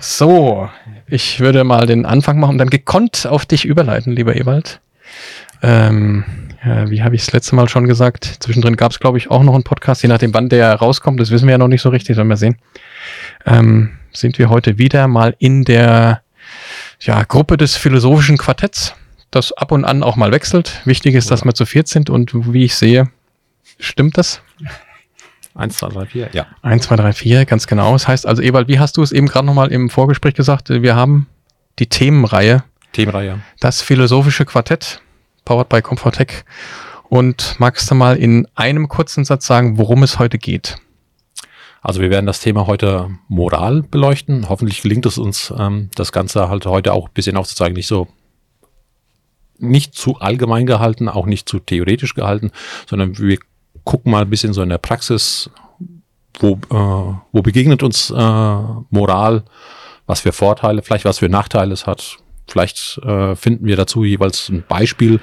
So, 0.00 0.68
ich 1.06 1.40
würde 1.40 1.64
mal 1.64 1.86
den 1.86 2.06
Anfang 2.06 2.40
machen 2.40 2.52
und 2.52 2.58
dann 2.58 2.70
gekonnt 2.70 3.26
auf 3.26 3.46
dich 3.46 3.64
überleiten, 3.64 4.14
lieber 4.14 4.36
Ewald. 4.36 4.80
Ähm, 5.62 6.24
ja, 6.64 6.90
wie 6.90 7.02
habe 7.02 7.14
ich 7.14 7.22
es 7.22 7.32
letzte 7.32 7.54
Mal 7.54 7.68
schon 7.68 7.86
gesagt? 7.86 8.24
Zwischendrin 8.40 8.76
gab 8.76 8.92
es, 8.92 9.00
glaube 9.00 9.18
ich, 9.18 9.30
auch 9.30 9.42
noch 9.42 9.54
einen 9.54 9.64
Podcast, 9.64 10.02
je 10.02 10.08
nachdem, 10.08 10.34
wann 10.34 10.48
der 10.48 10.74
rauskommt. 10.74 11.20
Das 11.20 11.30
wissen 11.30 11.46
wir 11.46 11.52
ja 11.52 11.58
noch 11.58 11.68
nicht 11.68 11.82
so 11.82 11.88
richtig, 11.88 12.16
sollen 12.16 12.28
wir 12.28 12.36
sehen. 12.36 12.56
Ähm, 13.46 13.90
sind 14.12 14.38
wir 14.38 14.50
heute 14.50 14.78
wieder 14.78 15.08
mal 15.08 15.36
in 15.38 15.64
der 15.64 16.22
ja, 17.00 17.22
Gruppe 17.22 17.56
des 17.56 17.76
philosophischen 17.76 18.38
Quartetts, 18.38 18.94
das 19.30 19.52
ab 19.52 19.72
und 19.72 19.84
an 19.84 20.02
auch 20.02 20.16
mal 20.16 20.32
wechselt. 20.32 20.80
Wichtig 20.84 21.14
ist, 21.14 21.30
dass 21.30 21.44
wir 21.44 21.54
zu 21.54 21.66
viert 21.66 21.88
sind 21.88 22.10
und 22.10 22.32
wie 22.52 22.64
ich 22.64 22.74
sehe, 22.74 23.08
stimmt 23.78 24.18
das? 24.18 24.42
1, 25.58 25.76
2, 25.76 25.88
3, 25.88 26.06
4, 26.06 26.30
ja. 26.32 26.46
1, 26.62 26.84
2, 26.84 26.96
3, 26.96 27.12
4, 27.12 27.44
ganz 27.44 27.66
genau. 27.66 27.92
Das 27.92 28.06
heißt 28.06 28.26
also, 28.26 28.40
Ewald, 28.40 28.68
wie 28.68 28.78
hast 28.78 28.96
du 28.96 29.02
es 29.02 29.10
eben 29.10 29.26
gerade 29.26 29.44
nochmal 29.44 29.72
im 29.72 29.90
Vorgespräch 29.90 30.34
gesagt? 30.34 30.70
Wir 30.70 30.94
haben 30.94 31.26
die 31.80 31.88
Themenreihe. 31.88 32.62
Themenreihe. 32.92 33.40
Das 33.58 33.82
philosophische 33.82 34.44
Quartett, 34.44 35.02
powered 35.44 35.68
by 35.68 35.82
Comfortech. 35.82 36.44
Und 37.08 37.56
magst 37.58 37.90
du 37.90 37.96
mal 37.96 38.16
in 38.16 38.46
einem 38.54 38.88
kurzen 38.88 39.24
Satz 39.24 39.46
sagen, 39.46 39.78
worum 39.78 40.04
es 40.04 40.20
heute 40.20 40.38
geht? 40.38 40.76
Also 41.80 42.00
wir 42.00 42.10
werden 42.10 42.26
das 42.26 42.40
Thema 42.40 42.66
heute 42.66 43.10
Moral 43.28 43.82
beleuchten. 43.82 44.48
Hoffentlich 44.48 44.82
gelingt 44.82 45.06
es 45.06 45.18
uns, 45.18 45.52
ähm, 45.58 45.90
das 45.96 46.12
Ganze 46.12 46.48
halt 46.48 46.66
heute 46.66 46.92
auch 46.92 47.08
ein 47.08 47.14
bisschen 47.14 47.36
aufzuzeigen. 47.36 47.74
Nicht 47.74 47.88
so, 47.88 48.06
nicht 49.58 49.94
zu 49.94 50.20
allgemein 50.20 50.66
gehalten, 50.66 51.08
auch 51.08 51.26
nicht 51.26 51.48
zu 51.48 51.58
theoretisch 51.58 52.14
gehalten, 52.14 52.52
sondern 52.86 53.18
wir 53.18 53.38
gucken 53.84 54.12
mal 54.12 54.22
ein 54.22 54.30
bisschen 54.30 54.52
so 54.52 54.62
in 54.62 54.68
der 54.68 54.78
Praxis, 54.78 55.50
wo, 56.38 56.52
äh, 56.70 57.14
wo 57.32 57.42
begegnet 57.42 57.82
uns 57.82 58.10
äh, 58.10 58.14
Moral, 58.90 59.44
was 60.06 60.20
für 60.20 60.32
Vorteile, 60.32 60.82
vielleicht 60.82 61.04
was 61.04 61.18
für 61.18 61.28
Nachteile 61.28 61.72
es 61.72 61.86
hat. 61.86 62.18
Vielleicht 62.46 62.98
äh, 63.04 63.36
finden 63.36 63.66
wir 63.66 63.76
dazu 63.76 64.04
jeweils 64.04 64.48
ein 64.48 64.64
Beispiel, 64.66 65.20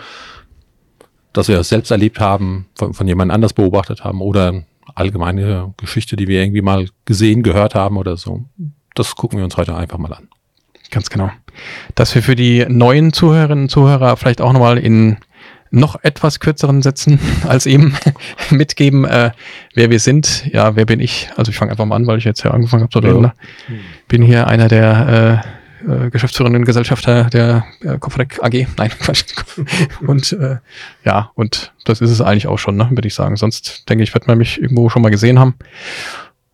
das 1.34 1.48
wir 1.48 1.64
selbst 1.64 1.92
erlebt 1.92 2.20
haben, 2.20 2.68
von, 2.76 2.94
von 2.94 3.08
jemand 3.08 3.32
anders 3.32 3.54
beobachtet 3.54 4.04
haben 4.04 4.22
oder 4.22 4.64
allgemeine 4.94 5.74
Geschichte, 5.78 6.16
die 6.16 6.28
wir 6.28 6.42
irgendwie 6.42 6.62
mal 6.62 6.88
gesehen, 7.06 7.44
gehört 7.44 7.76
haben 7.76 7.98
oder 7.98 8.18
so. 8.18 8.46
Das 8.94 9.16
gucken 9.16 9.38
wir 9.38 9.44
uns 9.44 9.58
heute 9.58 9.76
einfach 9.76 9.98
mal 9.98 10.14
an. 10.14 10.30
Ganz 10.92 11.10
genau. 11.10 11.30
Dass 11.96 12.14
wir 12.16 12.22
für 12.22 12.36
die 12.36 12.66
neuen 12.68 13.12
Zuhörerinnen 13.12 13.66
und 13.66 13.70
Zuhörer 13.70 14.16
vielleicht 14.18 14.42
auch 14.42 14.54
nochmal 14.54 14.78
in 14.78 15.18
noch 15.72 16.04
etwas 16.04 16.40
kürzeren 16.40 16.82
Sätzen 16.82 17.20
als 17.48 17.66
eben 17.66 17.96
mitgeben, 18.50 19.06
äh, 19.06 19.32
wer 19.74 19.90
wir 19.90 20.00
sind. 20.00 20.46
Ja, 20.52 20.76
wer 20.76 20.86
bin 20.86 21.00
ich? 21.00 21.30
Also 21.36 21.52
ich 21.52 21.58
fange 21.58 21.72
einfach 21.72 21.86
mal 21.86 21.96
an, 21.96 22.08
weil 22.08 22.18
ich 22.18 22.24
jetzt 22.24 22.44
ja 22.44 22.52
angefangen 22.52 22.84
habe 22.84 22.92
zu 22.92 23.00
reden. 23.00 23.22
Ne? 23.22 23.34
Bin 24.08 24.22
hier 24.22 24.48
einer 24.48 24.68
der 24.68 25.44
äh, 25.44 25.48
äh, 25.88 26.10
geschäftsführenden 26.10 26.66
Gesellschafter 26.66 27.26
der 27.26 27.66
äh, 27.82 27.98
Kopfrec 28.00 28.40
AG. 28.42 28.68
Nein, 28.78 28.90
Quatsch. 29.00 29.26
und 30.08 30.32
äh, 30.34 30.58
ja, 31.04 31.32
und 31.36 31.74
das 31.84 32.02
ist 32.02 32.10
es 32.10 32.22
eigentlich 32.22 32.48
auch 32.48 32.58
schon, 32.58 32.76
ne, 32.76 32.88
würde 32.92 33.08
ich 33.08 33.14
sagen. 33.14 33.36
Sonst 33.36 33.88
denke 33.90 34.04
ich, 34.04 34.14
wird 34.14 34.28
man 34.28 34.38
mich 34.38 34.62
irgendwo 34.62 34.90
schon 34.90 35.02
mal 35.02 35.10
gesehen 35.10 35.40
haben. 35.40 35.56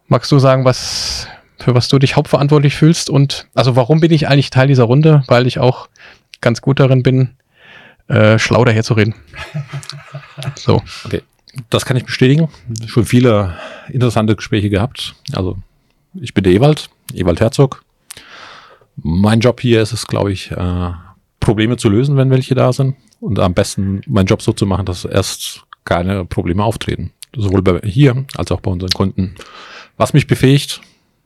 Magst 0.07 0.31
du 0.31 0.39
sagen, 0.39 0.65
was 0.65 1.27
für 1.59 1.75
was 1.75 1.87
du 1.87 1.99
dich 1.99 2.15
hauptverantwortlich 2.15 2.75
fühlst 2.75 3.09
und 3.09 3.47
also 3.53 3.75
warum 3.75 3.99
bin 3.99 4.11
ich 4.11 4.27
eigentlich 4.27 4.49
Teil 4.49 4.67
dieser 4.67 4.83
Runde? 4.83 5.23
Weil 5.27 5.45
ich 5.47 5.59
auch 5.59 5.89
ganz 6.41 6.61
gut 6.61 6.79
darin 6.79 7.03
bin, 7.03 7.35
äh, 8.11 8.37
schlau 8.39 8.65
daherzureden. 8.65 9.15
so. 10.55 10.81
Okay. 11.05 11.21
Das 11.69 11.85
kann 11.85 11.97
ich 11.97 12.05
bestätigen. 12.05 12.49
Schon 12.85 13.05
viele 13.05 13.57
interessante 13.89 14.35
Gespräche 14.35 14.69
gehabt. 14.69 15.15
Also, 15.33 15.57
ich 16.13 16.33
bin 16.33 16.43
der 16.43 16.53
Ewald, 16.53 16.89
Ewald 17.13 17.39
Herzog. 17.39 17.83
Mein 18.95 19.39
Job 19.39 19.59
hier 19.59 19.81
ist 19.81 19.91
es, 19.91 20.07
glaube 20.07 20.31
ich, 20.31 20.51
äh, 20.51 20.91
Probleme 21.39 21.77
zu 21.77 21.89
lösen, 21.89 22.17
wenn 22.17 22.29
welche 22.29 22.55
da 22.55 22.71
sind. 22.71 22.95
Und 23.19 23.39
am 23.39 23.53
besten 23.53 24.01
meinen 24.07 24.27
Job 24.27 24.41
so 24.41 24.53
zu 24.53 24.65
machen, 24.65 24.85
dass 24.85 25.05
erst 25.05 25.63
keine 25.83 26.25
Probleme 26.25 26.63
auftreten. 26.63 27.11
Sowohl 27.35 27.61
bei 27.61 27.79
hier 27.83 28.25
als 28.35 28.51
auch 28.51 28.61
bei 28.61 28.71
unseren 28.71 28.91
Kunden. 28.91 29.35
Was 29.97 30.13
mich 30.13 30.27
befähigt, 30.27 30.81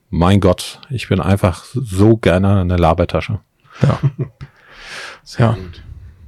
mein 0.09 0.39
Gott, 0.39 0.79
ich 0.89 1.07
bin 1.07 1.19
einfach 1.19 1.65
so 1.73 2.17
gerne 2.17 2.61
eine 2.61 2.77
Labertasche. 2.77 3.39
Ja. 3.81 3.99
Sehr 5.23 5.45
ja. 5.47 5.51
gut. 5.53 5.83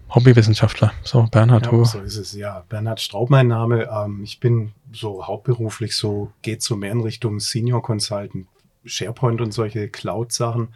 Hobbywissenschaftler. 0.10 0.94
So, 1.04 1.24
Bernhard. 1.24 1.72
Ja, 1.72 1.86
so 1.86 2.00
ist 2.00 2.18
es, 2.18 2.34
ja. 2.34 2.64
Bernhard 2.70 3.02
Straub, 3.02 3.30
mein 3.30 3.48
Name. 3.48 3.90
Ähm, 3.92 4.22
ich 4.24 4.40
bin 4.40 4.72
so 4.92 5.28
hauptberuflich 5.28 5.96
so, 5.96 6.32
geht 6.42 6.62
so 6.62 6.76
mehr 6.76 6.92
in 6.92 7.02
Richtung 7.02 7.40
Senior 7.40 7.82
Consultant, 7.82 8.48
SharePoint 8.86 9.42
und 9.42 9.54
solche 9.54 9.90
Cloud-Sachen. 9.90 10.70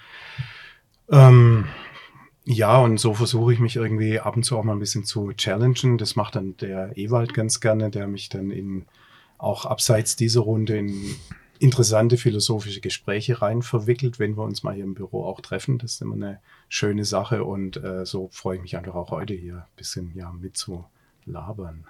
Ähm, 1.09 1.65
ja, 2.43 2.79
und 2.79 2.99
so 2.99 3.13
versuche 3.13 3.53
ich 3.53 3.59
mich 3.59 3.75
irgendwie 3.75 4.19
ab 4.19 4.35
und 4.35 4.43
zu 4.43 4.57
auch 4.57 4.63
mal 4.63 4.73
ein 4.73 4.79
bisschen 4.79 5.05
zu 5.05 5.31
challengen. 5.33 5.97
Das 5.97 6.15
macht 6.15 6.35
dann 6.35 6.57
der 6.57 6.97
Ewald 6.97 7.33
ganz 7.33 7.59
gerne, 7.59 7.89
der 7.89 8.07
mich 8.07 8.29
dann 8.29 8.51
in 8.51 8.85
auch 9.37 9.65
abseits 9.65 10.15
dieser 10.15 10.41
Runde 10.41 10.77
in 10.77 11.15
interessante 11.61 12.17
philosophische 12.17 12.81
Gespräche 12.81 13.41
rein 13.41 13.61
verwickelt, 13.61 14.17
wenn 14.17 14.35
wir 14.35 14.43
uns 14.43 14.63
mal 14.63 14.73
hier 14.73 14.83
im 14.83 14.95
Büro 14.95 15.25
auch 15.25 15.41
treffen. 15.41 15.77
Das 15.77 15.93
ist 15.93 16.01
immer 16.01 16.15
eine 16.15 16.39
schöne 16.69 17.05
Sache 17.05 17.43
und 17.43 17.77
äh, 17.77 18.05
so 18.05 18.29
freue 18.31 18.55
ich 18.55 18.61
mich 18.63 18.75
einfach 18.77 18.95
auch 18.95 19.11
heute 19.11 19.35
hier 19.35 19.57
ein 19.57 19.75
bisschen 19.75 20.11
ja, 20.15 20.31
mit 20.31 20.57
zu 20.57 20.85
labern. 21.25 21.85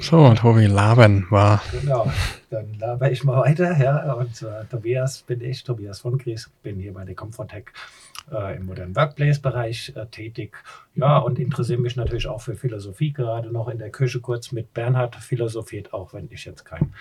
So, 0.00 0.34
Tobi, 0.34 0.66
labern 0.66 1.26
war. 1.30 1.62
Genau, 1.70 2.10
dann 2.50 2.74
laber 2.74 3.12
ich 3.12 3.22
mal 3.22 3.40
weiter. 3.40 3.78
Ja, 3.78 4.14
und 4.14 4.42
äh, 4.42 4.64
Tobias 4.68 5.22
bin 5.22 5.40
ich, 5.42 5.62
Tobias 5.62 6.00
von 6.00 6.18
Gries, 6.18 6.50
bin 6.64 6.80
hier 6.80 6.92
bei 6.92 7.04
der 7.04 7.14
Comfortech 7.14 7.66
äh, 8.30 8.56
im 8.56 8.66
modernen 8.66 8.96
Workplace-Bereich 8.96 9.92
äh, 9.96 10.06
tätig. 10.06 10.56
Ja, 10.94 11.18
und 11.18 11.38
interessiere 11.38 11.80
mich 11.80 11.96
natürlich 11.96 12.26
auch 12.26 12.40
für 12.40 12.54
Philosophie, 12.54 13.12
gerade 13.12 13.50
noch 13.52 13.68
in 13.68 13.78
der 13.78 13.90
Küche 13.90 14.20
kurz 14.20 14.52
mit 14.52 14.74
Bernhard 14.74 15.16
philosophiert, 15.16 15.92
auch 15.92 16.12
wenn 16.14 16.28
ich 16.30 16.44
jetzt 16.44 16.64
kein 16.64 16.92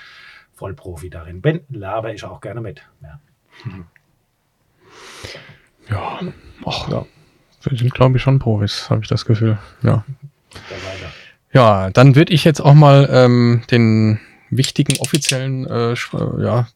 Vollprofi 0.53 1.09
darin 1.09 1.41
bin, 1.41 1.61
laber 1.69 2.13
ich 2.13 2.23
auch 2.23 2.41
gerne 2.41 2.61
mit. 2.61 2.81
Ja, 3.01 3.19
ja. 5.89 6.19
Ach, 6.65 6.89
ja. 6.89 7.05
wir 7.63 7.77
sind, 7.77 7.93
glaube 7.93 8.17
ich, 8.17 8.23
schon 8.23 8.39
Profis, 8.39 8.89
habe 8.89 9.01
ich 9.01 9.07
das 9.07 9.25
Gefühl. 9.25 9.57
Ja. 9.83 10.05
Ja, 11.53 11.89
dann 11.89 12.15
würde 12.15 12.33
ich 12.33 12.43
jetzt 12.43 12.59
auch 12.59 12.73
mal 12.73 13.07
ähm, 13.11 13.63
den 13.71 14.19
wichtigen 14.49 14.97
offiziellen 14.99 15.65
äh, 15.65 15.95
ja, 16.41 16.67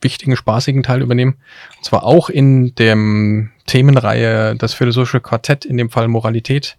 wichtigen, 0.00 0.36
spaßigen 0.36 0.82
Teil 0.82 1.02
übernehmen. 1.02 1.36
Und 1.78 1.84
zwar 1.84 2.04
auch 2.04 2.28
in 2.28 2.74
dem 2.74 3.50
Themenreihe 3.66 4.56
das 4.56 4.74
philosophische 4.74 5.20
Quartett, 5.20 5.64
in 5.64 5.76
dem 5.76 5.90
Fall 5.90 6.08
Moralität. 6.08 6.76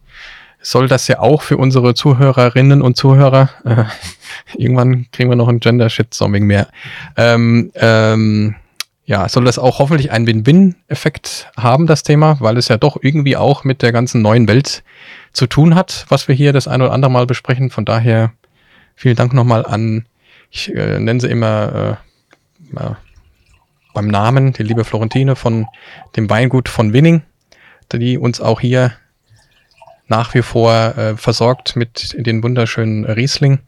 Soll 0.61 0.87
das 0.87 1.07
ja 1.07 1.19
auch 1.19 1.41
für 1.41 1.57
unsere 1.57 1.93
Zuhörerinnen 1.93 2.81
und 2.81 2.95
Zuhörer, 2.95 3.49
äh, 3.65 3.83
irgendwann 4.57 5.07
kriegen 5.11 5.29
wir 5.29 5.35
noch 5.35 5.49
einen 5.49 5.59
Gender-Shitstorming 5.59 6.45
mehr, 6.45 6.69
ähm, 7.17 7.71
ähm, 7.75 8.55
ja, 9.05 9.27
soll 9.27 9.43
das 9.43 9.59
auch 9.59 9.79
hoffentlich 9.79 10.11
einen 10.11 10.27
Win-Win-Effekt 10.27 11.51
haben, 11.57 11.87
das 11.87 12.03
Thema, 12.03 12.37
weil 12.39 12.57
es 12.57 12.69
ja 12.69 12.77
doch 12.77 12.97
irgendwie 13.01 13.35
auch 13.35 13.65
mit 13.65 13.81
der 13.81 13.91
ganzen 13.91 14.21
neuen 14.21 14.47
Welt 14.47 14.83
zu 15.33 15.47
tun 15.47 15.75
hat, 15.75 16.05
was 16.07 16.27
wir 16.29 16.35
hier 16.35 16.53
das 16.53 16.69
ein 16.69 16.81
oder 16.81 16.93
andere 16.93 17.11
Mal 17.11 17.25
besprechen. 17.25 17.69
Von 17.69 17.83
daher 17.83 18.31
vielen 18.95 19.17
Dank 19.17 19.33
nochmal 19.33 19.65
an, 19.65 20.05
ich 20.49 20.73
äh, 20.73 20.99
nenne 20.99 21.19
sie 21.19 21.27
immer 21.27 21.99
äh, 21.99 22.12
äh, 22.77 22.95
beim 23.93 24.07
Namen, 24.07 24.53
die 24.53 24.63
liebe 24.63 24.83
Florentine 24.83 25.35
von 25.35 25.67
dem 26.15 26.29
Weingut 26.29 26.69
von 26.69 26.93
Winning, 26.93 27.21
die 27.91 28.17
uns 28.17 28.41
auch 28.41 28.59
hier 28.59 28.93
nach 30.07 30.33
wie 30.33 30.41
vor 30.41 30.97
äh, 30.97 31.17
versorgt 31.17 31.75
mit 31.75 32.15
den 32.17 32.43
wunderschönen 32.43 33.05
Riesling, 33.05 33.59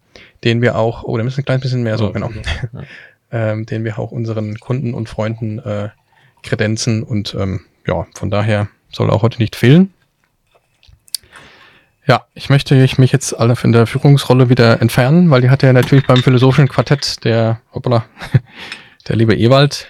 den 0.44 0.62
wir 0.62 0.78
auch, 0.78 1.04
oh, 1.04 1.18
da 1.18 1.24
müssen 1.24 1.42
ein 1.42 1.46
kleines 1.46 1.64
bisschen 1.64 1.84
mehr 1.84 1.98
so, 1.98 2.12
genau, 2.12 2.30
ähm, 3.32 3.66
den 3.66 3.84
wir 3.84 4.00
auch 4.00 4.12
unseren 4.12 4.60
Kunden 4.60 4.94
und 4.94 5.10
Freunden 5.10 5.60
äh, 5.60 5.90
kredenzen 6.44 7.04
und 7.04 7.36
ähm, 7.36 7.62
ja, 7.88 8.06
von 8.16 8.30
daher 8.30 8.68
soll 8.92 9.10
auch 9.10 9.22
heute 9.22 9.40
nicht 9.40 9.56
fehlen. 9.56 9.94
Ja, 12.08 12.26
ich 12.36 12.50
möchte 12.50 12.76
mich 12.76 13.12
jetzt 13.12 13.34
alle 13.34 13.56
von 13.56 13.72
der 13.72 13.88
Führungsrolle 13.88 14.50
wieder 14.50 14.80
entfernen, 14.80 15.32
weil 15.32 15.42
die 15.42 15.50
hatte 15.50 15.66
ja 15.66 15.74
natürlich 15.74 16.06
beim 16.06 16.22
philosophischen 16.22 16.68
Quartett 16.68 17.24
der, 17.24 17.62
hoppala, 17.74 18.06
der 19.08 19.16
liebe 19.16 19.36
Ewald. 19.36 19.88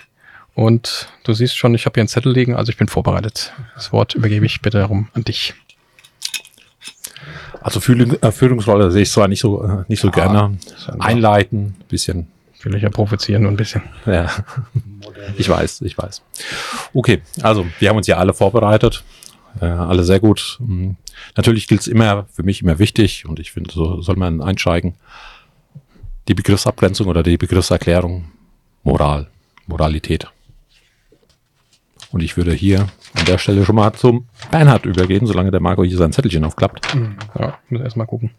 Und 0.53 1.09
du 1.23 1.33
siehst 1.33 1.57
schon, 1.57 1.75
ich 1.75 1.85
habe 1.85 1.95
hier 1.95 2.01
einen 2.01 2.07
Zettel 2.07 2.31
liegen, 2.31 2.56
also 2.56 2.69
ich 2.69 2.77
bin 2.77 2.88
vorbereitet. 2.88 3.53
Das 3.75 3.91
Wort 3.91 4.15
übergebe 4.15 4.45
ich 4.45 4.62
bitte 4.62 4.77
darum 4.79 5.09
an 5.13 5.23
dich. 5.23 5.53
Also 7.62 7.79
äh, 7.79 8.31
Führungsrolle 8.31 8.91
sehe 8.91 9.01
ich 9.01 9.12
zwar 9.12 9.27
nicht 9.27 9.41
so, 9.41 9.63
äh, 9.63 9.83
nicht 9.88 10.00
so 10.00 10.07
ja, 10.09 10.13
gerne. 10.13 10.57
Einleiten, 11.00 11.75
bisschen. 11.89 12.27
Will 12.62 12.75
ich 12.75 12.83
ja 12.83 12.89
provozieren 12.89 13.44
nur 13.44 13.51
ein 13.51 13.57
bisschen. 13.57 13.83
Ja. 14.07 14.31
Ich 15.38 15.47
weiß, 15.47 15.81
ich 15.81 15.95
weiß. 15.97 16.23
Okay, 16.94 17.21
also 17.44 17.65
wir 17.79 17.89
haben 17.89 17.97
uns 17.97 18.07
ja 18.07 18.18
alle 18.18 18.33
vorbereitet. 18.33 19.03
Äh, 19.61 19.65
alle 19.65 20.03
sehr 20.03 20.19
gut. 20.19 20.57
Mhm. 20.59 20.95
Natürlich 21.35 21.68
gilt 21.68 21.81
es 21.81 21.88
immer, 21.88 22.25
für 22.31 22.44
mich 22.44 22.61
immer 22.61 22.79
wichtig, 22.79 23.25
und 23.25 23.39
ich 23.39 23.51
finde, 23.51 23.71
so 23.71 24.01
soll 24.01 24.15
man 24.15 24.41
einsteigen. 24.41 24.95
die 26.27 26.33
Begriffsabgrenzung 26.33 27.07
oder 27.07 27.21
die 27.21 27.38
Begriffserklärung 27.38 28.25
Moral, 28.85 29.27
Moralität. 29.65 30.31
Und 32.11 32.21
ich 32.21 32.37
würde 32.37 32.53
hier 32.53 32.87
an 33.15 33.25
der 33.25 33.39
Stelle 33.39 33.65
schon 33.65 33.75
mal 33.75 33.91
zum 33.93 34.27
Bernhard 34.51 34.85
übergehen, 34.85 35.25
solange 35.25 35.49
der 35.49 35.59
Marco 35.59 35.83
hier 35.83 35.97
sein 35.97 36.13
Zettelchen 36.13 36.45
aufklappt. 36.45 36.95
Ja, 37.37 37.57
muss 37.69 37.81
erst 37.81 37.97
mal 37.97 38.05
gucken. 38.05 38.31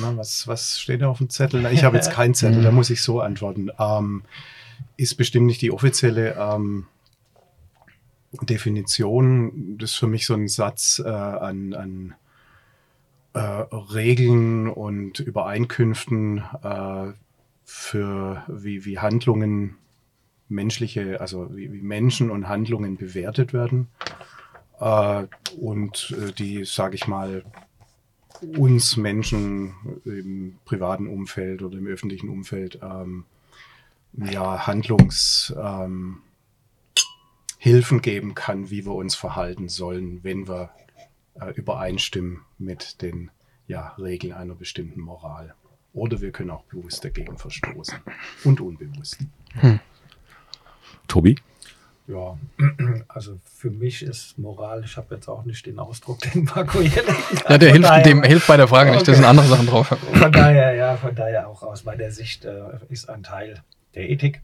Na, 0.00 0.16
was, 0.16 0.46
was 0.46 0.78
steht 0.78 1.02
da 1.02 1.08
auf 1.08 1.18
dem 1.18 1.28
Zettel? 1.30 1.60
Na, 1.60 1.72
ich 1.72 1.82
habe 1.82 1.96
jetzt 1.96 2.12
keinen 2.12 2.34
Zettel, 2.34 2.62
da 2.62 2.70
muss 2.70 2.90
ich 2.90 3.02
so 3.02 3.20
antworten. 3.20 3.70
Ähm, 3.78 4.22
ist 4.96 5.16
bestimmt 5.16 5.46
nicht 5.46 5.60
die 5.62 5.72
offizielle 5.72 6.36
ähm, 6.38 6.86
Definition. 8.40 9.76
Das 9.78 9.90
ist 9.90 9.96
für 9.96 10.06
mich 10.06 10.26
so 10.26 10.34
ein 10.34 10.46
Satz 10.46 11.02
äh, 11.04 11.08
an, 11.08 11.74
an 11.74 12.14
äh, 13.32 13.40
Regeln 13.40 14.68
und 14.68 15.18
Übereinkünften 15.18 16.44
äh, 16.62 17.12
für 17.64 18.44
wie, 18.48 18.84
wie 18.84 18.98
Handlungen 18.98 19.76
menschliche, 20.48 21.20
also 21.20 21.54
wie, 21.56 21.72
wie 21.72 21.82
Menschen 21.82 22.30
und 22.30 22.48
Handlungen 22.48 22.96
bewertet 22.96 23.52
werden. 23.52 23.88
Äh, 24.80 25.26
und 25.58 26.14
äh, 26.18 26.32
die, 26.32 26.64
sage 26.64 26.94
ich 26.96 27.06
mal, 27.06 27.44
uns 28.56 28.96
Menschen 28.96 29.74
im 30.04 30.58
privaten 30.64 31.06
Umfeld 31.06 31.62
oder 31.62 31.78
im 31.78 31.86
öffentlichen 31.86 32.28
Umfeld 32.28 32.78
ähm, 32.82 33.24
ja, 34.16 34.66
Handlungshilfen 34.66 36.20
ähm, 37.62 38.02
geben 38.02 38.34
kann, 38.34 38.70
wie 38.70 38.84
wir 38.84 38.94
uns 38.94 39.14
verhalten 39.14 39.68
sollen, 39.68 40.22
wenn 40.22 40.48
wir 40.48 40.70
äh, 41.40 41.52
übereinstimmen 41.52 42.40
mit 42.58 43.02
den 43.02 43.30
ja, 43.66 43.94
Regeln 43.98 44.34
einer 44.34 44.54
bestimmten 44.54 45.00
Moral. 45.00 45.54
Oder 45.94 46.20
wir 46.20 46.32
können 46.32 46.50
auch 46.50 46.64
bewusst 46.64 47.04
dagegen 47.04 47.38
verstoßen 47.38 47.98
und 48.42 48.60
unbewusst. 48.60 49.18
Hm. 49.54 49.78
Tobi? 51.06 51.36
Ja, 52.06 52.36
also 53.08 53.38
für 53.44 53.70
mich 53.70 54.02
ist 54.02 54.36
Moral, 54.36 54.84
ich 54.84 54.96
habe 54.96 55.14
jetzt 55.14 55.28
auch 55.28 55.44
nicht 55.44 55.64
den 55.64 55.78
Ausdruck, 55.78 56.18
den 56.20 56.44
Marco 56.44 56.80
hier 56.80 57.02
Ja, 57.48 57.56
der 57.56 57.72
hilft, 57.72 57.88
daher, 57.88 58.02
dem 58.02 58.22
hilft 58.22 58.46
bei 58.46 58.56
der 58.56 58.68
Frage 58.68 58.90
okay. 58.90 58.98
nicht, 58.98 59.08
da 59.08 59.14
sind 59.14 59.24
andere 59.24 59.46
Sachen 59.46 59.66
drauf. 59.66 59.86
Von 59.86 60.32
daher, 60.32 60.74
ja, 60.74 60.96
von 60.96 61.14
daher 61.14 61.48
auch 61.48 61.62
aus 61.62 61.84
meiner 61.84 62.10
Sicht 62.10 62.44
äh, 62.44 62.78
ist 62.90 63.08
ein 63.08 63.22
Teil 63.22 63.62
der 63.94 64.10
Ethik, 64.10 64.42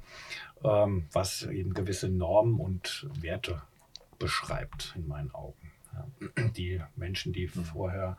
ähm, 0.65 1.07
was 1.13 1.43
eben 1.43 1.75
gewisse 1.75 2.09
Normen 2.09 2.59
und 2.59 3.09
Werte 3.21 3.61
beschreibt, 4.19 4.95
in 4.97 5.09
meinen 5.09 5.35
Augen. 5.35 5.73
Ja. 5.93 6.49
Die 6.57 6.81
Menschen, 6.97 7.33
die 7.33 7.49
vorher 7.49 8.17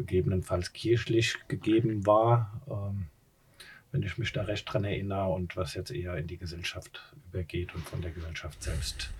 gegebenenfalls 0.00 0.72
kirchlich 0.72 1.36
gegeben 1.48 2.06
war, 2.06 2.62
ähm, 2.68 3.06
wenn 3.92 4.02
ich 4.02 4.18
mich 4.18 4.32
da 4.32 4.42
recht 4.42 4.72
dran 4.72 4.84
erinnere, 4.84 5.28
und 5.28 5.56
was 5.56 5.74
jetzt 5.74 5.90
eher 5.90 6.16
in 6.16 6.26
die 6.26 6.38
Gesellschaft 6.38 7.12
übergeht 7.28 7.74
und 7.74 7.86
von 7.86 8.00
der 8.00 8.12
Gesellschaft 8.12 8.62
selbst 8.62 9.10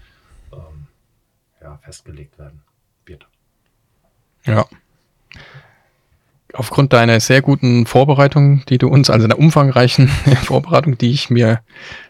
ähm, 0.53 0.87
ja, 1.61 1.77
festgelegt 1.79 2.39
werden 2.39 2.63
wird. 3.05 3.29
Ja. 4.45 4.67
Aufgrund 6.53 6.93
deiner 6.93 7.21
sehr 7.21 7.43
guten 7.43 7.87
Vorbereitung, 7.87 8.63
die 8.69 8.79
du 8.79 8.89
uns, 8.89 9.09
also 9.09 9.27
der 9.27 9.39
umfangreichen 9.39 10.09
Vorbereitung, 10.43 10.99
die 10.99 11.11
ich 11.11 11.31
mir 11.31 11.61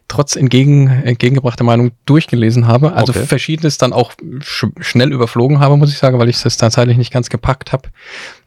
trotz 0.09 0.35
entgegen, 0.35 0.89
entgegengebrachter 0.89 1.65
Meinung 1.65 1.93
durchgelesen 2.05 2.67
habe, 2.67 2.95
also 2.95 3.13
okay. 3.13 3.25
verschiedenes 3.25 3.79
dann 3.79 3.93
auch 3.93 4.13
sch 4.41 4.67
schnell 4.81 5.13
überflogen 5.13 5.61
habe, 5.61 5.77
muss 5.77 5.93
ich 5.93 5.99
sagen, 5.99 6.19
weil 6.19 6.29
ich 6.29 6.43
das 6.43 6.57
tatsächlich 6.57 6.97
nicht 6.97 7.13
ganz 7.13 7.31
gepackt 7.31 7.73
habe, 7.73 7.91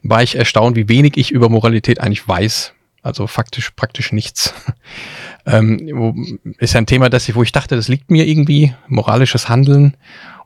war 0.02 0.22
ich 0.22 0.36
erstaunt, 0.36 0.76
wie 0.76 0.88
wenig 0.88 1.16
ich 1.16 1.30
über 1.30 1.48
Moralität 1.48 2.00
eigentlich 2.00 2.28
weiß. 2.28 2.73
Also 3.04 3.26
faktisch 3.26 3.70
praktisch 3.72 4.12
nichts. 4.12 4.54
ähm, 5.46 6.40
ist 6.58 6.74
ein 6.74 6.86
Thema, 6.86 7.10
das 7.10 7.28
ich, 7.28 7.34
wo 7.34 7.42
ich 7.42 7.52
dachte, 7.52 7.76
das 7.76 7.86
liegt 7.86 8.10
mir 8.10 8.26
irgendwie, 8.26 8.74
moralisches 8.88 9.50
Handeln. 9.50 9.94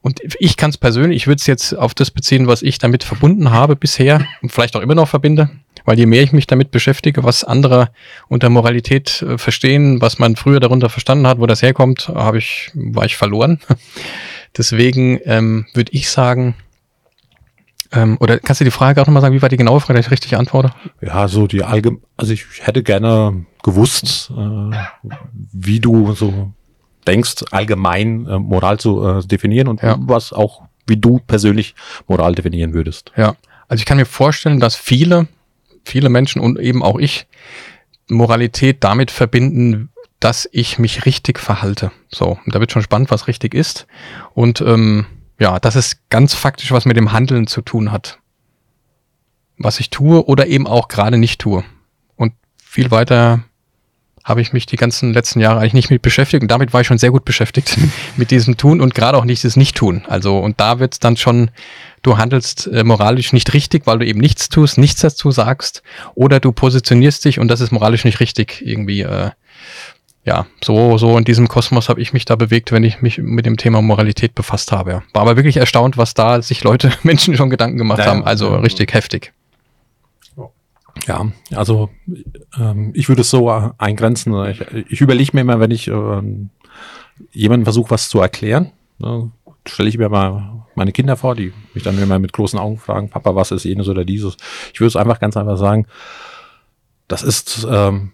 Und 0.01 0.21
ich 0.41 0.57
kann 0.57 0.71
es 0.71 0.77
persönlich, 0.77 1.19
ich 1.19 1.27
würde 1.29 1.39
es 1.39 1.47
jetzt 1.47 1.73
auf 1.73 1.95
das 1.95 2.11
beziehen, 2.11 2.49
was 2.49 2.63
ich 2.63 2.79
damit 2.79 3.05
verbunden 3.05 3.53
habe 3.53 3.77
bisher 3.77 4.27
und 4.43 4.51
vielleicht 4.51 4.75
auch 4.75 4.81
immer 4.81 4.97
noch 4.97 5.09
verbinde, 5.09 5.51
weil 5.85 5.99
je 5.99 6.07
mehr 6.07 6.23
ich 6.25 6.33
mich 6.33 6.49
damit 6.49 6.73
beschäftige, 6.73 7.23
was 7.23 7.45
andere 7.45 7.91
unter 8.27 8.51
Moralität 8.51 9.23
äh, 9.23 9.39
verstehen, 9.39 10.01
was 10.01 10.19
man 10.19 10.35
früher 10.35 10.59
darunter 10.59 10.89
verstanden 10.89 11.29
hat, 11.29 11.39
wo 11.39 11.47
das 11.47 11.63
herkommt, 11.63 12.09
habe 12.09 12.39
ich, 12.39 12.73
war 12.75 13.05
ich 13.05 13.17
verloren. 13.17 13.61
Deswegen 14.57 15.21
ähm, 15.27 15.67
würde 15.75 15.93
ich 15.93 16.11
sagen, 16.11 16.57
ähm, 17.93 18.17
oder 18.21 18.39
kannst 18.39 18.61
du 18.61 18.65
die 18.65 18.71
Frage 18.71 19.01
auch 19.01 19.07
nochmal 19.07 19.23
sagen, 19.23 19.35
wie 19.35 19.43
war 19.43 19.49
die 19.49 19.57
genaue 19.57 19.81
Frage, 19.81 19.95
dass 19.95 20.07
ich 20.07 20.13
richtig 20.13 20.37
antworte? 20.37 20.73
Ja, 21.01 21.29
so 21.29 21.47
die 21.47 21.65
allgemeine, 21.65 22.03
also 22.17 22.33
ich 22.33 22.45
hätte 22.61 22.83
gerne 22.83 23.47
gewusst, 23.63 24.31
äh, 24.37 24.77
wie 25.33 25.81
du 25.81 26.13
so 26.13 26.53
denkst, 27.07 27.45
allgemein 27.51 28.27
äh, 28.27 28.39
Moral 28.39 28.79
zu 28.79 29.07
äh, 29.07 29.27
definieren 29.27 29.69
und 29.69 29.83
ja. 29.83 29.97
was 30.01 30.33
auch, 30.33 30.63
wie 30.87 30.97
du 30.97 31.21
persönlich 31.27 31.75
Moral 32.07 32.35
definieren 32.35 32.75
würdest. 32.75 33.13
Ja, 33.17 33.37
also 33.69 33.81
ich 33.81 33.87
kann 33.87 33.97
mir 33.97 34.07
vorstellen, 34.07 34.61
dass 34.61 34.77
viele, 34.77 35.29
viele 35.85 36.11
Menschen 36.11 36.41
und 36.41 36.59
eben 36.59 36.83
auch 36.83 36.99
ich 36.99 37.27
Moralität 38.09 38.85
damit 38.85 39.11
verbinden, 39.11 39.91
dass 40.21 40.49
ich 40.53 40.79
mich 40.79 41.07
richtig 41.07 41.39
verhalte. 41.39 41.93
So, 42.11 42.39
und 42.45 42.55
da 42.55 42.61
wird 42.61 42.73
schon 42.73 42.83
spannend, 42.83 43.11
was 43.11 43.29
richtig 43.29 43.55
ist. 43.55 43.87
Und 44.35 44.61
ähm, 44.61 45.07
ja, 45.39 45.59
dass 45.61 45.75
es 45.75 46.01
ganz 46.11 46.35
faktisch 46.35 46.73
was 46.73 46.85
mit 46.85 46.97
dem 46.97 47.13
Handeln 47.13 47.47
zu 47.47 47.63
tun 47.63 47.93
hat. 47.93 48.19
Was 49.57 49.81
ich 49.81 49.91
tue 49.91 50.25
oder 50.27 50.47
eben 50.47 50.67
auch 50.67 50.89
gerade 50.89 51.19
nicht 51.19 51.41
tue. 51.41 51.65
Und 52.17 52.33
viel 52.63 52.91
weiter 52.91 53.45
habe 54.29 54.43
ich 54.43 54.53
mich 54.53 54.67
die 54.67 54.77
ganzen 54.77 55.15
letzten 55.15 55.41
Jahre 55.41 55.61
eigentlich 55.61 55.73
nicht 55.73 55.91
mit 55.91 56.03
beschäftigt 56.03 56.43
und 56.43 56.51
damit 56.51 56.75
war 56.75 56.83
ich 56.83 56.87
schon 56.87 56.99
sehr 56.99 57.11
gut 57.11 57.25
beschäftigt 57.25 57.79
mit 58.17 58.31
diesem 58.31 58.59
Tun 58.59 58.81
und 58.81 58.95
gerade 58.95 59.17
auch 59.17 59.25
nicht 59.25 59.43
das 59.43 59.57
Nicht-Tun. 59.57 60.03
Also 60.07 60.39
und 60.39 60.61
da 60.61 60.81
wird 60.81 60.95
es 60.95 60.99
dann 60.99 61.17
schon, 61.17 61.51
du 62.03 62.19
handelst 62.19 62.67
äh, 62.67 62.85
moralisch 62.85 63.33
nicht 63.33 63.55
richtig, 63.55 63.87
weil 63.87 63.99
du 63.99 64.07
eben 64.07 64.21
nichts 64.21 64.51
tust, 64.51 64.77
nichts 64.77 65.01
dazu 65.01 65.31
sagst 65.31 65.83
oder 66.15 66.41
du 66.41 66.53
positionierst 66.53 67.25
dich 67.25 67.39
und 67.39 67.49
das 67.49 67.63
ist 67.63 67.73
moralisch 67.73 68.05
nicht 68.05 68.21
richtig 68.21 68.63
irgendwie. 68.65 69.03
Äh, 69.03 69.31
ja, 70.29 70.47
so, 70.63 70.99
so 70.99 71.17
in 71.17 71.25
diesem 71.25 71.49
Kosmos 71.49 71.89
habe 71.89 72.03
ich 72.03 72.13
mich 72.13 72.27
da 72.27 72.37
bewegt, 72.37 72.71
wenn 72.71 72.85
ich 72.85 73.01
mich 73.01 73.17
mit 73.17 73.47
dem 73.47 73.57
Thema 73.57 73.81
Moralität 73.81 74.35
befasst 74.35 74.73
habe. 74.73 75.03
War 75.15 75.23
aber 75.23 75.37
wirklich 75.37 75.57
erstaunt, 75.57 75.97
was 75.97 76.13
da 76.13 76.43
sich 76.43 76.63
Leute, 76.63 76.93
Menschen 77.03 77.35
schon 77.35 77.49
Gedanken 77.49 77.79
gemacht 77.79 78.01
naja, 78.01 78.11
haben. 78.11 78.25
Also 78.25 78.51
ja, 78.51 78.59
richtig 78.59 78.93
heftig. 78.93 79.33
Ja, 81.07 81.27
also 81.55 81.89
ähm, 82.59 82.91
ich 82.95 83.09
würde 83.09 83.23
es 83.23 83.31
so 83.31 83.49
eingrenzen. 83.79 84.35
Ich, 84.51 84.61
ich 84.91 85.01
überlege 85.01 85.31
mir 85.33 85.41
immer, 85.41 85.61
wenn 85.61 85.71
ich 85.71 85.89
äh, 85.89 86.23
jemanden 87.33 87.65
versuche, 87.65 87.91
was 87.91 88.11
zu 88.11 88.21
erklären, 88.21 88.73
ne, 88.99 89.31
stelle 89.67 89.89
ich 89.89 89.97
mir 89.97 90.11
mal 90.11 90.67
meine 90.75 90.93
Kinder 90.93 91.17
vor, 91.17 91.35
die 91.35 91.55
mich 91.73 91.85
dann 91.85 92.03
immer 92.03 92.19
mit 92.19 92.35
großen 92.35 92.59
Augen 92.59 92.77
fragen, 92.77 93.09
Papa, 93.09 93.35
was 93.35 93.53
ist 93.53 93.65
jenes 93.65 93.89
oder 93.89 94.05
dieses? 94.05 94.37
Ich 94.75 94.81
würde 94.81 94.89
es 94.89 94.97
einfach 94.97 95.21
ganz 95.21 95.37
einfach 95.39 95.57
sagen, 95.57 95.87
das 97.07 97.23
ist 97.23 97.67
ähm, 97.71 98.13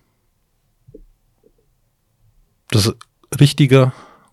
das 2.74 2.94
richtige 3.38 3.92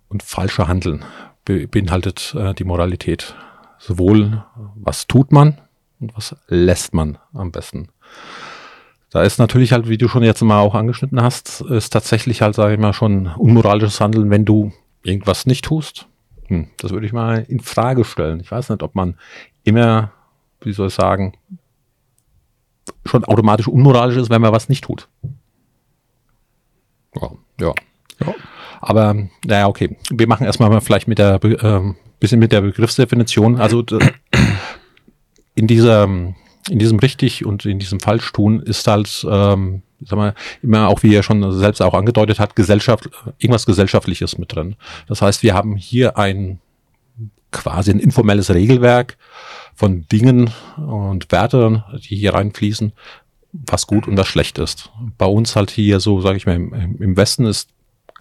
und 0.09 0.23
falsche 0.23 0.67
Handeln 0.67 1.05
beinhaltet 1.45 2.35
äh, 2.37 2.53
die 2.53 2.63
Moralität. 2.63 3.35
Sowohl 3.79 4.43
was 4.75 5.07
tut 5.07 5.31
man 5.31 5.59
und 5.99 6.15
was 6.15 6.35
lässt 6.47 6.93
man 6.93 7.17
am 7.33 7.51
besten. 7.51 7.89
Da 9.09 9.23
ist 9.23 9.39
natürlich 9.39 9.73
halt, 9.73 9.89
wie 9.89 9.97
du 9.97 10.07
schon 10.07 10.23
jetzt 10.23 10.41
mal 10.41 10.59
auch 10.59 10.75
angeschnitten 10.75 11.21
hast, 11.21 11.61
ist 11.61 11.89
tatsächlich 11.89 12.41
halt, 12.41 12.55
sage 12.55 12.73
ich 12.73 12.79
mal, 12.79 12.93
schon 12.93 13.27
unmoralisches 13.27 13.99
Handeln, 13.99 14.29
wenn 14.29 14.45
du 14.45 14.71
irgendwas 15.03 15.45
nicht 15.45 15.65
tust. 15.65 16.07
Hm, 16.47 16.67
das 16.77 16.91
würde 16.91 17.05
ich 17.05 17.13
mal 17.13 17.45
in 17.47 17.59
Frage 17.59 18.05
stellen. 18.05 18.39
Ich 18.39 18.51
weiß 18.51 18.69
nicht, 18.69 18.83
ob 18.83 18.95
man 18.95 19.17
immer, 19.63 20.11
wie 20.61 20.73
soll 20.73 20.87
ich 20.87 20.93
sagen, 20.93 21.33
schon 23.05 23.25
automatisch 23.25 23.67
unmoralisch 23.67 24.17
ist, 24.17 24.29
wenn 24.29 24.41
man 24.41 24.53
was 24.53 24.69
nicht 24.69 24.83
tut. 24.83 25.09
Ja, 27.19 27.31
ja. 27.59 27.73
Ja. 28.25 28.33
Aber 28.79 29.15
naja, 29.45 29.67
okay. 29.67 29.97
Wir 30.09 30.27
machen 30.27 30.45
erstmal 30.45 30.81
vielleicht 30.81 31.07
mit 31.07 31.19
der 31.19 31.43
äh, 31.43 31.93
bisschen 32.19 32.39
mit 32.39 32.51
der 32.51 32.61
Begriffsdefinition. 32.61 33.59
Also 33.59 33.85
in 35.55 35.67
dieser 35.67 36.03
in 36.69 36.79
diesem 36.79 36.99
richtig 36.99 37.45
und 37.45 37.65
in 37.65 37.79
diesem 37.79 37.99
falsch 37.99 38.31
tun 38.31 38.61
ist 38.61 38.87
halt 38.87 39.25
ähm, 39.29 39.81
sag 40.05 40.17
mal, 40.17 40.33
immer 40.61 40.87
auch, 40.87 41.03
wie 41.03 41.13
er 41.13 41.23
schon 41.23 41.51
selbst 41.59 41.81
auch 41.81 41.93
angedeutet 41.93 42.39
hat, 42.39 42.55
Gesellschaft, 42.55 43.09
irgendwas 43.37 43.65
Gesellschaftliches 43.65 44.37
mit 44.37 44.55
drin. 44.55 44.75
Das 45.07 45.21
heißt, 45.21 45.43
wir 45.43 45.53
haben 45.53 45.75
hier 45.75 46.17
ein 46.17 46.59
quasi 47.51 47.91
ein 47.91 47.99
informelles 47.99 48.53
Regelwerk 48.53 49.17
von 49.75 50.07
Dingen 50.07 50.51
und 50.77 51.31
Werten, 51.31 51.83
die 52.09 52.15
hier 52.15 52.33
reinfließen, 52.33 52.93
was 53.51 53.87
gut 53.87 54.07
und 54.07 54.17
was 54.17 54.27
schlecht 54.27 54.57
ist. 54.57 54.91
Bei 55.17 55.25
uns 55.25 55.55
halt 55.55 55.69
hier 55.69 55.99
so, 55.99 56.21
sage 56.21 56.37
ich 56.37 56.45
mal, 56.45 56.55
im, 56.55 57.01
im 57.01 57.17
Westen 57.17 57.45
ist 57.45 57.69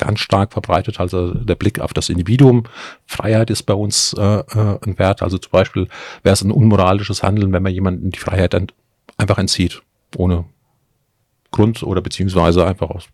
ganz 0.00 0.21
stark 0.21 0.52
verbreitet. 0.52 0.99
Also 0.99 1.35
der 1.35 1.54
Blick 1.54 1.78
auf 1.78 1.92
das 1.92 2.09
Individuum. 2.09 2.64
Freiheit 3.07 3.50
ist 3.50 3.64
bei 3.64 3.75
uns 3.75 4.14
äh, 4.14 4.23
äh, 4.23 4.78
ein 4.83 4.99
Wert. 4.99 5.23
Also 5.23 5.38
zum 5.38 5.52
Beispiel 5.52 5.88
wäre 6.23 6.33
es 6.33 6.42
ein 6.42 6.50
unmoralisches 6.50 7.23
Handeln, 7.23 7.52
wenn 7.52 7.62
man 7.62 7.73
jemanden 7.73 8.11
die 8.11 8.19
Freiheit 8.19 8.54
ent 8.54 8.75
einfach 9.16 9.38
entzieht, 9.38 9.83
ohne 10.16 10.47
Grund 11.50 11.83
oder 11.83 12.00
beziehungsweise 12.00 12.66
einfach 12.66 12.90
aus 12.90 13.04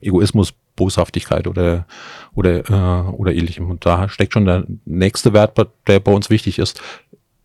Egoismus, 0.00 0.54
Boshaftigkeit 0.76 1.46
oder 1.46 1.86
oder 2.34 2.70
äh, 2.70 3.10
oder 3.10 3.34
ähnlichem. 3.34 3.68
Und 3.70 3.84
da 3.84 4.08
steckt 4.08 4.32
schon 4.32 4.46
der 4.46 4.64
nächste 4.84 5.32
Wert, 5.32 5.58
der 5.86 6.00
bei 6.00 6.12
uns 6.12 6.30
wichtig 6.30 6.58
ist, 6.58 6.80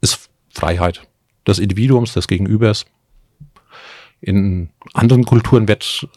ist 0.02 0.30
Freiheit 0.50 1.02
des 1.48 1.60
Individuums, 1.60 2.14
des 2.14 2.28
Gegenübers. 2.28 2.86
In 4.20 4.70
anderen 4.94 5.26
Kulturen 5.26 5.68
wird 5.68 6.08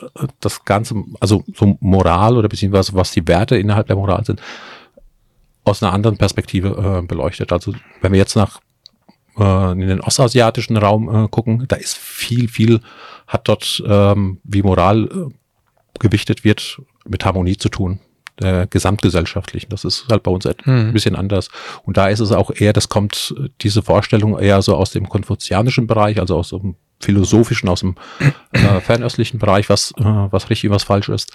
das 0.41 0.65
Ganze, 0.65 0.95
also 1.21 1.45
so 1.55 1.77
Moral 1.81 2.37
oder 2.37 2.49
beziehungsweise 2.49 2.95
was 2.95 3.11
die 3.11 3.27
Werte 3.29 3.57
innerhalb 3.57 3.89
der 3.89 3.97
Moral 3.97 4.25
sind, 4.25 4.41
aus 5.65 5.83
einer 5.83 5.93
anderen 5.93 6.17
Perspektive 6.17 7.01
äh, 7.03 7.07
beleuchtet. 7.07 7.53
Also 7.53 7.75
wenn 8.01 8.13
wir 8.13 8.19
jetzt 8.19 8.37
nach 8.37 8.61
äh, 9.39 9.73
in 9.73 9.81
den 9.81 10.01
ostasiatischen 10.01 10.77
Raum 10.77 11.25
äh, 11.25 11.29
gucken, 11.29 11.67
da 11.69 11.77
ist 11.77 11.97
viel, 11.97 12.49
viel, 12.49 12.81
hat 13.27 13.49
dort, 13.49 13.83
ähm, 13.87 14.41
wie 14.45 14.63
Moral 14.63 15.05
äh, 15.05 15.99
gewichtet 15.99 16.45
wird, 16.45 16.81
mit 17.07 17.25
Harmonie 17.25 17.57
zu 17.57 17.69
tun 17.69 18.01
der 18.41 18.67
gesamtgesellschaftlichen. 18.67 19.69
Das 19.69 19.85
ist 19.85 20.07
halt 20.11 20.23
bei 20.23 20.31
uns 20.31 20.47
ein 20.47 20.55
mhm. 20.65 20.93
bisschen 20.93 21.15
anders. 21.15 21.51
Und 21.85 21.99
da 21.99 22.09
ist 22.09 22.21
es 22.21 22.33
auch 22.33 22.51
eher, 22.51 22.73
das 22.73 22.89
kommt 22.89 23.35
diese 23.61 23.83
Vorstellung 23.83 24.39
eher 24.39 24.63
so 24.63 24.77
aus 24.77 24.93
dem 24.93 25.09
konfuzianischen 25.11 25.87
Bereich, 25.87 26.19
also 26.19 26.39
aus 26.39 26.49
dem 26.49 26.77
philosophischen, 27.01 27.69
aus 27.69 27.81
dem 27.81 27.97
äh, 28.53 28.81
fernöstlichen 28.81 29.39
Bereich, 29.39 29.69
was, 29.69 29.93
äh, 29.99 30.05
was 30.05 30.51
richtig, 30.51 30.71
was 30.71 30.85
falsch 30.85 31.09
ist. 31.09 31.33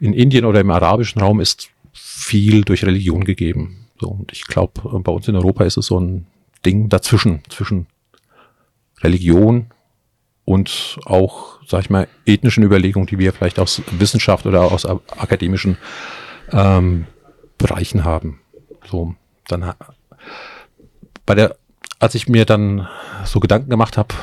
In 0.00 0.12
Indien 0.12 0.44
oder 0.44 0.60
im 0.60 0.70
arabischen 0.70 1.20
Raum 1.20 1.40
ist 1.40 1.68
viel 1.92 2.62
durch 2.62 2.84
Religion 2.84 3.24
gegeben. 3.24 3.86
So, 4.00 4.08
und 4.08 4.32
ich 4.32 4.46
glaube, 4.46 4.80
äh, 4.84 4.98
bei 4.98 5.12
uns 5.12 5.28
in 5.28 5.36
Europa 5.36 5.64
ist 5.64 5.76
es 5.76 5.86
so 5.86 6.00
ein 6.00 6.26
Ding 6.64 6.88
dazwischen, 6.88 7.42
zwischen 7.48 7.86
Religion 9.02 9.66
und 10.44 10.98
auch, 11.04 11.60
sag 11.66 11.82
ich 11.82 11.90
mal, 11.90 12.08
ethnischen 12.26 12.64
Überlegungen, 12.64 13.06
die 13.06 13.18
wir 13.18 13.32
vielleicht 13.32 13.58
aus 13.58 13.82
Wissenschaft 13.92 14.46
oder 14.46 14.72
aus 14.72 14.86
akademischen 14.86 15.78
ähm, 16.50 17.06
Bereichen 17.58 18.04
haben. 18.04 18.40
So, 18.90 19.14
dann 19.48 19.74
bei 21.24 21.34
der, 21.34 21.56
als 21.98 22.14
ich 22.14 22.28
mir 22.28 22.44
dann 22.44 22.86
so 23.24 23.40
Gedanken 23.40 23.70
gemacht 23.70 23.96
habe, 23.96 24.14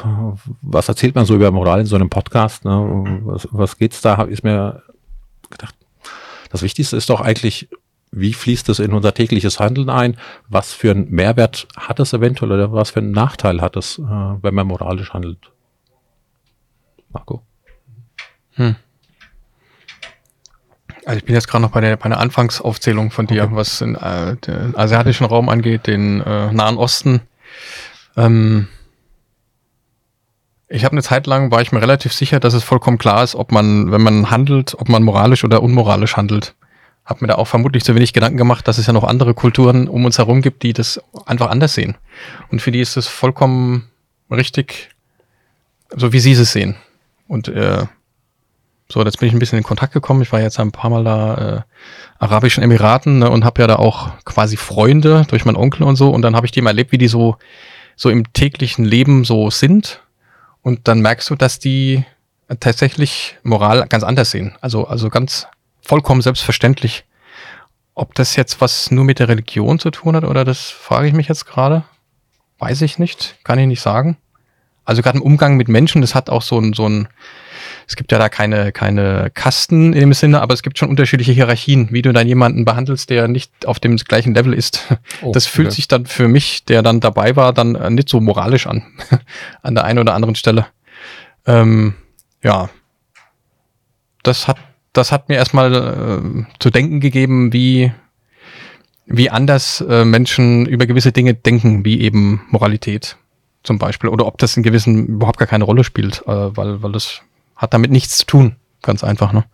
was 0.61 0.87
erzählt 0.89 1.15
man 1.15 1.25
so 1.25 1.35
über 1.35 1.51
Moral 1.51 1.81
in 1.81 1.85
so 1.85 1.95
einem 1.95 2.09
Podcast, 2.09 2.65
ne? 2.65 3.21
was, 3.23 3.47
was 3.51 3.77
geht's 3.77 4.01
da, 4.01 4.17
habe 4.17 4.31
ich 4.31 4.43
mir 4.43 4.83
gedacht, 5.49 5.75
das 6.51 6.61
Wichtigste 6.61 6.97
ist 6.97 7.09
doch 7.09 7.21
eigentlich, 7.21 7.69
wie 8.11 8.33
fließt 8.33 8.67
es 8.69 8.79
in 8.79 8.93
unser 8.93 9.13
tägliches 9.13 9.59
Handeln 9.59 9.89
ein? 9.89 10.17
Was 10.49 10.73
für 10.73 10.91
einen 10.91 11.09
Mehrwert 11.09 11.67
hat 11.77 11.99
es 12.01 12.11
eventuell 12.11 12.51
oder 12.51 12.73
was 12.73 12.91
für 12.91 12.99
einen 12.99 13.11
Nachteil 13.11 13.61
hat 13.61 13.77
es, 13.77 13.99
äh, 13.99 14.01
wenn 14.03 14.53
man 14.53 14.67
moralisch 14.67 15.13
handelt? 15.13 15.51
Marco? 17.13 17.41
Hm. 18.55 18.75
Also 21.05 21.17
ich 21.17 21.25
bin 21.25 21.35
jetzt 21.35 21.47
gerade 21.47 21.63
noch 21.63 21.71
bei 21.71 21.81
der, 21.81 21.95
bei 21.97 22.09
der 22.09 22.19
Anfangsaufzählung 22.19 23.11
von 23.11 23.27
dir, 23.27 23.45
okay. 23.45 23.55
was 23.55 23.79
den, 23.79 23.95
äh, 23.95 24.35
den 24.35 24.75
asiatischen 24.77 25.25
Raum 25.25 25.49
angeht, 25.49 25.87
den 25.87 26.21
äh, 26.21 26.51
Nahen 26.51 26.77
Osten. 26.77 27.21
Ähm, 28.17 28.67
ich 30.67 30.85
habe 30.85 30.93
eine 30.93 31.03
Zeit 31.03 31.27
lang, 31.27 31.51
war 31.51 31.61
ich 31.61 31.71
mir 31.71 31.81
relativ 31.81 32.13
sicher, 32.13 32.39
dass 32.39 32.53
es 32.53 32.63
vollkommen 32.63 32.97
klar 32.97 33.23
ist, 33.23 33.35
ob 33.35 33.51
man, 33.51 33.91
wenn 33.91 34.01
man 34.01 34.31
handelt, 34.31 34.73
ob 34.79 34.87
man 34.87 35.03
moralisch 35.03 35.43
oder 35.43 35.61
unmoralisch 35.61 36.15
handelt. 36.15 36.55
Hab 37.03 37.21
mir 37.21 37.27
da 37.27 37.35
auch 37.35 37.47
vermutlich 37.47 37.83
zu 37.83 37.93
wenig 37.93 38.13
Gedanken 38.13 38.37
gemacht, 38.37 38.67
dass 38.67 38.77
es 38.77 38.87
ja 38.87 38.93
noch 38.93 39.03
andere 39.03 39.33
Kulturen 39.33 39.89
um 39.89 40.05
uns 40.05 40.17
herum 40.17 40.41
gibt, 40.41 40.63
die 40.63 40.71
das 40.71 41.01
einfach 41.25 41.49
anders 41.49 41.73
sehen. 41.73 41.97
Und 42.51 42.61
für 42.61 42.71
die 42.71 42.79
ist 42.79 42.95
es 42.95 43.07
vollkommen 43.07 43.89
richtig, 44.29 44.91
so 45.93 46.13
wie 46.13 46.19
sie 46.19 46.31
es 46.31 46.51
sehen. 46.53 46.75
Und 47.27 47.49
äh, 47.49 47.85
so, 48.91 49.03
jetzt 49.03 49.19
bin 49.19 49.27
ich 49.27 49.33
ein 49.33 49.39
bisschen 49.39 49.57
in 49.57 49.63
Kontakt 49.63 49.93
gekommen. 49.93 50.21
Ich 50.21 50.31
war 50.31 50.41
jetzt 50.41 50.59
ein 50.59 50.71
paar 50.71 50.89
Mal 50.89 51.03
da 51.03 51.35
äh, 51.35 51.61
Arabischen 52.19 52.61
Emiraten 52.61 53.19
ne, 53.19 53.29
und 53.29 53.45
habe 53.45 53.61
ja 53.61 53.67
da 53.67 53.77
auch 53.77 54.11
quasi 54.25 54.57
Freunde 54.57 55.25
durch 55.29 55.45
meinen 55.45 55.55
Onkel 55.55 55.83
und 55.83 55.95
so. 55.95 56.09
Und 56.09 56.21
dann 56.21 56.35
habe 56.35 56.45
ich 56.45 56.51
die 56.51 56.61
mal 56.61 56.71
erlebt, 56.71 56.91
wie 56.91 56.97
die 56.97 57.07
so 57.07 57.37
so 57.95 58.09
im 58.09 58.33
täglichen 58.33 58.83
Leben 58.83 59.23
so 59.23 59.49
sind. 59.49 60.01
Und 60.61 60.87
dann 60.87 61.01
merkst 61.01 61.29
du, 61.29 61.35
dass 61.35 61.59
die 61.59 62.03
tatsächlich 62.59 63.37
Moral 63.43 63.87
ganz 63.87 64.03
anders 64.03 64.31
sehen. 64.31 64.57
Also 64.59 64.87
also 64.87 65.09
ganz 65.09 65.47
vollkommen 65.81 66.21
selbstverständlich. 66.21 67.05
Ob 67.93 68.13
das 68.15 68.35
jetzt 68.35 68.59
was 68.59 68.91
nur 68.91 69.03
mit 69.05 69.19
der 69.19 69.29
Religion 69.29 69.79
zu 69.79 69.91
tun 69.91 70.15
hat 70.15 70.23
oder 70.23 70.43
das 70.43 70.69
frage 70.69 71.07
ich 71.07 71.13
mich 71.13 71.27
jetzt 71.27 71.45
gerade. 71.45 71.83
Weiß 72.59 72.81
ich 72.81 72.99
nicht, 72.99 73.37
kann 73.43 73.57
ich 73.57 73.67
nicht 73.67 73.81
sagen. 73.81 74.17
Also 74.83 75.01
gerade 75.01 75.17
im 75.17 75.23
Umgang 75.23 75.55
mit 75.57 75.67
Menschen, 75.67 76.01
das 76.01 76.13
hat 76.13 76.29
auch 76.29 76.41
so 76.41 76.59
ein 76.59 76.73
so 76.73 76.87
ein 76.87 77.07
es 77.91 77.97
gibt 77.97 78.13
ja 78.13 78.19
da 78.19 78.29
keine, 78.29 78.71
keine 78.71 79.29
Kasten 79.33 79.91
in 79.91 79.99
dem 79.99 80.13
Sinne, 80.13 80.41
aber 80.41 80.53
es 80.53 80.63
gibt 80.63 80.77
schon 80.77 80.87
unterschiedliche 80.87 81.33
Hierarchien, 81.33 81.89
wie 81.91 82.01
du 82.01 82.13
dann 82.13 82.25
jemanden 82.25 82.63
behandelst, 82.63 83.09
der 83.09 83.27
nicht 83.27 83.67
auf 83.67 83.81
dem 83.81 83.97
gleichen 83.97 84.33
Level 84.33 84.53
ist. 84.53 84.87
Oh, 85.21 85.33
das 85.33 85.45
fühlt 85.45 85.67
okay. 85.67 85.75
sich 85.75 85.87
dann 85.89 86.05
für 86.05 86.29
mich, 86.29 86.63
der 86.63 86.83
dann 86.83 87.01
dabei 87.01 87.35
war, 87.35 87.51
dann 87.51 87.73
nicht 87.93 88.07
so 88.07 88.21
moralisch 88.21 88.65
an, 88.65 88.83
an 89.61 89.75
der 89.75 89.83
einen 89.83 89.99
oder 89.99 90.13
anderen 90.13 90.35
Stelle. 90.35 90.67
Ähm, 91.45 91.95
ja, 92.41 92.69
das 94.23 94.47
hat, 94.47 94.57
das 94.93 95.11
hat 95.11 95.27
mir 95.27 95.35
erstmal 95.35 95.75
äh, 95.75 96.45
zu 96.59 96.69
denken 96.69 97.01
gegeben, 97.01 97.51
wie, 97.51 97.91
wie 99.05 99.29
anders 99.29 99.81
äh, 99.81 100.05
Menschen 100.05 100.65
über 100.65 100.85
gewisse 100.85 101.11
Dinge 101.11 101.33
denken, 101.33 101.83
wie 101.83 101.99
eben 101.99 102.41
Moralität 102.51 103.17
zum 103.63 103.79
Beispiel, 103.79 104.09
oder 104.09 104.27
ob 104.27 104.37
das 104.37 104.55
in 104.55 104.63
gewissen 104.63 105.07
überhaupt 105.07 105.39
gar 105.39 105.47
keine 105.47 105.65
Rolle 105.65 105.83
spielt, 105.83 106.21
äh, 106.25 106.55
weil, 106.55 106.81
weil 106.81 106.93
das 106.93 107.21
hat 107.61 107.73
damit 107.73 107.91
nichts 107.91 108.17
zu 108.17 108.25
tun. 108.25 108.55
Ganz 108.81 109.03
einfach, 109.03 109.31
ne? 109.31 109.45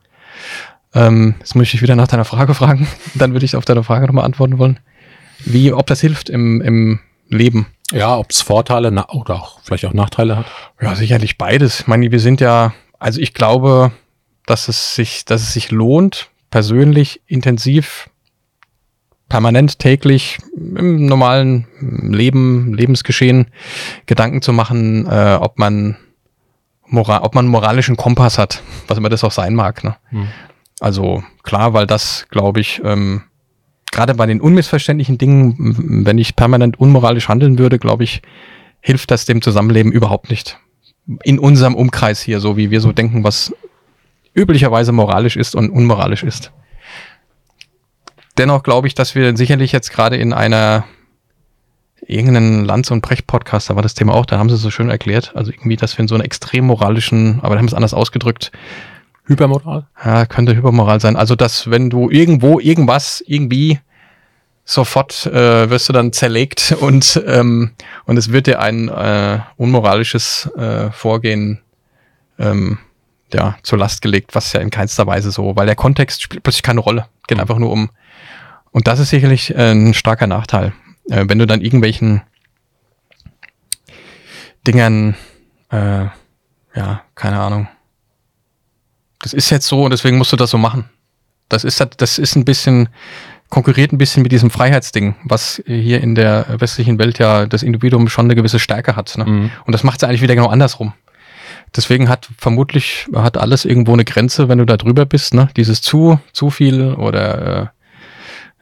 Ähm, 0.93 1.35
jetzt 1.39 1.55
muss 1.55 1.65
ich 1.65 1.71
dich 1.71 1.81
wieder 1.81 1.97
nach 1.97 2.07
deiner 2.07 2.25
Frage 2.25 2.53
fragen. 2.53 2.87
Dann 3.15 3.33
würde 3.33 3.45
ich 3.45 3.55
auf 3.55 3.65
deine 3.65 3.83
Frage 3.83 4.07
nochmal 4.07 4.25
antworten 4.25 4.57
wollen. 4.57 4.79
Wie, 5.39 5.73
ob 5.73 5.85
das 5.87 6.01
hilft 6.01 6.29
im, 6.29 6.61
im 6.61 6.99
Leben. 7.27 7.67
Ja, 7.91 8.17
ob 8.17 8.31
es 8.31 8.41
Vorteile 8.41 8.89
oder 8.89 9.35
auch 9.35 9.59
vielleicht 9.61 9.85
auch 9.85 9.93
Nachteile 9.93 10.37
hat. 10.37 10.45
Ja, 10.81 10.95
sicherlich 10.95 11.37
beides. 11.37 11.81
Ich 11.81 11.87
meine, 11.87 12.11
wir 12.11 12.19
sind 12.19 12.41
ja, 12.41 12.73
also 12.97 13.19
ich 13.19 13.33
glaube, 13.33 13.91
dass 14.45 14.69
es 14.69 14.95
sich, 14.95 15.25
dass 15.25 15.41
es 15.41 15.53
sich 15.53 15.71
lohnt, 15.71 16.29
persönlich, 16.49 17.21
intensiv, 17.27 18.09
permanent, 19.29 19.79
täglich, 19.79 20.37
im 20.55 21.05
normalen 21.05 21.67
Leben, 21.79 22.73
Lebensgeschehen 22.73 23.51
Gedanken 24.05 24.41
zu 24.41 24.53
machen, 24.53 25.05
äh, 25.05 25.37
ob 25.39 25.59
man 25.59 25.97
Moral, 26.87 27.21
ob 27.21 27.35
man 27.35 27.45
einen 27.45 27.51
moralischen 27.51 27.97
Kompass 27.97 28.37
hat, 28.37 28.61
was 28.87 28.97
immer 28.97 29.09
das 29.09 29.23
auch 29.23 29.31
sein 29.31 29.55
mag. 29.55 29.83
Ne? 29.83 29.95
Hm. 30.09 30.27
Also 30.79 31.23
klar, 31.43 31.73
weil 31.73 31.87
das, 31.87 32.27
glaube 32.29 32.59
ich, 32.59 32.81
ähm, 32.83 33.23
gerade 33.91 34.13
bei 34.13 34.25
den 34.25 34.41
unmissverständlichen 34.41 35.17
Dingen, 35.17 36.05
wenn 36.05 36.17
ich 36.17 36.35
permanent 36.35 36.79
unmoralisch 36.79 37.29
handeln 37.29 37.57
würde, 37.57 37.79
glaube 37.79 38.03
ich, 38.03 38.21
hilft 38.79 39.11
das 39.11 39.25
dem 39.25 39.41
Zusammenleben 39.41 39.91
überhaupt 39.91 40.29
nicht. 40.29 40.59
In 41.23 41.39
unserem 41.39 41.75
Umkreis 41.75 42.21
hier, 42.21 42.39
so 42.39 42.57
wie 42.57 42.69
wir 42.69 42.81
so 42.81 42.91
denken, 42.91 43.23
was 43.23 43.53
üblicherweise 44.35 44.91
moralisch 44.91 45.35
ist 45.35 45.55
und 45.55 45.69
unmoralisch 45.69 46.23
ist. 46.23 46.51
Dennoch 48.37 48.61
glaube 48.61 48.87
ich, 48.87 48.93
dass 48.93 49.15
wir 49.15 49.35
sicherlich 49.35 49.71
jetzt 49.71 49.91
gerade 49.91 50.15
in 50.15 50.31
einer 50.31 50.85
irgendeinen 52.07 52.65
Lanz- 52.65 52.91
und 52.91 53.01
Brecht-Podcast, 53.01 53.69
da 53.69 53.75
war 53.75 53.83
das 53.83 53.93
Thema 53.93 54.13
auch, 54.13 54.25
da 54.25 54.37
haben 54.37 54.49
sie 54.49 54.57
so 54.57 54.71
schön 54.71 54.89
erklärt. 54.89 55.33
Also 55.35 55.51
irgendwie, 55.51 55.75
dass 55.75 55.97
wir 55.97 56.03
in 56.03 56.07
so 56.07 56.15
einer 56.15 56.25
extrem 56.25 56.65
moralischen, 56.65 57.39
aber 57.41 57.55
da 57.55 57.59
haben 57.59 57.67
sie 57.67 57.73
es 57.73 57.75
anders 57.75 57.93
ausgedrückt. 57.93 58.51
Hypermoral? 59.25 59.87
Ja, 60.03 60.25
könnte 60.25 60.55
Hypermoral 60.55 61.01
sein. 61.01 61.17
Also, 61.17 61.35
dass 61.35 61.69
wenn 61.69 61.89
du 61.89 62.09
irgendwo 62.09 62.59
irgendwas 62.59 63.21
irgendwie 63.27 63.79
sofort 64.63 65.25
äh, 65.25 65.69
wirst 65.69 65.89
du 65.89 65.93
dann 65.93 66.13
zerlegt 66.13 66.75
und, 66.79 67.21
ähm, 67.25 67.71
und 68.05 68.17
es 68.17 68.31
wird 68.31 68.47
dir 68.47 68.59
ein 68.59 68.89
äh, 68.89 69.39
unmoralisches 69.57 70.49
äh, 70.57 70.91
Vorgehen 70.91 71.61
ähm, 72.39 72.77
ja, 73.33 73.57
zur 73.63 73.79
Last 73.79 74.01
gelegt, 74.01 74.33
was 74.33 74.53
ja 74.53 74.61
in 74.61 74.69
keinster 74.69 75.07
Weise 75.07 75.31
so, 75.31 75.55
weil 75.55 75.65
der 75.65 75.75
Kontext 75.75 76.21
spielt 76.21 76.43
plötzlich 76.43 76.63
keine 76.63 76.79
Rolle. 76.79 77.07
Geht 77.27 77.37
mhm. 77.37 77.41
einfach 77.41 77.59
nur 77.59 77.71
um. 77.71 77.89
Und 78.71 78.87
das 78.87 78.99
ist 78.99 79.09
sicherlich 79.09 79.53
äh, 79.55 79.71
ein 79.71 79.93
starker 79.93 80.27
Nachteil 80.27 80.73
äh, 81.09 81.25
wenn 81.27 81.39
du 81.39 81.47
dann 81.47 81.61
irgendwelchen 81.61 82.21
Dingern, 84.65 85.15
äh, 85.71 86.05
ja, 86.75 87.01
keine 87.15 87.39
Ahnung. 87.39 87.67
Das 89.19 89.33
ist 89.33 89.49
jetzt 89.49 89.67
so 89.67 89.83
und 89.83 89.91
deswegen 89.91 90.17
musst 90.17 90.31
du 90.31 90.35
das 90.35 90.51
so 90.51 90.57
machen. 90.57 90.89
Das 91.49 91.63
ist, 91.63 91.85
das 91.97 92.17
ist 92.17 92.35
ein 92.35 92.45
bisschen, 92.45 92.89
konkurriert 93.49 93.93
ein 93.93 93.97
bisschen 93.97 94.23
mit 94.23 94.31
diesem 94.31 94.49
Freiheitsding, 94.49 95.15
was 95.23 95.63
hier 95.65 96.01
in 96.01 96.15
der 96.15 96.45
westlichen 96.59 96.99
Welt 96.99 97.19
ja 97.19 97.45
das 97.45 97.63
Individuum 97.63 98.09
schon 98.09 98.25
eine 98.25 98.35
gewisse 98.35 98.59
Stärke 98.59 98.95
hat. 98.95 99.17
Ne? 99.17 99.25
Mhm. 99.25 99.51
Und 99.65 99.73
das 99.73 99.83
macht 99.83 100.01
es 100.01 100.07
eigentlich 100.07 100.21
wieder 100.21 100.35
genau 100.35 100.49
andersrum. 100.49 100.93
Deswegen 101.75 102.09
hat 102.09 102.29
vermutlich 102.37 103.07
hat 103.13 103.37
alles 103.37 103.65
irgendwo 103.65 103.93
eine 103.93 104.05
Grenze, 104.05 104.49
wenn 104.49 104.57
du 104.57 104.65
da 104.65 104.77
drüber 104.77 105.05
bist, 105.05 105.33
ne? 105.33 105.49
Dieses 105.57 105.81
zu, 105.81 106.19
zu 106.31 106.49
viel 106.49 106.93
oder 106.93 107.73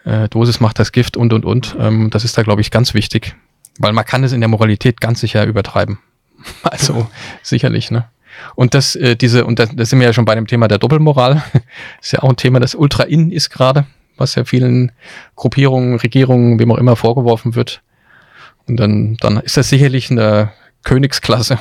äh, 0.06 0.30
Dosis 0.30 0.60
macht 0.60 0.80
das 0.80 0.92
Gift 0.92 1.18
und 1.18 1.34
und 1.34 1.46
und. 1.46 1.76
Ähm, 1.80 2.10
das 2.10 2.24
ist 2.24 2.38
da, 2.38 2.44
glaube 2.44 2.62
ich, 2.62 2.72
ganz 2.72 2.94
wichtig. 2.94 3.36
Weil 3.78 3.92
man 3.92 4.06
kann 4.06 4.24
es 4.24 4.32
in 4.32 4.40
der 4.40 4.48
Moralität 4.48 5.02
ganz 5.02 5.20
sicher 5.20 5.46
übertreiben. 5.46 6.00
also 6.64 7.08
sicherlich, 7.42 7.92
ne? 7.92 8.06
Und 8.56 8.74
das, 8.74 8.96
äh, 8.96 9.16
diese, 9.16 9.46
und 9.46 9.60
da, 9.60 9.66
da 9.66 9.86
sind 9.86 10.00
wir 10.00 10.08
ja 10.08 10.14
schon 10.14 10.26
bei 10.26 10.36
dem 10.36 10.48
Thema 10.48 10.68
der 10.68 10.78
Doppelmoral. 10.78 11.44
ist 12.02 12.14
ja 12.14 12.24
auch 12.24 12.30
ein 12.30 12.36
Thema, 12.36 12.60
das 12.60 12.76
ultra 12.76 13.04
in 13.04 13.32
ist 13.32 13.50
gerade, 13.50 13.86
was 14.18 14.36
ja 14.36 14.46
vielen 14.46 14.92
Gruppierungen, 15.36 15.96
Regierungen, 15.96 16.60
wem 16.60 16.72
auch 16.72 16.78
immer 16.78 16.96
vorgeworfen 16.96 17.56
wird. 17.56 17.82
Und 18.68 18.78
dann, 18.78 19.16
dann 19.18 19.38
ist 19.38 19.58
das 19.58 19.70
sicherlich 19.70 20.12
eine 20.12 20.52
Königsklasse, 20.84 21.60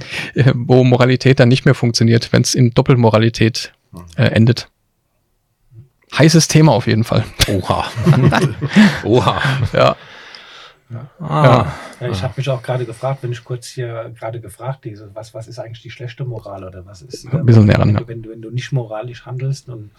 wo 0.54 0.84
Moralität 0.84 1.40
dann 1.40 1.48
nicht 1.48 1.64
mehr 1.64 1.74
funktioniert, 1.74 2.32
wenn 2.32 2.42
es 2.42 2.54
in 2.54 2.70
Doppelmoralität 2.70 3.72
äh, 4.16 4.24
endet. 4.24 4.68
Heißes 6.18 6.48
Thema 6.48 6.72
auf 6.72 6.86
jeden 6.86 7.04
Fall. 7.04 7.24
Oha. 7.48 7.84
Oha. 9.04 9.40
Ja. 9.72 9.96
Ah. 11.18 11.72
Ja, 12.00 12.08
ich 12.08 12.22
habe 12.22 12.34
mich 12.36 12.48
auch 12.50 12.62
gerade 12.62 12.84
gefragt, 12.84 13.22
wenn 13.22 13.32
ich 13.32 13.42
kurz 13.42 13.68
hier 13.68 14.12
gerade 14.18 14.40
gefragt, 14.40 14.84
diese, 14.84 15.14
was, 15.14 15.34
was 15.34 15.48
ist 15.48 15.58
eigentlich 15.58 15.82
die 15.82 15.90
schlechte 15.90 16.24
Moral 16.24 16.64
oder 16.64 16.86
was 16.86 17.02
ist, 17.02 17.26
Ein 17.32 17.46
bisschen 17.46 17.64
näher 17.64 17.78
ran, 17.78 17.94
wenn, 17.94 18.08
wenn, 18.08 18.22
du, 18.22 18.30
wenn 18.30 18.42
du 18.42 18.50
nicht 18.50 18.70
moralisch 18.72 19.24
handelst 19.24 19.68
und 19.68 19.90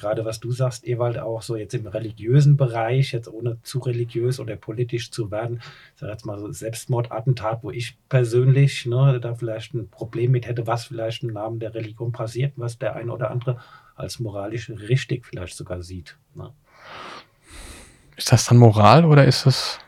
gerade 0.00 0.24
was 0.24 0.40
du 0.40 0.50
sagst, 0.50 0.86
Ewald, 0.86 1.18
auch 1.18 1.42
so 1.42 1.56
jetzt 1.56 1.74
im 1.74 1.86
religiösen 1.86 2.56
Bereich, 2.56 3.12
jetzt 3.12 3.28
ohne 3.28 3.58
zu 3.62 3.80
religiös 3.80 4.40
oder 4.40 4.56
politisch 4.56 5.10
zu 5.10 5.30
werden, 5.30 5.60
ich 5.94 6.00
sag 6.00 6.08
jetzt 6.08 6.26
mal 6.26 6.38
so 6.38 6.50
Selbstmordattentat, 6.50 7.62
wo 7.62 7.70
ich 7.70 7.96
persönlich 8.08 8.86
ne, 8.86 9.20
da 9.20 9.34
vielleicht 9.34 9.74
ein 9.74 9.88
Problem 9.88 10.32
mit 10.32 10.46
hätte, 10.46 10.66
was 10.66 10.86
vielleicht 10.86 11.22
im 11.22 11.34
Namen 11.34 11.60
der 11.60 11.74
Religion 11.74 12.12
passiert, 12.12 12.54
was 12.56 12.78
der 12.78 12.96
eine 12.96 13.12
oder 13.12 13.30
andere 13.30 13.58
als 14.00 14.18
moralisch 14.18 14.70
richtig 14.70 15.26
vielleicht 15.26 15.56
sogar 15.56 15.82
sieht. 15.82 16.16
Ne? 16.34 16.52
Ist 18.16 18.32
das 18.32 18.46
dann 18.46 18.58
Moral 18.58 19.04
oder 19.04 19.24
ist 19.24 19.46
das, 19.46 19.78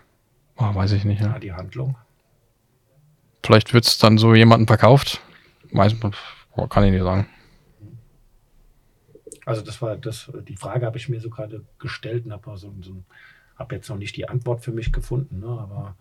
oh, 0.57 0.75
weiß 0.75 0.92
ich 0.92 1.04
nicht. 1.04 1.21
Ja, 1.21 1.33
Ja. 1.33 1.38
die 1.38 1.52
Handlung. 1.52 1.97
Vielleicht 3.45 3.75
wird 3.75 3.87
es 3.87 3.99
dann 3.99 4.19
so 4.19 4.35
jemandem 4.35 4.66
verkauft. 4.66 5.21
Weiß, 5.73 5.97
kann 6.69 6.85
ich 6.85 6.92
nicht 6.92 7.02
sagen. 7.02 7.26
Also 9.45 9.62
das 9.62 9.83
war 9.83 9.97
das, 9.97 10.31
die 10.49 10.57
Frage 10.57 10.87
habe 10.87 10.99
ich 10.99 11.09
mir 11.09 11.21
so 11.21 11.28
gerade 11.28 11.64
gestellt 11.78 12.25
und 12.25 12.33
habe 12.33 12.57
so, 12.57 12.73
so, 12.81 13.02
hab 13.57 13.73
jetzt 13.73 13.88
noch 13.88 13.97
nicht 13.97 14.16
die 14.16 14.28
Antwort 14.28 14.62
für 14.62 14.71
mich 14.71 14.92
gefunden, 14.92 15.40
ne? 15.40 15.47
aber 15.47 15.97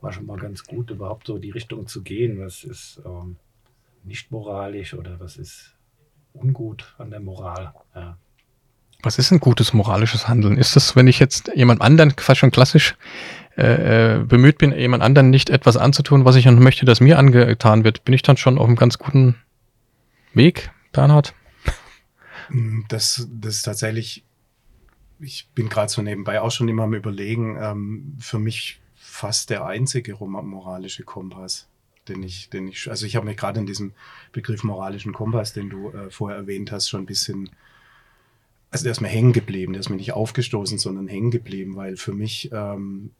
war 0.00 0.12
schon 0.12 0.26
mal 0.26 0.38
ganz 0.38 0.64
gut, 0.64 0.90
überhaupt 0.90 1.28
so 1.28 1.38
die 1.38 1.50
Richtung 1.50 1.86
zu 1.86 2.02
gehen. 2.02 2.40
Was 2.40 2.64
ist 2.64 3.00
ähm, 3.04 3.36
nicht 4.02 4.32
moralisch 4.32 4.94
oder 4.94 5.20
was 5.20 5.36
ist 5.36 5.76
ungut 6.32 6.94
an 6.98 7.10
der 7.10 7.20
Moral? 7.20 7.74
Ja. 7.94 8.16
Was 9.02 9.18
ist 9.18 9.30
ein 9.30 9.40
gutes 9.40 9.72
moralisches 9.72 10.28
Handeln? 10.28 10.58
Ist 10.58 10.76
es, 10.76 10.94
wenn 10.94 11.06
ich 11.06 11.18
jetzt 11.18 11.50
jemand 11.54 11.80
anderen, 11.80 12.12
fast 12.16 12.40
schon 12.40 12.50
klassisch, 12.50 12.96
äh, 13.56 14.16
äh, 14.16 14.24
bemüht 14.24 14.58
bin, 14.58 14.72
jemand 14.72 15.02
anderen 15.02 15.30
nicht 15.30 15.50
etwas 15.50 15.76
anzutun, 15.76 16.24
was 16.24 16.36
ich 16.36 16.44
dann 16.44 16.58
möchte, 16.58 16.84
dass 16.84 17.00
mir 17.00 17.18
angetan 17.18 17.84
wird, 17.84 18.04
bin 18.04 18.14
ich 18.14 18.22
dann 18.22 18.36
schon 18.36 18.58
auf 18.58 18.66
einem 18.66 18.76
ganz 18.76 18.98
guten 18.98 19.36
Weg, 20.34 20.70
Bernhard? 20.92 21.34
Mm, 22.50 22.82
Das, 22.88 23.26
das 23.30 23.56
ist 23.56 23.62
tatsächlich, 23.62 24.24
ich 25.18 25.48
bin 25.54 25.68
gerade 25.68 25.90
so 25.90 26.02
nebenbei 26.02 26.40
auch 26.40 26.50
schon 26.50 26.68
immer 26.68 26.84
am 26.84 26.94
Überlegen, 26.94 27.58
ähm, 27.60 28.16
für 28.20 28.38
mich 28.38 28.80
fast 28.94 29.50
der 29.50 29.64
einzige 29.64 30.14
moralische 30.14 31.04
Kompass, 31.04 31.68
den 32.08 32.22
ich, 32.22 32.50
den 32.50 32.68
ich, 32.68 32.88
also 32.90 33.06
ich 33.06 33.16
habe 33.16 33.26
mir 33.26 33.34
gerade 33.34 33.60
in 33.60 33.66
diesem 33.66 33.92
Begriff 34.32 34.64
moralischen 34.64 35.12
Kompass, 35.12 35.52
den 35.52 35.70
du 35.70 35.90
äh, 35.90 36.10
vorher 36.10 36.38
erwähnt 36.38 36.72
hast, 36.72 36.88
schon 36.88 37.02
ein 37.02 37.06
bisschen, 37.06 37.50
also 38.70 38.84
der 38.84 38.92
ist 38.92 39.00
mir 39.00 39.08
hängen 39.08 39.32
geblieben, 39.32 39.72
der 39.72 39.80
ist 39.80 39.90
mir 39.90 39.96
nicht 39.96 40.12
aufgestoßen, 40.12 40.78
sondern 40.78 41.08
hängen 41.08 41.30
geblieben, 41.30 41.76
weil 41.76 41.96
für 41.96 42.12
mich 42.12 42.50
ähm, 42.52 43.10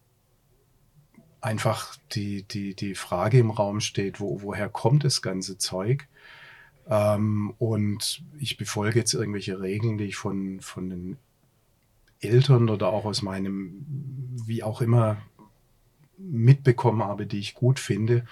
einfach 1.41 1.97
die, 2.13 2.43
die, 2.45 2.75
die 2.75 2.95
Frage 2.95 3.39
im 3.39 3.51
Raum 3.51 3.81
steht, 3.81 4.21
wo, 4.21 4.43
woher 4.43 4.69
kommt 4.69 5.05
das 5.05 5.23
ganze 5.23 5.59
Zeug? 5.59 6.09
Ähm, 6.89 7.55
und 7.59 8.23
ich 8.39 8.57
befolge 8.57 8.99
jetzt 8.99 9.15
irgendwelche 9.15 9.61
Regeln, 9.61 9.99
die 9.99 10.05
ich 10.05 10.17
von, 10.17 10.61
von 10.61 10.91
den 10.91 11.17
Eltern 12.21 12.69
oder 12.69 12.89
auch 12.89 13.05
aus 13.05 13.23
meinem, 13.23 13.87
wie 14.47 14.63
auch 14.63 14.83
immer, 14.83 15.19
mitbekommen 16.19 17.03
habe, 17.03 17.27
die 17.27 17.39
ich 17.39 17.55
gut 17.55 17.79
finde. 17.79 18.27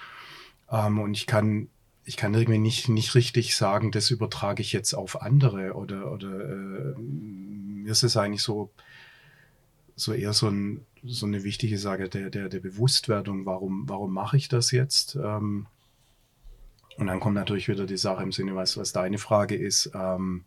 Ähm, 0.71 0.99
und 0.99 1.13
ich 1.13 1.27
kann, 1.27 1.69
ich 2.05 2.17
kann 2.17 2.33
irgendwie 2.33 2.59
nicht, 2.59 2.89
nicht 2.89 3.15
richtig 3.15 3.55
sagen, 3.55 3.91
das 3.91 4.11
übertrage 4.11 4.61
ich 4.61 4.73
jetzt 4.73 4.93
auf 4.93 5.21
andere 5.21 5.73
oder, 5.73 6.11
oder 6.11 6.49
äh, 6.49 6.99
mir 6.99 7.91
ist 7.91 8.03
es 8.03 8.17
eigentlich 8.17 8.43
so, 8.43 8.71
so 9.95 10.13
eher 10.13 10.33
so, 10.33 10.47
ein, 10.49 10.85
so 11.03 11.25
eine 11.25 11.43
wichtige 11.43 11.77
Sache 11.77 12.09
der, 12.09 12.29
der, 12.29 12.49
der 12.49 12.59
Bewusstwerdung, 12.59 13.45
warum, 13.45 13.87
warum 13.87 14.13
mache 14.13 14.37
ich 14.37 14.47
das 14.47 14.71
jetzt? 14.71 15.15
Ähm, 15.15 15.67
und 16.97 17.07
dann 17.07 17.19
kommt 17.19 17.35
natürlich 17.35 17.69
wieder 17.69 17.85
die 17.85 17.97
Sache 17.97 18.23
im 18.23 18.31
Sinne, 18.31 18.55
was, 18.55 18.75
was 18.75 18.91
deine 18.91 19.17
Frage 19.17 19.55
ist, 19.55 19.91
ähm, 19.93 20.43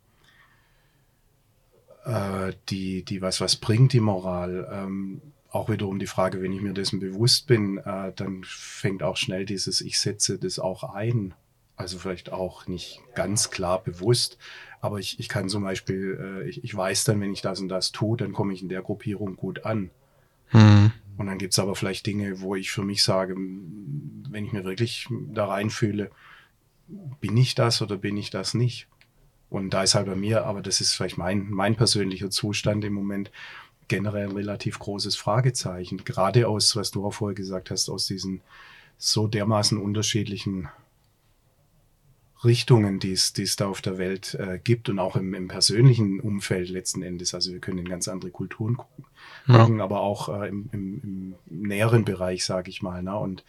äh, 2.05 2.53
die, 2.69 3.03
die 3.03 3.21
was, 3.21 3.41
was 3.41 3.55
bringt 3.55 3.93
die 3.93 3.99
Moral? 3.99 4.69
Ähm, 4.71 5.21
auch 5.53 5.69
wiederum 5.69 5.99
die 5.99 6.07
Frage, 6.07 6.41
wenn 6.41 6.51
ich 6.51 6.61
mir 6.61 6.73
dessen 6.73 6.99
bewusst 6.99 7.45
bin, 7.45 7.77
äh, 7.77 8.11
dann 8.15 8.43
fängt 8.43 9.03
auch 9.03 9.17
schnell 9.17 9.45
dieses, 9.45 9.81
ich 9.81 9.99
setze 9.99 10.39
das 10.39 10.57
auch 10.57 10.83
ein. 10.95 11.35
Also 11.75 11.97
vielleicht 11.99 12.31
auch 12.31 12.67
nicht 12.67 13.01
ganz 13.15 13.49
klar 13.49 13.83
bewusst, 13.83 14.37
aber 14.81 14.99
ich, 14.99 15.19
ich 15.19 15.29
kann 15.29 15.49
zum 15.49 15.63
Beispiel, 15.63 16.19
äh, 16.19 16.49
ich, 16.49 16.63
ich 16.63 16.75
weiß 16.75 17.03
dann, 17.03 17.21
wenn 17.21 17.33
ich 17.33 17.41
das 17.41 17.59
und 17.59 17.69
das 17.69 17.91
tue, 17.91 18.17
dann 18.17 18.33
komme 18.33 18.53
ich 18.53 18.61
in 18.61 18.69
der 18.69 18.81
Gruppierung 18.81 19.35
gut 19.35 19.65
an. 19.65 19.91
Hm. 20.47 20.91
Und 21.17 21.27
dann 21.27 21.37
gibt 21.37 21.53
es 21.53 21.59
aber 21.59 21.75
vielleicht 21.75 22.05
Dinge, 22.05 22.41
wo 22.41 22.55
ich 22.55 22.71
für 22.71 22.83
mich 22.83 23.03
sage, 23.03 23.35
wenn 23.35 24.45
ich 24.45 24.53
mir 24.53 24.63
wirklich 24.63 25.07
da 25.33 25.45
reinfühle, 25.45 26.09
bin 27.21 27.37
ich 27.37 27.53
das 27.53 27.81
oder 27.81 27.97
bin 27.97 28.17
ich 28.17 28.29
das 28.29 28.55
nicht? 28.55 28.87
Und 29.49 29.69
da 29.71 29.83
ist 29.83 29.93
halt 29.93 30.07
bei 30.07 30.15
mir, 30.15 30.45
aber 30.45 30.63
das 30.63 30.81
ist 30.81 30.93
vielleicht 30.93 31.19
mein, 31.19 31.51
mein 31.51 31.75
persönlicher 31.75 32.31
Zustand 32.31 32.83
im 32.85 32.93
Moment, 32.93 33.31
generell 33.87 34.29
ein 34.29 34.35
relativ 34.35 34.79
großes 34.79 35.15
Fragezeichen. 35.15 36.03
Gerade 36.05 36.47
aus, 36.47 36.75
was 36.75 36.91
du 36.91 37.05
auch 37.05 37.13
vorher 37.13 37.35
gesagt 37.35 37.71
hast, 37.71 37.89
aus 37.89 38.07
diesen 38.07 38.41
so 38.97 39.27
dermaßen 39.27 39.77
unterschiedlichen 39.77 40.69
Richtungen, 42.43 42.99
die 42.99 43.13
es, 43.13 43.31
die 43.33 43.43
es 43.43 43.55
da 43.55 43.67
auf 43.67 43.81
der 43.81 43.97
Welt 43.97 44.33
äh, 44.35 44.59
gibt 44.61 44.89
und 44.89 44.99
auch 44.99 45.15
im, 45.15 45.33
im 45.33 45.47
persönlichen 45.47 46.19
Umfeld 46.19 46.69
letzten 46.69 47.01
Endes. 47.01 47.33
Also 47.33 47.51
wir 47.53 47.59
können 47.59 47.79
in 47.79 47.87
ganz 47.87 48.07
andere 48.07 48.31
Kulturen 48.31 48.75
gucken, 48.77 49.05
Ja. 49.47 49.65
aber 49.83 50.01
auch 50.01 50.27
äh, 50.29 50.49
im, 50.49 50.69
im, 50.73 51.01
im 51.03 51.35
näheren 51.67 52.03
Bereich, 52.03 52.43
sage 52.43 52.69
ich 52.69 52.81
mal. 52.81 53.01
Ne? 53.01 53.17
Und 53.17 53.45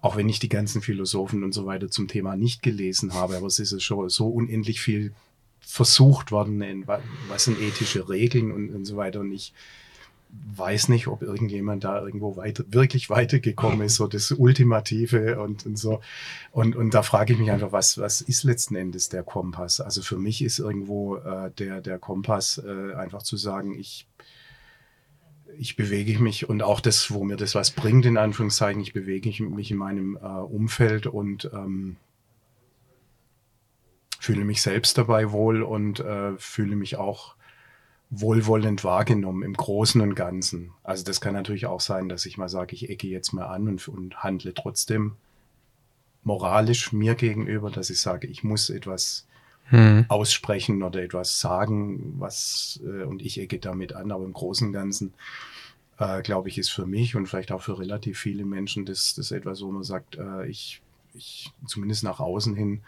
auch 0.00 0.16
wenn 0.16 0.28
ich 0.28 0.38
die 0.38 0.48
ganzen 0.48 0.80
Philosophen 0.80 1.42
und 1.44 1.52
so 1.52 1.66
weiter 1.66 1.90
zum 1.90 2.08
Thema 2.08 2.36
nicht 2.36 2.62
gelesen 2.62 3.12
habe, 3.12 3.36
aber 3.36 3.46
es 3.48 3.58
ist 3.58 3.82
schon 3.82 4.08
so 4.08 4.28
unendlich 4.28 4.80
viel 4.80 5.12
versucht 5.68 6.30
worden, 6.30 6.62
in, 6.62 6.86
wa- 6.86 7.00
was 7.28 7.44
sind 7.44 7.60
ethische 7.60 8.08
Regeln 8.08 8.52
und, 8.52 8.70
und 8.72 8.84
so 8.84 8.96
weiter. 8.96 9.20
Und 9.20 9.32
ich 9.32 9.52
weiß 10.54 10.88
nicht, 10.88 11.06
ob 11.08 11.22
irgendjemand 11.22 11.84
da 11.84 12.00
irgendwo 12.04 12.36
weiter, 12.36 12.64
wirklich 12.68 13.10
weitergekommen 13.10 13.80
ist, 13.82 13.96
so 13.96 14.06
das 14.06 14.30
Ultimative 14.30 15.40
und, 15.40 15.66
und 15.66 15.76
so. 15.78 16.00
Und, 16.52 16.76
und 16.76 16.94
da 16.94 17.02
frage 17.02 17.32
ich 17.32 17.38
mich 17.38 17.50
einfach, 17.50 17.72
was, 17.72 17.98
was 17.98 18.20
ist 18.20 18.44
letzten 18.44 18.76
Endes 18.76 19.08
der 19.08 19.22
Kompass? 19.22 19.80
Also 19.80 20.02
für 20.02 20.18
mich 20.18 20.42
ist 20.42 20.58
irgendwo 20.58 21.16
äh, 21.16 21.50
der, 21.58 21.80
der 21.80 21.98
Kompass 21.98 22.58
äh, 22.64 22.94
einfach 22.94 23.22
zu 23.22 23.36
sagen, 23.36 23.78
ich, 23.78 24.06
ich 25.58 25.74
bewege 25.74 26.18
mich 26.18 26.48
und 26.48 26.62
auch 26.62 26.80
das, 26.80 27.10
wo 27.10 27.24
mir 27.24 27.36
das 27.36 27.54
was 27.54 27.70
bringt, 27.70 28.04
in 28.04 28.18
Anführungszeichen, 28.18 28.82
ich 28.82 28.92
bewege 28.92 29.42
mich 29.42 29.70
in 29.70 29.78
meinem 29.78 30.16
äh, 30.16 30.26
Umfeld 30.26 31.06
und 31.06 31.50
ähm, 31.52 31.96
fühle 34.26 34.44
mich 34.44 34.60
selbst 34.60 34.98
dabei 34.98 35.30
wohl 35.30 35.62
und 35.62 36.00
äh, 36.00 36.32
fühle 36.36 36.74
mich 36.74 36.96
auch 36.96 37.36
wohlwollend 38.10 38.82
wahrgenommen 38.82 39.44
im 39.44 39.54
Großen 39.54 40.00
und 40.00 40.16
Ganzen. 40.16 40.72
Also 40.82 41.04
das 41.04 41.20
kann 41.20 41.34
natürlich 41.34 41.66
auch 41.66 41.80
sein, 41.80 42.08
dass 42.08 42.26
ich 42.26 42.36
mal 42.36 42.48
sage, 42.48 42.74
ich 42.74 42.90
ecke 42.90 43.06
jetzt 43.06 43.32
mal 43.32 43.46
an 43.46 43.68
und, 43.68 43.86
und 43.86 44.24
handle 44.24 44.52
trotzdem 44.52 45.12
moralisch 46.24 46.92
mir 46.92 47.14
gegenüber, 47.14 47.70
dass 47.70 47.88
ich 47.88 48.00
sage, 48.00 48.26
ich 48.26 48.42
muss 48.42 48.68
etwas 48.68 49.26
Hm. 49.68 50.04
aussprechen 50.06 50.84
oder 50.84 51.02
etwas 51.02 51.40
sagen, 51.40 52.14
was 52.20 52.80
äh, 52.84 53.02
und 53.02 53.20
ich 53.20 53.40
ecke 53.40 53.58
damit 53.58 53.94
an, 53.94 54.12
aber 54.12 54.24
im 54.24 54.32
Großen 54.32 54.68
und 54.68 54.72
Ganzen 54.72 55.12
äh, 55.98 56.22
glaube 56.22 56.48
ich, 56.48 56.58
ist 56.58 56.70
für 56.70 56.86
mich 56.86 57.16
und 57.16 57.26
vielleicht 57.26 57.50
auch 57.50 57.62
für 57.62 57.76
relativ 57.76 58.16
viele 58.18 58.44
Menschen 58.44 58.86
das, 58.86 59.14
das 59.16 59.32
etwas, 59.32 59.62
wo 59.62 59.72
man 59.72 59.82
sagt, 59.82 60.16
äh, 60.16 60.46
ich, 60.46 60.82
ich 61.14 61.50
zumindest 61.66 62.04
nach 62.04 62.20
außen 62.20 62.54
hin 62.54 62.82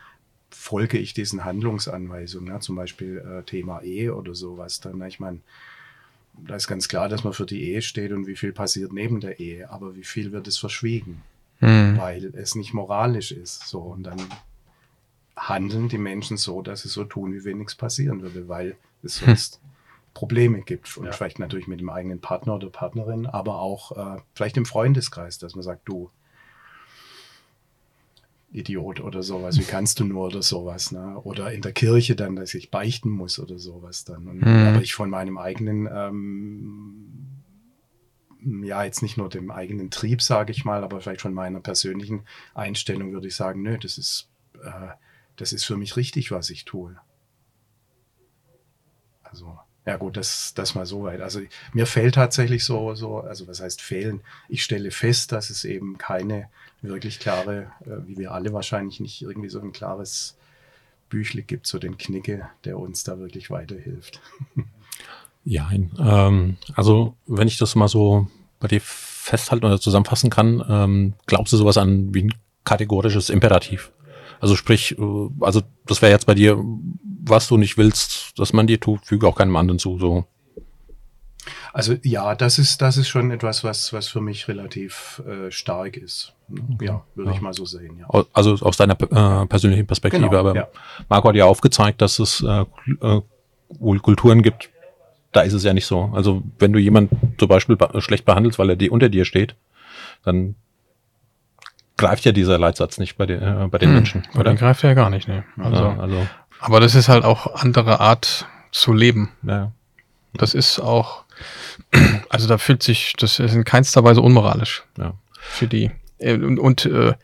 folge 0.50 0.98
ich 0.98 1.14
diesen 1.14 1.44
Handlungsanweisungen, 1.44 2.52
ne? 2.52 2.60
zum 2.60 2.76
Beispiel 2.76 3.18
äh, 3.18 3.42
Thema 3.44 3.82
Ehe 3.82 4.14
oder 4.14 4.34
sowas. 4.34 4.80
Dann, 4.80 4.98
ne? 4.98 5.08
ich 5.08 5.20
meine, 5.20 5.40
da 6.46 6.54
ist 6.56 6.68
ganz 6.68 6.88
klar, 6.88 7.08
dass 7.08 7.24
man 7.24 7.32
für 7.32 7.46
die 7.46 7.62
Ehe 7.64 7.82
steht 7.82 8.12
und 8.12 8.26
wie 8.26 8.36
viel 8.36 8.52
passiert 8.52 8.92
neben 8.92 9.20
der 9.20 9.40
Ehe, 9.40 9.70
aber 9.70 9.94
wie 9.94 10.04
viel 10.04 10.32
wird 10.32 10.46
es 10.48 10.58
verschwiegen, 10.58 11.22
Hm. 11.60 11.96
weil 11.98 12.26
es 12.36 12.54
nicht 12.54 12.72
moralisch 12.72 13.32
ist. 13.32 13.68
So 13.68 13.80
und 13.80 14.04
dann 14.04 14.20
handeln 15.36 15.88
die 15.88 15.98
Menschen 15.98 16.36
so, 16.36 16.62
dass 16.62 16.82
sie 16.82 16.88
so 16.88 17.04
tun, 17.04 17.32
wie 17.32 17.44
wenn 17.44 17.58
nichts 17.58 17.74
passieren 17.74 18.22
würde, 18.22 18.48
weil 18.48 18.76
es 19.02 19.16
sonst 19.16 19.60
Probleme 20.14 20.62
gibt. 20.62 20.96
Und 20.96 21.06
Ja. 21.06 21.12
vielleicht 21.12 21.38
natürlich 21.38 21.68
mit 21.68 21.80
dem 21.80 21.90
eigenen 21.90 22.20
Partner 22.20 22.54
oder 22.56 22.70
Partnerin, 22.70 23.26
aber 23.26 23.60
auch 23.60 24.16
äh, 24.16 24.20
vielleicht 24.34 24.56
im 24.56 24.66
Freundeskreis, 24.66 25.38
dass 25.38 25.54
man 25.54 25.62
sagt, 25.62 25.82
du, 25.88 26.10
Idiot 28.50 29.00
oder 29.00 29.22
sowas, 29.22 29.58
wie 29.58 29.64
kannst 29.64 30.00
du 30.00 30.04
nur 30.04 30.26
oder 30.26 30.42
sowas, 30.42 30.90
ne? 30.90 31.20
Oder 31.20 31.52
in 31.52 31.60
der 31.60 31.72
Kirche 31.72 32.16
dann, 32.16 32.34
dass 32.36 32.54
ich 32.54 32.70
beichten 32.70 33.10
muss 33.10 33.38
oder 33.38 33.58
sowas 33.58 34.04
dann. 34.04 34.26
Und, 34.26 34.38
Mhm. 34.38 34.66
Aber 34.66 34.82
ich 34.82 34.94
von 34.94 35.10
meinem 35.10 35.36
eigenen, 35.36 35.88
ähm, 35.92 37.42
ja, 38.64 38.84
jetzt 38.84 39.02
nicht 39.02 39.18
nur 39.18 39.28
dem 39.28 39.50
eigenen 39.50 39.90
Trieb, 39.90 40.22
sage 40.22 40.52
ich 40.52 40.64
mal, 40.64 40.82
aber 40.82 41.00
vielleicht 41.00 41.20
von 41.20 41.34
meiner 41.34 41.60
persönlichen 41.60 42.22
Einstellung 42.54 43.12
würde 43.12 43.28
ich 43.28 43.36
sagen, 43.36 43.62
nö, 43.62 43.76
das 43.76 43.98
ist, 43.98 44.28
äh, 44.62 44.88
das 45.36 45.52
ist 45.52 45.64
für 45.64 45.76
mich 45.76 45.96
richtig, 45.96 46.30
was 46.30 46.48
ich 46.48 46.64
tue. 46.64 46.96
Also, 49.22 49.58
ja 49.84 49.96
gut, 49.96 50.16
das, 50.16 50.54
das 50.54 50.74
mal 50.74 50.86
so 50.86 51.02
weit. 51.02 51.20
Also 51.20 51.40
mir 51.72 51.86
fällt 51.86 52.14
tatsächlich 52.14 52.64
so, 52.64 52.94
so, 52.94 53.20
also 53.20 53.46
was 53.46 53.60
heißt 53.60 53.82
fehlen? 53.82 54.22
Ich 54.48 54.62
stelle 54.62 54.90
fest, 54.90 55.32
dass 55.32 55.50
es 55.50 55.64
eben 55.64 55.98
keine 55.98 56.48
wirklich 56.82 57.18
klare, 57.18 57.72
äh, 57.82 58.06
wie 58.06 58.18
wir 58.18 58.32
alle 58.32 58.52
wahrscheinlich 58.52 59.00
nicht 59.00 59.22
irgendwie 59.22 59.48
so 59.48 59.60
ein 59.60 59.72
klares 59.72 60.36
Büchle 61.08 61.42
gibt, 61.42 61.66
so 61.66 61.78
den 61.78 61.98
Knicke, 61.98 62.48
der 62.64 62.78
uns 62.78 63.04
da 63.04 63.18
wirklich 63.18 63.50
weiterhilft. 63.50 64.20
Ja, 65.44 65.70
ähm, 65.72 66.58
also 66.74 67.14
wenn 67.26 67.48
ich 67.48 67.56
das 67.56 67.74
mal 67.74 67.88
so 67.88 68.28
bei 68.60 68.68
dir 68.68 68.82
festhalten 68.82 69.64
oder 69.64 69.80
zusammenfassen 69.80 70.28
kann, 70.28 70.62
ähm, 70.68 71.14
glaubst 71.24 71.54
du 71.54 71.56
sowas 71.56 71.78
an 71.78 72.12
wie 72.12 72.24
ein 72.24 72.34
kategorisches 72.64 73.30
Imperativ? 73.30 73.90
Also 74.40 74.56
sprich, 74.56 74.98
äh, 74.98 75.28
also 75.40 75.62
das 75.86 76.02
wäre 76.02 76.12
jetzt 76.12 76.26
bei 76.26 76.34
dir, 76.34 76.62
was 77.22 77.48
du 77.48 77.56
nicht 77.56 77.78
willst, 77.78 78.38
dass 78.38 78.52
man 78.52 78.66
dir 78.66 78.78
tut, 78.78 79.06
füge 79.06 79.26
auch 79.26 79.36
keinem 79.36 79.56
anderen 79.56 79.78
zu. 79.78 79.98
So. 79.98 80.26
Also 81.72 81.94
ja, 82.02 82.34
das 82.34 82.58
ist, 82.58 82.80
das 82.82 82.96
ist 82.96 83.08
schon 83.08 83.30
etwas, 83.30 83.64
was, 83.64 83.92
was 83.92 84.08
für 84.08 84.20
mich 84.20 84.48
relativ 84.48 85.22
äh, 85.26 85.50
stark 85.50 85.96
ist. 85.96 86.32
Ja, 86.80 87.02
würde 87.14 87.30
Ja. 87.30 87.36
ich 87.36 87.40
mal 87.42 87.52
so 87.52 87.64
sehen, 87.66 87.98
ja. 87.98 88.24
Also 88.32 88.52
aus 88.64 88.76
deiner 88.76 88.94
äh, 89.00 89.46
persönlichen 89.46 89.86
Perspektive. 89.86 90.28
Genau, 90.28 90.38
Aber 90.38 90.54
ja. 90.54 90.68
Marco 91.08 91.28
hat 91.28 91.36
ja 91.36 91.44
aufgezeigt, 91.44 92.00
dass 92.00 92.18
es 92.18 92.42
äh, 92.42 92.64
äh, 93.02 93.20
wohl 93.70 94.00
Kulturen 94.00 94.42
gibt, 94.42 94.70
da 95.32 95.42
ist 95.42 95.52
es 95.52 95.62
ja 95.62 95.74
nicht 95.74 95.84
so. 95.86 96.10
Also 96.14 96.42
wenn 96.58 96.72
du 96.72 96.78
jemanden 96.78 97.34
zum 97.38 97.48
Beispiel 97.48 97.76
be 97.76 98.00
schlecht 98.00 98.24
behandelst, 98.24 98.58
weil 98.58 98.70
er 98.70 98.76
die 98.76 98.88
unter 98.88 99.08
dir 99.10 99.24
steht, 99.26 99.54
dann 100.24 100.54
greift 101.98 102.24
ja 102.24 102.32
dieser 102.32 102.58
Leitsatz 102.58 102.98
nicht 102.98 103.16
bei, 103.18 103.26
den 103.26 103.42
äh, 103.42 103.68
bei 103.70 103.76
den 103.78 103.88
Hm, 103.90 103.94
Menschen. 103.96 104.22
aber 104.30 104.36
Oder? 104.40 104.44
dann 104.44 104.56
greift 104.56 104.84
er 104.84 104.90
ja 104.90 104.94
gar 104.94 105.10
nicht, 105.10 105.28
ne? 105.28 105.44
Also, 105.58 105.82
ja, 105.84 105.98
also 105.98 106.26
aber 106.60 106.80
das 106.80 106.94
ist 106.94 107.08
halt 107.08 107.24
auch 107.24 107.54
andere 107.62 108.00
Art 108.00 108.46
zu 108.72 108.92
leben. 108.92 109.30
ja. 109.42 109.72
Das 110.34 110.54
ist 110.54 110.78
auch, 110.78 111.24
also 112.28 112.48
da 112.48 112.58
fühlt 112.58 112.82
sich, 112.82 113.14
das 113.18 113.38
ist 113.38 113.54
in 113.54 113.64
keinster 113.64 114.04
Weise 114.04 114.20
unmoralisch 114.20 114.84
Ja. 114.98 115.14
für 115.40 115.66
die. 115.66 115.90
Äh, 116.18 116.34
Und, 116.34 116.58
und 116.58 116.84
äh, 116.86 117.14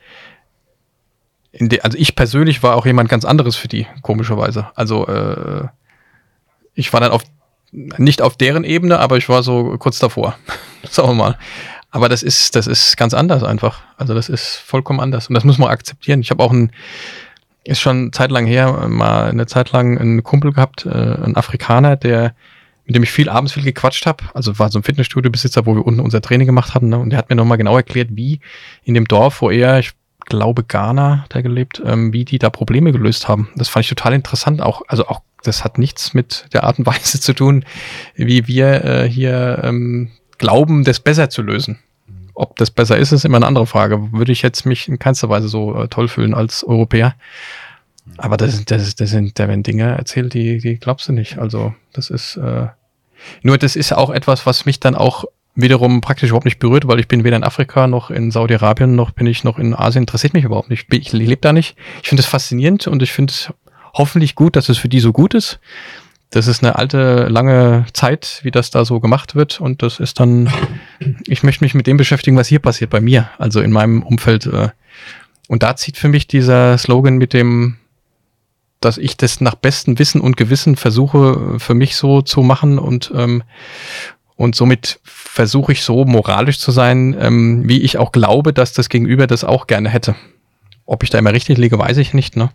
de, 1.52 1.80
also 1.80 1.98
ich 1.98 2.16
persönlich 2.16 2.62
war 2.62 2.76
auch 2.76 2.86
jemand 2.86 3.08
ganz 3.08 3.24
anderes 3.24 3.56
für 3.56 3.68
die, 3.68 3.86
komischerweise. 4.02 4.68
Also 4.74 5.06
äh, 5.06 5.66
ich 6.74 6.92
war 6.92 7.00
dann 7.00 7.10
auf 7.12 7.22
nicht 7.72 8.22
auf 8.22 8.36
deren 8.36 8.62
Ebene, 8.62 9.00
aber 9.00 9.16
ich 9.16 9.28
war 9.28 9.42
so 9.42 9.76
kurz 9.78 9.98
davor. 9.98 10.36
Sagen 10.88 11.08
wir 11.08 11.14
mal. 11.14 11.38
Aber 11.90 12.08
das 12.08 12.22
ist, 12.22 12.54
das 12.56 12.66
ist 12.68 12.96
ganz 12.96 13.14
anders 13.14 13.42
einfach. 13.42 13.82
Also 13.96 14.14
das 14.14 14.28
ist 14.28 14.56
vollkommen 14.56 15.00
anders. 15.00 15.28
Und 15.28 15.34
das 15.34 15.44
muss 15.44 15.58
man 15.58 15.70
akzeptieren. 15.70 16.20
Ich 16.20 16.30
habe 16.30 16.42
auch 16.42 16.52
ein, 16.52 16.70
ist 17.64 17.80
schon 17.80 18.12
Zeit 18.12 18.30
lang 18.30 18.46
her, 18.46 18.86
mal 18.88 19.28
eine 19.28 19.46
Zeit 19.46 19.72
lang 19.72 19.98
einen 19.98 20.22
Kumpel 20.22 20.52
gehabt, 20.52 20.86
äh, 20.86 20.90
ein 20.90 21.36
Afrikaner, 21.36 21.96
der, 21.96 22.34
mit 22.86 22.94
dem 22.94 23.02
ich 23.02 23.10
viel 23.10 23.28
abends 23.28 23.52
viel 23.52 23.62
gequatscht 23.62 24.06
habe. 24.06 24.24
Also 24.34 24.58
war 24.58 24.70
so 24.70 24.78
ein 24.78 24.82
Fitnessstudio-Besitzer, 24.82 25.66
wo 25.66 25.74
wir 25.74 25.86
unten 25.86 26.00
unser 26.00 26.20
Training 26.20 26.46
gemacht 26.46 26.74
hatten. 26.74 26.88
Ne? 26.88 26.98
Und 26.98 27.10
der 27.10 27.18
hat 27.18 27.30
mir 27.30 27.36
nochmal 27.36 27.58
genau 27.58 27.76
erklärt, 27.76 28.08
wie 28.12 28.40
in 28.84 28.94
dem 28.94 29.08
Dorf, 29.08 29.40
wo 29.40 29.50
er, 29.50 29.78
ich 29.78 29.92
glaube 30.26 30.64
Ghana, 30.64 31.26
er 31.32 31.42
gelebt, 31.42 31.82
ähm, 31.84 32.12
wie 32.12 32.24
die 32.24 32.38
da 32.38 32.50
Probleme 32.50 32.92
gelöst 32.92 33.28
haben. 33.28 33.48
Das 33.56 33.68
fand 33.68 33.84
ich 33.84 33.88
total 33.88 34.12
interessant. 34.12 34.60
Auch, 34.60 34.82
also 34.88 35.06
auch, 35.08 35.20
das 35.42 35.64
hat 35.64 35.78
nichts 35.78 36.14
mit 36.14 36.46
der 36.52 36.64
Art 36.64 36.78
und 36.78 36.86
Weise 36.86 37.20
zu 37.20 37.34
tun, 37.34 37.64
wie 38.14 38.46
wir 38.46 38.84
äh, 38.84 39.08
hier 39.08 39.60
ähm, 39.62 40.10
glauben, 40.38 40.84
das 40.84 41.00
besser 41.00 41.30
zu 41.30 41.42
lösen. 41.42 41.78
Ob 42.34 42.56
das 42.56 42.70
besser 42.70 42.98
ist, 42.98 43.12
ist 43.12 43.24
immer 43.24 43.36
eine 43.36 43.46
andere 43.46 43.66
Frage. 43.66 44.12
Würde 44.12 44.32
ich 44.32 44.42
jetzt 44.42 44.66
mich 44.66 44.88
in 44.88 44.98
keinster 44.98 45.28
Weise 45.28 45.48
so 45.48 45.82
äh, 45.82 45.88
toll 45.88 46.08
fühlen 46.08 46.34
als 46.34 46.64
Europäer. 46.64 47.14
Aber 48.16 48.36
das, 48.36 48.64
das, 48.64 48.94
das 48.94 49.10
sind, 49.10 49.38
da 49.38 49.48
werden 49.48 49.62
Dinge 49.62 49.96
erzählt, 49.96 50.34
die, 50.34 50.58
die 50.58 50.78
glaubst 50.78 51.08
du 51.08 51.12
nicht. 51.12 51.38
Also, 51.38 51.74
das 51.92 52.10
ist, 52.10 52.36
äh, 52.36 52.66
nur 53.42 53.58
das 53.58 53.76
ist 53.76 53.92
auch 53.92 54.10
etwas, 54.10 54.46
was 54.46 54.66
mich 54.66 54.80
dann 54.80 54.94
auch 54.94 55.24
wiederum 55.54 56.00
praktisch 56.00 56.30
überhaupt 56.30 56.44
nicht 56.44 56.58
berührt, 56.58 56.86
weil 56.86 56.98
ich 56.98 57.08
bin 57.08 57.24
weder 57.24 57.36
in 57.36 57.44
Afrika 57.44 57.86
noch 57.86 58.10
in 58.10 58.30
Saudi-Arabien 58.30 58.96
noch 58.96 59.12
bin 59.12 59.26
ich 59.26 59.44
noch 59.44 59.58
in 59.58 59.74
Asien, 59.74 60.02
interessiert 60.02 60.34
mich 60.34 60.44
überhaupt 60.44 60.68
nicht. 60.68 60.92
Ich, 60.92 61.00
ich 61.00 61.12
lebe 61.12 61.40
da 61.40 61.52
nicht. 61.52 61.76
Ich 62.02 62.08
finde 62.08 62.22
es 62.22 62.26
faszinierend 62.26 62.86
und 62.86 63.02
ich 63.02 63.12
finde 63.12 63.30
es 63.30 63.52
hoffentlich 63.92 64.34
gut, 64.34 64.56
dass 64.56 64.68
es 64.68 64.78
für 64.78 64.88
die 64.88 65.00
so 65.00 65.12
gut 65.12 65.34
ist. 65.34 65.60
Das 66.30 66.48
ist 66.48 66.64
eine 66.64 66.74
alte, 66.74 67.28
lange 67.28 67.86
Zeit, 67.92 68.40
wie 68.42 68.50
das 68.50 68.70
da 68.70 68.84
so 68.84 68.98
gemacht 68.98 69.36
wird. 69.36 69.60
Und 69.60 69.82
das 69.82 70.00
ist 70.00 70.18
dann, 70.18 70.52
ich 71.28 71.44
möchte 71.44 71.62
mich 71.62 71.74
mit 71.74 71.86
dem 71.86 71.96
beschäftigen, 71.96 72.36
was 72.36 72.48
hier 72.48 72.58
passiert 72.58 72.90
bei 72.90 73.00
mir, 73.00 73.30
also 73.38 73.60
in 73.60 73.70
meinem 73.70 74.02
Umfeld. 74.02 74.46
äh. 74.46 74.70
Und 75.46 75.62
da 75.62 75.76
zieht 75.76 75.96
für 75.96 76.08
mich 76.08 76.26
dieser 76.26 76.76
Slogan 76.76 77.18
mit 77.18 77.32
dem, 77.32 77.76
dass 78.84 78.98
ich 78.98 79.16
das 79.16 79.40
nach 79.40 79.54
bestem 79.54 79.98
Wissen 79.98 80.20
und 80.20 80.36
Gewissen 80.36 80.76
versuche, 80.76 81.58
für 81.58 81.74
mich 81.74 81.96
so 81.96 82.22
zu 82.22 82.42
machen 82.42 82.78
und, 82.78 83.12
ähm, 83.14 83.42
und 84.36 84.54
somit 84.54 85.00
versuche 85.04 85.72
ich 85.72 85.82
so 85.82 86.04
moralisch 86.04 86.58
zu 86.58 86.70
sein, 86.70 87.16
ähm, 87.18 87.68
wie 87.68 87.80
ich 87.82 87.98
auch 87.98 88.12
glaube, 88.12 88.52
dass 88.52 88.72
das 88.72 88.88
Gegenüber 88.88 89.26
das 89.26 89.44
auch 89.44 89.66
gerne 89.66 89.88
hätte. 89.88 90.14
Ob 90.86 91.02
ich 91.02 91.10
da 91.10 91.18
immer 91.18 91.32
richtig 91.32 91.58
liege, 91.58 91.78
weiß 91.78 91.96
ich 91.98 92.14
nicht. 92.14 92.36
Ne? 92.36 92.50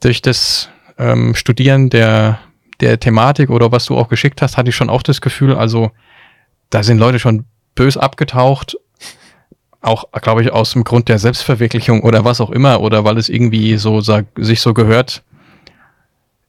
Durch 0.00 0.22
das 0.22 0.68
ähm, 0.98 1.34
Studieren 1.34 1.90
der, 1.90 2.40
der 2.80 2.98
Thematik 2.98 3.50
oder 3.50 3.72
was 3.72 3.84
du 3.86 3.96
auch 3.96 4.08
geschickt 4.08 4.42
hast, 4.42 4.56
hatte 4.56 4.70
ich 4.70 4.76
schon 4.76 4.90
auch 4.90 5.02
das 5.02 5.20
Gefühl, 5.20 5.54
also 5.54 5.90
da 6.70 6.82
sind 6.82 6.98
Leute 6.98 7.18
schon 7.18 7.44
bös 7.74 7.96
abgetaucht, 7.96 8.76
auch, 9.80 10.04
glaube 10.20 10.42
ich, 10.42 10.52
aus 10.52 10.72
dem 10.72 10.84
Grund 10.84 11.08
der 11.08 11.18
Selbstverwirklichung 11.18 12.02
oder 12.02 12.24
was 12.24 12.40
auch 12.40 12.50
immer, 12.50 12.80
oder 12.80 13.04
weil 13.04 13.18
es 13.18 13.28
irgendwie 13.28 13.76
so 13.76 14.00
sag, 14.00 14.26
sich 14.36 14.60
so 14.60 14.74
gehört. 14.74 15.22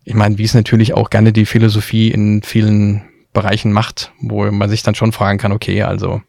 Ich 0.04 0.15
meine, 0.15 0.38
wie 0.38 0.44
es 0.44 0.54
natürlich 0.54 0.94
auch 0.94 1.10
gerne 1.10 1.32
die 1.32 1.46
Philosophie 1.46 2.10
in 2.10 2.41
vielen 2.41 3.04
Bereichen 3.34 3.72
macht, 3.72 4.12
wo 4.20 4.50
man 4.52 4.70
sich 4.70 4.84
dann 4.84 4.96
schon 4.96 5.12
fragen 5.12 5.38
kann, 5.38 5.52
okay, 5.52 5.84
also 5.84 6.22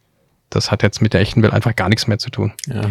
das 0.51 0.71
hat 0.71 0.83
jetzt 0.83 1.01
mit 1.03 1.15
der 1.15 1.21
echten 1.21 1.43
Welt 1.43 1.53
einfach 1.53 1.75
gar 1.75 1.89
nichts 1.89 2.07
mehr 2.07 2.19
zu 2.19 2.31
tun. 2.31 2.53
Ja. 2.67 2.83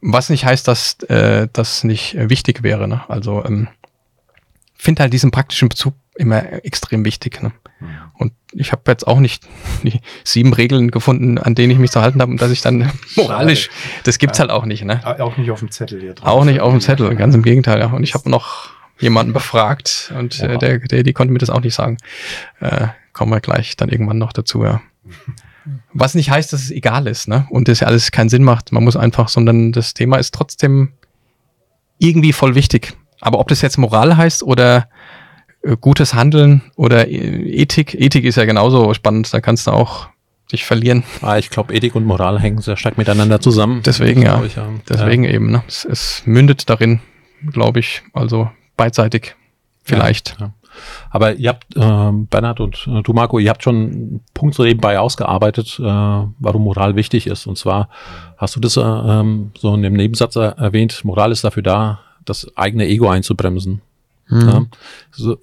Was 0.00 0.28
nicht 0.28 0.44
heißt, 0.44 0.68
dass 0.68 1.00
äh, 1.04 1.48
das 1.52 1.82
nicht 1.82 2.16
wichtig 2.18 2.62
wäre. 2.62 2.86
Ne? 2.86 3.02
Also 3.08 3.44
ähm, 3.44 3.68
finde 4.74 5.02
halt 5.02 5.12
diesen 5.12 5.30
praktischen 5.30 5.70
Bezug 5.70 5.94
immer 6.14 6.64
extrem 6.64 7.04
wichtig. 7.04 7.42
Ne? 7.42 7.52
Und 8.14 8.32
ich 8.52 8.72
habe 8.72 8.82
jetzt 8.88 9.06
auch 9.06 9.20
nicht 9.20 9.44
die 9.82 10.00
sieben 10.22 10.52
Regeln 10.52 10.90
gefunden, 10.90 11.38
an 11.38 11.54
denen 11.54 11.72
ich 11.72 11.78
mich 11.78 11.90
zu 11.90 12.00
halten 12.00 12.20
habe 12.20 12.30
und 12.30 12.40
dass 12.40 12.50
ich 12.50 12.60
dann 12.60 12.90
moralisch, 13.16 13.70
das 14.04 14.18
gibt's 14.18 14.38
halt 14.38 14.50
auch 14.50 14.64
nicht. 14.64 14.84
Ne? 14.84 15.00
Auch 15.20 15.36
nicht 15.36 15.50
auf 15.50 15.60
dem 15.60 15.70
Zettel 15.70 16.00
hier 16.00 16.14
drauf. 16.14 16.28
Auch 16.28 16.44
nicht 16.44 16.60
auf 16.60 16.70
dem 16.70 16.80
Zettel, 16.80 17.14
ganz 17.16 17.34
im 17.34 17.42
Gegenteil. 17.42 17.80
Ja. 17.80 17.86
Und 17.86 18.02
ich 18.02 18.14
habe 18.14 18.30
noch 18.30 18.70
jemanden 19.00 19.32
befragt 19.32 20.12
und 20.16 20.40
äh, 20.40 20.56
der, 20.58 20.78
der, 20.78 21.02
die 21.02 21.12
konnte 21.12 21.32
mir 21.32 21.38
das 21.38 21.50
auch 21.50 21.60
nicht 21.60 21.74
sagen. 21.74 21.98
Äh, 22.60 22.88
kommen 23.12 23.32
wir 23.32 23.40
gleich 23.40 23.76
dann 23.76 23.88
irgendwann 23.88 24.18
noch 24.18 24.32
dazu, 24.32 24.64
ja. 24.64 24.80
Was 25.94 26.14
nicht 26.14 26.30
heißt, 26.30 26.52
dass 26.52 26.60
es 26.62 26.70
egal 26.70 27.06
ist, 27.06 27.26
ne? 27.26 27.46
Und 27.48 27.68
das 27.68 27.80
ja 27.80 27.86
alles 27.86 28.10
keinen 28.10 28.28
Sinn 28.28 28.44
macht. 28.44 28.70
Man 28.70 28.84
muss 28.84 28.96
einfach, 28.96 29.28
sondern 29.28 29.72
das 29.72 29.94
Thema 29.94 30.18
ist 30.18 30.34
trotzdem 30.34 30.92
irgendwie 31.98 32.34
voll 32.34 32.54
wichtig. 32.54 32.92
Aber 33.20 33.38
ob 33.38 33.48
das 33.48 33.62
jetzt 33.62 33.78
Moral 33.78 34.18
heißt 34.18 34.42
oder 34.42 34.88
gutes 35.80 36.14
Handeln 36.14 36.62
oder 36.76 37.08
äh, 37.08 37.50
Ethik, 37.60 37.94
Ethik 37.94 38.24
ist 38.24 38.36
ja 38.36 38.44
genauso 38.44 38.92
spannend, 38.94 39.32
da 39.32 39.40
kannst 39.40 39.66
du 39.66 39.70
auch 39.70 40.08
dich 40.52 40.64
verlieren. 40.64 41.04
Ah, 41.22 41.38
ich 41.38 41.48
glaube, 41.50 41.74
Ethik 41.74 41.94
und 41.94 42.04
Moral 42.04 42.38
hängen 42.38 42.60
sehr 42.60 42.76
stark 42.76 42.98
miteinander 42.98 43.40
zusammen. 43.40 43.80
Deswegen, 43.84 44.22
ja. 44.22 44.42
Ich, 44.44 44.56
ja. 44.56 44.68
Deswegen 44.88 45.24
eben, 45.24 45.50
ne? 45.50 45.62
Es, 45.66 45.84
es 45.84 46.22
mündet 46.26 46.68
darin, 46.68 47.00
glaube 47.50 47.80
ich, 47.80 48.02
also 48.12 48.50
beidseitig 48.76 49.34
vielleicht. 49.82 50.36
Ja. 50.38 50.52
Aber 51.10 51.34
ihr 51.34 51.50
habt, 51.50 51.66
ähm, 51.76 52.26
Bernhard 52.26 52.60
und 52.60 52.86
äh, 52.88 53.00
du, 53.02 53.12
Marco, 53.12 53.38
ihr 53.38 53.48
habt 53.48 53.62
schon 53.62 53.76
einen 53.76 54.20
Punkt 54.34 54.54
so 54.56 54.64
nebenbei 54.64 54.98
ausgearbeitet, 54.98 55.78
äh, 55.78 55.82
warum 55.84 56.64
Moral 56.64 56.96
wichtig 56.96 57.26
ist. 57.28 57.46
Und 57.46 57.56
zwar 57.56 57.88
hast 58.36 58.56
du 58.56 58.60
das 58.60 58.76
äh, 58.76 58.80
ähm, 58.82 59.52
so 59.56 59.72
in 59.74 59.82
dem 59.82 59.92
Nebensatz 59.94 60.36
er- 60.36 60.58
erwähnt, 60.58 61.04
Moral 61.04 61.30
ist 61.32 61.44
dafür 61.44 61.62
da, 61.62 62.00
das 62.24 62.48
eigene 62.56 62.86
Ego 62.86 63.08
einzubremsen. 63.08 63.82
Mhm. 64.28 64.48
Ja? 64.48 64.66
So, 65.12 65.38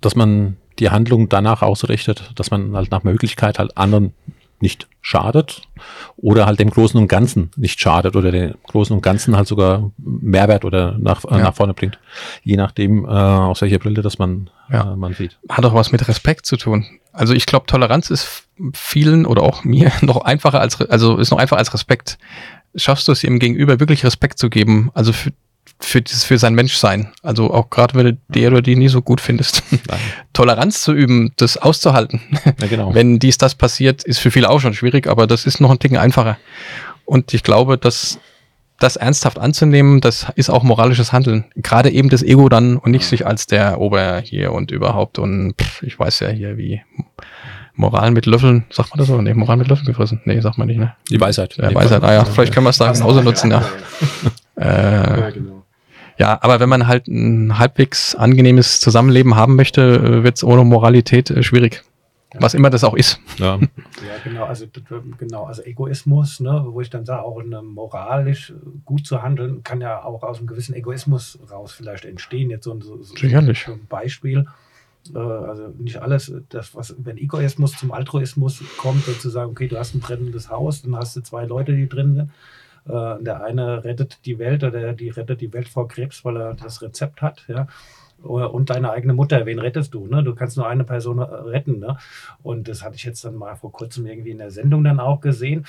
dass 0.00 0.14
man 0.16 0.56
die 0.78 0.90
Handlung 0.90 1.28
danach 1.28 1.62
ausrichtet, 1.62 2.32
dass 2.34 2.50
man 2.50 2.74
halt 2.76 2.90
nach 2.90 3.02
Möglichkeit 3.02 3.58
halt 3.58 3.76
anderen 3.78 4.12
nicht 4.58 4.88
schadet 5.02 5.62
oder 6.16 6.46
halt 6.46 6.58
dem 6.60 6.70
Großen 6.70 6.98
und 6.98 7.08
Ganzen 7.08 7.50
nicht 7.56 7.78
schadet 7.78 8.16
oder 8.16 8.30
dem 8.32 8.54
Großen 8.66 8.94
und 8.96 9.02
Ganzen 9.02 9.36
halt 9.36 9.46
sogar 9.46 9.90
Mehrwert 9.98 10.64
oder 10.64 10.96
nach, 10.98 11.24
äh, 11.26 11.32
Ja. 11.32 11.38
nach 11.44 11.54
vorne 11.54 11.74
bringt. 11.74 11.98
Je 12.42 12.56
nachdem, 12.56 13.04
äh, 13.04 13.08
aus 13.08 13.60
welcher 13.60 13.78
Brille 13.78 14.00
das 14.00 14.18
man, 14.18 14.48
Ja. 14.70 14.92
äh, 14.92 14.96
man 14.96 15.12
sieht. 15.12 15.38
Hat 15.50 15.64
auch 15.66 15.74
was 15.74 15.92
mit 15.92 16.08
Respekt 16.08 16.46
zu 16.46 16.56
tun. 16.56 16.86
Also 17.12 17.34
ich 17.34 17.44
glaube, 17.46 17.66
Toleranz 17.66 18.08
ist 18.10 18.48
vielen 18.74 19.26
oder 19.26 19.42
auch 19.42 19.62
mir 19.64 19.92
noch 20.02 20.22
einfacher 20.22 20.60
als, 20.60 20.80
also 20.80 21.18
ist 21.18 21.30
noch 21.30 21.38
einfacher 21.38 21.58
als 21.58 21.72
Respekt. 21.74 22.18
schaffst 22.74 23.08
du 23.08 23.12
es 23.12 23.24
ihm 23.24 23.38
gegenüber 23.38 23.78
wirklich 23.80 24.04
Respekt 24.04 24.38
zu 24.38 24.50
geben, 24.50 24.90
also 24.92 25.12
für, 25.12 25.32
für, 25.78 26.00
dieses, 26.00 26.24
für 26.24 26.38
sein 26.38 26.54
Menschsein. 26.54 27.12
Also 27.22 27.52
auch 27.52 27.70
gerade 27.70 27.94
wenn 27.94 28.06
du 28.06 28.18
die 28.28 28.46
oder 28.46 28.62
die 28.62 28.76
nie 28.76 28.88
so 28.88 29.02
gut 29.02 29.20
findest. 29.20 29.62
Toleranz 30.32 30.80
zu 30.82 30.92
üben, 30.92 31.32
das 31.36 31.56
auszuhalten. 31.56 32.20
Ja, 32.60 32.66
genau. 32.66 32.94
Wenn 32.94 33.18
dies, 33.18 33.38
das 33.38 33.54
passiert, 33.54 34.02
ist 34.04 34.18
für 34.18 34.30
viele 34.30 34.48
auch 34.50 34.60
schon 34.60 34.74
schwierig, 34.74 35.06
aber 35.06 35.26
das 35.26 35.46
ist 35.46 35.60
noch 35.60 35.70
ein 35.70 35.78
Ticken 35.78 35.98
einfacher. 35.98 36.38
Und 37.04 37.34
ich 37.34 37.42
glaube, 37.42 37.78
dass 37.78 38.18
das 38.78 38.96
ernsthaft 38.96 39.38
anzunehmen, 39.38 40.00
das 40.00 40.26
ist 40.34 40.50
auch 40.50 40.62
moralisches 40.62 41.12
Handeln. 41.12 41.44
Gerade 41.56 41.90
eben 41.90 42.10
das 42.10 42.22
Ego 42.22 42.48
dann 42.48 42.76
und 42.76 42.90
nicht 42.90 43.06
sich 43.06 43.26
als 43.26 43.46
der 43.46 43.80
Ober 43.80 44.20
hier 44.20 44.52
und 44.52 44.70
überhaupt 44.70 45.18
und 45.18 45.54
pff, 45.60 45.82
ich 45.82 45.98
weiß 45.98 46.20
ja 46.20 46.28
hier 46.28 46.58
wie 46.58 46.82
Moral 47.74 48.10
mit 48.10 48.26
Löffeln, 48.26 48.64
sagt 48.70 48.90
man 48.90 48.98
das 48.98 49.08
so? 49.08 49.20
Nee, 49.20 49.34
Moral 49.34 49.56
mit 49.56 49.68
Löffeln 49.68 49.86
gefressen. 49.86 50.20
Nee, 50.24 50.40
sagt 50.40 50.58
man 50.58 50.66
nicht, 50.66 50.78
ne? 50.78 50.94
Die 51.10 51.20
Weisheit. 51.20 51.56
Ja, 51.56 51.74
Weisheit, 51.74 52.02
ah 52.02 52.12
ja, 52.12 52.24
vielleicht 52.24 52.52
können 52.52 52.64
wir 52.66 52.70
es 52.70 52.78
da 52.78 52.90
genauso 52.92 53.22
nutzen, 53.22 53.50
ja. 53.50 53.62
Äh, 54.58 55.20
Ja, 55.20 55.30
genau. 55.30 55.55
Ja, 56.18 56.38
aber 56.42 56.60
wenn 56.60 56.68
man 56.68 56.86
halt 56.86 57.08
ein 57.08 57.58
halbwegs 57.58 58.14
angenehmes 58.14 58.80
Zusammenleben 58.80 59.36
haben 59.36 59.56
möchte, 59.56 60.22
wird 60.22 60.36
es 60.36 60.44
ohne 60.44 60.64
Moralität 60.64 61.30
äh, 61.30 61.42
schwierig. 61.42 61.82
Was 62.38 62.54
immer 62.54 62.70
das 62.70 62.84
auch 62.84 62.94
ist. 62.94 63.20
Ja. 63.38 63.56
Ja, 63.56 63.68
genau, 64.24 64.44
also 64.44 64.66
genau, 65.18 65.44
also 65.44 65.62
Egoismus, 65.62 66.40
ne, 66.40 66.64
wo 66.68 66.80
ich 66.80 66.90
dann 66.90 67.06
sage, 67.06 67.22
auch 67.22 67.40
eine 67.40 67.62
moralisch 67.62 68.52
gut 68.84 69.06
zu 69.06 69.22
handeln, 69.22 69.62
kann 69.62 69.80
ja 69.80 70.02
auch 70.04 70.22
aus 70.22 70.38
einem 70.38 70.46
gewissen 70.46 70.74
Egoismus 70.74 71.38
raus 71.50 71.72
vielleicht 71.72 72.04
entstehen. 72.04 72.50
Jetzt 72.50 72.64
so 72.64 72.72
ein, 72.72 72.82
so, 72.82 73.02
so 73.02 73.14
Sicherlich. 73.14 73.66
ein 73.68 73.86
Beispiel. 73.88 74.46
Äh, 75.14 75.18
also 75.18 75.68
nicht 75.78 75.98
alles, 75.98 76.32
das, 76.48 76.74
was, 76.74 76.94
wenn 76.98 77.16
Egoismus 77.16 77.72
zum 77.72 77.92
Altruismus 77.92 78.62
kommt, 78.76 79.04
sozusagen, 79.04 79.50
okay, 79.50 79.68
du 79.68 79.78
hast 79.78 79.94
ein 79.94 80.00
brennendes 80.00 80.50
Haus, 80.50 80.82
dann 80.82 80.96
hast 80.96 81.16
du 81.16 81.22
zwei 81.22 81.46
Leute, 81.46 81.74
die 81.74 81.88
drin 81.88 82.14
sind. 82.14 82.30
Äh, 82.88 83.22
der 83.22 83.42
eine 83.42 83.84
rettet 83.84 84.20
die 84.24 84.38
Welt 84.38 84.64
oder 84.64 84.92
die 84.92 85.10
rettet 85.10 85.40
die 85.40 85.52
Welt 85.52 85.68
vor 85.68 85.88
Krebs, 85.88 86.24
weil 86.24 86.36
er 86.36 86.54
das 86.54 86.82
Rezept 86.82 87.22
hat, 87.22 87.44
ja. 87.48 87.66
Und 88.22 88.70
deine 88.70 88.90
eigene 88.90 89.12
Mutter, 89.12 89.44
wen 89.44 89.58
rettest 89.58 89.92
du? 89.92 90.06
Ne? 90.06 90.24
Du 90.24 90.34
kannst 90.34 90.56
nur 90.56 90.66
eine 90.66 90.84
Person 90.84 91.18
äh, 91.18 91.22
retten. 91.22 91.78
Ne? 91.78 91.98
Und 92.42 92.66
das 92.66 92.82
hatte 92.82 92.96
ich 92.96 93.04
jetzt 93.04 93.24
dann 93.24 93.36
mal 93.36 93.56
vor 93.56 93.70
kurzem 93.70 94.06
irgendwie 94.06 94.30
in 94.30 94.38
der 94.38 94.50
Sendung 94.50 94.82
dann 94.84 95.00
auch 95.00 95.20
gesehen. 95.20 95.66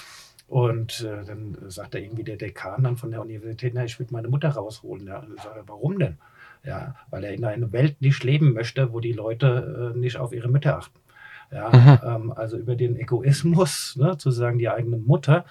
Und 0.47 1.01
äh, 1.01 1.25
dann 1.25 1.57
sagt 1.67 1.93
er 1.93 2.01
irgendwie 2.01 2.23
der 2.23 2.37
Dekan 2.37 2.83
dann 2.83 2.95
von 2.95 3.11
der 3.11 3.21
Universität, 3.21 3.73
na, 3.75 3.83
ich 3.83 3.99
will 3.99 4.07
meine 4.11 4.29
Mutter 4.29 4.49
rausholen. 4.49 5.05
Ja, 5.07 5.23
sage, 5.43 5.63
warum 5.67 5.99
denn? 5.99 6.17
Ja, 6.63 6.95
weil 7.09 7.25
er 7.25 7.33
in 7.33 7.43
einer 7.43 7.71
Welt 7.73 8.01
nicht 8.01 8.23
leben 8.23 8.53
möchte, 8.53 8.93
wo 8.93 9.01
die 9.01 9.13
Leute 9.13 9.93
äh, 9.93 9.97
nicht 9.97 10.17
auf 10.17 10.33
ihre 10.33 10.47
Mütter 10.47 10.77
achten. 10.77 10.99
Ja, 11.51 12.15
ähm, 12.15 12.31
also 12.31 12.57
über 12.57 12.75
den 12.75 12.97
Egoismus, 12.97 13.95
ne, 13.97 14.17
zu 14.17 14.31
sagen, 14.31 14.57
die 14.57 14.69
eigene 14.69 14.97
Mutter, 14.97 15.45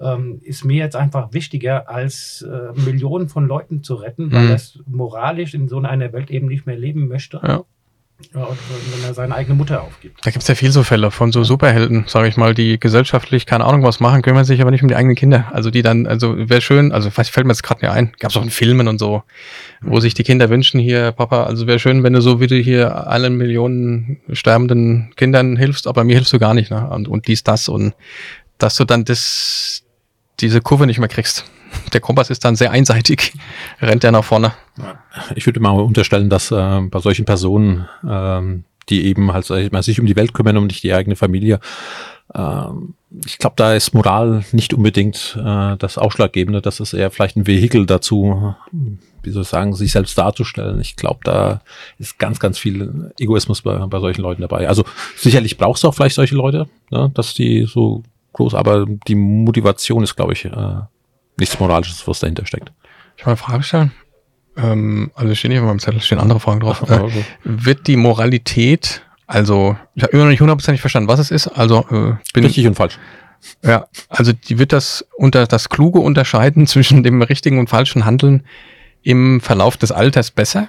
ähm, 0.00 0.40
ist 0.42 0.64
mir 0.64 0.76
jetzt 0.84 0.96
einfach 0.96 1.32
wichtiger, 1.32 1.88
als 1.88 2.42
äh, 2.42 2.78
Millionen 2.80 3.28
von 3.28 3.46
Leuten 3.46 3.82
zu 3.82 3.94
retten, 3.94 4.30
weil 4.32 4.44
Mhm. 4.44 4.48
er 4.50 4.54
es 4.56 4.78
moralisch 4.86 5.54
in 5.54 5.68
so 5.68 5.78
einer 5.78 6.12
Welt 6.12 6.30
eben 6.30 6.46
nicht 6.48 6.66
mehr 6.66 6.76
leben 6.76 7.08
möchte. 7.08 7.40
Ja. 7.42 7.64
Ja, 8.34 8.42
und 8.42 8.58
wenn 8.92 9.08
er 9.08 9.14
seine 9.14 9.32
eigene 9.32 9.54
Mutter 9.54 9.80
aufgibt. 9.80 10.26
Da 10.26 10.32
gibt's 10.32 10.48
ja 10.48 10.56
viel 10.56 10.72
so 10.72 10.82
Fälle 10.82 11.12
von 11.12 11.30
so 11.30 11.44
Superhelden, 11.44 12.02
sage 12.08 12.26
ich 12.26 12.36
mal, 12.36 12.52
die 12.52 12.80
gesellschaftlich 12.80 13.46
keine 13.46 13.64
Ahnung 13.64 13.84
was 13.84 14.00
machen, 14.00 14.22
kümmern 14.22 14.44
sich 14.44 14.60
aber 14.60 14.72
nicht 14.72 14.82
um 14.82 14.88
die 14.88 14.96
eigenen 14.96 15.14
Kinder. 15.14 15.46
Also 15.52 15.70
die 15.70 15.82
dann, 15.82 16.08
also 16.08 16.34
wäre 16.36 16.60
schön, 16.60 16.90
also 16.90 17.12
was 17.14 17.28
fällt 17.28 17.46
mir 17.46 17.52
jetzt 17.52 17.62
gerade 17.62 17.80
nicht 17.82 17.92
ein, 17.94 18.10
gab's 18.18 18.36
auch 18.36 18.42
in 18.42 18.50
Filmen 18.50 18.88
und 18.88 18.98
so, 18.98 19.22
wo 19.82 20.00
sich 20.00 20.14
die 20.14 20.24
Kinder 20.24 20.50
wünschen, 20.50 20.80
hier, 20.80 21.12
Papa, 21.12 21.44
also 21.44 21.68
wäre 21.68 21.78
schön, 21.78 22.02
wenn 22.02 22.12
du 22.12 22.20
so 22.20 22.40
wie 22.40 22.48
du 22.48 22.56
hier 22.56 23.06
allen 23.06 23.36
Millionen 23.36 24.18
sterbenden 24.32 25.12
Kindern 25.14 25.56
hilfst, 25.56 25.86
aber 25.86 26.02
mir 26.02 26.16
hilfst 26.16 26.32
du 26.32 26.40
gar 26.40 26.54
nicht, 26.54 26.72
ne? 26.72 26.90
Und, 26.90 27.06
und 27.06 27.28
dies, 27.28 27.44
das 27.44 27.68
und 27.68 27.94
dass 28.58 28.74
du 28.74 28.84
dann 28.84 29.04
das, 29.04 29.84
diese 30.40 30.60
Kurve 30.60 30.86
nicht 30.86 30.98
mehr 30.98 31.08
kriegst. 31.08 31.44
Der 31.92 32.00
Kompass 32.00 32.30
ist 32.30 32.44
dann 32.44 32.56
sehr 32.56 32.70
einseitig, 32.70 33.34
rennt 33.80 34.02
der 34.02 34.12
nach 34.12 34.24
vorne. 34.24 34.52
Ich 35.34 35.46
würde 35.46 35.60
mal 35.60 35.70
unterstellen, 35.70 36.30
dass 36.30 36.50
äh, 36.50 36.80
bei 36.82 37.00
solchen 37.00 37.24
Personen, 37.24 37.88
ähm, 38.08 38.64
die 38.88 39.04
eben 39.04 39.32
halt 39.32 39.48
ich 39.50 39.72
mal, 39.72 39.82
sich 39.82 40.00
um 40.00 40.06
die 40.06 40.16
Welt 40.16 40.32
kümmern, 40.32 40.56
um 40.56 40.66
nicht 40.66 40.82
die 40.82 40.94
eigene 40.94 41.16
Familie, 41.16 41.60
ähm, 42.34 42.94
ich 43.24 43.38
glaube, 43.38 43.54
da 43.56 43.74
ist 43.74 43.94
Moral 43.94 44.44
nicht 44.52 44.74
unbedingt 44.74 45.38
äh, 45.42 45.76
das 45.76 45.98
Ausschlaggebende. 45.98 46.60
Das 46.60 46.80
ist 46.80 46.92
eher 46.92 47.10
vielleicht 47.10 47.36
ein 47.36 47.46
Vehikel 47.46 47.86
dazu, 47.86 48.54
wie 49.22 49.30
soll 49.30 49.42
ich 49.42 49.48
sagen, 49.48 49.74
sich 49.74 49.92
selbst 49.92 50.16
darzustellen. 50.18 50.80
Ich 50.80 50.96
glaube, 50.96 51.20
da 51.24 51.60
ist 51.98 52.18
ganz, 52.18 52.38
ganz 52.38 52.58
viel 52.58 53.12
Egoismus 53.18 53.62
bei, 53.62 53.78
bei 53.78 54.00
solchen 54.00 54.20
Leuten 54.20 54.42
dabei. 54.42 54.68
Also 54.68 54.84
sicherlich 55.16 55.56
brauchst 55.56 55.84
du 55.84 55.88
auch 55.88 55.94
vielleicht 55.94 56.16
solche 56.16 56.34
Leute, 56.34 56.68
ne, 56.90 57.10
dass 57.14 57.34
die 57.34 57.64
so 57.64 58.02
groß, 58.32 58.54
aber 58.54 58.86
die 59.06 59.14
Motivation 59.14 60.02
ist, 60.02 60.16
glaube 60.16 60.32
ich, 60.32 60.44
äh, 60.44 60.50
nichts 61.38 61.58
Moralisches, 61.60 62.06
was 62.06 62.20
dahinter 62.20 62.46
steckt. 62.46 62.72
Ich 63.16 63.24
mal 63.24 63.32
eine 63.32 63.36
Frage 63.36 63.62
stellen. 63.62 63.92
Ähm, 64.56 65.10
also 65.14 65.34
steht 65.34 65.50
nicht 65.50 65.60
auf 65.60 65.66
meinem 65.66 65.78
Zettel, 65.78 66.00
stehen 66.00 66.18
andere 66.18 66.40
Fragen 66.40 66.60
drauf. 66.60 66.82
Äh, 66.88 66.94
Also, 66.94 67.24
wird 67.44 67.86
die 67.86 67.96
Moralität, 67.96 69.02
also 69.26 69.76
ich 69.94 70.02
habe 70.02 70.12
immer 70.12 70.24
noch 70.24 70.30
nicht 70.30 70.40
hundertprozentig 70.40 70.80
verstanden, 70.80 71.08
was 71.08 71.20
es 71.20 71.30
ist. 71.30 71.48
Also 71.48 71.80
äh, 71.90 72.14
bin 72.32 72.44
richtig 72.44 72.66
und 72.66 72.74
falsch. 72.74 72.98
ja, 73.64 73.86
also 74.08 74.32
die 74.32 74.58
wird 74.58 74.72
das 74.72 75.04
unter 75.16 75.46
das 75.46 75.68
kluge 75.68 76.00
Unterscheiden 76.00 76.66
zwischen 76.68 77.02
dem 77.02 77.22
richtigen 77.22 77.58
und 77.58 77.68
falschen 77.70 78.04
Handeln 78.04 78.44
im 79.02 79.40
Verlauf 79.40 79.76
des 79.76 79.92
Alters 79.92 80.30
besser? 80.32 80.68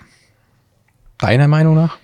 Deiner 1.17 1.47
Meinung 1.47 1.75
nach? 1.75 1.97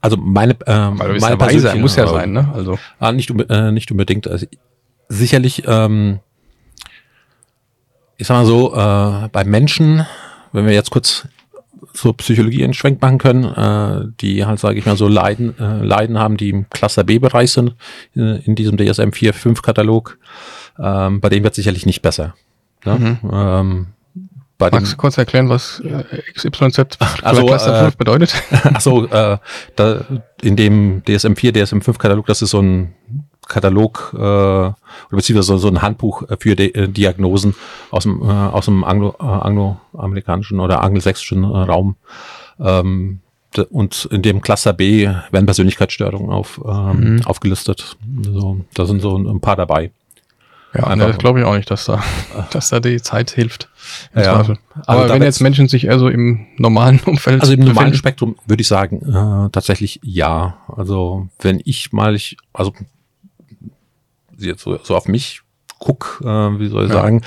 Also 0.00 0.16
meine, 0.16 0.56
ähm, 0.66 0.98
Weil 0.98 1.08
du 1.08 1.14
bist 1.14 1.22
meine 1.26 1.34
ja 1.34 1.46
weiser, 1.46 1.74
muss 1.76 1.96
ja 1.96 2.06
sein, 2.06 2.32
ne? 2.32 2.50
Also 2.54 2.78
Ah, 2.98 3.12
nicht, 3.12 3.30
äh, 3.48 3.72
nicht 3.72 3.90
unbedingt. 3.90 4.28
Also, 4.28 4.46
sicherlich, 5.08 5.64
ähm, 5.66 6.20
ich 8.16 8.26
sag 8.26 8.36
mal 8.36 8.46
so, 8.46 8.74
äh, 8.74 9.28
bei 9.28 9.44
Menschen, 9.44 10.06
wenn 10.52 10.66
wir 10.66 10.72
jetzt 10.72 10.90
kurz 10.90 11.26
zur 11.92 12.16
Psychologie 12.16 12.64
einen 12.64 12.74
Schwenk 12.74 13.00
machen 13.00 13.18
können, 13.18 13.44
äh, 13.44 14.12
die 14.20 14.44
halt, 14.44 14.58
sage 14.60 14.78
ich 14.78 14.86
mal, 14.86 14.96
so 14.96 15.08
Leiden, 15.08 15.58
äh, 15.58 15.82
Leiden 15.84 16.18
haben, 16.18 16.36
die 16.36 16.50
im 16.50 16.70
Cluster 16.70 17.04
B-Bereich 17.04 17.50
sind, 17.50 17.74
äh, 18.16 18.44
in 18.44 18.54
diesem 18.54 18.76
DSM 18.76 19.10
4-5-Katalog, 19.10 20.18
ähm, 20.78 21.20
bei 21.20 21.28
denen 21.28 21.44
wird 21.44 21.54
sicherlich 21.54 21.86
nicht 21.86 22.02
besser. 22.02 22.34
Ne? 22.84 23.18
Ähm, 23.32 23.86
bei 24.58 24.70
magst 24.70 24.92
du 24.92 24.96
kurz 24.96 25.16
erklären, 25.18 25.48
was 25.48 25.80
äh, 25.80 26.02
XYZ 26.34 26.98
Also, 27.22 27.46
Cluster 27.46 27.76
äh, 27.80 27.84
5 27.84 27.96
bedeutet? 27.96 28.34
Achso, 28.64 29.04
äh, 29.06 29.38
da, 29.76 30.04
in 30.42 30.56
dem 30.56 31.02
DSM-4, 31.04 31.52
DSM-5-Katalog, 31.52 32.26
das 32.26 32.42
ist 32.42 32.50
so 32.50 32.60
ein 32.60 32.94
Katalog 33.46 34.10
äh, 34.14 34.18
oder 34.18 34.74
beziehungsweise 35.10 35.46
so, 35.52 35.58
so 35.58 35.68
ein 35.68 35.80
Handbuch 35.80 36.24
für 36.38 36.54
De 36.54 36.72
äh, 36.74 36.88
Diagnosen 36.88 37.54
aus 37.90 38.02
dem, 38.02 38.20
äh, 38.22 38.26
aus 38.26 38.66
dem 38.66 38.84
Anglo, 38.84 39.14
äh, 39.20 39.24
angloamerikanischen 39.24 40.60
oder 40.60 40.82
angelsächsischen 40.82 41.44
äh, 41.44 41.46
Raum. 41.46 41.96
Ähm, 42.60 43.20
und 43.70 44.04
in 44.10 44.20
dem 44.20 44.42
Cluster 44.42 44.74
B 44.74 45.06
werden 45.30 45.46
Persönlichkeitsstörungen 45.46 46.30
auf, 46.30 46.60
ähm, 46.66 47.14
Mhm. 47.16 47.22
aufgelistet. 47.24 47.96
So, 48.22 48.60
da 48.74 48.84
sind 48.84 49.00
so 49.00 49.16
ein 49.16 49.40
paar 49.40 49.56
dabei. 49.56 49.90
Ja, 50.78 50.96
ne, 50.96 51.06
das 51.08 51.18
glaube 51.18 51.40
ich 51.40 51.44
auch 51.44 51.54
nicht, 51.56 51.70
dass 51.70 51.84
da, 51.86 52.02
dass 52.52 52.70
da 52.70 52.80
die 52.80 53.00
Zeit 53.02 53.30
hilft. 53.30 53.68
Ja. 54.14 54.36
Also 54.36 54.54
Aber 54.86 55.06
da 55.08 55.14
wenn 55.14 55.22
jetzt 55.22 55.40
Menschen 55.40 55.68
sich 55.68 55.84
eher 55.86 55.98
so 55.98 56.08
im 56.08 56.46
normalen 56.56 57.00
Umfeld 57.04 57.40
Also 57.40 57.52
im 57.52 57.60
normalen 57.60 57.74
befinden- 57.76 57.96
Spektrum 57.98 58.36
würde 58.46 58.60
ich 58.60 58.68
sagen, 58.68 59.02
äh, 59.02 59.50
tatsächlich 59.50 60.00
ja. 60.02 60.58
Also 60.74 61.28
wenn 61.40 61.60
ich 61.64 61.92
mal, 61.92 62.14
ich, 62.14 62.36
also 62.52 62.72
jetzt 64.38 64.62
so, 64.62 64.78
so 64.82 64.96
auf 64.96 65.08
mich 65.08 65.42
guck, 65.80 66.20
äh, 66.24 66.26
wie 66.26 66.68
soll 66.68 66.84
ich 66.86 66.90
Ja. 66.90 67.02
sagen, 67.02 67.22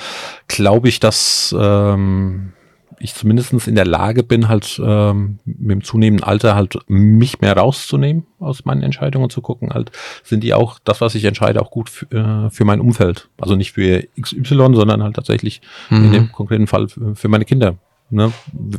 glaube 0.48 0.90
ich, 0.90 1.00
dass 1.00 1.56
ähm, 1.58 2.54
ich 3.02 3.14
zumindestens 3.16 3.68
in 3.68 3.76
der 3.76 3.86
Lage 3.86 4.24
bin, 4.24 4.48
halt 4.48 4.80
ähm, 4.84 5.40
mit 5.46 5.72
dem 5.72 5.84
zunehmenden 5.84 6.24
Alter 6.26 6.56
halt 6.56 6.78
mich 6.88 7.42
mehr 7.42 7.56
rauszunehmen 7.58 8.26
aus 8.40 8.66
meinen 8.66 8.84
Entscheidungen 8.84 9.24
und 9.26 9.32
zu 9.32 9.42
gucken, 9.42 9.72
halt, 9.74 9.92
sind 10.24 10.44
die 10.44 10.54
auch, 10.54 10.80
das, 10.84 11.02
was 11.02 11.16
ich 11.16 11.26
entscheide, 11.26 11.62
auch 11.62 11.72
gut 11.72 11.90
für, 11.90 12.12
äh, 12.12 12.50
für 12.50 12.66
mein 12.66 12.80
Umfeld. 12.80 13.30
Also 13.40 13.56
nicht 13.56 13.72
für 13.74 14.04
XY, 14.20 14.74
sondern 14.76 15.04
halt 15.04 15.16
tatsächlich 15.16 15.62
in 15.90 16.08
Mhm. 16.08 16.12
dem 16.12 16.32
konkreten 16.32 16.68
Fall 16.68 16.88
für 16.90 17.16
für 17.16 17.28
meine 17.28 17.46
Kinder. 17.46 17.76
Ne? 18.10 18.32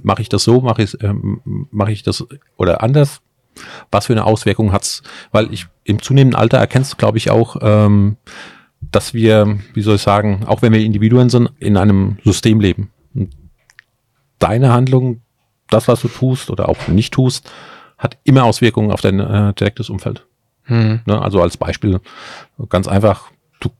Mache 0.03 0.23
ich 0.23 0.29
das 0.29 0.45
so, 0.45 0.61
mache 0.61 0.83
ich, 0.83 1.03
ähm, 1.03 1.41
mache 1.71 1.93
ich 1.93 2.03
das 2.03 2.25
oder 2.57 2.83
anders? 2.83 3.21
Was 3.91 4.07
für 4.07 4.13
eine 4.15 4.25
Auswirkung 4.25 4.73
hat's? 4.73 5.03
Weil 5.31 5.53
ich 5.53 5.67
im 5.85 6.01
zunehmenden 6.01 6.39
Alter 6.39 6.59
erkennst 6.59 6.93
du, 6.93 6.97
glaube 6.97 7.19
ich, 7.19 7.31
auch, 7.31 7.57
ähm, 7.61 8.17
dass 8.91 9.15
wir, 9.15 9.59
wie 9.75 9.83
soll 9.83 9.97
ich 9.97 10.03
sagen, 10.03 10.45
auch 10.47 10.61
wenn 10.63 10.73
wir 10.73 10.81
Individuen 10.81 11.31
sind, 11.31 11.51
in 11.61 11.77
einem 11.77 12.19
System 12.25 12.61
leben. 12.61 12.91
Und 13.15 13.31
deine 14.43 14.73
Handlung, 14.73 15.23
das, 15.69 15.89
was 15.89 16.01
du 16.01 16.09
tust 16.09 16.51
oder 16.51 16.69
auch 16.69 16.89
nicht 16.89 17.15
tust, 17.15 17.51
hat 17.99 18.19
immer 18.25 18.45
Auswirkungen 18.45 18.91
auf 18.91 19.01
dein 19.01 19.21
äh, 19.21 19.55
direktes 19.55 19.89
Umfeld. 19.89 20.27
Mhm. 20.67 21.01
Ne? 21.07 21.21
Also 21.21 21.41
als 21.41 21.57
Beispiel, 21.57 22.01
ganz 22.69 22.89
einfach, 22.89 23.31
du 23.61 23.71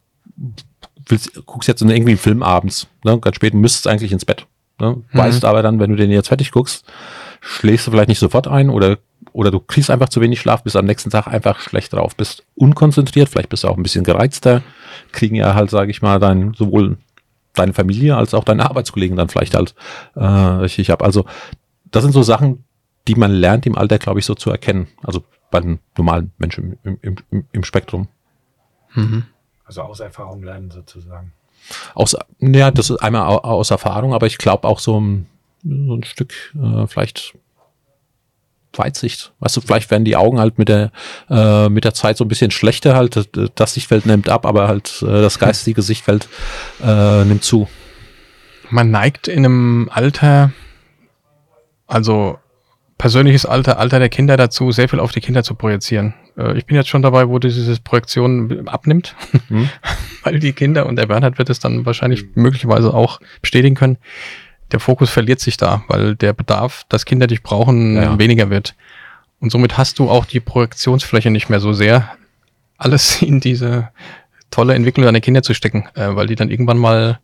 willst, 1.07 1.45
guckst 1.47 1.69
jetzt 1.69 1.83
in 1.83 1.91
irgendwie 1.91 2.13
einen 2.13 2.19
Film 2.19 2.43
abends, 2.43 2.87
ne? 3.05 3.19
ganz 3.19 3.37
spät, 3.37 3.55
müsstest 3.55 3.89
eigentlich 3.89 4.13
ins 4.13 4.25
Bett. 4.25 4.47
Ne? 4.81 5.03
Weißt 5.13 5.45
aber 5.45 5.63
dann, 5.63 5.79
wenn 5.81 5.91
du 5.91 5.97
den 5.97 6.11
jetzt 6.11 6.29
fertig 6.29 6.51
guckst, 6.51 6.85
schläfst 7.41 7.87
du 7.87 7.91
vielleicht 7.91 8.09
nicht 8.09 8.19
sofort 8.19 8.49
ein 8.49 8.71
oder, 8.71 8.99
oder 9.33 9.51
du 9.51 9.61
kriegst 9.61 9.91
einfach 9.91 10.09
zu 10.09 10.21
wenig 10.21 10.41
Schlaf, 10.41 10.63
bist 10.63 10.77
am 10.77 10.87
nächsten 10.87 11.11
Tag 11.11 11.27
einfach 11.27 11.61
schlecht 11.61 11.93
drauf, 11.93 12.17
bist 12.17 12.45
unkonzentriert, 12.55 13.29
vielleicht 13.29 13.49
bist 13.49 13.65
du 13.65 13.69
auch 13.69 13.77
ein 13.77 13.83
bisschen 13.83 14.05
gereizter, 14.05 14.63
kriegen 15.11 15.35
ja 15.35 15.55
halt, 15.55 15.71
sage 15.71 15.91
ich 15.91 16.03
mal, 16.03 16.19
dein, 16.19 16.55
sowohl 16.55 16.99
deine 17.55 17.73
Familie 17.73 18.17
als 18.17 18.35
auch 18.35 18.45
deine 18.45 18.69
Arbeitskollegen 18.69 19.17
dann 19.17 19.29
vielleicht 19.29 19.55
halt 19.55 19.75
äh, 20.15 20.25
richtig 20.25 20.91
ab. 20.91 21.03
Also 21.03 21.27
das 21.91 22.03
sind 22.03 22.13
so 22.13 22.23
Sachen, 22.23 22.65
die 23.09 23.15
man 23.15 23.33
lernt 23.33 23.67
im 23.67 23.77
Alter, 23.77 23.99
glaube 23.99 24.21
ich, 24.21 24.27
so 24.27 24.35
zu 24.35 24.51
erkennen. 24.51 24.89
Also 25.03 25.23
bei 25.51 25.61
den 25.61 25.79
normalen 25.97 26.33
Menschen 26.39 26.79
im, 26.83 26.99
im, 27.03 27.17
im, 27.31 27.45
im 27.53 27.65
Spektrum. 27.65 28.09
Mhm. 28.95 29.25
Also 29.65 29.83
aus 29.83 30.01
Erfahrung 30.01 30.43
lernen 30.43 30.71
sozusagen. 30.71 31.33
Aus, 31.95 32.17
ja, 32.41 32.71
das 32.71 32.91
ist 32.91 32.97
einmal 32.99 33.23
aus 33.23 33.71
Erfahrung, 33.71 34.15
aber 34.15 34.27
ich 34.27 34.39
glaube 34.39 34.67
auch 34.67 34.81
so 34.81 35.01
ein, 35.01 35.27
so 35.63 35.95
ein 35.95 36.05
Stück 36.05 36.35
äh, 36.61 36.87
vielleicht 36.87 37.35
Weitsicht. 38.79 39.33
Weißt 39.41 39.57
du, 39.57 39.61
vielleicht 39.61 39.91
werden 39.91 40.05
die 40.05 40.17
Augen 40.17 40.39
halt 40.39 40.59
mit 40.59 40.69
der, 40.69 40.91
äh, 41.31 41.69
mit 41.69 41.85
der 41.85 41.95
Zeit 41.95 42.17
so 42.17 42.25
ein 42.25 42.29
bisschen 42.29 42.51
schlechter 42.51 42.95
halt. 42.95 43.29
Das 43.55 43.75
Sichtfeld 43.75 44.07
nimmt 44.07 44.29
ab, 44.29 44.47
aber 44.47 44.69
halt 44.69 45.03
äh, 45.03 45.07
das 45.23 45.39
geistige 45.39 45.83
Sichtfeld 45.83 46.29
äh, 46.83 47.25
nimmt 47.25 47.45
zu. 47.45 47.69
Man 48.71 48.91
neigt 48.91 49.29
in 49.29 49.45
einem 49.45 49.91
Alter, 49.93 50.53
also 51.87 52.39
persönliches 53.03 53.45
Alter, 53.45 53.79
Alter 53.79 53.99
der 53.99 54.09
Kinder 54.09 54.37
dazu, 54.37 54.71
sehr 54.71 54.89
viel 54.89 55.01
auf 55.01 55.13
die 55.13 55.21
Kinder 55.21 55.43
zu 55.43 55.55
projizieren. 55.57 56.15
Äh, 56.39 56.57
ich 56.57 56.67
bin 56.67 56.77
jetzt 56.77 56.89
schon 56.89 57.03
dabei, 57.03 57.29
wo 57.29 57.39
diese 57.39 57.79
Projektion 57.81 58.69
abnimmt, 58.69 59.17
hm. 59.49 59.69
weil 60.23 60.39
die 60.39 60.53
Kinder 60.53 60.87
und 60.87 60.97
der 60.97 61.07
Bernhard 61.07 61.37
wird 61.37 61.51
es 61.51 61.59
dann 61.59 61.85
wahrscheinlich 61.85 62.25
möglicherweise 62.35 62.95
auch 62.95 63.21
bestätigen 63.41 63.75
können. 63.75 63.99
Der 64.73 64.81
Fokus 64.81 65.11
verliert 65.11 65.41
sich 65.41 65.57
da, 65.57 65.85
weil 65.89 66.17
der 66.17 66.33
Bedarf, 66.33 66.85
dass 66.89 67.05
Kinder 67.05 67.27
dich 67.27 67.43
brauchen, 67.43 67.97
ja. 67.97 68.19
weniger 68.19 68.51
wird. 68.51 68.75
Und 69.41 69.51
somit 69.51 69.77
hast 69.77 69.99
du 69.99 70.09
auch 70.09 70.25
die 70.25 70.41
Projektionsfläche 70.41 71.31
nicht 71.31 71.49
mehr 71.49 71.61
so 71.61 71.73
sehr, 71.73 72.09
alles 72.79 73.23
in 73.23 73.41
diese 73.41 73.91
tolle 74.51 74.75
Entwicklung 74.75 75.05
deiner 75.05 75.21
Kinder 75.21 75.43
zu 75.43 75.55
stecken, 75.55 75.89
äh, 75.95 76.15
weil 76.15 76.27
die 76.27 76.35
dann 76.37 76.51
irgendwann 76.51 76.79
mal 76.79 77.19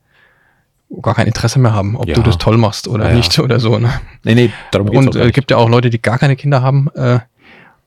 gar 1.03 1.15
kein 1.15 1.27
Interesse 1.27 1.59
mehr 1.59 1.75
haben, 1.75 1.97
ob 1.97 2.09
ja. 2.09 2.15
du 2.15 2.23
das 2.23 2.39
toll 2.39 2.57
machst 2.57 2.89
oder 2.89 3.11
ja, 3.11 3.15
nicht 3.15 3.39
oder 3.39 3.61
so. 3.61 3.79
Ne? 3.79 3.93
Nee, 4.25 4.35
nee, 4.35 4.53
darum 4.71 4.91
geht's 4.91 5.07
Und 5.07 5.17
es 5.17 5.29
äh, 5.29 5.31
gibt 5.31 5.51
ja 5.51 5.59
auch 5.59 5.69
Leute, 5.69 5.91
die 5.91 6.01
gar 6.01 6.19
keine 6.19 6.35
Kinder 6.35 6.63
haben. 6.63 6.89
Äh, 6.95 7.19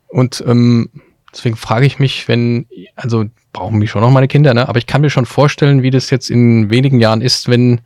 und 0.07 0.43
ähm, 0.47 0.89
deswegen 1.33 1.55
frage 1.55 1.85
ich 1.85 1.99
mich, 1.99 2.27
wenn, 2.27 2.67
also 2.95 3.25
brauchen 3.53 3.79
mich 3.79 3.89
schon 3.89 4.01
noch 4.01 4.11
meine 4.11 4.27
Kinder, 4.27 4.53
ne? 4.53 4.69
aber 4.69 4.77
ich 4.77 4.85
kann 4.85 5.01
mir 5.01 5.09
schon 5.09 5.25
vorstellen, 5.25 5.81
wie 5.81 5.89
das 5.89 6.09
jetzt 6.09 6.29
in 6.29 6.69
wenigen 6.69 6.99
Jahren 6.99 7.21
ist, 7.21 7.49
wenn 7.49 7.81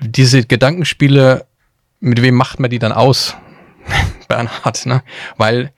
diese 0.00 0.44
Gedankenspiele, 0.44 1.46
mit 2.00 2.22
wem 2.22 2.34
macht 2.34 2.60
man 2.60 2.70
die 2.70 2.78
dann 2.78 2.92
aus? 2.92 3.36
Bernhard, 4.28 4.86
ne? 4.86 5.02
Weil 5.36 5.72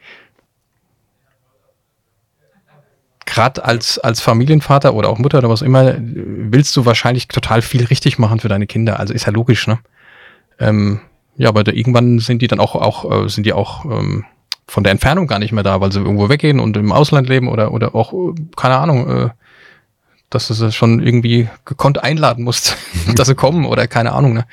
gerade 3.27 3.65
als, 3.65 3.99
als 3.99 4.21
Familienvater 4.21 4.95
oder 4.95 5.09
auch 5.09 5.19
Mutter 5.19 5.39
oder 5.39 5.51
was 5.51 5.63
immer, 5.63 5.95
willst 5.99 6.75
du 6.77 6.87
wahrscheinlich 6.87 7.29
total 7.29 7.61
viel 7.61 7.85
richtig 7.85 8.19
machen 8.19 8.41
für 8.41 8.49
deine 8.49 8.67
Kinder. 8.67 8.99
Also 9.01 9.13
ist 9.13 9.27
ja 9.27 9.33
logisch, 9.33 9.67
ne? 9.67 9.79
Ähm, 10.59 11.01
ja, 11.37 11.49
aber 11.51 11.65
da, 11.65 11.73
irgendwann 11.73 12.19
sind 12.19 12.41
die 12.41 12.47
dann 12.47 12.61
auch, 12.61 12.75
auch 12.75 13.25
äh, 13.25 13.29
sind 13.29 13.45
die 13.45 13.53
auch 13.53 13.85
ähm, 13.85 14.25
von 14.67 14.85
der 14.85 14.93
Entfernung 14.93 15.27
gar 15.27 15.39
nicht 15.39 15.53
mehr 15.53 15.63
da, 15.63 15.81
weil 15.81 15.93
sie 15.93 16.01
irgendwo 16.01 16.29
weggehen 16.29 16.61
und 16.61 16.77
im 16.77 16.93
Ausland 16.93 17.29
leben 17.29 17.49
oder, 17.49 17.73
oder 17.73 17.95
auch, 17.95 18.13
äh, 18.13 18.35
keine 18.57 18.77
Ahnung, 18.79 19.09
äh, 19.09 19.29
dass 20.31 20.49
du 20.49 20.55
sie 20.55 20.73
schon 20.73 21.01
irgendwie 21.01 21.49
gekonnt 21.65 22.03
einladen 22.03 22.45
musst, 22.45 22.77
dass 23.15 23.29
sie 23.29 23.35
kommen 23.35 23.65
oder 23.65 23.87
keine 23.87 24.13
Ahnung. 24.13 24.35
Ne? 24.35 24.47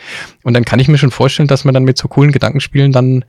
Und 0.43 0.53
dann 0.53 0.65
kann 0.65 0.79
ich 0.79 0.87
mir 0.87 0.97
schon 0.97 1.11
vorstellen, 1.11 1.47
dass 1.47 1.65
man 1.65 1.73
dann 1.73 1.83
mit 1.83 1.97
so 1.97 2.07
coolen 2.07 2.31
Gedankenspielen 2.31 2.91
dann 2.91 3.25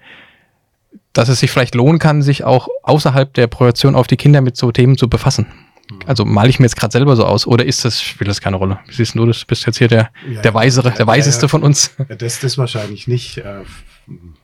dass 1.14 1.28
es 1.28 1.40
sich 1.40 1.50
vielleicht 1.50 1.74
lohnen 1.74 1.98
kann, 1.98 2.22
sich 2.22 2.44
auch 2.44 2.68
außerhalb 2.82 3.32
der 3.32 3.46
Projektion 3.46 3.94
auf 3.94 4.06
die 4.06 4.16
Kinder 4.16 4.40
mit 4.40 4.56
so 4.56 4.72
Themen 4.72 4.98
zu 4.98 5.08
befassen. 5.08 5.46
Mhm. 5.90 6.00
Also 6.06 6.24
male 6.24 6.50
ich 6.50 6.58
mir 6.58 6.66
jetzt 6.66 6.76
gerade 6.76 6.92
selber 6.92 7.16
so 7.16 7.24
aus 7.24 7.46
oder 7.46 7.64
ist 7.64 7.84
das, 7.84 8.02
spielt 8.02 8.28
das 8.28 8.40
keine 8.40 8.56
Rolle? 8.56 8.80
Siehst 8.90 9.14
du, 9.14 9.24
du 9.24 9.32
bist 9.46 9.66
jetzt 9.66 9.78
hier 9.78 9.88
der, 9.88 10.10
ja, 10.28 10.42
der 10.42 10.54
Weisere, 10.54 10.90
der 10.90 11.06
Weiseste 11.06 11.42
ja, 11.42 11.48
von 11.48 11.62
uns. 11.62 11.92
Das 12.18 12.42
ist 12.42 12.58
wahrscheinlich 12.58 13.06
nicht, 13.06 13.38
äh, 13.38 13.60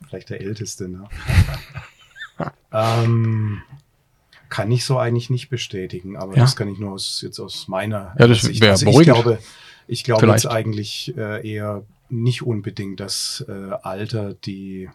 vielleicht 0.09 0.31
der 0.31 0.41
Älteste. 0.41 0.89
Ne? 0.89 1.05
ähm, 2.73 3.63
kann 4.51 4.71
ich 4.71 4.85
so 4.85 4.99
eigentlich 4.99 5.31
nicht 5.31 5.49
bestätigen, 5.49 6.17
aber 6.17 6.35
das 6.35 6.57
kann 6.57 6.69
ich 6.69 6.79
nur 6.79 6.93
aus, 6.93 7.23
jetzt 7.23 7.39
aus 7.39 7.69
meiner 7.69 8.15
ja, 8.19 8.27
das 8.27 8.43
Sicht. 8.43 8.63
Also 8.63 8.87
ich 8.87 9.01
glaube, 9.01 9.39
ich 9.87 10.05
glaube 10.05 10.27
jetzt 10.27 10.47
eigentlich 10.47 11.17
äh, 11.17 11.49
eher 11.49 11.85
nicht 12.09 12.43
unbedingt, 12.43 13.01
dass 13.01 13.45
äh, 13.49 13.71
Alter 13.83 14.35
die 14.35 14.91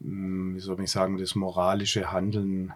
hm, 0.00 0.54
wie 0.54 0.60
soll 0.60 0.80
ich 0.80 0.90
sagen, 0.90 1.18
das 1.18 1.34
moralische 1.34 2.12
Handeln 2.12 2.72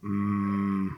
hm, 0.00 0.96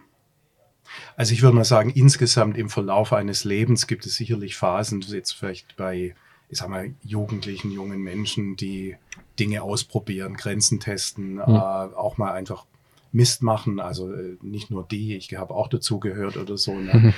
also 1.17 1.33
ich 1.33 1.43
würde 1.43 1.57
mal 1.57 1.65
sagen, 1.65 1.91
insgesamt 1.91 2.57
im 2.57 2.69
Verlauf 2.69 3.12
eines 3.12 3.45
Lebens 3.45 3.87
gibt 3.87 4.07
es 4.07 4.17
sicherlich 4.17 4.57
Phasen, 4.57 5.01
jetzt 5.01 5.33
vielleicht 5.33 5.77
bei, 5.77 6.15
ich 6.48 6.59
sag 6.59 6.68
mal, 6.68 6.94
Jugendlichen, 7.02 7.70
jungen 7.70 8.00
Menschen, 8.00 8.56
die 8.56 8.96
Dinge 9.38 9.62
ausprobieren, 9.62 10.37
Grenzen 10.37 10.80
testen, 10.80 11.35
mhm. 11.35 11.40
äh, 11.40 11.48
auch 11.48 12.18
mal 12.18 12.32
einfach 12.32 12.66
Mist 13.12 13.42
machen. 13.42 13.80
Also 13.80 14.12
äh, 14.12 14.37
nicht 14.42 14.70
nur 14.70 14.85
die, 14.85 15.16
ich 15.16 15.35
habe 15.37 15.54
auch 15.54 15.68
dazu 15.68 15.98
gehört 16.00 16.37
oder 16.37 16.56
so. 16.56 16.74
Ne? 16.74 16.94
Mhm. 16.94 17.14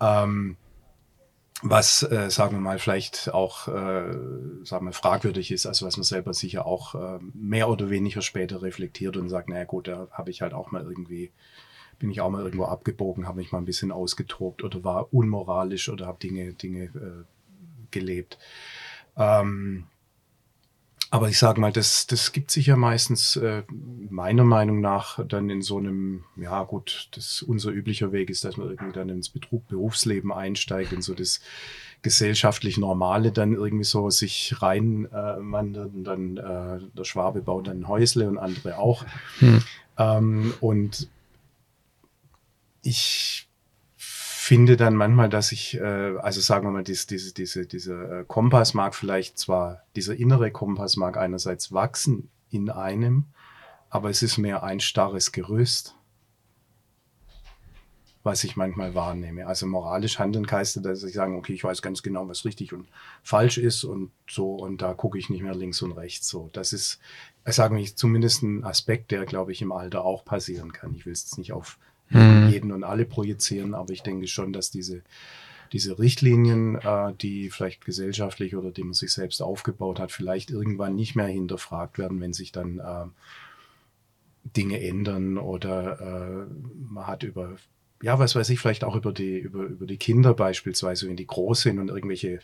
Ähm, 0.00 0.56
was, 1.62 2.02
äh, 2.02 2.30
sagen 2.30 2.56
wir 2.56 2.60
mal, 2.60 2.78
vielleicht 2.78 3.32
auch, 3.34 3.68
äh, 3.68 4.14
sagen 4.64 4.86
wir, 4.86 4.92
fragwürdig 4.92 5.50
ist, 5.50 5.66
also 5.66 5.86
was 5.86 5.96
man 5.96 6.04
selber 6.04 6.32
sicher 6.32 6.64
auch 6.66 6.94
äh, 6.94 7.18
mehr 7.34 7.68
oder 7.68 7.90
weniger 7.90 8.22
später 8.22 8.62
reflektiert 8.62 9.16
und 9.16 9.28
sagt, 9.28 9.48
naja 9.48 9.64
gut, 9.64 9.86
da 9.88 10.08
habe 10.10 10.30
ich 10.30 10.40
halt 10.40 10.54
auch 10.54 10.70
mal 10.70 10.82
irgendwie, 10.82 11.32
bin 11.98 12.10
ich 12.10 12.22
auch 12.22 12.30
mal 12.30 12.42
irgendwo 12.42 12.64
abgebogen, 12.64 13.26
habe 13.26 13.38
mich 13.38 13.52
mal 13.52 13.58
ein 13.58 13.66
bisschen 13.66 13.92
ausgetobt 13.92 14.64
oder 14.64 14.82
war 14.84 15.12
unmoralisch 15.12 15.90
oder 15.90 16.06
habe 16.06 16.18
Dinge, 16.18 16.54
Dinge 16.54 16.84
äh, 16.84 17.24
gelebt. 17.90 18.38
Ähm, 19.16 19.84
aber 21.12 21.28
ich 21.28 21.38
sage 21.38 21.60
mal, 21.60 21.72
das, 21.72 22.06
das 22.06 22.30
gibt 22.30 22.52
sich 22.52 22.66
ja 22.66 22.76
meistens 22.76 23.34
äh, 23.34 23.64
meiner 23.68 24.44
Meinung 24.44 24.80
nach 24.80 25.18
dann 25.26 25.50
in 25.50 25.60
so 25.60 25.78
einem, 25.78 26.22
ja 26.36 26.62
gut, 26.62 27.08
das 27.16 27.42
unser 27.42 27.72
üblicher 27.72 28.12
Weg 28.12 28.30
ist, 28.30 28.44
dass 28.44 28.56
man 28.56 28.70
irgendwie 28.70 28.92
dann 28.92 29.08
ins 29.08 29.28
Betrug, 29.28 29.66
Berufsleben 29.66 30.32
einsteigt, 30.32 30.92
in 30.92 31.02
so 31.02 31.14
das 31.14 31.40
gesellschaftlich 32.02 32.78
Normale 32.78 33.32
dann 33.32 33.54
irgendwie 33.54 33.84
so 33.84 34.08
sich 34.08 34.62
reinwandert 34.62 35.92
äh, 35.92 35.96
und 35.96 36.04
dann 36.04 36.36
äh, 36.36 36.78
der 36.96 37.04
Schwabe 37.04 37.42
baut 37.42 37.66
dann 37.66 37.80
ein 37.80 37.88
Häusle 37.88 38.28
und 38.28 38.38
andere 38.38 38.78
auch. 38.78 39.04
Hm. 39.40 39.62
Ähm, 39.98 40.54
und 40.60 41.08
ich 42.82 43.48
finde 44.42 44.78
dann 44.78 44.96
manchmal, 44.96 45.28
dass 45.28 45.52
ich, 45.52 45.78
äh, 45.78 46.16
also 46.18 46.40
sagen 46.40 46.66
wir 46.66 46.70
mal, 46.70 46.82
dies, 46.82 47.06
diese, 47.06 47.34
diese, 47.34 47.66
dieser 47.66 48.20
äh, 48.20 48.24
Kompass 48.26 48.72
mag 48.72 48.94
vielleicht 48.94 49.38
zwar, 49.38 49.82
dieser 49.96 50.16
innere 50.16 50.50
Kompass 50.50 50.96
mag 50.96 51.18
einerseits 51.18 51.72
wachsen 51.72 52.30
in 52.48 52.70
einem, 52.70 53.26
aber 53.90 54.08
es 54.08 54.22
ist 54.22 54.38
mehr 54.38 54.62
ein 54.62 54.80
starres 54.80 55.32
Gerüst, 55.32 55.94
was 58.22 58.42
ich 58.42 58.56
manchmal 58.56 58.94
wahrnehme. 58.94 59.46
Also 59.46 59.66
moralisch 59.66 60.18
handeln 60.18 60.50
heißt, 60.50 60.84
dass 60.84 61.04
ich 61.04 61.14
sage, 61.14 61.34
okay, 61.34 61.52
ich 61.52 61.62
weiß 61.62 61.82
ganz 61.82 62.02
genau, 62.02 62.26
was 62.26 62.46
richtig 62.46 62.72
und 62.72 62.88
falsch 63.22 63.58
ist 63.58 63.84
und 63.84 64.10
so, 64.28 64.54
und 64.54 64.80
da 64.80 64.94
gucke 64.94 65.18
ich 65.18 65.28
nicht 65.28 65.42
mehr 65.42 65.54
links 65.54 65.82
und 65.82 65.92
rechts. 65.92 66.28
So, 66.28 66.48
das 66.54 66.72
ist, 66.72 66.98
ich 67.46 67.54
sage 67.54 67.74
mal, 67.74 67.84
zumindest 67.84 68.42
ein 68.42 68.64
Aspekt, 68.64 69.10
der, 69.10 69.26
glaube 69.26 69.52
ich, 69.52 69.60
im 69.60 69.70
Alter 69.70 70.02
auch 70.02 70.24
passieren 70.24 70.72
kann. 70.72 70.94
Ich 70.94 71.04
will 71.04 71.12
es 71.12 71.24
jetzt 71.24 71.36
nicht 71.38 71.52
auf 71.52 71.78
mhm. 72.10 72.48
jeden 72.48 72.72
und 72.72 72.84
alle 72.84 73.04
projizieren, 73.04 73.74
aber 73.74 73.92
ich 73.92 74.02
denke 74.02 74.26
schon, 74.26 74.52
dass 74.52 74.70
diese, 74.70 75.02
diese 75.72 75.98
Richtlinien, 75.98 76.76
äh, 76.76 77.14
die 77.20 77.50
vielleicht 77.50 77.84
gesellschaftlich 77.84 78.56
oder 78.56 78.70
die 78.70 78.84
man 78.84 78.94
sich 78.94 79.12
selbst 79.12 79.40
aufgebaut 79.40 80.00
hat, 80.00 80.12
vielleicht 80.12 80.50
irgendwann 80.50 80.96
nicht 80.96 81.14
mehr 81.14 81.26
hinterfragt 81.26 81.98
werden, 81.98 82.20
wenn 82.20 82.32
sich 82.32 82.52
dann 82.52 82.78
äh, 82.78 83.06
Dinge 84.56 84.80
ändern 84.82 85.38
oder 85.38 86.00
äh, 86.00 86.46
man 86.90 87.06
hat 87.06 87.22
über, 87.22 87.56
ja, 88.02 88.18
was 88.18 88.34
weiß 88.34 88.50
ich, 88.50 88.58
vielleicht 88.58 88.84
auch 88.84 88.96
über 88.96 89.12
die, 89.12 89.38
über, 89.38 89.62
über 89.64 89.86
die 89.86 89.98
Kinder 89.98 90.34
beispielsweise, 90.34 91.08
wenn 91.08 91.16
die 91.16 91.26
groß 91.26 91.62
sind 91.62 91.78
und 91.78 91.88
irgendwelche 91.88 92.40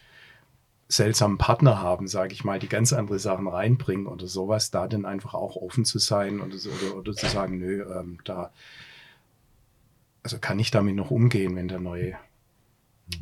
seltsamen 0.88 1.38
Partner 1.38 1.80
haben, 1.80 2.06
sage 2.06 2.32
ich 2.32 2.44
mal, 2.44 2.60
die 2.60 2.68
ganz 2.68 2.92
andere 2.92 3.18
Sachen 3.18 3.48
reinbringen 3.48 4.06
oder 4.06 4.28
sowas, 4.28 4.70
da 4.70 4.86
dann 4.86 5.04
einfach 5.04 5.34
auch 5.34 5.56
offen 5.56 5.84
zu 5.84 5.98
sein 5.98 6.40
oder, 6.40 6.54
oder, 6.54 6.96
oder 6.96 7.12
zu 7.12 7.26
sagen, 7.26 7.58
nö, 7.58 7.82
ähm, 7.92 8.18
da 8.24 8.52
also 10.26 10.40
kann 10.40 10.58
ich 10.58 10.72
damit 10.72 10.96
noch 10.96 11.12
umgehen, 11.12 11.54
wenn 11.54 11.68
da 11.68 11.78
neue 11.78 12.16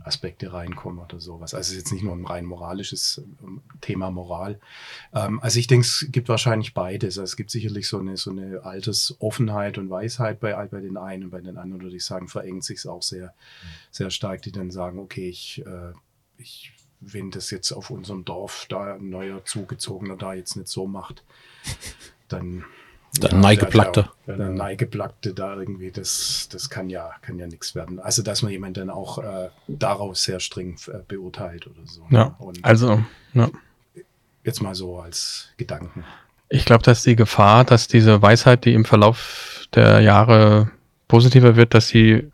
Aspekte 0.04 0.54
reinkommen 0.54 1.04
oder 1.04 1.20
sowas. 1.20 1.52
Also 1.52 1.66
es 1.66 1.72
ist 1.72 1.76
jetzt 1.76 1.92
nicht 1.92 2.02
nur 2.02 2.14
ein 2.14 2.24
rein 2.24 2.46
moralisches 2.46 3.20
ähm, 3.42 3.60
Thema 3.82 4.10
Moral. 4.10 4.58
Ähm, 5.12 5.38
also 5.40 5.58
ich 5.58 5.66
denke, 5.66 5.84
es 5.84 6.06
gibt 6.08 6.30
wahrscheinlich 6.30 6.72
beides. 6.72 7.18
Also 7.18 7.24
es 7.24 7.36
gibt 7.36 7.50
sicherlich 7.50 7.88
so 7.88 7.98
eine, 7.98 8.16
so 8.16 8.30
eine 8.30 8.64
Altersoffenheit 8.64 9.76
und 9.76 9.90
Weisheit 9.90 10.40
bei, 10.40 10.54
bei 10.54 10.80
den 10.80 10.96
einen 10.96 11.24
und 11.24 11.30
bei 11.30 11.42
den 11.42 11.58
anderen, 11.58 11.82
würde 11.82 11.96
ich 11.96 12.06
sagen, 12.06 12.26
verengt 12.26 12.64
sich 12.64 12.78
es 12.78 12.86
auch 12.86 13.02
sehr, 13.02 13.34
sehr 13.90 14.08
stark, 14.08 14.40
die 14.40 14.52
dann 14.52 14.70
sagen, 14.70 14.98
okay, 14.98 15.28
ich, 15.28 15.62
äh, 15.66 15.92
ich 16.38 16.72
wenn 17.00 17.30
das 17.30 17.50
jetzt 17.50 17.70
auf 17.72 17.90
unserem 17.90 18.24
Dorf 18.24 18.64
da 18.70 18.94
ein 18.94 19.10
neuer 19.10 19.44
Zugezogener 19.44 20.16
da 20.16 20.32
jetzt 20.32 20.56
nicht 20.56 20.68
so 20.68 20.86
macht, 20.86 21.22
dann 22.28 22.64
der 23.20 23.30
ja, 23.30 23.36
Neigeplackte. 23.36 24.08
Der, 24.26 24.36
der, 24.36 24.48
Neigeplackte 24.50 25.34
da 25.34 25.56
irgendwie, 25.56 25.90
das, 25.90 26.48
das 26.50 26.68
kann 26.68 26.90
ja, 26.90 27.10
kann 27.22 27.38
ja 27.38 27.46
nichts 27.46 27.74
werden. 27.74 28.00
Also, 28.00 28.22
dass 28.22 28.42
man 28.42 28.50
jemanden 28.50 28.74
dann 28.74 28.90
auch 28.90 29.18
äh, 29.18 29.50
daraus 29.68 30.24
sehr 30.24 30.40
streng 30.40 30.76
äh, 30.88 30.98
beurteilt 31.06 31.66
oder 31.66 31.86
so. 31.86 32.02
Ja, 32.10 32.34
Und 32.38 32.64
also, 32.64 33.02
ja. 33.34 33.50
Jetzt 34.42 34.60
mal 34.60 34.74
so 34.74 34.98
als 34.98 35.48
Gedanken. 35.56 36.04
Ich 36.50 36.66
glaube, 36.66 36.82
dass 36.82 37.02
die 37.02 37.16
Gefahr, 37.16 37.64
dass 37.64 37.88
diese 37.88 38.20
Weisheit, 38.20 38.64
die 38.66 38.74
im 38.74 38.84
Verlauf 38.84 39.66
der 39.74 40.00
Jahre 40.00 40.70
positiver 41.08 41.56
wird, 41.56 41.72
dass 41.72 41.88
sie 41.88 42.30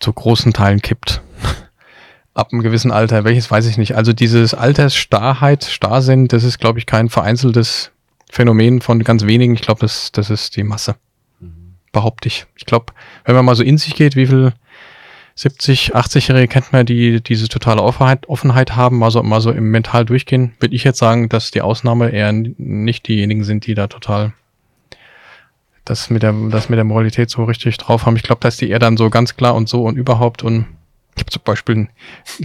zu 0.00 0.12
großen 0.12 0.52
Teilen 0.52 0.82
kippt. 0.82 1.22
Ab 2.34 2.48
einem 2.52 2.62
gewissen 2.62 2.90
Alter, 2.90 3.24
welches 3.24 3.50
weiß 3.50 3.66
ich 3.66 3.78
nicht. 3.78 3.94
Also 3.94 4.12
dieses 4.12 4.54
Altersstarrheit, 4.54 5.64
Starrsinn, 5.64 6.26
das 6.26 6.42
ist, 6.42 6.58
glaube 6.58 6.80
ich, 6.80 6.86
kein 6.86 7.08
vereinzeltes 7.08 7.92
Phänomen 8.32 8.80
von 8.80 9.04
ganz 9.04 9.26
wenigen. 9.26 9.52
Ich 9.52 9.60
glaube, 9.60 9.82
das, 9.82 10.10
das 10.10 10.30
ist 10.30 10.56
die 10.56 10.64
Masse. 10.64 10.96
Mhm. 11.38 11.74
Behaupte 11.92 12.28
ich. 12.28 12.46
Ich 12.56 12.64
glaube, 12.64 12.86
wenn 13.26 13.34
man 13.34 13.44
mal 13.44 13.54
so 13.54 13.62
in 13.62 13.76
sich 13.76 13.94
geht, 13.94 14.16
wie 14.16 14.26
viel 14.26 14.54
70, 15.34 15.94
80-Jährige 15.94 16.48
kennt 16.48 16.72
man, 16.72 16.86
die 16.86 17.20
diese 17.22 17.48
totale 17.48 17.82
Offenheit, 17.82 18.26
Offenheit 18.30 18.74
haben, 18.74 18.96
mal 18.96 19.10
so, 19.10 19.22
mal 19.22 19.42
so 19.42 19.50
im 19.50 19.70
Mental 19.70 20.06
durchgehen, 20.06 20.54
würde 20.60 20.74
ich 20.74 20.82
jetzt 20.82 20.98
sagen, 20.98 21.28
dass 21.28 21.50
die 21.50 21.60
Ausnahme 21.60 22.08
eher 22.08 22.32
nicht 22.32 23.06
diejenigen 23.06 23.44
sind, 23.44 23.66
die 23.66 23.74
da 23.74 23.86
total 23.86 24.32
das 25.84 26.08
mit 26.08 26.22
der, 26.22 26.32
das 26.32 26.70
mit 26.70 26.78
der 26.78 26.84
Moralität 26.84 27.28
so 27.28 27.44
richtig 27.44 27.76
drauf 27.76 28.06
haben. 28.06 28.16
Ich 28.16 28.22
glaube, 28.22 28.40
dass 28.40 28.56
die 28.56 28.70
eher 28.70 28.78
dann 28.78 28.96
so 28.96 29.10
ganz 29.10 29.36
klar 29.36 29.54
und 29.54 29.68
so 29.68 29.84
und 29.84 29.98
überhaupt 29.98 30.42
und 30.42 30.64
ich 31.14 31.20
habe 31.20 31.30
zum 31.30 31.42
Beispiel 31.44 31.76
ein 31.76 31.88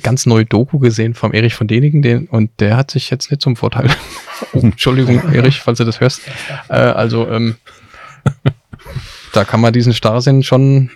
ganz 0.04 0.26
neue 0.26 0.46
Doku 0.46 0.80
gesehen 0.80 1.14
vom 1.14 1.34
Erich 1.34 1.56
von 1.56 1.68
Denigen, 1.68 2.02
den, 2.02 2.28
und 2.28 2.52
der 2.60 2.76
hat 2.76 2.92
sich 2.92 3.10
jetzt 3.10 3.32
nicht 3.32 3.42
zum 3.42 3.56
Vorteil. 3.56 3.90
oh, 4.54 4.60
Entschuldigung, 4.60 5.22
Erich, 5.34 5.62
falls 5.62 5.78
du 5.78 5.86
das 5.86 6.00
hörst. 6.00 6.22
Äh, 6.70 6.74
also, 6.74 7.30
ähm, 7.30 7.56
da 9.34 9.46
kann 9.46 9.62
man 9.62 9.74
diesen 9.74 9.94
Starrsinn 9.94 10.44
schon 10.44 10.92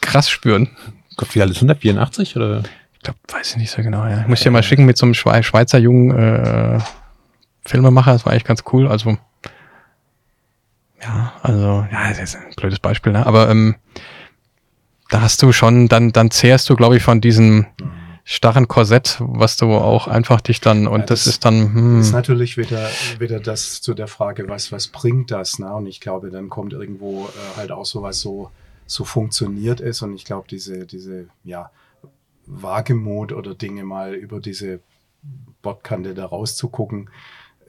krass 0.00 0.28
spüren. 0.28 0.70
Gott, 1.16 1.34
wie 1.34 1.40
alt 1.40 1.50
ist 1.50 1.58
184 1.58 2.36
oder? 2.36 2.62
Ich 2.94 3.00
glaube, 3.00 3.18
weiß 3.28 3.52
ich 3.52 3.56
nicht 3.56 3.70
so 3.70 3.82
genau. 3.82 4.04
Ja. 4.06 4.22
Ich 4.22 4.28
muss 4.28 4.40
dir 4.40 4.50
mal 4.50 4.62
schicken 4.62 4.84
mit 4.84 4.96
so 4.96 5.06
einem 5.06 5.14
Schweizer 5.14 5.78
jungen 5.78 6.16
äh, 6.16 6.78
Filmemacher. 7.64 8.12
Das 8.12 8.24
war 8.24 8.32
eigentlich 8.32 8.44
ganz 8.44 8.64
cool. 8.72 8.88
Also 8.88 9.18
ja, 11.02 11.32
also 11.42 11.86
ja, 11.90 12.08
das 12.08 12.18
ist 12.18 12.36
ein 12.36 12.52
blödes 12.56 12.78
Beispiel, 12.78 13.12
ne? 13.12 13.26
Aber 13.26 13.50
ähm, 13.50 13.74
da 15.12 15.20
hast 15.20 15.42
du 15.42 15.52
schon, 15.52 15.88
dann, 15.88 16.12
dann 16.12 16.30
zehrst 16.30 16.70
du, 16.70 16.74
glaube 16.74 16.96
ich, 16.96 17.02
von 17.02 17.20
diesem 17.20 17.66
starren 18.24 18.66
Korsett, 18.66 19.18
was 19.20 19.58
du 19.58 19.66
auch 19.66 20.08
einfach 20.08 20.40
dich 20.40 20.60
dann, 20.60 20.86
und 20.86 21.00
ja, 21.00 21.06
das, 21.06 21.24
das, 21.24 21.34
ist 21.34 21.44
dann. 21.44 21.74
Hm. 21.74 22.00
ist 22.00 22.12
natürlich 22.12 22.56
wieder, 22.56 22.88
wieder 23.18 23.38
das 23.38 23.82
zu 23.82 23.92
der 23.92 24.08
Frage, 24.08 24.48
was, 24.48 24.72
was 24.72 24.88
bringt 24.88 25.30
das? 25.30 25.58
Ne? 25.58 25.72
Und 25.72 25.86
ich 25.86 26.00
glaube, 26.00 26.30
dann 26.30 26.48
kommt 26.48 26.72
irgendwo 26.72 27.26
äh, 27.26 27.56
halt 27.58 27.72
auch 27.72 27.84
sowas 27.84 28.20
so, 28.20 28.50
so 28.86 29.04
funktioniert 29.04 29.80
es. 29.80 30.00
Und 30.00 30.14
ich 30.14 30.24
glaube, 30.24 30.46
diese, 30.48 30.86
diese, 30.86 31.26
ja, 31.44 31.70
Wagemut 32.46 33.32
oder 33.32 33.54
Dinge 33.54 33.84
mal 33.84 34.14
über 34.14 34.40
diese 34.40 34.80
Bordkante 35.60 36.14
da 36.14 36.24
rauszugucken, 36.26 37.10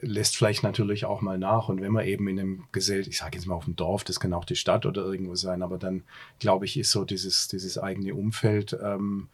lässt 0.00 0.36
vielleicht 0.36 0.62
natürlich 0.62 1.04
auch 1.04 1.20
mal 1.20 1.38
nach. 1.38 1.68
Und 1.68 1.80
wenn 1.80 1.92
man 1.92 2.06
eben 2.06 2.28
in 2.28 2.38
einem 2.38 2.64
Gesell, 2.72 3.06
ich 3.08 3.18
sage 3.18 3.36
jetzt 3.36 3.46
mal 3.46 3.54
auf 3.54 3.64
dem 3.64 3.76
Dorf, 3.76 4.04
das 4.04 4.20
kann 4.20 4.32
auch 4.32 4.44
die 4.44 4.56
Stadt 4.56 4.86
oder 4.86 5.04
irgendwo 5.04 5.34
sein, 5.34 5.62
aber 5.62 5.78
dann 5.78 6.02
glaube 6.38 6.64
ich, 6.64 6.78
ist 6.78 6.90
so 6.90 7.04
dieses, 7.04 7.48
dieses 7.48 7.78
eigene 7.78 8.14
Umfeld 8.14 8.76
ähm, 8.82 9.28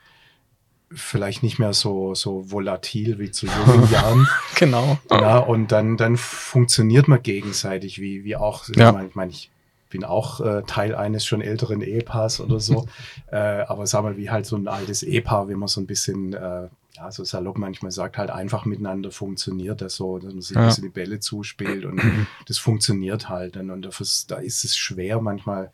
vielleicht 0.92 1.42
nicht 1.42 1.58
mehr 1.58 1.72
so, 1.72 2.14
so 2.14 2.50
volatil 2.50 3.18
wie 3.18 3.30
zu 3.30 3.46
jungen 3.46 3.90
Jahren. 3.92 4.26
genau. 4.56 4.98
Ja, 5.10 5.38
und 5.38 5.72
dann, 5.72 5.96
dann 5.96 6.16
funktioniert 6.16 7.08
man 7.08 7.22
gegenseitig, 7.22 8.00
wie, 8.00 8.24
wie 8.24 8.36
auch, 8.36 8.68
ja. 8.74 9.00
ich 9.02 9.14
meine, 9.14 9.30
ich 9.30 9.50
bin 9.88 10.04
auch 10.04 10.40
äh, 10.40 10.62
Teil 10.66 10.94
eines 10.94 11.26
schon 11.26 11.42
älteren 11.42 11.82
Ehepaars 11.82 12.40
oder 12.40 12.60
so. 12.60 12.86
äh, 13.30 13.36
aber 13.36 13.86
sagen 13.86 14.06
wir, 14.08 14.16
wie 14.16 14.30
halt 14.30 14.46
so 14.46 14.56
ein 14.56 14.68
altes 14.68 15.02
Ehepaar, 15.02 15.48
wenn 15.48 15.58
man 15.58 15.68
so 15.68 15.80
ein 15.80 15.86
bisschen 15.86 16.32
äh, 16.32 16.68
ja, 17.00 17.10
so 17.10 17.24
salopp 17.24 17.56
manchmal 17.56 17.90
sagt, 17.90 18.18
halt 18.18 18.30
einfach 18.30 18.66
miteinander 18.66 19.10
funktioniert 19.10 19.80
das 19.80 19.96
so, 19.96 20.18
dass 20.18 20.34
man 20.34 20.42
sich 20.42 20.54
ja. 20.54 20.62
ein 20.62 20.68
bisschen 20.68 20.84
die 20.84 20.90
Bälle 20.90 21.18
zuspielt 21.18 21.86
und 21.86 22.00
das 22.46 22.58
funktioniert 22.58 23.28
halt 23.30 23.56
dann. 23.56 23.70
Und 23.70 23.82
dafür, 23.82 24.06
da 24.28 24.36
ist 24.36 24.64
es 24.64 24.76
schwer 24.76 25.20
manchmal 25.20 25.72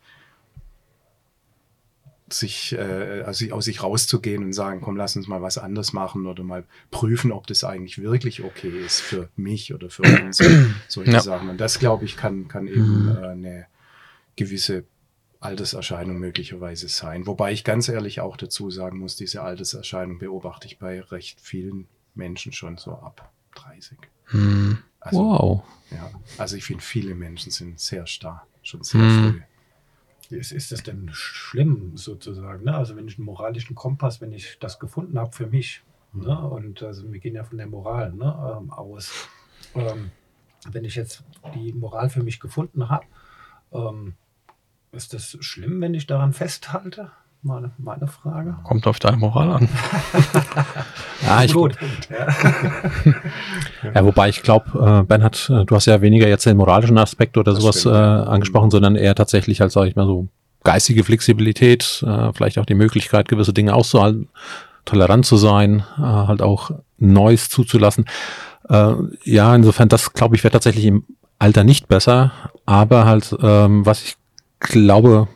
sich 2.29 2.73
äh, 2.73 3.23
also 3.25 3.49
aus 3.51 3.65
sich 3.65 3.83
rauszugehen 3.83 4.43
und 4.43 4.53
sagen, 4.53 4.79
komm, 4.81 4.95
lass 4.95 5.15
uns 5.17 5.27
mal 5.27 5.41
was 5.41 5.57
anderes 5.57 5.91
machen 5.91 6.27
oder 6.27 6.43
mal 6.43 6.63
prüfen, 6.91 7.33
ob 7.33 7.45
das 7.47 7.63
eigentlich 7.63 8.01
wirklich 8.01 8.43
okay 8.43 8.85
ist 8.85 9.01
für 9.01 9.29
mich 9.35 9.73
oder 9.73 9.89
für 9.89 10.03
uns, 10.03 10.37
solche 10.87 11.11
ja. 11.11 11.19
Sachen. 11.19 11.49
Und 11.49 11.59
das, 11.59 11.79
glaube 11.79 12.05
ich, 12.05 12.15
kann, 12.15 12.47
kann 12.47 12.67
eben 12.67 13.03
mhm. 13.03 13.17
äh, 13.17 13.27
eine 13.27 13.65
gewisse 14.37 14.85
Alterserscheinung 15.39 16.17
möglicherweise 16.17 16.87
sein. 16.87 17.27
Wobei 17.27 17.51
ich 17.51 17.63
ganz 17.63 17.89
ehrlich 17.89 18.21
auch 18.21 18.37
dazu 18.37 18.69
sagen 18.71 18.99
muss, 18.99 19.15
diese 19.15 19.41
Alterserscheinung 19.43 20.17
beobachte 20.19 20.67
ich 20.67 20.79
bei 20.79 21.01
recht 21.01 21.39
vielen 21.39 21.87
Menschen 22.15 22.53
schon 22.53 22.77
so 22.77 22.93
ab 22.93 23.31
30. 23.55 23.97
Hm. 24.25 24.79
Also, 24.99 25.19
wow. 25.19 25.63
Ja, 25.91 26.09
also 26.37 26.57
ich 26.57 26.65
finde, 26.65 26.83
viele 26.83 27.15
Menschen 27.15 27.51
sind 27.51 27.79
sehr 27.79 28.07
starr, 28.07 28.45
schon 28.61 28.83
sehr 28.83 29.01
hm. 29.01 29.33
früh. 29.33 29.41
Ist, 30.29 30.51
ist 30.51 30.71
das 30.71 30.83
denn 30.83 31.09
schlimm 31.13 31.95
sozusagen? 31.95 32.65
Ne? 32.65 32.75
Also 32.75 32.95
wenn 32.97 33.07
ich 33.07 33.17
einen 33.17 33.25
moralischen 33.25 33.75
Kompass, 33.75 34.19
wenn 34.19 34.33
ich 34.33 34.57
das 34.59 34.77
gefunden 34.79 35.17
habe 35.17 35.31
für 35.31 35.47
mich, 35.47 35.83
mhm. 36.11 36.23
ne? 36.23 36.49
und 36.49 36.83
also 36.83 37.11
wir 37.11 37.19
gehen 37.19 37.35
ja 37.35 37.45
von 37.45 37.57
der 37.57 37.67
Moral 37.67 38.11
ne? 38.11 38.57
ähm, 38.59 38.71
aus. 38.71 39.29
Ähm, 39.73 40.11
wenn 40.69 40.83
ich 40.83 40.95
jetzt 40.95 41.23
die 41.55 41.71
Moral 41.71 42.09
für 42.09 42.23
mich 42.23 42.41
gefunden 42.41 42.89
habe, 42.89 43.05
ähm, 43.71 44.15
ist 44.91 45.13
das 45.13 45.37
schlimm, 45.41 45.81
wenn 45.81 45.93
ich 45.93 46.07
daran 46.07 46.33
festhalte? 46.33 47.11
Meine, 47.43 47.71
meine 47.77 48.07
Frage. 48.07 48.57
Kommt 48.63 48.87
auf 48.87 48.99
deine 48.99 49.17
Moral 49.17 49.51
an. 49.51 49.69
ja, 51.25 51.43
ich, 51.43 51.53
Gut. 51.53 51.77
Ja. 52.09 52.27
ja, 53.93 54.03
wobei 54.03 54.29
ich 54.29 54.41
glaube, 54.41 54.65
äh, 54.73 55.03
Bernhard, 55.03 55.49
äh, 55.49 55.63
du 55.63 55.75
hast 55.75 55.85
ja 55.85 56.01
weniger 56.01 56.27
jetzt 56.27 56.45
den 56.45 56.57
moralischen 56.57 56.97
Aspekt 56.97 57.37
oder 57.37 57.53
das 57.53 57.61
sowas 57.61 57.85
äh, 57.85 57.89
angesprochen, 57.89 58.71
sondern 58.71 58.95
eher 58.95 59.13
tatsächlich 59.13 59.61
als, 59.61 59.73
sage 59.73 59.89
ich 59.89 59.95
mal 59.95 60.07
so, 60.07 60.27
geistige 60.63 61.03
Flexibilität, 61.03 62.03
äh, 62.05 62.33
vielleicht 62.33 62.57
auch 62.57 62.65
die 62.65 62.73
Möglichkeit, 62.73 63.29
gewisse 63.29 63.53
Dinge 63.53 63.73
auszuhalten, 63.73 64.27
tolerant 64.83 65.25
zu 65.25 65.37
sein, 65.37 65.83
äh, 65.97 66.01
halt 66.01 66.41
auch 66.41 66.71
Neues 66.97 67.49
zuzulassen. 67.49 68.05
Äh, 68.67 68.93
ja, 69.23 69.55
insofern, 69.55 69.89
das 69.89 70.11
glaube 70.11 70.35
ich, 70.35 70.43
wäre 70.43 70.51
tatsächlich 70.51 70.85
im 70.85 71.05
Alter 71.39 71.63
nicht 71.63 71.87
besser, 71.87 72.31
aber 72.65 73.05
halt, 73.05 73.33
ähm, 73.41 73.85
was 73.85 74.03
ich 74.03 74.17
glaube, 74.59 75.27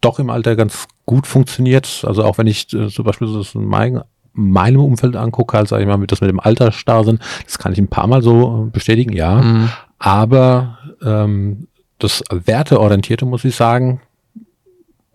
doch 0.00 0.18
im 0.18 0.30
Alter 0.30 0.56
ganz 0.56 0.86
gut 1.06 1.26
funktioniert. 1.26 2.04
Also 2.06 2.24
auch 2.24 2.38
wenn 2.38 2.46
ich 2.46 2.72
äh, 2.72 2.88
zum 2.88 3.04
Beispiel 3.04 3.32
das 3.32 3.54
in 3.54 3.64
mein, 3.64 4.02
meinem 4.32 4.80
Umfeld 4.80 5.16
angucke, 5.16 5.56
halt 5.56 5.68
sage 5.68 5.82
ich 5.82 5.88
mal, 5.88 5.98
mit 5.98 6.12
das 6.12 6.20
mit 6.20 6.30
dem 6.30 6.40
Alter 6.40 6.72
starr 6.72 7.04
sind, 7.04 7.20
das 7.44 7.58
kann 7.58 7.72
ich 7.72 7.78
ein 7.78 7.88
paar 7.88 8.06
Mal 8.06 8.22
so 8.22 8.68
bestätigen, 8.72 9.12
ja. 9.12 9.42
Mhm. 9.42 9.68
Aber 9.98 10.78
ähm, 11.02 11.68
das 11.98 12.24
Werteorientierte, 12.30 13.24
muss 13.24 13.44
ich 13.44 13.54
sagen, 13.54 14.00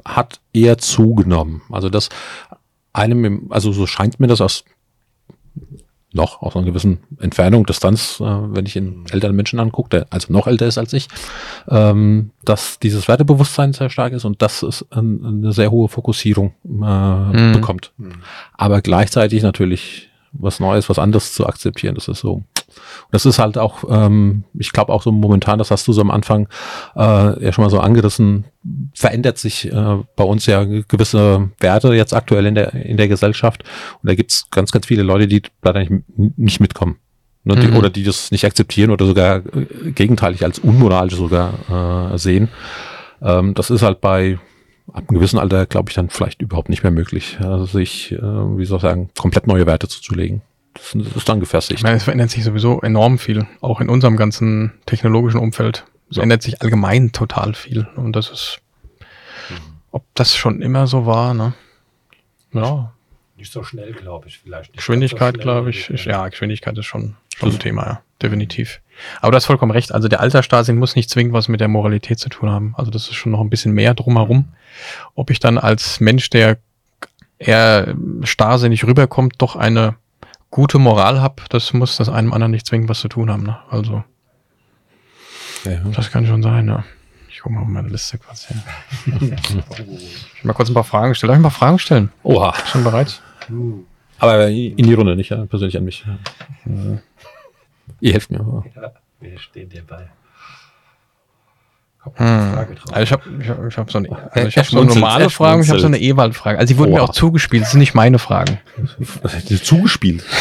hat 0.06 0.40
eher 0.54 0.78
zugenommen. 0.78 1.62
Also 1.70 1.90
das 1.90 2.10
einem, 2.94 3.48
also 3.50 3.72
so 3.72 3.86
scheint 3.86 4.20
mir 4.20 4.28
das 4.28 4.42
aus 4.42 4.64
noch 6.18 6.42
aus 6.42 6.56
einer 6.56 6.66
gewissen 6.66 7.00
Entfernung, 7.20 7.66
Distanz, 7.66 8.20
äh, 8.20 8.24
wenn 8.26 8.66
ich 8.66 8.76
in 8.76 9.06
älteren 9.10 9.36
Menschen 9.36 9.60
angucke, 9.62 9.90
der 9.90 10.08
also 10.10 10.34
noch 10.34 10.48
älter 10.48 10.68
ist 10.68 10.78
als 10.78 10.92
ich, 10.92 11.08
ähm, 11.70 12.32
dass 12.44 12.80
dieses 12.80 13.08
Wertebewusstsein 13.08 13.72
sehr 13.72 13.90
stark 13.90 14.12
ist 14.12 14.26
und 14.26 14.42
dass 14.42 14.64
es 14.64 14.86
ein, 14.92 15.24
eine 15.26 15.54
sehr 15.54 15.72
hohe 15.72 15.88
Fokussierung 15.88 16.54
äh, 16.66 16.70
mhm. 16.70 17.54
bekommt. 17.54 17.94
Mhm. 17.98 18.22
Aber 18.54 18.82
gleichzeitig 18.82 19.44
natürlich 19.44 20.07
was 20.40 20.60
Neues, 20.60 20.90
was 20.90 21.00
anderes 21.00 21.34
zu 21.34 21.46
akzeptieren, 21.48 21.96
das 21.96 22.08
ist 22.08 22.20
so 22.20 22.44
und 22.78 23.14
das 23.14 23.26
ist 23.26 23.40
halt 23.40 23.58
auch, 23.58 23.84
ähm, 23.90 24.44
ich 24.54 24.72
glaube 24.72 24.94
auch 24.94 25.02
so 25.02 25.12
momentan, 25.12 25.60
das 25.60 25.72
hast 25.72 25.88
du 25.88 25.94
so 25.94 26.02
am 26.02 26.12
Anfang 26.12 26.48
äh, 26.96 27.44
ja 27.44 27.52
schon 27.52 27.64
mal 27.64 27.70
so 27.70 27.80
angerissen, 27.80 28.46
verändert 28.94 29.38
sich 29.38 29.72
äh, 29.72 29.98
bei 30.16 30.24
uns 30.24 30.46
ja 30.46 30.64
gewisse 30.64 31.50
Werte 31.60 31.94
jetzt 31.94 32.14
aktuell 32.14 32.46
in 32.46 32.56
der, 32.56 32.74
in 32.74 32.98
der 32.98 33.08
Gesellschaft. 33.08 33.64
Und 34.02 34.10
da 34.10 34.16
gibt's 34.16 34.50
ganz, 34.52 34.72
ganz 34.72 34.86
viele 34.86 35.04
Leute, 35.04 35.28
die 35.28 35.42
da 35.62 35.74
nicht, 35.74 35.92
nicht 36.38 36.60
mitkommen. 36.60 36.98
Ne, 37.44 37.56
die, 37.56 37.68
mhm. 37.68 37.78
Oder 37.78 37.90
die 37.90 38.04
das 38.04 38.32
nicht 38.32 38.44
akzeptieren 38.44 38.92
oder 38.92 39.06
sogar 39.06 39.38
äh, 39.38 39.92
gegenteilig 39.92 40.44
als 40.44 40.60
unmoralisch 40.60 41.16
sogar 41.16 42.12
äh, 42.14 42.18
sehen. 42.18 42.50
Ähm, 43.22 43.54
das 43.54 43.70
ist 43.70 43.84
halt 43.84 44.02
bei 44.02 44.38
ab 44.92 45.10
einem 45.10 45.20
gewissen 45.20 45.40
Alter, 45.40 45.66
glaube 45.66 45.90
ich, 45.90 45.96
dann 45.96 46.10
vielleicht 46.10 46.42
überhaupt 46.42 46.70
nicht 46.70 46.84
mehr 46.84 46.92
möglich, 46.92 47.38
also 47.40 47.66
sich, 47.66 48.12
äh, 48.12 48.22
wie 48.22 48.66
soll 48.66 48.78
ich 48.78 48.84
sagen, 48.84 49.10
komplett 49.18 49.48
neue 49.48 49.66
Werte 49.66 49.88
zuzulegen. 49.88 50.42
Das 50.74 50.94
ist 51.16 51.28
dann 51.28 51.40
gefestigt. 51.40 51.80
Ich 51.80 51.84
meine, 51.84 51.98
es 51.98 52.04
verändert 52.04 52.30
sich 52.30 52.44
sowieso 52.44 52.82
enorm 52.82 53.18
viel, 53.18 53.48
auch 53.62 53.82
in 53.82 53.90
unserem 53.90 54.16
ganzen 54.16 54.74
technologischen 54.86 55.40
Umfeld. 55.40 55.86
Es 56.10 56.18
ja. 56.18 56.24
ändert 56.24 56.44
sich 56.44 56.62
allgemein 56.62 57.12
total 57.12 57.54
viel. 57.54 57.88
Und 57.96 58.16
das 58.16 58.30
ist, 58.30 58.60
ob 59.92 60.06
das 60.14 60.36
schon 60.36 60.62
immer 60.62 60.88
so 60.88 61.06
war, 61.06 61.34
ne? 61.34 61.54
Ja. 62.54 62.94
Nicht 63.38 63.52
so 63.52 63.64
schnell, 63.64 63.94
glaube 63.94 64.28
ich, 64.28 64.40
vielleicht. 64.40 64.72
Nicht 64.72 64.78
Geschwindigkeit, 64.78 65.36
so 65.36 65.42
glaube 65.42 65.70
ich. 65.70 65.90
Ist, 65.90 66.06
ja, 66.06 66.28
Geschwindigkeit 66.28 66.78
ist 66.78 66.86
schon, 66.86 67.16
schon 67.36 67.50
ein 67.50 67.60
Thema, 67.60 67.86
ja. 67.86 68.02
Definitiv. 68.22 68.82
Aber 69.22 69.32
du 69.32 69.36
hast 69.36 69.46
vollkommen 69.46 69.72
recht. 69.72 69.92
Also 69.94 70.08
der 70.08 70.20
Altersstarrsinn 70.22 70.78
muss 70.78 70.96
nicht 70.96 71.10
zwingend 71.10 71.34
was 71.34 71.48
mit 71.48 71.60
der 71.60 71.68
Moralität 71.68 72.20
zu 72.20 72.30
tun 72.30 72.50
haben. 72.50 72.74
Also 72.78 72.92
das 72.92 73.04
ist 73.04 73.16
schon 73.16 73.32
noch 73.32 73.42
ein 73.42 73.50
bisschen 73.50 73.74
mehr 73.74 73.94
drumherum. 73.94 74.46
Ob 75.16 75.30
ich 75.30 75.40
dann 75.40 75.58
als 75.58 76.00
Mensch, 76.00 76.30
der 76.30 76.58
eher 77.40 77.96
starrsinnig 78.24 78.84
rüberkommt, 78.86 79.36
doch 79.40 79.56
eine 79.56 79.96
gute 80.50 80.80
Moral 80.80 81.22
habe, 81.22 81.44
das 81.50 81.74
muss 81.74 81.98
das 81.98 82.10
einem 82.10 82.34
anderen 82.34 82.52
nicht 82.52 82.66
zwingend 82.66 82.90
was 82.90 83.00
zu 83.00 83.08
tun 83.10 83.30
haben. 83.30 83.44
Ne? 83.44 83.58
Also 83.70 84.04
Ja. 85.66 85.80
das 85.96 86.10
kann 86.12 86.26
schon 86.26 86.42
sein, 86.42 86.68
ja. 86.68 86.84
Ich 87.30 87.42
gucke 87.42 87.54
mal 87.54 87.62
auf 87.62 87.68
meine 87.68 87.90
Liste 87.90 88.18
kurz 88.18 88.50
her. 88.50 88.58
Ich 89.06 89.12
will 89.54 90.02
mal 90.44 90.54
kurz 90.54 90.70
ein 90.70 90.74
paar 90.74 90.84
Fragen 90.84 91.14
stellen. 91.14 91.30
Darf 91.30 91.36
ich 91.38 91.40
ein 91.40 91.44
paar 91.44 91.52
Fragen 91.52 91.78
stellen? 91.80 92.12
Oha. 92.24 92.54
Schon 92.66 92.84
bereit? 92.84 93.22
Aber 94.20 94.48
in 94.48 94.76
die 94.78 94.94
Runde, 94.96 95.16
nicht 95.16 95.30
ja, 95.30 95.46
persönlich 95.46 95.78
an 95.78 95.84
mich. 95.86 96.04
Ihr 98.00 98.14
helft 98.14 98.32
mir. 98.32 98.64
ja, 98.76 98.92
wir 99.20 99.40
stehen 99.40 99.70
dir 99.70 99.84
bei. 99.86 100.10
Hm. 102.16 102.26
eine 102.26 102.54
Frage 102.54 102.76
drauf. 102.76 102.94
Also 102.94 103.04
ich 103.04 103.12
habe 103.12 103.24
ich 103.42 103.50
hab, 103.50 103.68
ich 103.68 103.78
hab 103.78 103.92
so, 103.92 103.98
eine, 103.98 104.10
also 104.10 104.30
Er 104.34 104.48
ich 104.48 104.58
hab 104.58 104.66
so 104.66 104.84
normale 104.84 105.30
Fragen, 105.30 105.62
ich 105.62 105.70
habe 105.70 105.80
so 105.80 105.88
eine 105.88 106.00
Ewald-Frage. 106.00 106.58
Also 106.58 106.74
die 106.74 106.78
wurden 106.80 106.92
mir 106.92 107.02
Oha. 107.02 107.10
auch 107.10 107.14
zugespielt, 107.14 107.64
das 107.64 107.72
sind 107.72 107.80
nicht 107.80 107.96
meine 107.96 108.20
Fragen. 108.20 108.60
Zugespielt. 109.64 110.24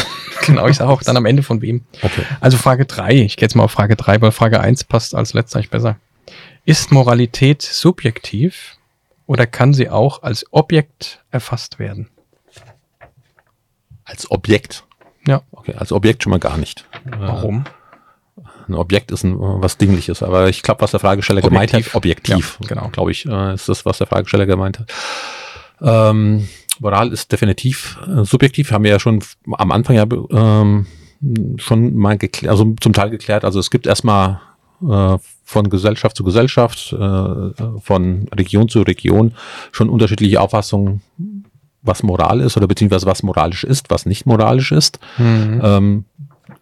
Genau, 0.45 0.69
ich 0.69 0.77
sage 0.77 0.91
auch 0.91 1.03
dann 1.03 1.17
am 1.17 1.25
Ende 1.25 1.43
von 1.43 1.61
wem. 1.61 1.85
Okay. 2.03 2.23
Also 2.41 2.57
Frage 2.57 2.85
3, 2.85 3.15
ich 3.15 3.37
gehe 3.37 3.47
jetzt 3.47 3.57
mal 3.57 3.65
auf 3.65 3.73
Frage 3.73 3.97
3, 3.97 4.21
weil 4.21 4.31
Frage 4.31 4.61
1 4.61 4.85
passt 4.85 5.13
als 5.15 5.33
letzter 5.33 5.59
eigentlich 5.59 5.71
besser. 5.71 5.97
Ist 6.65 6.93
Moralität 6.93 7.63
subjektiv 7.63 8.77
oder 9.27 9.47
kann 9.47 9.73
sie 9.75 9.89
auch 9.89 10.23
als 10.23 10.45
Objekt 10.53 11.25
erfasst 11.33 11.81
werden? 11.81 12.11
Als 14.05 14.31
Objekt. 14.31 14.85
Ja. 15.27 15.43
Okay, 15.53 15.75
als 15.77 15.93
Objekt 15.93 16.23
schon 16.23 16.31
mal 16.31 16.39
gar 16.39 16.57
nicht. 16.57 16.85
Warum? 17.19 17.65
Ein 18.69 18.75
Objekt 18.75 19.13
ist 19.13 19.23
ein, 19.25 19.37
was 19.39 19.77
Dingliches, 19.79 20.23
aber 20.23 20.49
ich 20.49 20.63
glaube, 20.63 20.81
was 20.83 20.91
der 20.91 21.01
Fragesteller 21.01 21.41
gemeint 21.41 21.71
Objektiv. 21.71 21.87
hat, 21.89 21.95
objektiv, 21.97 22.59
Ja, 22.63 22.69
genau. 22.69 22.89
glaube 22.89 23.13
ich, 23.13 23.25
äh, 23.27 23.55
ist 23.55 23.69
das, 23.69 23.87
was 23.87 23.99
der 23.99 24.07
Fragesteller 24.09 24.47
gemeint 24.47 24.81
hat. 24.81 24.93
Ähm, 25.81 26.49
Moral 26.81 27.13
ist 27.13 27.31
definitiv 27.33 27.99
äh, 28.07 28.25
subjektiv, 28.25 28.71
haben 28.73 28.85
wir 28.85 28.91
ja 28.91 28.99
schon 29.01 29.23
am 29.53 29.73
Anfang 29.73 29.97
ja 29.97 30.05
ähm, 30.31 30.87
schon 31.59 31.97
mal 31.97 32.19
geklärt, 32.19 32.51
also 32.51 32.75
zum 32.81 32.93
Teil 32.93 33.11
geklärt. 33.11 33.45
Also 33.45 33.61
es 33.61 33.71
gibt 33.71 33.87
erstmal 33.87 34.41
äh, 34.87 35.17
von 35.45 35.71
Gesellschaft 35.71 36.17
zu 36.17 36.25
Gesellschaft, 36.25 36.93
äh, 36.93 37.53
von 37.81 38.29
Region 38.35 38.69
zu 38.69 38.83
Region 38.83 39.35
schon 39.73 39.89
unterschiedliche 39.89 40.41
Auffassungen, 40.41 41.03
was 41.87 42.03
Moral 42.03 42.41
ist 42.41 42.57
oder 42.57 42.67
beziehungsweise 42.67 43.07
was 43.07 43.23
moralisch 43.23 43.65
ist, 43.65 43.91
was 43.91 44.07
nicht 44.07 44.27
moralisch 44.27 44.73
ist. 44.73 44.99
Mhm. 45.19 45.61
Ähm, 45.63 46.05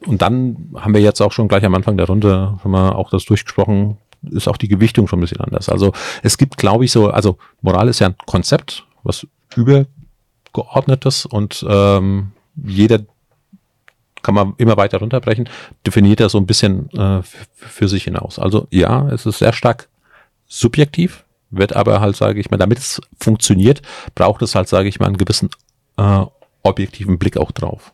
und 0.07 0.22
dann 0.22 0.70
haben 0.77 0.95
wir 0.95 1.01
jetzt 1.01 1.20
auch 1.20 1.33
schon 1.33 1.49
gleich 1.49 1.64
am 1.64 1.75
Anfang 1.75 1.97
der 1.97 2.07
Runde, 2.07 2.59
haben 2.62 2.70
wir 2.70 2.97
auch 2.97 3.11
das 3.11 3.25
durchgesprochen, 3.25 3.99
ist 4.31 4.49
auch 4.49 4.57
die 4.57 4.68
Gewichtung 4.68 5.09
schon 5.09 5.18
ein 5.18 5.22
bisschen 5.22 5.41
anders. 5.41 5.68
Also 5.68 5.93
es 6.22 6.39
gibt, 6.39 6.57
glaube 6.57 6.85
ich, 6.85 6.93
so, 6.93 7.11
also 7.11 7.39
Moral 7.62 7.89
ist 7.89 7.99
ja 8.01 8.09
ein 8.09 8.16
Konzept, 8.27 8.87
was 9.03 9.27
übergeordnetes 9.57 11.27
und 11.27 11.64
ähm, 11.68 12.33
jeder 12.62 13.01
kann 14.22 14.35
man 14.35 14.55
immer 14.57 14.77
weiter 14.77 14.99
runterbrechen, 14.99 15.49
definiert 15.87 16.20
er 16.20 16.31
so 16.31 16.39
ein 16.39 16.47
bisschen 16.47 16.91
äh, 16.93 17.22
für 17.55 17.89
sich 17.89 18.05
hinaus. 18.05 18.39
Also 18.39 18.66
ja, 18.70 19.09
es 19.09 19.27
ist 19.27 19.39
sehr 19.39 19.53
stark 19.53 19.89
subjektiv, 20.47 21.24
wird 21.57 21.75
aber 21.75 22.01
halt, 22.01 22.17
sage 22.17 22.41
ich 22.41 22.51
mal, 22.51 22.57
damit 22.57 22.79
es 22.79 23.01
funktioniert, 23.21 23.83
braucht 24.15 24.43
es 24.43 24.55
halt, 24.55 24.69
sage 24.69 24.89
ich 24.89 25.01
mal, 25.01 25.07
einen 25.07 25.17
gewissen 25.17 25.51
äh, 25.97 26.25
objektiven 26.63 27.19
Blick 27.19 27.37
auch 27.37 27.53
drauf. 27.53 27.93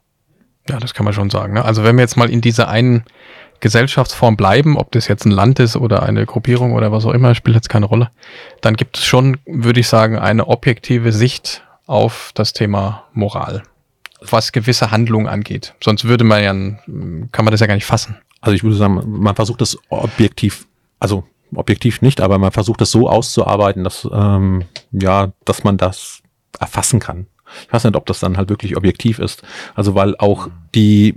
Ja, 0.69 0.79
das 0.79 0.95
kann 0.95 1.05
man 1.05 1.15
schon 1.15 1.31
sagen. 1.31 1.55
Ne? 1.55 1.65
Also 1.65 1.85
wenn 1.85 1.97
wir 1.97 2.03
jetzt 2.03 2.17
mal 2.17 2.31
in 2.31 2.41
dieser 2.41 2.69
einen 2.69 3.05
Gesellschaftsform 3.61 4.37
bleiben, 4.37 4.77
ob 4.77 4.93
das 4.93 5.09
jetzt 5.09 5.27
ein 5.27 5.31
Land 5.31 5.59
ist 5.59 5.77
oder 5.77 6.03
eine 6.03 6.27
Gruppierung 6.27 6.73
oder 6.73 6.93
was 6.93 7.05
auch 7.05 7.13
immer, 7.13 7.35
spielt 7.35 7.57
jetzt 7.57 7.69
keine 7.69 7.87
Rolle, 7.87 8.11
dann 8.61 8.75
gibt 8.75 8.99
es 8.99 9.05
schon, 9.05 9.39
würde 9.47 9.81
ich 9.81 9.89
sagen, 9.89 10.19
eine 10.19 10.47
objektive 10.49 11.13
Sicht 11.13 11.63
auf 11.87 12.31
das 12.35 12.53
Thema 12.53 13.05
Moral, 13.13 13.63
was 14.21 14.53
gewisse 14.53 14.91
Handlungen 14.91 15.27
angeht. 15.27 15.75
Sonst 15.83 16.05
würde 16.05 16.25
man 16.25 16.43
ja, 16.43 16.53
kann 16.53 17.45
man 17.45 17.51
das 17.51 17.61
ja 17.61 17.67
gar 17.67 17.75
nicht 17.75 17.85
fassen. 17.85 18.17
Also 18.41 18.55
ich 18.55 18.63
würde 18.63 18.77
sagen, 18.77 19.03
man 19.07 19.35
versucht 19.35 19.61
das 19.61 19.77
objektiv, 19.91 20.67
also 20.99 21.25
objektiv 21.55 22.03
nicht, 22.03 22.21
aber 22.21 22.39
man 22.39 22.53
versucht 22.53 22.81
das 22.81 22.91
so 22.91 23.09
auszuarbeiten, 23.09 23.85
dass 23.85 24.09
ähm, 24.13 24.65
ja, 24.93 25.33
dass 25.45 25.65
man 25.65 25.77
das 25.77 26.23
erfassen 26.59 27.01
kann. 27.01 27.27
Ich 27.67 27.73
weiß 27.73 27.85
nicht, 27.85 27.97
ob 27.97 28.07
das 28.07 28.21
dann 28.21 28.37
halt 28.37 28.49
wirklich 28.49 28.77
objektiv 28.77 29.19
ist. 29.19 29.43
Also 29.75 29.95
weil 29.95 30.17
auch 30.19 30.49
die, 30.75 31.15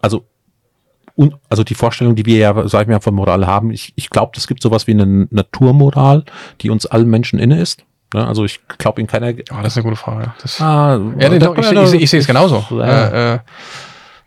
also 0.00 0.24
un, 1.16 1.34
also 1.48 1.64
die 1.64 1.74
Vorstellung, 1.74 2.14
die 2.14 2.26
wir 2.26 2.38
ja, 2.38 2.68
sag 2.68 2.82
ich 2.82 2.88
mal, 2.88 3.00
von 3.00 3.14
Moral 3.14 3.46
haben, 3.46 3.70
ich, 3.70 3.92
ich 3.96 4.08
glaube, 4.08 4.32
es 4.36 4.46
gibt 4.46 4.62
sowas 4.62 4.86
wie 4.86 4.92
eine 4.92 5.26
Naturmoral, 5.30 6.24
die 6.60 6.70
uns 6.70 6.86
allen 6.86 7.08
Menschen 7.08 7.38
inne 7.38 7.60
ist. 7.60 7.84
Ja, 8.14 8.26
also 8.26 8.44
ich 8.44 8.60
glaube 8.78 9.00
in 9.02 9.06
keiner. 9.06 9.32
Oh, 9.50 9.56
das 9.62 9.72
ist 9.72 9.76
eine 9.78 9.84
gute 9.84 9.96
Frage. 9.96 10.32
Das, 10.40 10.60
Ah, 10.60 10.98
ja, 11.18 11.28
nee, 11.28 11.38
doch, 11.38 11.56
ich, 11.58 11.70
ich, 11.70 12.02
ich, 12.02 12.10
sehe 12.10 12.20
es 12.20 12.26
genauso. 12.26 12.64
Ja. 12.70 12.84
Äh, 12.84 13.34
äh, 13.34 13.38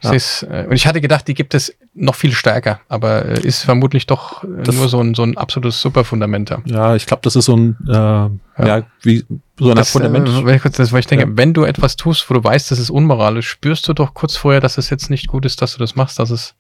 Ja. 0.04 0.12
äh, 0.14 0.68
und 0.68 0.74
ich 0.74 0.86
hatte 0.86 1.02
gedacht, 1.02 1.28
die 1.28 1.34
gibt 1.34 1.54
es 1.56 1.76
noch 1.94 2.16
viel 2.16 2.32
stärker, 2.32 2.80
aber 2.88 3.26
äh, 3.26 3.42
ist 3.42 3.64
vermutlich 3.64 4.08
doch 4.08 4.44
äh, 4.46 4.48
Das- 4.64 4.76
nur 4.76 4.88
so 4.88 5.02
ein, 5.02 5.14
so 5.14 5.24
ein 5.24 5.38
absolutes 5.38 5.82
Superfundament. 5.82 6.50
da. 6.50 6.62
Ja, 6.66 6.96
ich 6.96 7.06
glaube, 7.06 7.22
das 7.24 7.36
ist 7.36 7.46
so 7.46 7.56
ein, 7.58 7.76
äh, 7.88 7.94
ja. 8.66 8.84
wie 9.02 9.26
so 9.60 9.70
ein 9.72 9.76
Das, 9.76 9.92
Fundament. 9.92 10.28
äh, 10.30 10.46
wenn 10.46 10.56
ich, 10.56 10.62
kurz- 10.62 10.78
das, 10.78 10.92
weil 10.94 11.02
ich 11.02 11.08
denke, 11.08 11.26
Ja. 11.26 11.32
wenn 11.36 11.54
du 11.54 11.64
etwas 11.66 11.98
tust, 11.98 12.30
wo 12.30 12.34
du 12.34 12.42
weißt, 12.44 12.72
das 12.72 12.80
ist 12.80 12.90
unmoralisch, 12.92 13.50
spürst 13.50 13.88
du 13.90 13.94
doch 13.94 14.14
kurz 14.14 14.38
vorher, 14.38 14.62
dass 14.62 14.78
es 14.78 14.90
jetzt 14.90 15.10
nicht 15.10 15.28
gut 15.28 15.46
ist, 15.46 15.62
dass 15.62 15.74
du 15.74 15.80
das 15.80 15.96
machst, 15.96 16.18
dass 16.20 16.30
es. 16.30 16.56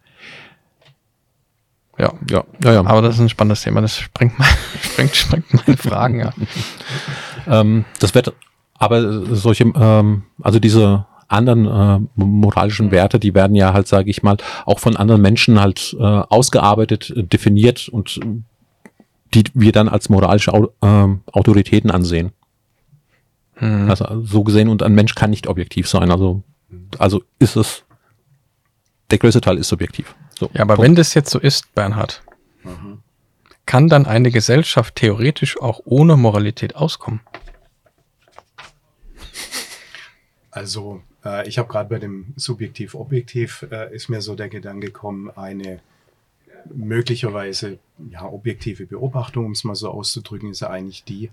Ja, 1.97 2.13
ja, 2.29 2.43
ja, 2.63 2.73
ja. 2.73 2.79
aber 2.85 3.01
das 3.01 3.15
ist 3.15 3.21
ein 3.21 3.29
spannendes 3.29 3.61
Thema. 3.61 3.81
Das 3.81 3.97
sprengt, 3.97 4.37
mein, 4.39 4.47
sprengt, 4.81 5.15
sprengt 5.15 5.45
meine 5.53 5.77
Fragen, 5.77 6.19
ja. 6.19 6.33
Ähm, 7.47 7.85
das 7.99 8.13
wird 8.13 8.33
aber 8.75 9.23
solche, 9.35 9.63
ähm, 9.75 10.23
also 10.43 10.59
diese 10.59 11.05
anderen 11.31 11.65
äh, 11.67 11.99
moralischen 12.15 12.91
Werte, 12.91 13.19
die 13.19 13.33
werden 13.33 13.55
ja 13.55 13.73
halt, 13.73 13.87
sage 13.87 14.09
ich 14.09 14.23
mal, 14.23 14.37
auch 14.65 14.79
von 14.79 14.95
anderen 14.95 15.21
Menschen 15.21 15.59
halt 15.59 15.95
äh, 15.99 16.03
ausgearbeitet, 16.03 17.11
äh, 17.15 17.23
definiert 17.23 17.89
und 17.89 18.17
äh, 18.17 18.41
die 19.33 19.43
wir 19.53 19.71
dann 19.71 19.87
als 19.87 20.09
moralische 20.09 20.53
Au 20.53 20.69
ähm, 20.81 21.21
Autoritäten 21.31 21.89
ansehen. 21.89 22.31
Hm. 23.55 23.89
Also 23.89 24.05
so 24.23 24.43
gesehen 24.43 24.67
und 24.67 24.83
ein 24.83 24.93
Mensch 24.93 25.15
kann 25.15 25.29
nicht 25.29 25.47
objektiv 25.47 25.87
sein. 25.87 26.11
Also 26.11 26.43
also 26.97 27.23
ist 27.39 27.55
es 27.55 27.83
der 29.09 29.19
größte 29.19 29.41
Teil 29.41 29.57
ist 29.57 29.67
subjektiv. 29.67 30.15
So, 30.37 30.49
Ja, 30.53 30.61
aber 30.61 30.75
Punkt. 30.75 30.87
wenn 30.87 30.95
das 30.95 31.13
jetzt 31.13 31.29
so 31.29 31.39
ist, 31.39 31.73
Bernhard, 31.75 32.23
kann 33.65 33.89
dann 33.89 34.05
eine 34.05 34.31
Gesellschaft 34.31 34.95
theoretisch 34.95 35.59
auch 35.61 35.81
ohne 35.83 36.15
Moralität 36.17 36.75
auskommen? 36.75 37.19
Also, 40.49 41.01
äh, 41.25 41.47
ich 41.47 41.57
habe 41.57 41.67
gerade 41.67 41.89
bei 41.89 41.99
dem 41.99 42.33
Subjektiv-Objektiv 42.35 43.67
äh, 43.71 43.93
ist 43.93 44.09
mir 44.09 44.21
so 44.21 44.35
der 44.35 44.49
Gedanke 44.49 44.87
gekommen, 44.87 45.29
eine 45.31 45.79
möglicherweise 46.73 47.79
ja, 48.09 48.25
objektive 48.25 48.85
Beobachtung, 48.85 49.45
um 49.45 49.51
es 49.51 49.63
mal 49.63 49.75
so 49.75 49.89
auszudrücken, 49.89 50.51
ist 50.51 50.61
ja 50.61 50.69
eigentlich 50.69 51.03
die, 51.03 51.31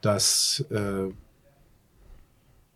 dass 0.00 0.64
äh, 0.70 1.12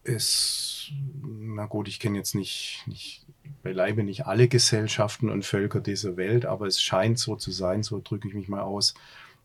es, 0.05 0.91
na 1.23 1.67
gut, 1.67 1.89
ich 1.89 2.01
kenne 2.01 2.19
jetzt 2.19 2.35
nicht, 2.35 2.83
nicht 2.87 3.25
beileibe 3.63 4.03
nicht 4.03 4.27
alle 4.27 4.49
Gesellschaften 4.49 5.31
und 5.31 5.45
Völker 5.45 5.81
dieser 5.81 6.17
Welt, 6.17 6.45
aber 6.47 6.67
es 6.67 6.81
scheint 6.81 7.19
so 7.19 7.37
zu 7.37 7.51
sein, 7.51 7.83
so 7.83 8.01
drücke 8.03 8.29
ich 8.29 8.35
mich 8.35 8.49
mal 8.49 8.63
aus, 8.63 8.95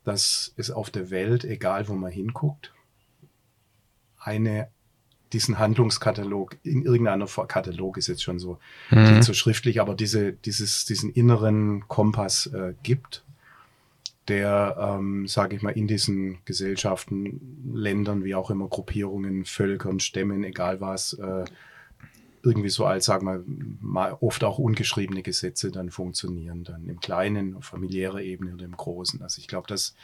dass 0.03 0.53
es 0.57 0.71
auf 0.71 0.89
der 0.89 1.09
Welt, 1.09 1.43
egal 1.43 1.87
wo 1.87 1.93
man 1.93 2.11
hinguckt, 2.11 2.73
eine 4.17 4.69
diesen 5.33 5.59
Handlungskatalog 5.59 6.57
in 6.63 6.83
irgendeiner 6.83 7.27
Form, 7.27 7.47
Katalog 7.47 7.97
ist 7.97 8.07
jetzt 8.07 8.23
schon 8.23 8.39
so, 8.39 8.59
Mhm. 8.91 9.21
so 9.21 9.33
schriftlich, 9.33 9.81
aber 9.81 9.95
diese, 9.95 10.33
dieses, 10.33 10.85
diesen 10.85 11.11
inneren 11.11 11.87
Kompass 11.87 12.47
äh, 12.47 12.73
gibt, 12.83 13.23
der, 14.27 14.75
ähm, 14.79 15.27
sage 15.27 15.55
ich 15.55 15.61
mal, 15.61 15.71
in 15.71 15.87
diesen 15.87 16.39
Gesellschaften, 16.45 17.71
Ländern, 17.73 18.23
wie 18.23 18.35
auch 18.35 18.51
immer, 18.51 18.67
Gruppierungen, 18.67 19.45
Völkern, 19.45 19.99
Stämmen, 19.99 20.43
egal 20.43 20.81
was, 20.81 21.13
äh, 21.13 21.45
irgendwie 22.43 22.69
so 22.69 22.85
als, 22.85 23.05
sagen 23.05 23.25
wir 23.25 23.43
mal, 23.81 24.17
oft 24.21 24.43
auch 24.43 24.57
ungeschriebene 24.57 25.21
Gesetze 25.23 25.71
dann 25.71 25.91
funktionieren, 25.91 26.63
dann 26.63 26.87
im 26.87 26.99
Kleinen, 26.99 27.55
auf 27.55 27.65
familiärer 27.65 28.21
Ebene 28.21 28.53
oder 28.53 28.65
im 28.65 28.75
Großen. 28.77 29.21
Also 29.21 29.39
ich 29.39 29.47
glaube, 29.47 29.67
das 29.67 29.95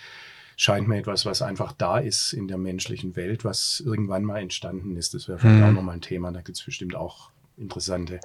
scheint 0.58 0.88
mir 0.88 0.98
etwas, 0.98 1.26
was 1.26 1.42
einfach 1.42 1.72
da 1.74 1.98
ist 2.00 2.34
in 2.34 2.48
der 2.48 2.58
menschlichen 2.58 3.16
Welt, 3.16 3.44
was 3.46 3.82
irgendwann 3.86 4.24
mal 4.24 4.40
entstanden 4.40 4.96
ist. 4.96 5.14
Das 5.14 5.28
wäre 5.28 5.40
vielleicht 5.40 5.60
Mhm. 5.60 5.64
auch 5.66 5.72
nochmal 5.74 5.96
ein 5.96 6.02
Thema. 6.02 6.32
Da 6.32 6.42
gibt 6.42 6.58
es 6.58 6.64
bestimmt 6.64 6.96
auch 6.96 7.30
interessante 7.58 8.20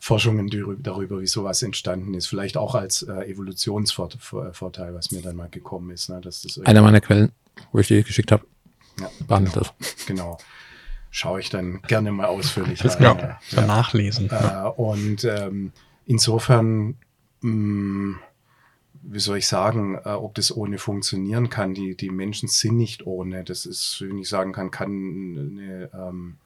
Forschungen 0.00 0.50
darüber, 0.82 1.20
wie 1.20 1.26
sowas 1.26 1.62
entstanden 1.62 2.12
ist. 2.14 2.26
Vielleicht 2.26 2.56
auch 2.56 2.74
als 2.74 3.02
äh, 3.02 3.30
Evolutionsvorteil, 3.30 4.94
was 4.94 5.10
mir 5.12 5.22
dann 5.22 5.36
mal 5.36 5.48
gekommen 5.48 5.90
ist. 5.90 6.08
Ne? 6.10 6.20
Dass 6.20 6.42
das 6.42 6.58
einer 6.60 6.82
meiner 6.82 7.00
Quellen, 7.00 7.32
wo 7.72 7.78
ich 7.78 7.88
die 7.88 8.02
geschickt 8.02 8.30
habe, 8.32 8.44
ja, 9.00 9.10
behandelt 9.26 9.54
genau, 9.54 9.66
das. 9.78 10.06
genau. 10.06 10.38
schaue 11.10 11.40
ich 11.40 11.48
dann 11.50 11.80
gerne 11.82 12.12
mal 12.12 12.26
ausführlich 12.26 12.80
Das 12.80 12.96
rein. 13.00 13.18
ja, 13.18 13.38
ja. 13.50 13.66
nachlesen. 13.66 14.30
Äh, 14.30 14.68
und 14.76 15.24
ähm, 15.24 15.72
insofern, 16.04 16.96
mh, 17.40 18.18
wie 19.06 19.18
soll 19.18 19.38
ich 19.38 19.46
sagen, 19.46 19.98
äh, 20.04 20.10
ob 20.10 20.34
das 20.34 20.54
ohne 20.54 20.78
funktionieren 20.78 21.50
kann. 21.50 21.74
Die, 21.74 21.96
die 21.96 22.10
Menschen 22.10 22.48
sind 22.48 22.76
nicht 22.76 23.06
ohne. 23.06 23.44
Das 23.44 23.66
ist, 23.66 24.00
wenn 24.00 24.18
ich 24.18 24.28
sagen 24.28 24.52
kann, 24.52 24.70
kann 24.70 24.90
eine, 24.90 25.90
ähm, 25.92 26.36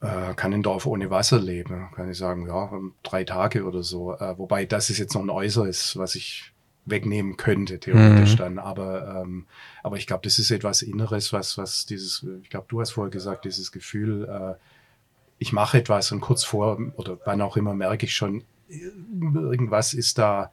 äh, 0.00 0.34
kann 0.34 0.52
ein 0.52 0.62
Dorf 0.62 0.86
ohne 0.86 1.10
Wasser 1.10 1.38
leben. 1.40 1.88
Kann 1.94 2.10
ich 2.10 2.18
sagen, 2.18 2.46
ja, 2.46 2.70
drei 3.02 3.24
Tage 3.24 3.64
oder 3.64 3.82
so. 3.82 4.14
Äh, 4.14 4.38
wobei 4.38 4.64
das 4.64 4.90
ist 4.90 4.98
jetzt 4.98 5.14
noch 5.14 5.22
ein 5.22 5.30
Äußeres, 5.30 5.96
was 5.96 6.14
ich 6.14 6.52
wegnehmen 6.84 7.36
könnte, 7.36 7.80
theoretisch 7.80 8.34
Mhm. 8.34 8.38
dann. 8.38 8.58
Aber, 8.58 9.22
ähm, 9.22 9.46
aber 9.82 9.96
ich 9.96 10.06
glaube, 10.06 10.22
das 10.24 10.38
ist 10.38 10.50
etwas 10.50 10.82
Inneres, 10.82 11.32
was, 11.32 11.58
was 11.58 11.86
dieses, 11.86 12.24
ich 12.42 12.50
glaube, 12.50 12.66
du 12.68 12.80
hast 12.80 12.92
vorher 12.92 13.10
gesagt, 13.10 13.44
dieses 13.44 13.72
Gefühl, 13.72 14.28
äh, 14.28 14.54
ich 15.38 15.52
mache 15.52 15.78
etwas 15.78 16.12
und 16.12 16.20
kurz 16.20 16.44
vor 16.44 16.78
oder 16.96 17.18
wann 17.24 17.40
auch 17.42 17.56
immer 17.56 17.74
merke 17.74 18.06
ich 18.06 18.14
schon, 18.14 18.44
irgendwas 18.68 19.94
ist 19.94 20.18
da, 20.18 20.50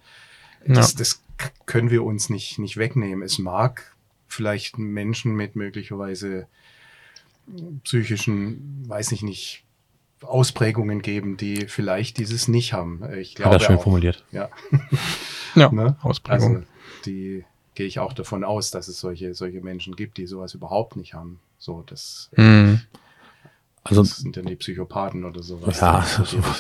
das, 0.68 0.94
Ja. 0.94 0.98
das 1.00 1.22
können 1.66 1.90
wir 1.90 2.04
uns 2.04 2.30
nicht, 2.30 2.60
nicht 2.60 2.78
wegnehmen. 2.78 3.24
Es 3.24 3.38
mag 3.40 3.96
vielleicht 4.28 4.78
Menschen 4.78 5.36
mit 5.36 5.56
möglicherweise 5.56 6.48
psychischen, 7.84 8.84
weiß 8.88 9.12
ich 9.12 9.22
nicht, 9.22 9.64
Ausprägungen 10.22 11.02
geben, 11.02 11.36
die 11.36 11.68
vielleicht 11.68 12.18
dieses 12.18 12.48
nicht 12.48 12.72
haben. 12.74 13.02
Ich 13.18 13.32
Hat 13.32 13.36
glaube 13.36 13.56
er 13.56 13.60
schön 13.60 13.76
auch, 13.78 13.84
formuliert. 13.84 14.24
Ja, 14.32 14.50
Ja, 15.56 15.72
ne? 15.72 15.98
Ausprägung. 16.02 16.56
Also 16.56 16.68
die 17.06 17.44
gehe 17.76 17.86
ich 17.88 18.00
auch 18.00 18.14
davon 18.14 18.44
aus, 18.44 18.72
dass 18.72 18.88
es 18.88 19.00
solche, 19.00 19.34
solche 19.36 19.62
Menschen 19.62 19.96
gibt, 19.96 20.18
die 20.18 20.26
sowas 20.28 20.54
überhaupt 20.54 20.96
nicht 20.96 21.14
haben. 21.14 21.40
So, 21.60 21.84
das, 21.86 22.30
Mhm. 22.38 22.82
Also 23.86 24.02
das 24.02 24.18
sind 24.18 24.38
dann 24.38 24.46
die 24.46 24.56
Psychopathen 24.56 25.26
oder 25.26 25.44
sowas. 25.44 25.82
Ja, 25.82 26.06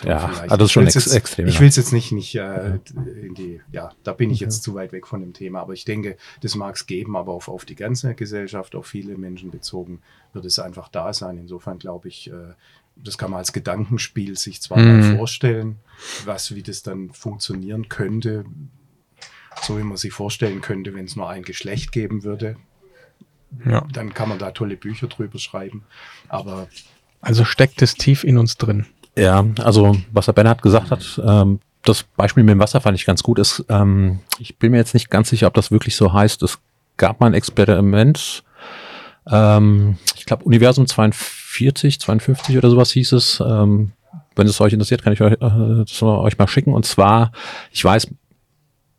ja, 0.03 0.19
vielleicht. 0.27 0.41
also 0.41 0.57
das 0.57 0.65
ist 0.65 0.71
schon 0.73 0.83
ex- 0.85 0.95
jetzt, 0.95 1.13
extrem, 1.13 1.47
Ich 1.47 1.55
ja. 1.55 1.59
will 1.61 1.69
es 1.69 1.77
jetzt 1.77 1.93
nicht, 1.93 2.11
nicht 2.11 2.35
äh, 2.35 2.79
in 3.21 3.33
die, 3.33 3.61
ja, 3.71 3.91
da 4.03 4.11
bin 4.11 4.29
ich 4.29 4.41
jetzt 4.41 4.61
zu 4.63 4.73
weit 4.75 4.91
weg 4.91 5.07
von 5.07 5.21
dem 5.21 5.31
Thema, 5.33 5.61
aber 5.61 5.71
ich 5.71 5.85
denke, 5.85 6.17
das 6.41 6.55
mag 6.55 6.75
es 6.75 6.85
geben, 6.85 7.15
aber 7.15 7.31
auf, 7.31 7.47
auf 7.47 7.63
die 7.63 7.75
ganze 7.75 8.13
Gesellschaft, 8.13 8.75
auf 8.75 8.87
viele 8.87 9.17
Menschen 9.17 9.51
bezogen, 9.51 10.01
wird 10.33 10.43
es 10.43 10.59
einfach 10.59 10.89
da 10.89 11.13
sein. 11.13 11.37
Insofern 11.37 11.79
glaube 11.79 12.09
ich, 12.09 12.29
äh, 12.29 12.53
das 12.97 13.17
kann 13.17 13.31
man 13.31 13.37
als 13.39 13.53
Gedankenspiel 13.53 14.37
sich 14.37 14.61
zwar 14.61 14.79
Mhm. 14.79 14.99
mal 14.99 15.15
vorstellen, 15.17 15.77
was, 16.25 16.53
wie 16.55 16.61
das 16.61 16.83
dann 16.83 17.11
funktionieren 17.13 17.87
könnte, 17.87 18.43
so 19.61 19.77
wie 19.77 19.83
man 19.83 19.95
sich 19.95 20.11
vorstellen 20.11 20.59
könnte, 20.59 20.93
wenn 20.93 21.05
es 21.05 21.15
nur 21.15 21.29
ein 21.29 21.43
Geschlecht 21.43 21.91
geben 21.93 22.23
würde, 22.25 22.57
ja. 23.65 23.87
dann 23.93 24.13
kann 24.13 24.27
man 24.29 24.39
da 24.39 24.51
tolle 24.51 24.75
Bücher 24.75 25.07
drüber 25.07 25.39
schreiben. 25.39 25.83
Aber 26.27 26.67
Also 27.23 27.45
steckt 27.45 27.81
es 27.81 27.95
tief 27.95 28.23
in 28.23 28.37
uns 28.37 28.57
drin. 28.57 28.85
Ja, 29.17 29.45
also 29.61 29.95
was 30.11 30.25
der 30.25 30.33
Bernhard 30.33 30.61
gesagt 30.61 30.91
hat, 30.91 31.21
ähm, 31.25 31.59
das 31.83 32.03
Beispiel 32.03 32.43
mit 32.43 32.51
dem 32.51 32.59
Wasser 32.59 32.81
fand 32.81 32.97
ich 32.97 33.05
ganz 33.05 33.23
gut. 33.23 33.39
Ist, 33.39 33.63
ähm, 33.69 34.19
ich 34.39 34.57
bin 34.57 34.71
mir 34.71 34.77
jetzt 34.77 34.93
nicht 34.93 35.09
ganz 35.09 35.29
sicher, 35.29 35.47
ob 35.47 35.53
das 35.53 35.71
wirklich 35.71 35.95
so 35.95 36.13
heißt. 36.13 36.43
Es 36.43 36.59
gab 36.97 37.19
mal 37.19 37.27
ein 37.27 37.33
Experiment, 37.33 38.43
ähm, 39.31 39.97
ich 40.15 40.25
glaube 40.25 40.43
Universum 40.43 40.85
42, 40.85 41.99
52 41.99 42.57
oder 42.57 42.69
sowas 42.69 42.91
hieß 42.91 43.13
es. 43.13 43.41
Ähm, 43.45 43.93
wenn 44.35 44.47
es 44.47 44.59
euch 44.59 44.73
interessiert, 44.73 45.03
kann 45.03 45.13
ich 45.13 45.21
euch, 45.21 45.33
äh, 45.33 45.85
das 45.85 46.01
euch 46.01 46.37
mal 46.37 46.47
schicken. 46.47 46.73
Und 46.73 46.85
zwar, 46.85 47.31
ich 47.71 47.83
weiß, 47.83 48.07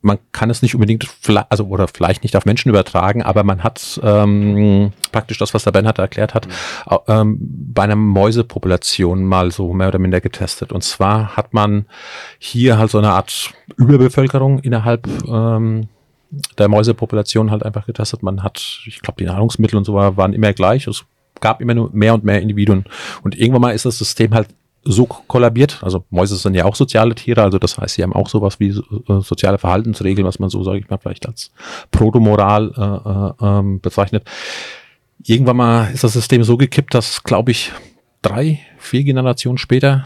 man 0.04 0.18
kann 0.32 0.50
es 0.50 0.62
nicht 0.62 0.74
unbedingt, 0.74 1.08
also 1.48 1.66
oder 1.66 1.88
vielleicht 1.88 2.22
nicht 2.22 2.36
auf 2.36 2.44
Menschen 2.44 2.68
übertragen, 2.68 3.22
aber 3.22 3.42
man 3.42 3.64
hat 3.64 3.98
ähm, 4.02 4.92
praktisch 5.10 5.38
das, 5.38 5.54
was 5.54 5.64
der 5.64 5.72
Bernhard 5.72 5.98
erklärt 5.98 6.34
hat, 6.34 6.46
au- 6.86 7.02
ähm, 7.08 7.38
bei 7.40 7.82
einer 7.82 7.96
Mäusepopulation 7.96 9.24
mal 9.24 9.50
so 9.50 9.72
mehr 9.72 9.88
oder 9.88 9.98
minder 9.98 10.20
getestet. 10.20 10.72
Und 10.72 10.84
zwar 10.84 11.36
hat 11.36 11.54
man 11.54 11.86
hier 12.38 12.78
halt 12.78 12.90
so 12.90 12.98
eine 12.98 13.10
Art 13.12 13.52
Überbevölkerung 13.76 14.58
innerhalb 14.58 15.08
ähm, 15.26 15.88
der 16.58 16.68
Mäusepopulation 16.68 17.50
halt 17.50 17.64
einfach 17.64 17.86
getestet. 17.86 18.22
Man 18.22 18.42
hat, 18.42 18.80
ich 18.86 19.00
glaube, 19.00 19.16
die 19.18 19.24
Nahrungsmittel 19.24 19.76
und 19.76 19.84
so 19.84 19.94
waren 19.94 20.32
immer 20.32 20.52
gleich. 20.52 20.86
Es 20.86 21.04
gab 21.40 21.60
immer 21.60 21.74
nur 21.74 21.90
mehr 21.92 22.12
und 22.14 22.24
mehr 22.24 22.42
Individuen. 22.42 22.84
Und 23.22 23.36
irgendwann 23.38 23.62
mal 23.62 23.74
ist 23.74 23.84
das 23.86 23.98
System 23.98 24.34
halt 24.34 24.48
so 24.84 25.06
kollabiert. 25.06 25.78
Also 25.82 26.04
Mäuse 26.10 26.36
sind 26.36 26.54
ja 26.54 26.64
auch 26.64 26.74
soziale 26.76 27.14
Tiere, 27.14 27.42
also 27.42 27.58
das 27.58 27.78
heißt, 27.78 27.94
sie 27.94 28.02
haben 28.02 28.12
auch 28.12 28.28
sowas 28.28 28.60
wie 28.60 28.68
äh, 28.68 29.20
soziale 29.20 29.58
Verhaltensregeln, 29.58 30.26
was 30.26 30.38
man 30.38 30.50
so, 30.50 30.62
sage 30.62 30.78
ich 30.78 30.88
mal, 30.88 30.98
vielleicht 30.98 31.26
als 31.26 31.50
Protomoral 31.90 32.72
äh, 33.40 33.44
äh, 33.44 33.48
ähm, 33.48 33.80
bezeichnet. 33.80 34.24
Irgendwann 35.24 35.56
mal 35.56 35.90
ist 35.92 36.04
das 36.04 36.12
System 36.12 36.44
so 36.44 36.56
gekippt, 36.56 36.94
dass, 36.94 37.22
glaube 37.22 37.50
ich, 37.50 37.72
drei, 38.22 38.60
vier 38.78 39.04
Generationen 39.04 39.58
später 39.58 40.04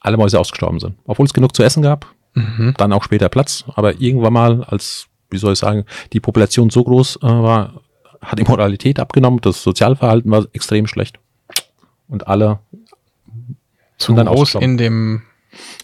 alle 0.00 0.16
Mäuse 0.16 0.40
ausgestorben 0.40 0.80
sind. 0.80 0.96
Obwohl 1.06 1.26
es 1.26 1.34
genug 1.34 1.54
zu 1.54 1.62
essen 1.62 1.82
gab, 1.82 2.06
Mhm. 2.34 2.74
dann 2.78 2.92
auch 2.94 3.04
später 3.04 3.28
Platz. 3.28 3.64
Aber 3.74 4.00
irgendwann 4.00 4.32
mal, 4.32 4.64
als, 4.64 5.06
wie 5.30 5.36
soll 5.36 5.52
ich 5.52 5.58
sagen, 5.58 5.84
die 6.14 6.20
Population 6.20 6.70
so 6.70 6.82
groß 6.82 7.16
äh, 7.16 7.26
war, 7.26 7.74
hat 8.22 8.38
die 8.38 8.44
Moralität 8.44 8.98
abgenommen, 9.00 9.40
das 9.42 9.62
Sozialverhalten 9.62 10.30
war 10.30 10.46
extrem 10.52 10.86
schlecht. 10.86 11.18
Und 12.08 12.28
alle 12.28 12.60
Zu 14.02 14.06
sind 14.12 14.16
dann 14.16 14.28
ausgestorben. 14.28 14.70
in 14.70 14.76
dem 14.78 15.22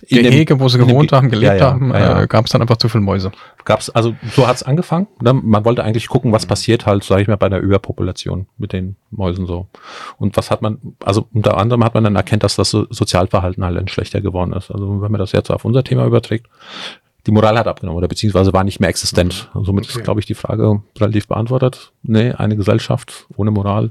In 0.07 0.23
dem- 0.23 0.31
Gehege, 0.33 0.61
wo 0.61 0.69
sie 0.69 0.79
dem 0.79 0.89
gewohnt 0.89 1.11
Ge- 1.11 1.17
haben, 1.19 1.29
gelebt 1.31 1.53
Ja, 1.53 1.57
ja, 1.67 1.73
haben, 1.73 1.91
ja. 1.91 2.23
Äh, 2.23 2.27
gab 2.27 2.47
es 2.47 2.53
dann 2.53 2.63
einfach 2.63 2.79
zu 2.79 2.89
viele 2.89 3.03
Mäuse. 3.05 3.31
gab's 3.67 3.91
also 3.91 4.15
so 4.35 4.47
hat's 4.49 4.63
angefangen. 4.63 5.07
Ne? 5.21 5.35
Man 5.35 5.65
wollte 5.67 5.85
eigentlich 5.85 6.09
gucken, 6.09 6.33
was 6.33 6.47
passiert 6.47 6.87
halt, 6.87 7.05
sage 7.05 7.21
ich 7.23 7.29
mal, 7.29 7.37
bei 7.37 7.47
einer 7.47 7.59
Überpopulation 7.59 8.47
mit 8.57 8.73
den 8.73 8.97
Mäusen 9.11 9.47
so. 9.47 9.67
Und 10.19 10.37
was 10.39 10.51
hat 10.51 10.63
man, 10.63 10.79
also 11.05 11.29
unter 11.35 11.59
anderem 11.59 11.85
hat 11.85 11.93
man 11.95 12.05
dann 12.05 12.17
erkennt, 12.17 12.45
dass 12.45 12.57
das 12.57 12.71
so 12.71 12.87
Sozialverhalten 12.89 13.63
halt 13.65 13.77
dann 13.77 13.89
schlechter 13.89 14.21
geworden 14.23 14.53
ist. 14.55 14.71
Also 14.71 15.03
wenn 15.03 15.13
man 15.13 15.19
das 15.19 15.33
jetzt 15.33 15.51
auf 15.51 15.65
unser 15.67 15.85
Thema 15.85 16.07
überträgt, 16.07 16.47
die 17.27 17.31
Moral 17.33 17.59
hat 17.59 17.67
abgenommen 17.69 17.99
oder 17.99 18.09
beziehungsweise 18.09 18.55
war 18.55 18.65
nicht 18.65 18.81
mehr 18.81 18.89
existent. 18.89 19.51
Und 19.53 19.67
somit 19.67 19.85
Okay. 19.85 19.99
ist, 19.99 20.05
glaube 20.05 20.21
ich, 20.21 20.25
die 20.25 20.35
Frage 20.35 20.81
relativ 20.99 21.27
beantwortet. 21.29 21.93
Nee, 22.03 22.33
eine 22.33 22.57
Gesellschaft 22.57 23.27
ohne 23.37 23.51
Moral 23.51 23.91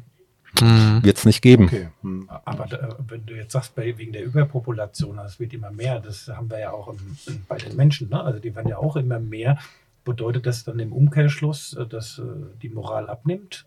Mhm. 0.62 1.04
wird's 1.04 1.26
nicht 1.26 1.42
geben. 1.42 1.66
okay. 1.66 1.90
Hm. 2.02 2.30
Aber 2.46 2.66
da, 2.66 2.96
wenn 3.08 3.26
du 3.26 3.36
jetzt 3.36 3.52
sagst, 3.52 3.76
bei, 3.76 3.98
wegen 3.98 4.14
der 4.14 4.24
Überpopulation, 4.24 5.18
das 5.18 5.40
wird 5.40 5.54
immer 5.54 5.72
mehr, 5.72 6.00
das 6.00 6.28
haben 6.28 6.50
wir 6.50 6.60
ja 6.60 6.72
auch 6.72 6.90
im, 6.90 7.00
bei 7.48 7.58
den 7.58 7.76
Menschen, 7.76 8.10
ne? 8.10 8.22
also 8.22 8.40
die 8.40 8.56
werden 8.56 8.70
ja 8.70 8.78
auch 8.78 8.96
immer 8.96 9.20
mehr. 9.20 9.58
Bedeutet 10.06 10.46
das 10.46 10.64
dann 10.64 10.80
im 10.80 10.94
Umkehrschluss, 10.94 11.74
äh, 11.74 11.86
dass 11.86 12.20
äh, 12.20 12.24
die 12.62 12.70
Moral 12.70 13.10
abnimmt? 13.10 13.66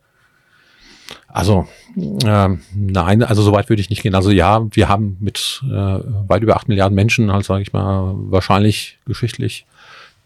Also, 1.27 1.67
ähm, 1.97 2.61
nein, 2.75 3.23
also 3.23 3.43
so 3.43 3.53
weit 3.53 3.69
würde 3.69 3.81
ich 3.81 3.91
nicht 3.91 4.03
gehen. 4.03 4.15
Also 4.15 4.31
ja, 4.31 4.65
wir 4.71 4.89
haben 4.89 5.17
mit 5.21 5.63
äh, 5.65 5.69
weit 5.69 6.43
über 6.43 6.57
acht 6.57 6.69
Milliarden 6.69 6.95
Menschen, 6.95 7.33
halt 7.33 7.45
sage 7.45 7.63
ich 7.63 7.73
mal, 7.73 8.15
wahrscheinlich 8.17 8.99
geschichtlich 9.07 9.67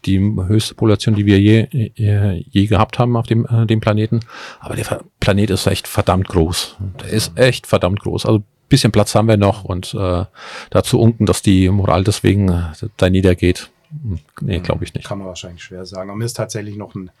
die 0.05 0.19
höchste 0.19 0.75
Population, 0.75 1.15
die 1.15 1.25
wir 1.25 1.39
je, 1.39 1.67
je 1.95 2.65
gehabt 2.67 2.99
haben 2.99 3.15
auf 3.17 3.27
dem, 3.27 3.45
äh, 3.45 3.65
dem 3.65 3.79
Planeten. 3.79 4.21
Aber 4.59 4.75
der 4.75 5.03
Planet 5.19 5.49
ist 5.49 5.67
echt 5.67 5.87
verdammt 5.87 6.27
groß. 6.27 6.77
Der 7.01 7.09
ist 7.09 7.37
echt 7.37 7.67
verdammt 7.67 7.99
groß. 8.01 8.25
Also 8.25 8.43
bisschen 8.69 8.91
Platz 8.91 9.15
haben 9.15 9.27
wir 9.27 9.37
noch 9.37 9.63
und 9.63 9.93
äh, 9.93 10.25
dazu 10.69 10.99
unken, 10.99 11.25
dass 11.25 11.41
die 11.41 11.69
Moral 11.69 12.03
deswegen 12.03 12.49
äh, 12.49 12.73
da 12.97 13.09
niedergeht. 13.09 13.71
Hm, 13.89 14.19
Nee, 14.41 14.59
glaube 14.59 14.83
ich 14.83 14.93
nicht. 14.93 15.07
Kann 15.07 15.19
man 15.19 15.27
wahrscheinlich 15.27 15.63
schwer 15.63 15.85
sagen. 15.85 16.09
Aber 16.09 16.17
mir 16.17 16.25
ist 16.25 16.37
tatsächlich 16.37 16.75
noch 16.75 16.95
ein, 16.95 17.11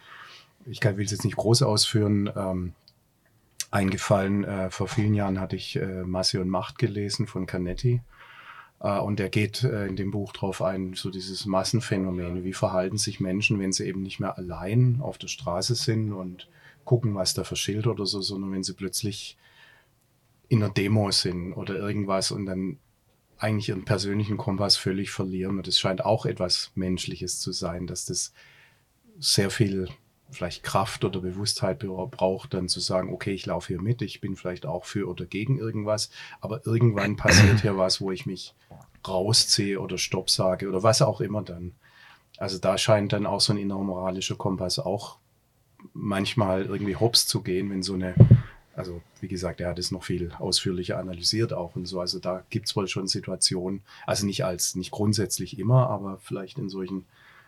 ich 0.65 0.83
will 0.83 1.05
es 1.05 1.11
jetzt 1.11 1.23
nicht 1.23 1.37
groß 1.37 1.61
ausführen, 1.61 2.29
ähm, 2.35 2.73
eingefallen. 3.71 4.43
Äh, 4.43 4.69
vor 4.69 4.87
vielen 4.87 5.13
Jahren 5.13 5.39
hatte 5.39 5.55
ich 5.55 5.75
äh, 5.75 6.03
Masse 6.03 6.41
und 6.41 6.49
Macht 6.49 6.77
gelesen 6.77 7.27
von 7.27 7.45
Canetti. 7.45 8.01
Äh, 8.79 8.99
und 8.99 9.19
er 9.19 9.29
geht 9.29 9.63
äh, 9.63 9.87
in 9.87 9.95
dem 9.95 10.11
Buch 10.11 10.33
drauf 10.33 10.61
ein, 10.61 10.93
so 10.93 11.09
dieses 11.09 11.45
Massenphänomen. 11.45 12.43
Wie 12.43 12.53
verhalten 12.53 12.97
sich 12.97 13.19
Menschen, 13.19 13.59
wenn 13.59 13.73
sie 13.73 13.85
eben 13.85 14.01
nicht 14.01 14.19
mehr 14.19 14.37
allein 14.37 14.99
auf 15.01 15.17
der 15.17 15.27
Straße 15.27 15.75
sind 15.75 16.13
und 16.13 16.47
gucken, 16.83 17.15
was 17.15 17.33
da 17.33 17.43
für 17.43 17.55
oder 17.89 18.05
so, 18.05 18.21
sondern 18.21 18.51
wenn 18.51 18.63
sie 18.63 18.73
plötzlich 18.73 19.37
in 20.47 20.63
einer 20.63 20.71
Demo 20.71 21.09
sind 21.11 21.53
oder 21.53 21.75
irgendwas 21.75 22.31
und 22.31 22.45
dann 22.45 22.77
eigentlich 23.37 23.69
ihren 23.69 23.85
persönlichen 23.85 24.37
Kompass 24.37 24.77
völlig 24.77 25.11
verlieren. 25.11 25.57
Und 25.57 25.67
es 25.67 25.79
scheint 25.79 26.05
auch 26.05 26.25
etwas 26.25 26.71
Menschliches 26.75 27.39
zu 27.39 27.51
sein, 27.51 27.87
dass 27.87 28.05
das 28.05 28.33
sehr 29.19 29.49
viel 29.49 29.89
vielleicht 30.31 30.63
Kraft 30.63 31.05
oder 31.05 31.21
Bewusstheit 31.21 31.79
bra- 31.79 32.05
braucht, 32.05 32.53
dann 32.53 32.67
zu 32.67 32.79
sagen, 32.79 33.13
okay, 33.13 33.33
ich 33.33 33.45
laufe 33.45 33.67
hier 33.67 33.81
mit, 33.81 34.01
ich 34.01 34.21
bin 34.21 34.35
vielleicht 34.35 34.65
auch 34.65 34.85
für 34.85 35.07
oder 35.07 35.25
gegen 35.25 35.59
irgendwas, 35.59 36.09
aber 36.41 36.65
irgendwann 36.65 37.15
passiert 37.17 37.61
hier 37.61 37.77
was, 37.77 38.01
wo 38.01 38.11
ich 38.11 38.25
mich 38.25 38.53
rausziehe 39.07 39.79
oder 39.79 39.97
Stopp 39.97 40.29
sage 40.29 40.67
oder 40.67 40.83
was 40.83 41.01
auch 41.01 41.21
immer 41.21 41.43
dann. 41.43 41.73
Also 42.37 42.57
da 42.57 42.77
scheint 42.77 43.13
dann 43.13 43.25
auch 43.25 43.39
so 43.39 43.53
ein 43.53 43.59
innerer 43.59 43.83
moralischer 43.83 44.35
Kompass 44.35 44.79
auch 44.79 45.17
manchmal 45.93 46.65
irgendwie 46.65 46.95
hops 46.95 47.27
zu 47.27 47.41
gehen, 47.41 47.69
wenn 47.69 47.83
so 47.83 47.93
eine, 47.93 48.15
also 48.75 49.01
wie 49.21 49.27
gesagt, 49.27 49.61
er 49.61 49.69
hat 49.69 49.79
es 49.79 49.91
noch 49.91 50.03
viel 50.03 50.31
ausführlicher 50.39 50.97
analysiert 50.97 51.53
auch 51.53 51.75
und 51.75 51.85
so. 51.85 51.99
Also 51.99 52.19
da 52.19 52.43
gibt 52.49 52.67
es 52.67 52.75
wohl 52.75 52.87
schon 52.87 53.07
Situationen, 53.07 53.83
also 54.05 54.25
nicht 54.25 54.43
als, 54.43 54.75
nicht 54.75 54.91
grundsätzlich 54.91 55.59
immer, 55.59 55.89
aber 55.89 56.17
vielleicht 56.17 56.57
in 56.57 56.69
solchen 56.69 57.05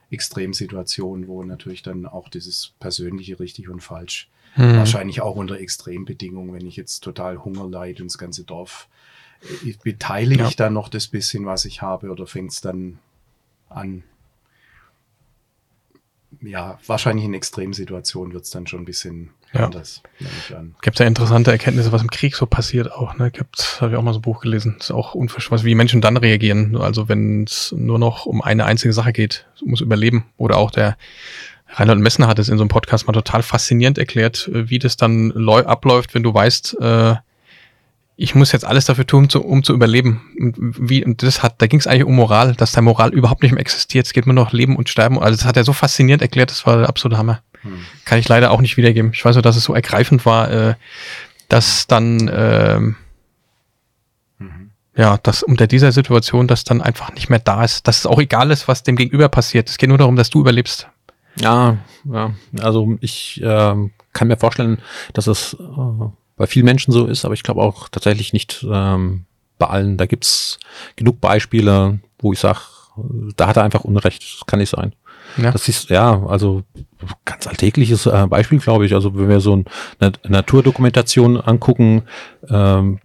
Extremsituationen, 0.09 1.27
wo 1.27 1.43
natürlich 1.43 1.83
dann 1.83 2.05
auch 2.05 2.29
dieses 2.29 2.73
persönliche 2.79 3.39
richtig 3.39 3.69
und 3.69 3.81
falsch 3.81 4.29
Hm. 4.53 4.77
wahrscheinlich 4.77 5.21
auch 5.21 5.35
unter 5.35 5.59
Extrembedingungen, 5.59 6.53
wenn 6.53 6.65
ich 6.65 6.75
jetzt 6.77 7.03
total 7.03 7.43
Hunger 7.43 7.69
leide 7.69 8.01
und 8.01 8.11
das 8.11 8.17
ganze 8.17 8.43
Dorf, 8.43 8.87
äh, 9.65 9.75
beteilige 9.83 10.43
Ja. 10.43 10.49
ich 10.49 10.55
dann 10.55 10.73
noch 10.73 10.89
das 10.89 11.07
bisschen, 11.07 11.45
was 11.45 11.65
ich 11.65 11.81
habe 11.83 12.09
oder 12.09 12.25
fängt 12.25 12.51
es 12.53 12.61
dann 12.61 12.97
an? 13.69 14.03
Ja, 16.41 16.77
wahrscheinlich 16.85 17.25
in 17.25 17.33
Extremsituationen 17.33 18.33
wird 18.33 18.43
es 18.43 18.49
dann 18.51 18.67
schon 18.67 18.81
ein 18.81 18.85
bisschen 18.85 19.29
Ja. 19.53 19.65
anders. 19.65 20.03
Gibt 20.81 20.99
ja 20.99 21.05
interessante 21.05 21.51
Erkenntnisse, 21.51 21.91
was 21.91 22.01
im 22.01 22.11
Krieg 22.11 22.35
so 22.35 22.45
passiert 22.45 22.91
auch. 22.91 23.15
Ne? 23.17 23.31
Gibt, 23.31 23.77
habe 23.81 23.91
ich 23.91 23.97
auch 23.97 24.03
mal 24.03 24.13
so 24.13 24.19
ein 24.19 24.23
Buch 24.23 24.41
gelesen. 24.41 24.75
ist 24.79 24.91
auch 24.91 25.15
unverständlich, 25.15 25.65
wie 25.65 25.75
Menschen 25.75 26.01
dann 26.01 26.17
reagieren. 26.17 26.75
Also 26.75 27.07
wenn 27.09 27.45
es 27.45 27.73
nur 27.77 27.97
noch 27.97 28.25
um 28.25 28.41
eine 28.41 28.65
einzige 28.65 28.93
Sache 28.93 29.13
geht, 29.13 29.47
muss 29.63 29.81
überleben. 29.81 30.25
Oder 30.37 30.57
auch 30.57 30.69
der 30.71 30.97
Reinhold 31.69 31.99
Messner 31.99 32.27
hat 32.27 32.39
es 32.39 32.49
in 32.49 32.57
so 32.57 32.63
einem 32.63 32.69
Podcast 32.69 33.07
mal 33.07 33.13
total 33.13 33.41
faszinierend 33.41 33.97
erklärt, 33.97 34.49
äh, 34.53 34.69
wie 34.69 34.79
das 34.79 34.97
dann 34.97 35.31
läu- 35.31 35.63
abläuft, 35.65 36.13
wenn 36.13 36.23
du 36.23 36.33
weißt, 36.33 36.77
äh, 36.79 37.15
ich 38.17 38.33
muss 38.33 38.51
jetzt 38.51 38.65
alles 38.65 38.85
dafür 38.85 39.05
tun, 39.05 39.29
zu, 39.29 39.43
um 39.43 39.63
zu 39.63 39.73
überleben. 39.73 40.21
Und 40.39 40.55
wie, 40.59 41.05
und 41.05 41.21
das 41.21 41.43
hat, 41.43 41.61
da 41.61 41.67
ging 41.67 41.79
es 41.79 41.85
eigentlich 41.87 42.05
um 42.05 42.15
Moral, 42.15 42.55
dass 42.55 42.71
der 42.71 42.81
Moral 42.81 43.13
überhaupt 43.13 43.43
nicht 43.43 43.51
mehr 43.51 43.61
existiert. 43.61 44.07
Es 44.07 44.13
geht 44.13 44.25
nur 44.25 44.33
noch 44.33 44.51
Leben 44.51 44.75
und 44.75 44.89
Sterben. 44.89 45.19
Also 45.19 45.37
das 45.37 45.45
hat 45.45 45.55
er 45.55 45.63
so 45.63 45.71
faszinierend 45.71 46.23
erklärt, 46.23 46.49
das 46.49 46.65
war 46.65 46.77
der 46.77 46.89
absolute 46.89 47.17
Hammer. 47.19 47.41
Hm. 47.61 47.77
Kann 48.05 48.17
ich 48.17 48.27
leider 48.27 48.49
auch 48.51 48.59
nicht 48.59 48.75
wiedergeben. 48.75 49.11
Ich 49.13 49.23
weiß 49.23 49.35
nur, 49.35 49.43
dass 49.43 49.55
es 49.55 49.63
so 49.63 49.75
ergreifend 49.75 50.25
war, 50.25 50.51
äh, 50.51 50.73
dass 51.47 51.85
dann, 51.87 52.29
ähm, 52.33 52.95
Mhm. 54.39 54.71
ja, 54.95 55.17
dass 55.17 55.43
unter 55.43 55.67
dieser 55.67 55.91
Situation, 55.91 56.47
dass 56.47 56.63
dann 56.63 56.81
einfach 56.81 57.13
nicht 57.13 57.29
mehr 57.29 57.39
da 57.39 57.63
ist, 57.63 57.87
dass 57.87 57.99
es 57.99 58.05
auch 58.05 58.19
egal 58.19 58.51
ist, 58.51 58.67
was 58.67 58.83
dem 58.83 58.95
Gegenüber 58.95 59.29
passiert. 59.29 59.69
Es 59.69 59.77
geht 59.77 59.89
nur 59.89 59.97
darum, 59.97 60.15
dass 60.15 60.29
du 60.29 60.39
überlebst. 60.39 60.87
Ja, 61.39 61.77
ja. 62.05 62.33
Also 62.59 62.97
ich 62.99 63.41
ähm, 63.43 63.91
kann 64.13 64.27
mir 64.27 64.37
vorstellen, 64.37 64.79
dass 65.13 65.27
es 65.27 65.53
äh, 65.53 66.05
bei 66.37 66.47
vielen 66.47 66.65
Menschen 66.65 66.91
so 66.93 67.05
ist, 67.05 67.25
aber 67.25 67.33
ich 67.33 67.43
glaube 67.43 67.61
auch 67.61 67.89
tatsächlich 67.89 68.31
nicht 68.31 68.65
ähm, 68.71 69.25
bei 69.57 69.67
allen. 69.67 69.97
Da 69.97 70.05
gibt's 70.05 70.59
genug 70.95 71.19
Beispiele, 71.19 71.99
wo 72.19 72.31
ich 72.31 72.39
sage, 72.39 72.59
da 73.35 73.47
hat 73.47 73.57
er 73.57 73.63
einfach 73.63 73.83
Unrecht. 73.83 74.23
Das 74.23 74.45
kann 74.45 74.59
nicht 74.59 74.69
sein. 74.69 74.93
Ja. 75.35 75.51
Das 75.51 75.67
ist, 75.67 75.89
ja, 75.89 76.23
also 76.27 76.63
ganz 77.25 77.47
alltägliches 77.47 78.05
äh, 78.05 78.27
Beispiel, 78.27 78.59
glaube 78.59 78.85
ich. 78.85 78.93
Also 78.93 79.15
wenn 79.17 79.29
wir 79.29 79.39
so 79.39 79.55
ein, 79.55 79.65
eine 79.99 80.13
Naturdokumentation 80.27 81.37
angucken, 81.37 82.03
ähm, 82.49 82.99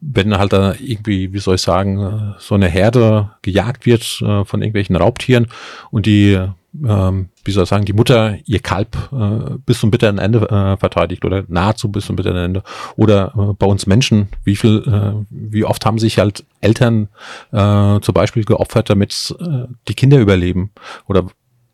wenn 0.00 0.38
halt 0.38 0.52
da 0.52 0.74
irgendwie, 0.78 1.32
wie 1.32 1.38
soll 1.38 1.56
ich 1.56 1.62
sagen, 1.62 1.98
äh, 1.98 2.34
so 2.38 2.54
eine 2.54 2.68
Herde 2.68 3.30
gejagt 3.42 3.86
wird 3.86 4.22
äh, 4.22 4.44
von 4.44 4.62
irgendwelchen 4.62 4.96
Raubtieren 4.96 5.48
und 5.90 6.06
die, 6.06 6.38
ähm, 6.74 7.30
wie 7.44 7.50
soll 7.50 7.64
ich 7.64 7.68
sagen, 7.68 7.84
die 7.84 7.92
Mutter 7.92 8.36
ihr 8.44 8.60
Kalb 8.60 8.96
äh, 9.12 9.58
bis 9.64 9.80
zum 9.80 9.90
bitteren 9.90 10.18
Ende 10.18 10.48
äh, 10.50 10.76
verteidigt 10.76 11.24
oder 11.24 11.44
nahezu 11.48 11.90
bis 11.90 12.06
zum 12.06 12.16
bitteren 12.16 12.36
Ende. 12.36 12.62
Oder 12.96 13.32
äh, 13.36 13.52
bei 13.54 13.66
uns 13.66 13.86
Menschen, 13.86 14.28
wie 14.44 14.56
viel, 14.56 14.82
äh, 14.86 15.24
wie 15.30 15.64
oft 15.64 15.84
haben 15.86 15.98
sich 15.98 16.18
halt 16.18 16.44
Eltern 16.60 17.08
äh, 17.52 18.00
zum 18.00 18.14
Beispiel 18.14 18.44
geopfert, 18.44 18.90
damit 18.90 19.34
äh, 19.40 19.64
die 19.88 19.94
Kinder 19.94 20.18
überleben? 20.18 20.70
Oder 21.06 21.24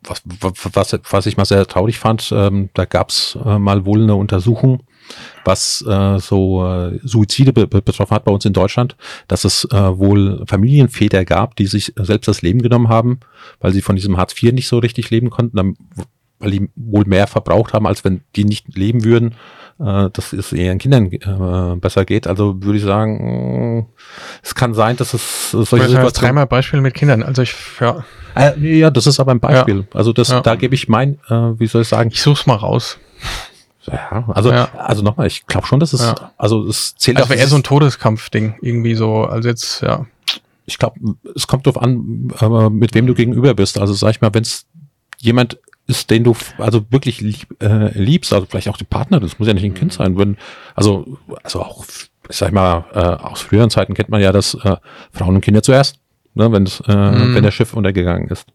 was, 0.02 0.22
was, 0.24 0.98
was 1.10 1.26
ich 1.26 1.36
mal 1.36 1.44
sehr 1.44 1.66
traurig 1.66 1.98
fand, 1.98 2.30
ähm, 2.34 2.70
da 2.74 2.84
gab's 2.84 3.38
äh, 3.44 3.58
mal 3.58 3.86
wohl 3.86 4.02
eine 4.02 4.14
Untersuchung, 4.14 4.82
was 5.44 5.84
äh, 5.86 6.18
so 6.18 6.64
äh, 6.66 6.98
Suizide 7.04 7.52
be 7.52 7.66
be- 7.66 7.82
betroffen 7.82 8.14
hat 8.14 8.24
bei 8.24 8.32
uns 8.32 8.44
in 8.44 8.52
Deutschland, 8.52 8.96
dass 9.28 9.44
es 9.44 9.64
äh, 9.72 9.98
wohl 9.98 10.44
Familienväter 10.46 11.24
gab, 11.24 11.56
die 11.56 11.66
sich 11.66 11.92
selbst 11.96 12.28
das 12.28 12.42
Leben 12.42 12.62
genommen 12.62 12.88
haben, 12.88 13.20
weil 13.60 13.72
sie 13.72 13.82
von 13.82 13.96
diesem 13.96 14.16
Hartz 14.16 14.34
IV 14.42 14.52
nicht 14.52 14.68
so 14.68 14.78
richtig 14.78 15.10
leben 15.10 15.30
konnten, 15.30 15.56
dann, 15.56 15.76
weil 16.38 16.50
die 16.50 16.68
wohl 16.76 17.04
mehr 17.06 17.26
verbraucht 17.26 17.72
haben, 17.72 17.86
als 17.86 18.04
wenn 18.04 18.22
die 18.36 18.44
nicht 18.44 18.76
leben 18.76 19.04
würden, 19.04 19.34
äh, 19.80 20.08
dass 20.12 20.32
es 20.32 20.52
ihren 20.52 20.78
Kindern 20.78 21.06
äh, 21.12 21.76
besser 21.76 22.04
geht. 22.04 22.26
Also 22.26 22.62
würde 22.62 22.78
ich 22.78 22.84
sagen, 22.84 23.88
es 24.42 24.54
kann 24.54 24.72
sein, 24.74 24.96
dass 24.96 25.14
es 25.14 25.50
solche 25.50 25.76
Ich 25.76 25.82
Situationen 25.90 26.12
dreimal 26.12 26.46
Beispiele 26.46 26.82
mit 26.82 26.94
Kindern. 26.94 27.22
Also 27.22 27.42
ich, 27.42 27.54
ja, 27.80 28.04
äh, 28.36 28.52
ja, 28.78 28.90
das 28.90 29.06
ist 29.06 29.20
aber 29.20 29.32
ein 29.32 29.40
Beispiel. 29.40 29.86
Also 29.92 30.12
das, 30.12 30.28
Ja. 30.28 30.40
da 30.40 30.54
gebe 30.54 30.74
ich 30.74 30.88
mein, 30.88 31.18
äh, 31.28 31.58
wie 31.58 31.66
soll 31.66 31.82
ich 31.82 31.88
sagen, 31.88 32.10
ich 32.12 32.22
such's 32.22 32.46
mal 32.46 32.54
raus. 32.56 32.98
Ja, 33.86 34.24
also, 34.34 34.50
Ja. 34.50 34.68
also 34.74 35.02
nochmal, 35.02 35.26
ich 35.26 35.46
glaube 35.46 35.66
schon, 35.66 35.80
dass 35.80 35.92
es, 35.92 36.00
Ja. 36.02 36.32
also 36.36 36.66
es 36.66 36.94
zählt 36.96 37.18
Also 37.18 37.34
eher 37.34 37.46
so 37.48 37.56
ein 37.56 37.62
Todeskampfding 37.62 38.54
irgendwie 38.62 38.94
so. 38.94 39.24
Also 39.24 39.48
jetzt, 39.48 39.82
ja. 39.82 40.06
ich 40.66 40.78
glaube, 40.78 40.98
es 41.34 41.46
kommt 41.46 41.66
darauf 41.66 41.82
an, 41.82 42.30
äh, 42.40 42.70
mit 42.70 42.94
wem 42.94 43.06
du 43.06 43.14
gegenüber 43.14 43.54
bist. 43.54 43.78
Also 43.78 43.92
sag 43.94 44.10
ich 44.10 44.20
mal, 44.20 44.32
wenn 44.34 44.42
es 44.42 44.66
jemand 45.18 45.58
ist, 45.86 46.10
den 46.10 46.24
du 46.24 46.34
also 46.58 46.86
wirklich 46.90 47.20
lieb, 47.20 47.46
äh, 47.62 47.96
liebst, 47.98 48.32
also 48.32 48.46
vielleicht 48.48 48.68
auch 48.68 48.78
die 48.78 48.84
Partner, 48.84 49.20
das 49.20 49.38
muss 49.38 49.48
ja 49.48 49.54
nicht 49.54 49.64
ein 49.64 49.74
Kind 49.74 49.92
sein, 49.92 50.16
wenn, 50.16 50.38
also, 50.74 51.18
also 51.42 51.60
auch, 51.60 51.84
ich 52.30 52.36
sag 52.36 52.52
mal, 52.52 52.86
äh, 52.94 52.98
aus 53.00 53.42
früheren 53.42 53.68
Zeiten 53.68 53.92
kennt 53.92 54.08
man 54.08 54.22
ja, 54.22 54.32
dass 54.32 54.54
äh, 54.54 54.76
Frauen 55.12 55.34
und 55.34 55.40
Kinder 55.42 55.62
zuerst, 55.62 55.98
ne, 56.32 56.50
wenn 56.50 56.64
äh, 56.88 56.94
Mhm. 57.26 57.34
wenn 57.34 57.42
der 57.42 57.50
Schiff 57.50 57.74
untergegangen 57.74 58.28
ist. 58.28 58.46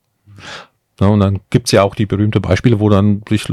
Ne, 1.02 1.08
und 1.10 1.20
dann 1.22 1.40
gibt's 1.50 1.72
ja 1.72 1.84
auch 1.84 1.96
die 1.96 2.06
berühmte 2.06 2.42
Beispiele, 2.42 2.80
wo 2.80 2.90
dann 2.90 3.22
sich 3.30 3.46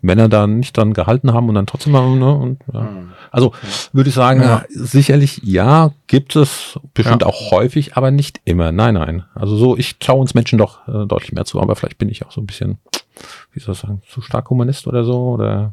Männer 0.00 0.28
dann 0.28 0.58
nicht 0.58 0.76
dran 0.76 0.92
gehalten 0.92 1.32
haben 1.32 1.48
und 1.48 1.54
dann 1.56 1.66
trotzdem 1.66 1.92
mal, 1.92 2.08
ne, 2.16 2.32
und, 2.34 2.58
ja. 2.72 2.80
Hm. 2.82 3.10
Also 3.30 3.52
würde 3.92 4.08
ich 4.10 4.14
sagen, 4.14 4.40
Ja. 4.42 4.58
äh, 4.60 4.64
sicherlich 4.70 5.40
ja, 5.42 5.92
gibt 6.06 6.36
es 6.36 6.78
bestimmt 6.94 7.22
Ja. 7.22 7.28
auch 7.28 7.50
häufig, 7.50 7.96
aber 7.96 8.10
nicht 8.10 8.40
immer. 8.44 8.70
Nein, 8.72 8.94
nein. 8.94 9.24
Also 9.34 9.56
so, 9.56 9.76
ich 9.76 9.98
traue 9.98 10.20
uns 10.20 10.34
Menschen 10.34 10.58
doch 10.58 10.86
äh, 10.86 11.06
deutlich 11.06 11.32
mehr 11.32 11.44
zu, 11.44 11.60
aber 11.60 11.74
vielleicht 11.76 11.98
bin 11.98 12.08
ich 12.08 12.24
auch 12.24 12.30
so 12.32 12.40
ein 12.40 12.46
bisschen, 12.46 12.78
wie 13.52 13.60
soll 13.60 13.74
ich 13.74 13.80
sagen, 13.80 14.02
zu 14.08 14.20
stark 14.20 14.50
Humanist 14.50 14.86
oder 14.86 15.04
so 15.04 15.30
oder 15.30 15.72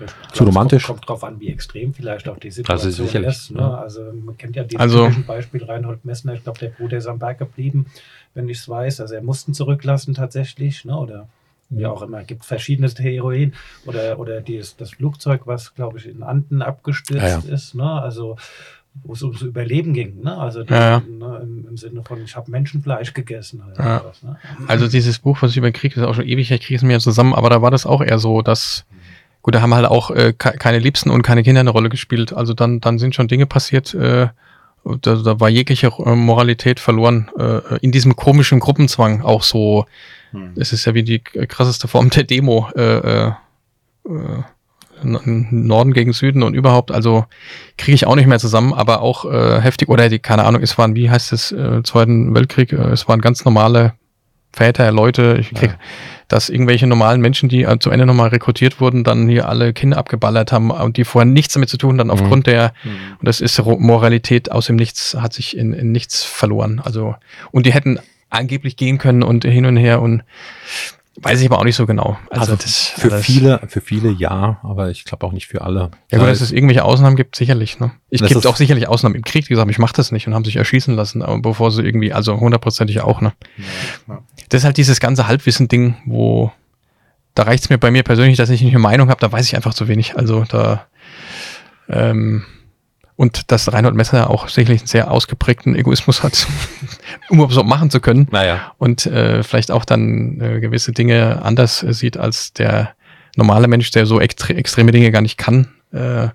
Ich 0.00 0.06
Zu 0.06 0.06
glaub, 0.06 0.32
es 0.32 0.40
romantisch? 0.56 0.86
Kommt, 0.86 0.98
kommt 1.06 1.08
drauf 1.10 1.24
an, 1.24 1.38
wie 1.40 1.50
extrem 1.50 1.94
vielleicht 1.94 2.28
auch 2.28 2.38
die 2.38 2.50
Situation 2.50 2.90
ist 2.90 2.96
sicherlich, 2.96 3.28
ist. 3.28 3.50
Ne? 3.52 3.60
ja. 3.60 3.74
Also 3.74 4.00
man 4.24 4.36
kennt 4.36 4.56
ja 4.56 4.64
die 4.64 4.76
Also- 4.78 5.02
typischen 5.04 5.24
Beispiel 5.26 5.62
Reinhold 5.62 6.04
Messner. 6.04 6.32
Ich 6.34 6.42
glaube, 6.42 6.58
der 6.58 6.68
Bruder 6.70 6.96
ist 6.96 7.06
am 7.06 7.18
Berg 7.20 7.38
geblieben, 7.38 7.86
wenn 8.34 8.48
ich 8.48 8.58
es 8.58 8.68
weiß. 8.68 9.00
Also 9.00 9.14
er 9.14 9.22
mussten 9.22 9.54
zurücklassen 9.54 10.14
tatsächlich. 10.14 10.84
Ne? 10.84 10.96
Oder 10.96 11.28
wie 11.70 11.86
auch 11.86 12.02
immer. 12.02 12.20
Es 12.20 12.26
gibt 12.26 12.44
verschiedene 12.44 12.92
Theorien. 12.92 13.54
Oder, 13.86 14.18
oder 14.18 14.40
dieses, 14.40 14.76
das 14.76 14.90
Flugzeug, 14.90 15.42
was, 15.46 15.74
glaube 15.74 15.98
ich, 15.98 16.06
in 16.06 16.22
Anden 16.22 16.62
abgestürzt 16.62 17.46
Ja, 17.48 17.54
ist. 17.54 17.74
Ne? 17.74 17.90
Also 17.90 18.36
wo 19.02 19.12
es 19.14 19.22
ums 19.24 19.42
Überleben 19.42 19.92
ging. 19.92 20.22
Ne? 20.22 20.36
Also 20.38 20.62
die, 20.62 20.72
Ja. 20.72 21.00
Ne, 21.00 21.40
im, 21.42 21.66
im 21.68 21.76
Sinne 21.76 22.02
von, 22.04 22.22
ich 22.22 22.36
habe 22.36 22.48
Menschenfleisch 22.50 23.12
gegessen. 23.12 23.60
Oder 23.72 23.84
Ja. 23.84 23.98
sowas, 24.00 24.22
ne? 24.22 24.36
Also 24.68 24.86
dieses 24.86 25.18
Buch, 25.18 25.38
was 25.40 25.50
ich 25.50 25.56
über 25.56 25.72
Krieg, 25.72 25.96
ist 25.96 26.02
auch 26.04 26.14
schon 26.14 26.26
ewig, 26.26 26.48
ich 26.52 26.60
kriege 26.60 26.76
es 26.76 26.82
mir 26.84 26.92
ja 26.92 26.98
zusammen, 27.00 27.34
aber 27.34 27.50
da 27.50 27.60
war 27.60 27.72
das 27.72 27.86
auch 27.86 28.00
eher 28.02 28.20
so, 28.20 28.40
dass, 28.40 28.84
gut, 29.42 29.56
da 29.56 29.62
haben 29.62 29.74
halt 29.74 29.86
auch 29.86 30.12
äh, 30.12 30.32
ke- 30.32 30.52
keine 30.58 30.78
Liebsten 30.78 31.10
und 31.10 31.22
keine 31.22 31.42
Kinder 31.42 31.58
eine 31.58 31.70
Rolle 31.70 31.88
gespielt. 31.88 32.32
Also 32.32 32.54
dann, 32.54 32.78
dann 32.78 33.00
sind 33.00 33.16
schon 33.16 33.26
Dinge 33.26 33.46
passiert, 33.46 33.94
äh, 33.94 34.28
da, 35.00 35.16
da 35.16 35.40
war 35.40 35.48
jegliche 35.48 35.88
äh, 36.04 36.14
Moralität 36.14 36.80
verloren. 36.80 37.30
Äh, 37.38 37.78
in 37.80 37.92
diesem 37.92 38.16
komischen 38.16 38.60
Gruppenzwang 38.60 39.22
auch 39.22 39.42
so, 39.42 39.86
Hm. 40.32 40.52
es 40.56 40.72
ist 40.72 40.84
ja 40.84 40.94
wie 40.94 41.04
die 41.04 41.20
krasseste 41.20 41.86
Form 41.86 42.10
der 42.10 42.24
Demo, 42.24 42.68
äh, 42.74 42.98
äh, 42.98 43.32
äh, 44.08 44.42
Norden 45.02 45.92
gegen 45.92 46.12
Süden 46.12 46.42
und 46.42 46.54
überhaupt, 46.54 46.90
also 46.90 47.24
kriege 47.76 47.94
ich 47.94 48.06
auch 48.06 48.16
nicht 48.16 48.26
mehr 48.26 48.38
zusammen, 48.38 48.72
aber 48.72 49.00
auch 49.02 49.24
äh, 49.26 49.60
heftig, 49.60 49.88
oder 49.88 50.08
die, 50.08 50.18
keine 50.18 50.44
Ahnung, 50.44 50.62
es 50.62 50.78
waren, 50.78 50.94
wie 50.94 51.10
heißt 51.10 51.32
es, 51.32 51.52
äh, 51.52 51.82
Zweiten 51.82 52.34
Weltkrieg, 52.34 52.72
äh, 52.72 52.76
es 52.76 53.06
waren 53.06 53.20
ganz 53.20 53.44
normale 53.44 53.94
Väter, 54.52 54.90
Leute, 54.92 55.36
ich 55.40 55.52
krieg, 55.52 55.70
Ja. 55.70 55.78
Dass 56.28 56.48
irgendwelche 56.48 56.86
normalen 56.86 57.20
Menschen, 57.20 57.48
die 57.48 57.62
äh, 57.62 57.78
zu 57.78 57.90
Ende 57.90 58.06
nochmal 58.06 58.28
rekrutiert 58.28 58.80
wurden, 58.80 59.04
dann 59.04 59.28
hier 59.28 59.48
alle 59.48 59.72
Kinder 59.72 59.98
abgeballert 59.98 60.52
haben 60.52 60.70
und 60.70 60.96
die 60.96 61.04
vorher 61.04 61.30
nichts 61.30 61.54
damit 61.54 61.68
zu 61.68 61.76
tun, 61.76 61.98
dann 61.98 62.10
aufgrund 62.10 62.46
der, 62.46 62.72
Hm. 62.82 62.92
und 63.18 63.28
das 63.28 63.40
ist 63.40 63.60
Moralität 63.64 64.50
aus 64.50 64.66
dem 64.66 64.76
Nichts, 64.76 65.16
hat 65.18 65.32
sich 65.32 65.56
in, 65.56 65.72
in 65.72 65.92
nichts 65.92 66.24
verloren. 66.24 66.80
Also, 66.82 67.14
und 67.50 67.66
die 67.66 67.72
hätten 67.72 67.98
angeblich 68.30 68.76
gehen 68.76 68.98
können 68.98 69.22
und 69.22 69.44
hin 69.44 69.66
und 69.66 69.76
her 69.76 70.02
und 70.02 70.22
weiß 71.20 71.40
ich 71.40 71.46
aber 71.46 71.58
auch 71.58 71.64
nicht 71.64 71.76
so 71.76 71.86
genau. 71.86 72.18
Also, 72.30 72.56
das 72.56 72.88
für 72.96 73.12
alles- 73.12 73.24
viele, 73.24 73.60
für 73.68 73.80
viele 73.80 74.10
ja, 74.10 74.58
aber 74.62 74.90
ich 74.90 75.04
glaube 75.04 75.26
auch 75.26 75.32
nicht 75.32 75.46
für 75.46 75.62
alle. 75.62 75.90
Ja 76.10 76.18
gut, 76.18 76.28
dass 76.28 76.40
es 76.40 76.52
irgendwelche 76.52 76.84
Ausnahmen 76.84 77.16
gibt, 77.16 77.36
sicherlich. 77.36 77.78
Ne? 77.78 77.92
Ich 78.10 78.22
gibt 78.24 78.46
auch 78.46 78.56
sicherlich 78.56 78.88
Ausnahmen 78.88 79.14
im 79.14 79.22
Krieg, 79.22 79.44
die 79.44 79.48
gesagt 79.50 79.62
haben, 79.62 79.70
ich 79.70 79.78
mache 79.78 79.94
das 79.94 80.12
nicht 80.12 80.26
und 80.26 80.34
haben 80.34 80.44
sich 80.44 80.56
erschießen 80.56 80.94
lassen, 80.94 81.22
aber 81.22 81.38
bevor 81.40 81.70
sie 81.70 81.82
irgendwie, 81.82 82.12
also 82.12 82.38
hundertprozentig 82.38 83.00
auch. 83.00 83.20
Ne? 83.20 83.32
Ja. 84.08 84.22
Das 84.48 84.62
ist 84.62 84.64
halt 84.64 84.76
dieses 84.76 85.00
ganze 85.00 85.26
Halbwissen-Ding, 85.28 85.96
wo 86.06 86.52
da 87.34 87.44
reicht's 87.44 87.68
mir 87.68 87.78
bei 87.78 87.90
mir 87.90 88.02
persönlich, 88.02 88.36
dass 88.36 88.50
ich 88.50 88.62
nicht 88.62 88.72
eine 88.72 88.78
Meinung 88.80 89.08
habe, 89.08 89.20
da 89.20 89.30
weiß 89.30 89.46
ich 89.46 89.56
einfach 89.56 89.74
zu 89.74 89.88
wenig. 89.88 90.16
Also 90.16 90.44
da 90.48 90.86
ähm, 91.88 92.44
und 93.16 93.52
dass 93.52 93.72
Reinhold 93.72 93.94
Messer 93.94 94.30
auch 94.30 94.48
sicherlich 94.48 94.82
einen 94.82 94.88
sehr 94.88 95.10
ausgeprägten 95.10 95.76
Egoismus 95.76 96.22
hat, 96.22 96.46
um 97.28 97.36
überhaupt 97.36 97.54
so 97.54 97.62
machen 97.62 97.90
zu 97.90 98.00
können 98.00 98.28
Naja, 98.30 98.72
und 98.78 99.06
äh, 99.06 99.42
vielleicht 99.42 99.70
auch 99.70 99.84
dann 99.84 100.40
äh, 100.40 100.60
gewisse 100.60 100.92
Dinge 100.92 101.42
anders 101.42 101.82
äh, 101.82 101.92
sieht 101.92 102.16
als 102.16 102.52
der 102.52 102.94
normale 103.36 103.68
Mensch, 103.68 103.90
der 103.90 104.06
so 104.06 104.20
extre 104.20 104.54
extreme 104.54 104.92
Dinge 104.92 105.10
gar 105.10 105.22
nicht 105.22 105.38
kann. 105.38 105.68
Äh, 105.92 106.28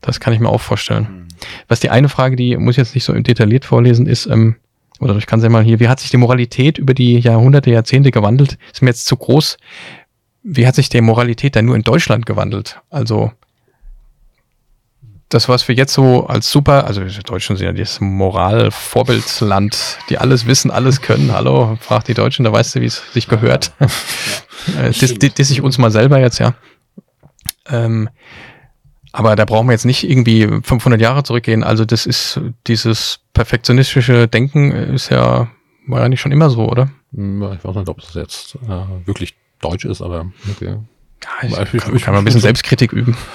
das 0.00 0.20
kann 0.20 0.32
ich 0.32 0.40
mir 0.40 0.48
auch 0.48 0.60
vorstellen. 0.60 1.06
Hm. 1.06 1.28
Was 1.68 1.80
die 1.80 1.90
eine 1.90 2.08
Frage, 2.08 2.36
die 2.36 2.56
muss 2.56 2.74
ich 2.74 2.78
jetzt 2.78 2.94
nicht 2.94 3.04
so 3.04 3.12
detailliert 3.12 3.64
vorlesen, 3.64 4.06
ist, 4.06 4.26
ähm, 4.26 4.56
oder 5.00 5.16
ich 5.16 5.26
kann 5.26 5.38
es 5.38 5.44
ja 5.44 5.48
mal 5.48 5.62
hier, 5.62 5.80
wie 5.80 5.88
hat 5.88 6.00
sich 6.00 6.10
die 6.10 6.16
Moralität 6.16 6.78
über 6.78 6.94
die 6.94 7.18
Jahrhunderte, 7.18 7.70
Jahrzehnte 7.70 8.10
gewandelt? 8.10 8.58
Ist 8.72 8.82
mir 8.82 8.90
jetzt 8.90 9.06
zu 9.06 9.16
groß. 9.16 9.56
Wie 10.42 10.66
hat 10.66 10.74
sich 10.74 10.88
die 10.88 11.00
Moralität 11.00 11.56
dann 11.56 11.66
nur 11.66 11.76
in 11.76 11.82
Deutschland 11.82 12.26
gewandelt? 12.26 12.80
Also, 12.90 13.32
das, 15.28 15.48
was 15.48 15.68
wir 15.68 15.74
jetzt 15.74 15.92
so 15.92 16.26
als 16.26 16.50
super, 16.50 16.86
also 16.86 17.04
die 17.04 17.22
Deutschen 17.22 17.56
sind 17.56 17.66
ja 17.66 17.72
das 17.72 18.00
Moral-Vorbildsland, 18.00 19.98
die 20.08 20.18
alles 20.18 20.46
wissen, 20.46 20.70
alles 20.70 21.02
können. 21.02 21.32
Hallo, 21.32 21.76
frag 21.80 22.04
die 22.04 22.14
Deutschen, 22.14 22.44
da 22.44 22.52
weißt 22.52 22.76
du, 22.76 22.80
wie 22.80 22.86
es 22.86 23.02
sich 23.12 23.28
gehört. 23.28 23.72
Ja, 23.78 23.86
ja. 24.82 24.88
das, 24.88 25.14
das, 25.14 25.34
das 25.34 25.50
ich 25.50 25.62
uns 25.62 25.78
mal 25.78 25.90
selber 25.90 26.18
jetzt, 26.18 26.38
ja. 26.38 26.54
Ähm, 27.68 28.08
aber 29.12 29.36
da 29.36 29.44
brauchen 29.44 29.66
wir 29.68 29.72
jetzt 29.72 29.84
nicht 29.84 30.08
irgendwie 30.08 30.46
500 30.62 31.00
Jahre 31.00 31.22
zurückgehen. 31.22 31.64
Also 31.64 31.84
das 31.84 32.06
ist 32.06 32.40
dieses 32.66 33.20
perfektionistische 33.32 34.28
Denken 34.28 34.70
ist 34.70 35.10
ja 35.10 35.48
war 35.88 36.02
ja 36.02 36.08
nicht 36.08 36.20
schon 36.20 36.32
immer 36.32 36.50
so, 36.50 36.68
oder? 36.68 36.90
Hm, 37.14 37.42
ich 37.54 37.64
weiß 37.64 37.76
nicht, 37.76 37.88
ob 37.88 37.98
es 37.98 38.14
jetzt 38.14 38.56
äh, 38.68 39.06
wirklich 39.06 39.34
deutsch 39.60 39.86
ist, 39.86 40.02
aber 40.02 40.30
okay. 40.50 40.76
Ja, 41.24 41.62
ich, 41.62 41.74
ich 41.74 42.02
kann 42.02 42.14
mal 42.14 42.20
ein 42.20 42.24
bisschen 42.24 42.40
Selbstkritik 42.40 42.92
üben. 42.92 43.16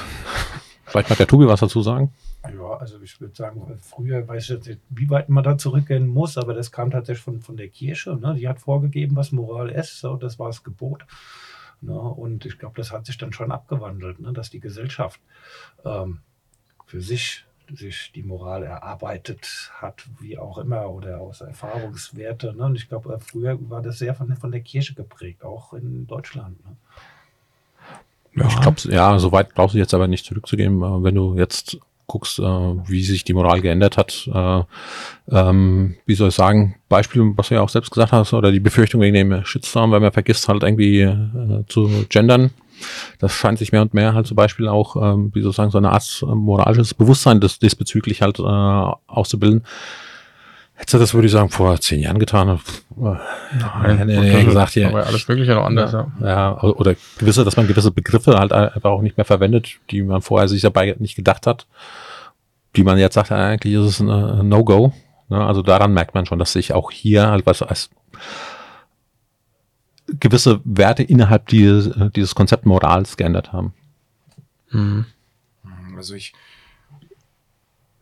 Vielleicht 0.94 1.10
mag 1.10 1.18
der 1.18 1.28
Tobi 1.28 1.48
was 1.48 1.60
dazu 1.60 1.82
sagen. 1.82 2.14
Ja, 2.44 2.78
also 2.78 3.02
ich 3.02 3.20
würde 3.20 3.34
sagen, 3.36 3.80
früher 3.82 4.28
weiß 4.28 4.52
ich 4.52 4.68
nicht, 4.68 4.80
wie 4.90 5.10
weit 5.10 5.28
man 5.28 5.44
da 5.44 5.58
zurückgehen 5.58 6.06
muss, 6.06 6.38
aber 6.38 6.54
das 6.54 6.72
kam 6.72 6.92
tatsächlich 6.92 7.24
von, 7.24 7.42
von 7.42 7.58
der 7.58 7.68
Kirche. 7.70 8.16
Ne? 8.16 8.36
Die 8.36 8.48
hat 8.48 8.60
vorgegeben, 8.60 9.16
was 9.16 9.32
Moral 9.32 9.70
ist, 9.70 10.00
so, 10.00 10.18
das 10.18 10.38
war 10.38 10.50
das 10.50 10.64
Gebot. 10.64 11.08
Ne? 11.82 12.00
Und 12.00 12.46
ich 12.46 12.60
glaube, 12.60 12.76
das 12.78 12.92
hat 12.92 13.08
sich 13.08 13.18
dann 13.18 13.34
schon 13.34 13.52
abgewandelt, 13.52 14.20
ne? 14.20 14.34
dass 14.34 14.52
die 14.52 14.60
Gesellschaft 14.60 15.20
ähm, 15.84 16.20
für 16.86 17.02
sich 17.02 17.44
sich 17.74 18.12
die 18.14 18.22
Moral 18.22 18.62
erarbeitet 18.62 19.72
hat, 19.74 20.08
wie 20.20 20.38
auch 20.38 20.60
immer, 20.60 20.92
oder 20.92 21.22
aus 21.22 21.42
Erfahrungswerte. 21.42 22.54
Ne? 22.54 22.66
Und 22.66 22.76
ich 22.76 22.88
glaube, 22.88 23.18
früher 23.20 23.58
war 23.68 23.82
das 23.82 23.98
sehr 23.98 24.14
von, 24.14 24.36
von 24.36 24.52
der 24.52 24.62
Kirche 24.62 24.94
geprägt, 24.94 25.44
auch 25.44 25.74
in 25.74 26.06
Deutschland. 26.06 26.64
Ne? 26.64 26.78
Ja. 28.36 28.48
Ich 28.48 28.60
glaube, 28.62 28.78
ja, 28.90 29.20
so 29.20 29.32
weit 29.32 29.54
brauchst 29.54 29.76
du 29.76 29.80
jetzt 29.80 29.94
aber 29.94 30.08
nicht 30.08 30.26
zurückzugehen. 30.26 30.82
Äh, 30.82 31.04
wenn 31.04 31.16
du 31.16 31.36
jetzt 31.38 31.78
guckst, 32.08 32.40
äh, 32.40 32.44
wie 32.44 33.04
sich 33.04 33.24
die 33.24 33.34
Moral 33.34 33.62
geändert 33.62 33.98
hat, 33.98 34.30
äh, 34.34 34.62
ähm, 35.32 35.96
wie 36.06 36.16
soll 36.16 36.30
ich 36.30 36.36
sagen, 36.36 36.76
Beispiel, 36.90 37.34
was 37.36 37.50
du 37.50 37.56
ja 37.56 37.62
auch 37.62 37.70
selbst 37.70 37.92
gesagt 37.92 38.12
hast, 38.12 38.34
oder 38.34 38.52
die 38.52 38.60
Befürchtung 38.60 39.02
wegen 39.02 39.16
dem 39.16 39.46
Shitstorm, 39.46 39.92
weil 39.92 40.00
man 40.00 40.12
vergisst 40.12 40.48
halt 40.48 40.64
irgendwie 40.64 41.02
äh, 41.02 41.64
zu 41.68 41.90
gendern. 42.10 42.52
Das 43.20 43.32
scheint 43.34 43.60
sich 43.60 43.72
mehr 43.72 43.82
und 43.82 43.94
mehr 43.94 44.14
halt 44.14 44.28
zum 44.28 44.36
Beispiel 44.36 44.68
auch, 44.68 44.96
ähm, 44.96 45.32
wie 45.34 45.42
soll 45.42 45.52
ich 45.52 45.56
sagen, 45.56 45.72
so 45.72 45.78
eine 45.78 45.92
Art 45.92 46.26
moralisches 46.28 46.94
Bewusstsein 46.94 47.40
des, 47.40 47.60
diesbezüglich 47.60 48.22
halt 48.22 48.40
äh, 48.40 48.44
auszubilden. 48.44 49.64
Hättest 50.84 50.96
du 50.96 50.98
das, 50.98 51.14
würde 51.14 51.28
ich 51.28 51.32
sagen, 51.32 51.50
vor 51.50 51.80
zehn 51.80 52.02
Jahren 52.02 52.20
getan? 52.20 52.60
Nein, 52.98 53.98
hätte 54.00 54.12
er 54.12 54.44
gesagt, 54.44 54.76
ja. 54.76 54.90
Aber 54.90 55.08
alles 55.08 55.26
Mögliche 55.30 55.54
noch 55.54 55.64
anders, 55.64 55.94
ja. 55.94 56.12
ja. 56.20 56.62
Oder 56.62 56.98
gewisse, 57.18 57.46
dass 57.46 57.56
man 57.56 57.68
gewisse 57.68 57.90
Begriffe 57.90 58.38
halt 58.38 58.52
einfach 58.52 58.90
auch 58.90 59.02
nicht 59.02 59.16
mehr 59.16 59.24
verwendet, 59.24 59.78
die 59.92 60.02
man 60.02 60.22
vorher 60.22 60.50
sich 60.50 60.62
dabei 60.62 60.94
nicht 61.00 61.16
gedacht 61.16 61.48
hat, 61.48 61.68
die 62.76 62.84
man 62.84 62.98
jetzt 62.98 63.14
sagt, 63.14 63.32
eigentlich 63.32 63.76
ist 63.76 63.86
es 63.86 64.00
ein 64.02 64.50
No-Go. 64.50 64.92
Ne? 65.30 65.42
Also 65.42 65.62
daran 65.62 65.94
merkt 65.94 66.16
man 66.16 66.26
schon, 66.26 66.38
dass 66.38 66.52
sich 66.52 66.74
auch 66.74 66.92
hier 66.92 67.28
halt 67.28 67.46
was 67.46 67.62
als 67.62 67.90
gewisse 70.20 70.60
Werte 70.66 71.04
innerhalb 71.04 71.48
dieses, 71.48 71.92
dieses 72.14 72.36
Konzept 72.36 72.66
Morals 72.66 73.16
geändert 73.16 73.54
haben. 73.54 73.74
Mhm. 74.70 75.06
Also 75.96 76.14
ich 76.14 76.34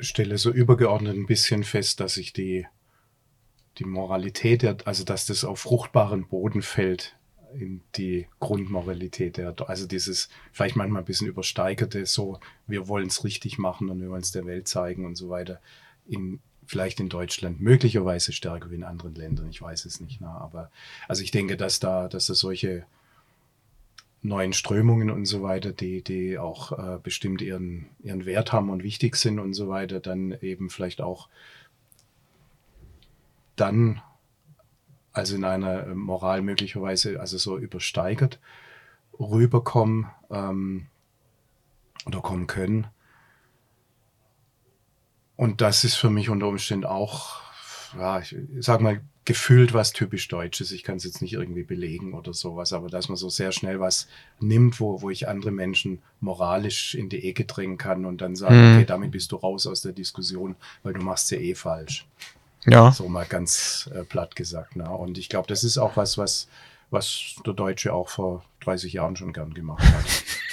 stelle 0.02 0.38
so 0.38 0.52
übergeordnet 0.52 1.16
ein 1.16 1.26
bisschen 1.26 1.64
fest, 1.64 2.00
dass 2.00 2.16
sich 2.16 2.34
die, 2.34 2.66
die 3.78 3.86
Moralität, 3.86 4.86
also 4.88 5.04
dass 5.04 5.26
das 5.26 5.46
auf 5.46 5.60
fruchtbaren 5.60 6.28
Boden 6.28 6.62
fällt, 6.62 7.16
in 7.54 7.82
die 7.96 8.28
Grundmoralität, 8.40 9.38
der, 9.38 9.54
also 9.68 9.86
dieses 9.86 10.30
vielleicht 10.52 10.76
manchmal 10.76 11.02
ein 11.02 11.06
bisschen 11.06 11.28
übersteigerte, 11.28 12.06
so 12.06 12.40
wir 12.68 12.88
wollen 12.88 13.08
es 13.08 13.24
richtig 13.24 13.58
machen 13.58 13.90
und 13.90 14.02
wir 14.02 14.10
wollen 14.10 14.22
es 14.22 14.32
der 14.32 14.46
Welt 14.46 14.68
zeigen 14.68 15.06
und 15.06 15.16
so 15.16 15.30
weiter, 15.30 15.60
in, 16.08 16.40
vielleicht 16.66 17.00
in 17.00 17.10
Deutschland 17.10 17.60
möglicherweise 17.60 18.32
stärker 18.32 18.72
wie 18.72 18.76
in 18.76 18.84
anderen 18.84 19.16
Ländern, 19.16 19.50
ich 19.50 19.62
weiß 19.62 19.86
es 19.86 20.00
nicht. 20.00 20.22
Na, 20.22 20.34
ne? 20.34 20.42
aber 20.42 20.72
also 21.08 21.24
ich 21.24 21.32
denke, 21.32 21.58
dass 21.58 21.80
da, 21.80 22.08
dass 22.08 22.28
da 22.28 22.34
solche 22.34 22.86
neuen 24.22 24.54
Strömungen 24.54 25.10
und 25.10 25.26
so 25.26 25.42
weiter, 25.42 25.72
die, 25.72 26.04
die 26.04 26.38
auch 26.38 26.72
äh, 26.78 27.00
bestimmt 27.02 27.42
ihren, 27.42 27.88
ihren 28.04 28.26
Wert 28.26 28.54
haben 28.54 28.70
und 28.70 28.84
wichtig 28.84 29.16
sind 29.16 29.40
und 29.40 29.54
so 29.54 29.68
weiter, 29.68 30.00
dann 30.00 30.38
eben 30.42 30.70
vielleicht 30.70 31.02
auch 31.02 31.28
dann, 33.56 34.02
also 35.12 35.36
in 35.36 35.44
einer 35.44 35.88
Moral 35.96 36.42
möglicherweise, 36.42 37.20
also 37.20 37.38
so 37.38 37.58
übersteigert 37.58 38.40
rüberkommen 39.20 40.08
ähm, 40.30 40.88
oder 42.06 42.22
kommen 42.22 42.48
können. 42.48 42.88
Und 45.36 45.62
das 45.62 45.84
ist 45.84 45.96
für 45.96 46.10
mich 46.10 46.30
unter 46.30 46.48
Umständen 46.48 46.86
auch, 46.86 47.42
ja, 47.98 48.20
ich 48.20 48.36
sag 48.60 48.82
mal, 48.82 49.02
gefühlt 49.26 49.74
was 49.74 49.94
typisch 49.94 50.28
Deutsches. 50.28 50.72
Ich 50.72 50.84
kann 50.84 50.98
es 50.98 51.04
jetzt 51.04 51.22
nicht 51.22 51.34
irgendwie 51.34 51.64
belegen 51.64 52.14
oder 52.14 52.34
sowas, 52.34 52.74
aber 52.74 52.90
dass 52.90 53.08
man 53.08 53.18
so 53.18 53.30
sehr 53.30 53.52
schnell 53.52 53.80
was 53.80 54.08
nimmt, 54.40 54.80
wo, 54.80 55.02
wo 55.02 55.10
ich 55.10 55.28
andere 55.28 55.52
Menschen 55.52 56.02
moralisch 56.20 56.96
in 56.96 57.10
die 57.10 57.28
Ecke 57.30 57.46
drängen 57.46 57.78
kann 57.78 58.06
und 58.06 58.22
dann 58.22 58.36
sagen, 58.36 58.56
hm. 58.56 58.76
okay, 58.76 58.86
damit 58.86 59.12
bist 59.12 59.32
du 59.32 59.36
raus 59.36 59.68
aus 59.68 59.82
der 59.82 59.92
Diskussion, 59.92 60.56
weil 60.84 60.94
du 60.94 61.02
machst 61.02 61.30
ja 61.32 61.38
eh 61.38 61.54
falsch. 61.54 62.08
Ja. 62.66 62.92
So 62.92 63.08
mal 63.08 63.26
ganz 63.26 63.90
äh, 63.94 64.04
platt 64.04 64.36
gesagt. 64.36 64.76
Na. 64.76 64.90
Und 64.90 65.18
ich 65.18 65.30
glaube, 65.30 65.48
das 65.48 65.64
ist 65.64 65.78
auch 65.78 65.98
was, 65.98 66.18
was, 66.18 66.48
was 66.90 67.36
der 67.46 67.54
Deutsche 67.54 67.94
auch 67.94 68.10
vor 68.10 68.44
30 68.62 68.94
Jahren 68.94 69.16
schon 69.16 69.34
gern 69.34 69.54
gemacht 69.54 69.84
hat. 69.84 70.06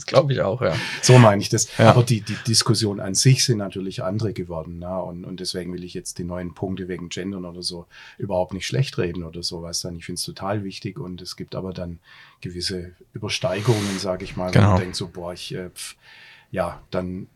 Das 0.00 0.06
glaube 0.06 0.32
ich 0.32 0.40
auch, 0.40 0.62
ja. 0.62 0.74
So 1.02 1.18
meine 1.18 1.42
ich 1.42 1.50
das. 1.50 1.76
Ja. 1.76 1.90
Aber 1.90 2.02
die, 2.02 2.22
die 2.22 2.36
Diskussion 2.46 3.00
an 3.00 3.14
sich 3.14 3.44
sind 3.44 3.58
natürlich 3.58 4.02
andere 4.02 4.32
geworden. 4.32 4.78
Na? 4.78 4.98
Und, 4.98 5.26
und 5.26 5.40
deswegen 5.40 5.74
will 5.74 5.84
ich 5.84 5.92
jetzt 5.92 6.16
die 6.16 6.24
neuen 6.24 6.54
Punkte 6.54 6.88
wegen 6.88 7.10
Gendern 7.10 7.44
oder 7.44 7.62
so 7.62 7.86
überhaupt 8.16 8.54
nicht 8.54 8.66
schlecht 8.66 8.96
reden 8.96 9.24
oder 9.24 9.42
sowas. 9.42 9.82
Dann 9.82 9.96
ich 9.96 10.06
finde 10.06 10.18
es 10.18 10.24
total 10.24 10.64
wichtig 10.64 10.98
und 10.98 11.20
es 11.20 11.36
gibt 11.36 11.54
aber 11.54 11.74
dann 11.74 11.98
gewisse 12.40 12.92
Übersteigerungen, 13.12 13.98
sage 13.98 14.24
ich 14.24 14.36
mal, 14.36 14.50
genau. 14.50 14.68
wo 14.68 14.70
man 14.70 14.80
denkt 14.80 14.96
so, 14.96 15.08
boah, 15.08 15.34
ich, 15.34 15.54
äh, 15.54 15.68
pf, 15.68 15.96
ja, 16.50 16.80
dann 16.90 17.26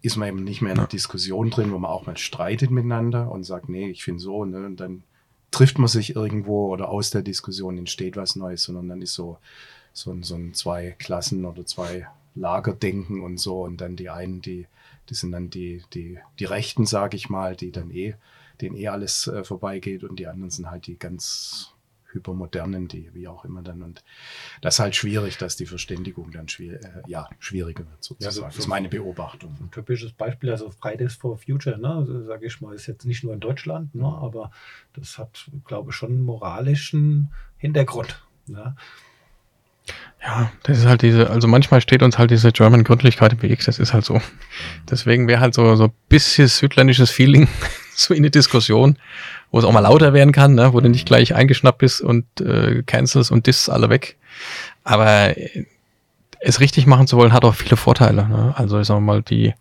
ist 0.00 0.16
man 0.16 0.28
eben 0.28 0.44
nicht 0.44 0.62
mehr 0.62 0.70
in 0.70 0.78
einer 0.78 0.86
ja. 0.86 0.90
Diskussion 0.90 1.50
drin, 1.50 1.72
wo 1.72 1.78
man 1.78 1.90
auch 1.90 2.06
mal 2.06 2.16
streitet 2.16 2.70
miteinander 2.70 3.32
und 3.32 3.42
sagt, 3.42 3.68
nee, 3.68 3.90
ich 3.90 4.04
finde 4.04 4.22
so, 4.22 4.44
ne? 4.44 4.64
Und 4.64 4.78
dann 4.78 5.02
trifft 5.50 5.80
man 5.80 5.88
sich 5.88 6.14
irgendwo 6.14 6.72
oder 6.72 6.88
aus 6.88 7.10
der 7.10 7.22
Diskussion 7.22 7.78
entsteht 7.78 8.16
was 8.16 8.36
Neues, 8.36 8.62
sondern 8.62 8.88
dann 8.88 9.02
ist 9.02 9.14
so, 9.14 9.38
so, 9.92 10.12
ein, 10.12 10.22
so 10.22 10.34
ein 10.34 10.54
zwei 10.54 10.92
Klassen 10.98 11.44
oder 11.44 11.66
zwei 11.66 12.06
Lagerdenken 12.34 13.22
und 13.22 13.38
so. 13.38 13.62
Und 13.62 13.80
dann 13.80 13.96
die 13.96 14.10
einen, 14.10 14.40
die, 14.40 14.66
die 15.08 15.14
sind 15.14 15.32
dann 15.32 15.50
die, 15.50 15.82
die, 15.94 16.18
die 16.38 16.44
Rechten, 16.44 16.86
sage 16.86 17.16
ich 17.16 17.28
mal, 17.28 17.56
die 17.56 17.72
dann 17.72 17.90
eh, 17.90 18.14
denen 18.60 18.76
eh 18.76 18.88
alles 18.88 19.26
äh, 19.26 19.44
vorbeigeht 19.44 20.04
und 20.04 20.18
die 20.18 20.26
anderen 20.26 20.50
sind 20.50 20.70
halt 20.70 20.86
die 20.86 20.98
ganz 20.98 21.72
hypermodernen, 22.12 22.88
die 22.88 23.12
wie 23.14 23.26
auch 23.28 23.44
immer 23.44 23.62
dann. 23.62 23.82
Und 23.82 24.04
das 24.60 24.74
ist 24.74 24.80
halt 24.80 24.96
schwierig, 24.96 25.38
dass 25.38 25.56
die 25.56 25.66
Verständigung 25.66 26.30
dann 26.30 26.48
schwier 26.48 26.80
äh, 26.82 27.02
ja, 27.06 27.28
schwieriger 27.38 27.88
wird, 27.90 28.02
sozusagen. 28.04 28.24
Ja, 28.24 28.30
so, 28.30 28.42
das 28.42 28.58
ist 28.58 28.66
meine 28.66 28.88
Beobachtung. 28.88 29.56
Ein 29.60 29.70
typisches 29.70 30.12
Beispiel, 30.12 30.50
also 30.50 30.70
Fridays 30.70 31.14
for 31.14 31.38
Future, 31.38 31.78
ne, 31.78 32.24
sage 32.26 32.46
ich 32.46 32.60
mal, 32.60 32.74
ist 32.74 32.86
jetzt 32.86 33.04
nicht 33.04 33.24
nur 33.24 33.32
in 33.32 33.40
Deutschland, 33.40 33.94
ne, 33.94 34.06
aber 34.06 34.50
das 34.92 35.18
hat, 35.18 35.50
glaube 35.64 35.90
ich, 35.90 35.96
schon 35.96 36.10
einen 36.10 36.22
moralischen 36.22 37.32
Hintergrund. 37.56 38.22
Ne? 38.46 38.76
Ja, 40.24 40.52
das 40.62 40.78
ist 40.78 40.86
halt 40.86 41.02
diese, 41.02 41.30
also 41.30 41.48
manchmal 41.48 41.80
steht 41.80 42.02
uns 42.02 42.16
halt 42.16 42.30
diese 42.30 42.52
German 42.52 42.84
Gründlichkeit 42.84 43.32
im 43.32 43.42
Weg, 43.42 43.64
das 43.64 43.80
ist 43.80 43.92
halt 43.92 44.04
so. 44.04 44.20
Deswegen 44.88 45.26
wäre 45.26 45.40
halt 45.40 45.52
so, 45.52 45.74
so 45.74 45.84
ein 45.84 45.92
bisschen 46.08 46.46
südländisches 46.46 47.10
Feeling 47.10 47.48
so 47.96 48.14
in 48.14 48.22
die 48.22 48.30
Diskussion, 48.30 48.98
wo 49.50 49.58
es 49.58 49.64
auch 49.64 49.72
mal 49.72 49.80
lauter 49.80 50.12
werden 50.12 50.32
kann, 50.32 50.54
ne? 50.54 50.72
wo 50.72 50.80
du 50.80 50.88
nicht 50.88 51.06
gleich 51.06 51.34
eingeschnappt 51.34 51.78
bist 51.78 52.00
und 52.00 52.24
äh, 52.40 52.84
cancels 52.84 53.32
und 53.32 53.48
disst 53.48 53.68
alle 53.68 53.90
weg. 53.90 54.16
Aber 54.84 55.36
äh, 55.36 55.66
es 56.38 56.60
richtig 56.60 56.86
machen 56.86 57.06
zu 57.08 57.16
wollen, 57.16 57.32
hat 57.32 57.44
auch 57.44 57.54
viele 57.54 57.76
Vorteile. 57.76 58.28
Ne? 58.28 58.54
Also 58.56 58.78
ich 58.78 58.86
sag 58.86 59.00
mal, 59.00 59.22
die, 59.22 59.54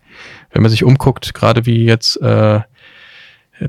wenn 0.52 0.62
man 0.62 0.72
sich 0.72 0.84
umguckt, 0.84 1.34
gerade 1.34 1.66
wie 1.66 1.86
jetzt 1.86 2.22
äh, 2.22 2.62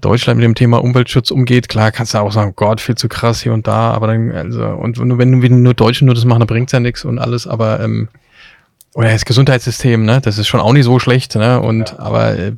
Deutschland 0.01 0.39
mit 0.39 0.45
dem 0.45 0.55
Thema 0.55 0.83
Umweltschutz 0.83 1.31
umgeht, 1.31 1.69
klar 1.69 1.93
kannst 1.93 2.15
du 2.15 2.19
auch 2.19 2.33
sagen, 2.33 2.55
Gott, 2.57 2.81
viel 2.81 2.95
zu 2.95 3.09
krass 3.09 3.43
hier 3.43 3.53
und 3.53 3.67
da, 3.67 3.93
aber 3.93 4.07
dann, 4.07 4.33
also, 4.33 4.65
und 4.65 4.99
wenn, 5.19 5.43
wenn 5.43 5.63
nur 5.63 5.75
Deutsche 5.75 6.05
nur 6.05 6.15
das 6.15 6.25
machen, 6.25 6.41
dann 6.41 6.47
bringt's 6.47 6.73
ja 6.73 6.81
nichts 6.81 7.05
und 7.05 7.19
alles, 7.19 7.47
aber 7.47 7.81
ähm, 7.81 8.09
oder 8.95 9.11
das 9.11 9.25
Gesundheitssystem, 9.25 10.05
ne, 10.05 10.21
das 10.21 10.39
ist 10.39 10.49
schon 10.49 10.61
auch 10.61 10.73
nicht 10.73 10.85
so 10.85 10.99
schlecht, 10.99 11.35
ne? 11.35 11.61
Und 11.61 11.91
ja. 11.91 11.99
aber 11.99 12.39
äh, 12.39 12.53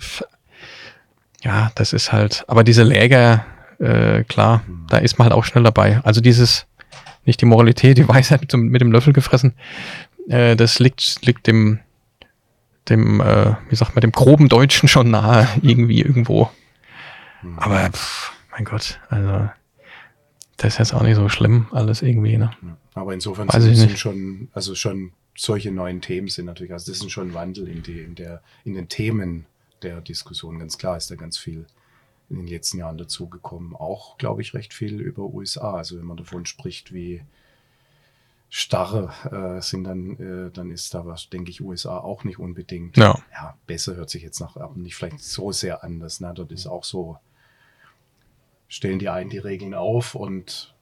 ja, 1.42 1.70
das 1.74 1.92
ist 1.92 2.12
halt, 2.12 2.44
aber 2.48 2.64
diese 2.64 2.82
Läger, 2.82 3.44
äh, 3.78 4.24
klar, 4.24 4.62
mhm. 4.66 4.86
da 4.88 4.98
ist 4.98 5.18
man 5.18 5.26
halt 5.26 5.34
auch 5.34 5.44
schnell 5.44 5.62
dabei. 5.62 6.00
Also 6.02 6.20
dieses, 6.20 6.66
nicht 7.24 7.40
die 7.40 7.46
Moralität, 7.46 7.98
die 7.98 8.08
Weisheit 8.08 8.40
mit, 8.40 8.52
mit 8.54 8.80
dem 8.80 8.92
Löffel 8.92 9.12
gefressen, 9.12 9.54
äh, 10.28 10.56
das 10.56 10.78
liegt, 10.78 11.24
liegt 11.24 11.46
dem, 11.46 11.80
dem, 12.88 13.20
äh, 13.20 13.54
wie 13.68 13.76
sagt 13.76 13.94
man, 13.94 14.00
dem 14.00 14.12
groben 14.12 14.48
Deutschen 14.48 14.88
schon 14.88 15.10
nahe, 15.10 15.48
irgendwie 15.62 16.02
irgendwo. 16.02 16.50
Aber 17.56 17.90
pff, 17.90 18.32
mein 18.50 18.64
Gott, 18.64 19.00
also 19.08 19.48
das 20.56 20.74
ist 20.74 20.78
jetzt 20.78 20.94
auch 20.94 21.02
nicht 21.02 21.16
so 21.16 21.28
schlimm, 21.28 21.66
alles 21.72 22.02
irgendwie, 22.02 22.38
ne? 22.38 22.50
Aber 22.94 23.12
insofern 23.12 23.48
Weiß 23.48 23.62
sind, 23.62 23.74
sind 23.74 23.98
schon, 23.98 24.48
also 24.52 24.74
schon 24.74 25.12
solche 25.36 25.72
neuen 25.72 26.00
Themen 26.00 26.28
sind 26.28 26.46
natürlich, 26.46 26.72
also 26.72 26.90
das 26.92 27.00
ist 27.00 27.10
schon 27.10 27.30
ein 27.30 27.34
Wandel 27.34 27.68
in, 27.68 27.82
die, 27.82 28.00
in, 28.00 28.14
der, 28.14 28.40
in 28.64 28.74
den 28.74 28.88
Themen 28.88 29.46
der 29.82 30.00
Diskussion. 30.00 30.58
Ganz 30.58 30.78
klar 30.78 30.96
ist 30.96 31.10
da 31.10 31.16
ganz 31.16 31.38
viel 31.38 31.66
in 32.30 32.36
den 32.36 32.46
letzten 32.46 32.78
Jahren 32.78 32.98
dazugekommen. 32.98 33.74
Auch, 33.74 34.16
glaube 34.16 34.42
ich, 34.42 34.54
recht 34.54 34.72
viel 34.72 35.00
über 35.00 35.24
USA. 35.24 35.74
Also 35.74 35.98
wenn 35.98 36.06
man 36.06 36.16
davon 36.16 36.46
spricht, 36.46 36.94
wie 36.94 37.22
starre 38.48 39.12
äh, 39.58 39.60
sind, 39.60 39.84
dann, 39.84 40.16
äh, 40.18 40.50
dann 40.52 40.70
ist 40.70 40.94
da 40.94 41.04
was, 41.04 41.28
denke 41.28 41.50
ich, 41.50 41.60
USA 41.60 41.98
auch 41.98 42.22
nicht 42.22 42.38
unbedingt. 42.38 42.96
Ja. 42.96 43.18
ja, 43.32 43.58
besser 43.66 43.96
hört 43.96 44.10
sich 44.10 44.22
jetzt 44.22 44.40
nach, 44.40 44.56
aber 44.56 44.76
nicht 44.76 44.94
vielleicht 44.94 45.20
so 45.20 45.50
sehr 45.50 45.82
anders. 45.82 46.20
Ne? 46.20 46.32
Dort 46.34 46.52
ist 46.52 46.66
auch 46.66 46.84
so, 46.84 47.18
stellen 48.68 48.98
die 48.98 49.08
einen 49.08 49.30
die 49.30 49.38
Regeln 49.38 49.74
auf 49.74 50.14
und 50.14 50.74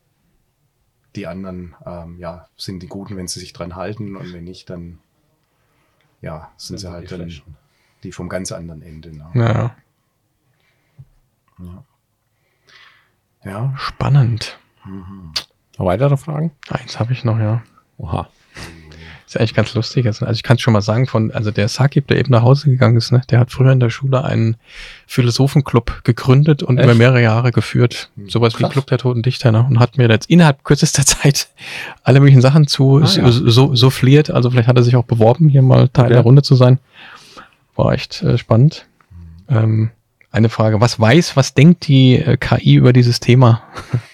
die 1.16 1.26
anderen, 1.26 1.74
ähm, 1.84 2.18
ja, 2.18 2.48
sind 2.56 2.82
die 2.82 2.86
Guten, 2.88 3.16
wenn 3.16 3.28
sie 3.28 3.40
sich 3.40 3.52
dran 3.52 3.76
halten 3.76 4.16
und 4.16 4.32
wenn 4.32 4.44
nicht, 4.44 4.70
dann, 4.70 4.98
ja, 6.22 6.50
sind 6.56 6.78
sie 6.78 6.90
halt 6.90 7.10
die 7.10 7.16
dann 7.16 7.42
die 8.02 8.12
vom 8.12 8.28
ganz 8.28 8.50
anderen 8.52 8.82
Ende. 8.82 9.14
Ne? 9.16 9.30
Ja, 9.34 9.76
Ja. 11.58 11.84
ja. 13.44 13.74
spannend. 13.76 14.58
Mhm. 14.84 15.32
Noch 15.78 15.86
weitere 15.86 16.16
Fragen? 16.16 16.52
Eins 16.68 16.98
habe 16.98 17.12
ich 17.12 17.24
noch, 17.24 17.38
ja. 17.38 17.62
Oha. 17.98 18.28
Ist 19.32 19.38
eigentlich 19.40 19.54
ganz 19.54 19.72
lustig. 19.72 20.04
jetzt. 20.04 20.22
Also 20.22 20.34
ich 20.34 20.42
kann 20.42 20.56
es 20.56 20.60
schon 20.60 20.74
mal 20.74 20.82
sagen, 20.82 21.06
von, 21.06 21.30
also 21.30 21.50
der 21.50 21.66
Sakib, 21.68 22.06
der 22.08 22.18
eben 22.18 22.30
nach 22.32 22.42
Hause 22.42 22.68
gegangen 22.68 22.98
ist, 22.98 23.12
ne, 23.12 23.22
der 23.30 23.38
hat 23.38 23.50
früher 23.50 23.72
in 23.72 23.80
der 23.80 23.88
Schule 23.88 24.22
einen 24.24 24.56
Philosophenclub 25.06 26.04
gegründet 26.04 26.62
und 26.62 26.76
Echt? 26.76 26.84
über 26.84 26.94
mehrere 26.94 27.22
Jahre 27.22 27.50
geführt. 27.50 28.10
Sowas 28.26 28.58
wie 28.58 28.62
Krass. 28.64 28.72
Club 28.72 28.86
der 28.88 28.98
Toten 28.98 29.22
Dichter, 29.22 29.50
ne? 29.50 29.64
Und 29.66 29.78
hat 29.78 29.96
mir 29.96 30.06
jetzt 30.10 30.28
innerhalb 30.28 30.64
kürzester 30.64 31.06
Zeit 31.06 31.48
alle 32.02 32.20
möglichen 32.20 32.42
Sachen 32.42 32.66
zu 32.66 32.98
Ah, 32.98 33.06
ja. 33.06 33.30
so, 33.32 33.48
so, 33.48 33.74
souffliert. 33.74 34.30
Also 34.30 34.50
vielleicht 34.50 34.68
hat 34.68 34.76
er 34.76 34.82
sich 34.82 34.96
auch 34.96 35.04
beworben, 35.04 35.48
hier 35.48 35.62
mal 35.62 35.88
Teil 35.88 36.04
Okay. 36.06 36.12
der 36.14 36.22
Runde 36.24 36.42
zu 36.42 36.54
sein. 36.54 36.78
War 37.74 37.92
echt 37.94 38.22
äh, 38.22 38.36
spannend. 38.36 38.84
Ähm, 39.48 39.90
eine 40.30 40.50
Frage, 40.50 40.82
was 40.82 41.00
weiß, 41.00 41.36
was 41.36 41.54
denkt 41.54 41.86
die 41.88 42.16
äh, 42.16 42.36
KI 42.36 42.74
über 42.74 42.92
dieses 42.92 43.18
Thema? 43.20 43.62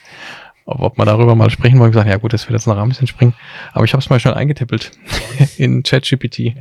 ob, 0.69 0.81
ob 0.81 0.99
man 0.99 1.07
darüber 1.07 1.35
mal 1.35 1.51
sprechen 1.51 1.79
wollen. 1.79 1.91
Ich 1.91 1.95
gesagt, 1.95 2.11
ja 2.11 2.16
gut, 2.19 2.33
das 2.33 2.47
wird 2.47 2.53
jetzt 2.53 2.66
noch 2.66 2.77
ein 2.77 2.89
bisschen 2.89 3.07
springen. 3.07 3.35
Aber 3.73 3.85
ich 3.85 3.93
habe 3.93 4.03
es 4.03 4.11
mal 4.11 4.21
schon 4.21 4.35
eingetippelt 4.35 4.93
in 5.57 5.83
ChatGPT. 5.83 6.55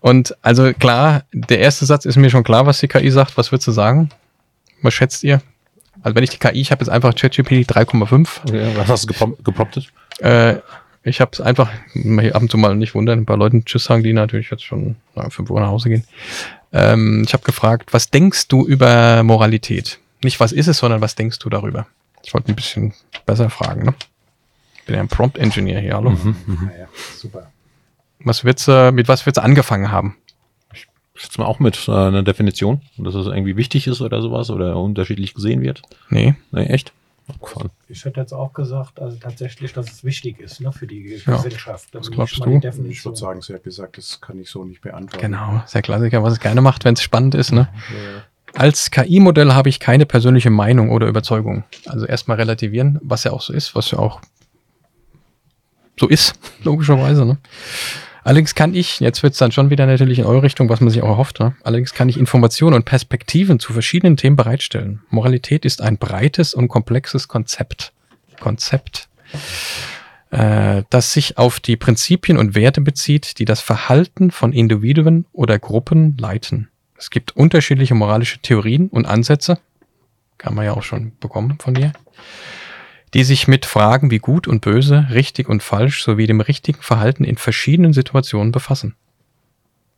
Und 0.00 0.36
also 0.42 0.72
klar, 0.74 1.24
der 1.32 1.58
erste 1.58 1.86
Satz 1.86 2.04
ist 2.04 2.16
mir 2.16 2.30
schon 2.30 2.44
klar, 2.44 2.66
was 2.66 2.80
die 2.80 2.88
KI 2.88 3.10
sagt. 3.10 3.38
Was 3.38 3.50
würdest 3.50 3.66
du 3.66 3.72
sagen? 3.72 4.10
Was 4.82 4.94
schätzt 4.94 5.24
ihr? 5.24 5.40
Also 6.02 6.14
wenn 6.14 6.22
ich 6.22 6.30
die 6.30 6.38
KI, 6.38 6.60
ich 6.60 6.70
habe 6.70 6.84
jetzt 6.84 6.90
einfach 6.90 7.14
ChatGPT 7.14 7.70
3,5. 7.70 8.28
Okay, 8.46 8.72
was 8.76 8.88
hast 8.88 9.04
du 9.04 9.06
geprom 9.08 9.36
gepromptet? 9.42 9.88
Äh, 10.20 10.56
ich 11.02 11.20
habe 11.22 11.30
es 11.32 11.40
einfach 11.40 11.70
ab 11.70 12.42
und 12.42 12.50
zu 12.50 12.58
mal 12.58 12.76
nicht 12.76 12.94
wundern, 12.94 13.24
bei 13.24 13.34
Leuten 13.34 13.64
Tschüss 13.64 13.84
sagen, 13.84 14.02
die 14.02 14.12
natürlich 14.12 14.50
jetzt 14.50 14.64
schon 14.64 14.96
na, 15.14 15.30
5 15.30 15.48
Uhr 15.48 15.60
nach 15.60 15.68
Hause 15.68 15.88
gehen. 15.88 16.04
Ähm, 16.72 17.22
ich 17.26 17.32
habe 17.32 17.44
gefragt, 17.44 17.94
was 17.94 18.10
denkst 18.10 18.48
du 18.48 18.66
über 18.66 19.22
Moralität? 19.22 19.98
Nicht 20.22 20.40
was 20.40 20.52
ist 20.52 20.66
es, 20.66 20.78
sondern 20.78 21.00
was 21.00 21.14
denkst 21.14 21.38
du 21.38 21.48
darüber? 21.48 21.86
Ich 22.22 22.34
wollte 22.34 22.52
ein 22.52 22.56
bisschen 22.56 22.94
besser 23.26 23.50
fragen. 23.50 23.84
Ne? 23.84 23.94
Ich 24.76 24.84
bin 24.84 24.94
ja 24.94 25.00
ein 25.00 25.08
Prompt-Engineer 25.08 25.80
hier, 25.80 25.94
hallo. 25.94 26.10
Mhm, 26.10 26.36
mhm. 26.46 26.66
Naja, 26.66 26.88
super. 27.16 27.50
Was 28.20 28.44
wird's, 28.44 28.66
äh, 28.68 28.90
mit 28.90 29.08
was 29.08 29.26
wird's 29.26 29.38
angefangen 29.38 29.90
haben? 29.92 30.16
Schätzt 31.14 31.38
mal 31.38 31.46
auch 31.46 31.58
mit 31.58 31.88
äh, 31.88 31.92
einer 31.92 32.22
Definition, 32.22 32.80
dass 32.96 33.14
es 33.14 33.26
irgendwie 33.26 33.56
wichtig 33.56 33.86
ist 33.88 34.00
oder 34.00 34.22
sowas 34.22 34.50
oder 34.50 34.76
unterschiedlich 34.76 35.34
gesehen 35.34 35.62
wird. 35.62 35.82
Nee. 36.10 36.34
Nee, 36.52 36.66
echt? 36.66 36.92
Abgefahren. 37.28 37.70
Ich 37.88 38.04
hätte 38.04 38.20
jetzt 38.20 38.32
auch 38.32 38.52
gesagt, 38.54 39.00
also 39.00 39.16
tatsächlich, 39.18 39.72
dass 39.72 39.90
es 39.90 40.02
wichtig 40.04 40.40
ist 40.40 40.60
ne, 40.60 40.72
für 40.72 40.86
die 40.86 41.20
Ja. 41.26 41.36
Gesellschaft. 41.36 41.88
Was 41.92 42.06
Dann 42.06 42.12
glaubst 42.14 42.38
du? 42.38 42.60
Ich 42.88 43.04
würde 43.04 43.18
sagen, 43.18 43.42
sie 43.42 43.52
hat 43.52 43.64
gesagt, 43.64 43.98
das 43.98 44.20
kann 44.20 44.40
ich 44.40 44.48
so 44.48 44.64
nicht 44.64 44.80
beantworten. 44.80 45.20
Genau, 45.20 45.60
ist 45.64 45.74
der 45.74 45.82
Klassiker, 45.82 46.22
was 46.22 46.34
es 46.34 46.40
gerne 46.40 46.60
macht, 46.62 46.84
wenn 46.84 46.94
es 46.94 47.02
spannend 47.02 47.34
ist. 47.34 47.52
Ne? 47.52 47.68
Ja. 47.90 48.22
Als 48.54 48.90
KI-Modell 48.90 49.52
habe 49.52 49.68
ich 49.68 49.80
keine 49.80 50.06
persönliche 50.06 50.50
Meinung 50.50 50.90
oder 50.90 51.06
Überzeugung. 51.06 51.64
Also 51.86 52.06
erstmal 52.06 52.38
relativieren, 52.38 52.98
was 53.02 53.24
ja 53.24 53.32
auch 53.32 53.42
so 53.42 53.52
ist, 53.52 53.74
was 53.74 53.90
ja 53.90 53.98
auch 53.98 54.20
so 55.98 56.08
ist, 56.08 56.34
logischerweise. 56.62 57.24
Ne? 57.24 57.38
Allerdings 58.24 58.54
kann 58.54 58.74
ich, 58.74 59.00
jetzt 59.00 59.22
wird 59.22 59.32
es 59.32 59.38
dann 59.38 59.52
schon 59.52 59.70
wieder 59.70 59.86
natürlich 59.86 60.18
in 60.18 60.26
eure 60.26 60.42
Richtung, 60.42 60.68
was 60.68 60.80
man 60.80 60.90
sich 60.90 61.02
auch 61.02 61.08
erhofft, 61.08 61.40
ne? 61.40 61.54
allerdings 61.62 61.94
kann 61.94 62.08
ich 62.08 62.18
Informationen 62.18 62.74
und 62.74 62.84
Perspektiven 62.84 63.58
zu 63.58 63.72
verschiedenen 63.72 64.16
Themen 64.16 64.36
bereitstellen. 64.36 65.00
Moralität 65.10 65.64
ist 65.64 65.80
ein 65.80 65.98
breites 65.98 66.54
und 66.54 66.68
komplexes 66.68 67.28
Konzept. 67.28 67.92
Konzept, 68.38 69.08
äh, 70.30 70.82
das 70.90 71.12
sich 71.12 71.38
auf 71.38 71.60
die 71.60 71.76
Prinzipien 71.76 72.38
und 72.38 72.54
Werte 72.54 72.80
bezieht, 72.80 73.38
die 73.38 73.44
das 73.44 73.60
Verhalten 73.60 74.30
von 74.30 74.52
Individuen 74.52 75.26
oder 75.32 75.58
Gruppen 75.58 76.16
leiten. 76.18 76.68
Es 76.98 77.10
gibt 77.10 77.36
unterschiedliche 77.36 77.94
moralische 77.94 78.40
Theorien 78.40 78.88
und 78.88 79.06
Ansätze, 79.06 79.58
kann 80.36 80.54
man 80.54 80.64
ja 80.64 80.72
auch 80.72 80.82
schon 80.82 81.12
bekommen 81.20 81.58
von 81.58 81.74
dir, 81.74 81.92
die 83.14 83.24
sich 83.24 83.48
mit 83.48 83.64
Fragen 83.64 84.10
wie 84.10 84.18
gut 84.18 84.48
und 84.48 84.60
böse, 84.60 85.06
richtig 85.10 85.48
und 85.48 85.62
falsch 85.62 86.02
sowie 86.02 86.26
dem 86.26 86.40
richtigen 86.40 86.82
Verhalten 86.82 87.24
in 87.24 87.36
verschiedenen 87.36 87.92
Situationen 87.92 88.52
befassen. 88.52 88.94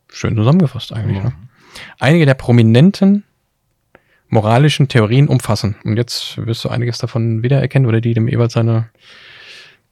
Schön 0.09 0.35
zusammengefasst 0.35 0.93
eigentlich. 0.93 1.23
Ne? 1.23 1.33
Einige 1.99 2.25
der 2.25 2.35
prominenten 2.35 3.23
moralischen 4.29 4.87
Theorien 4.87 5.27
umfassen. 5.27 5.75
Und 5.83 5.97
jetzt 5.97 6.37
wirst 6.37 6.63
du 6.63 6.69
einiges 6.69 6.97
davon 6.97 7.43
wiedererkennen 7.43 7.87
oder 7.87 7.99
die 7.99 8.13
dem 8.13 8.27
Ewald 8.27 8.51
seine 8.51 8.89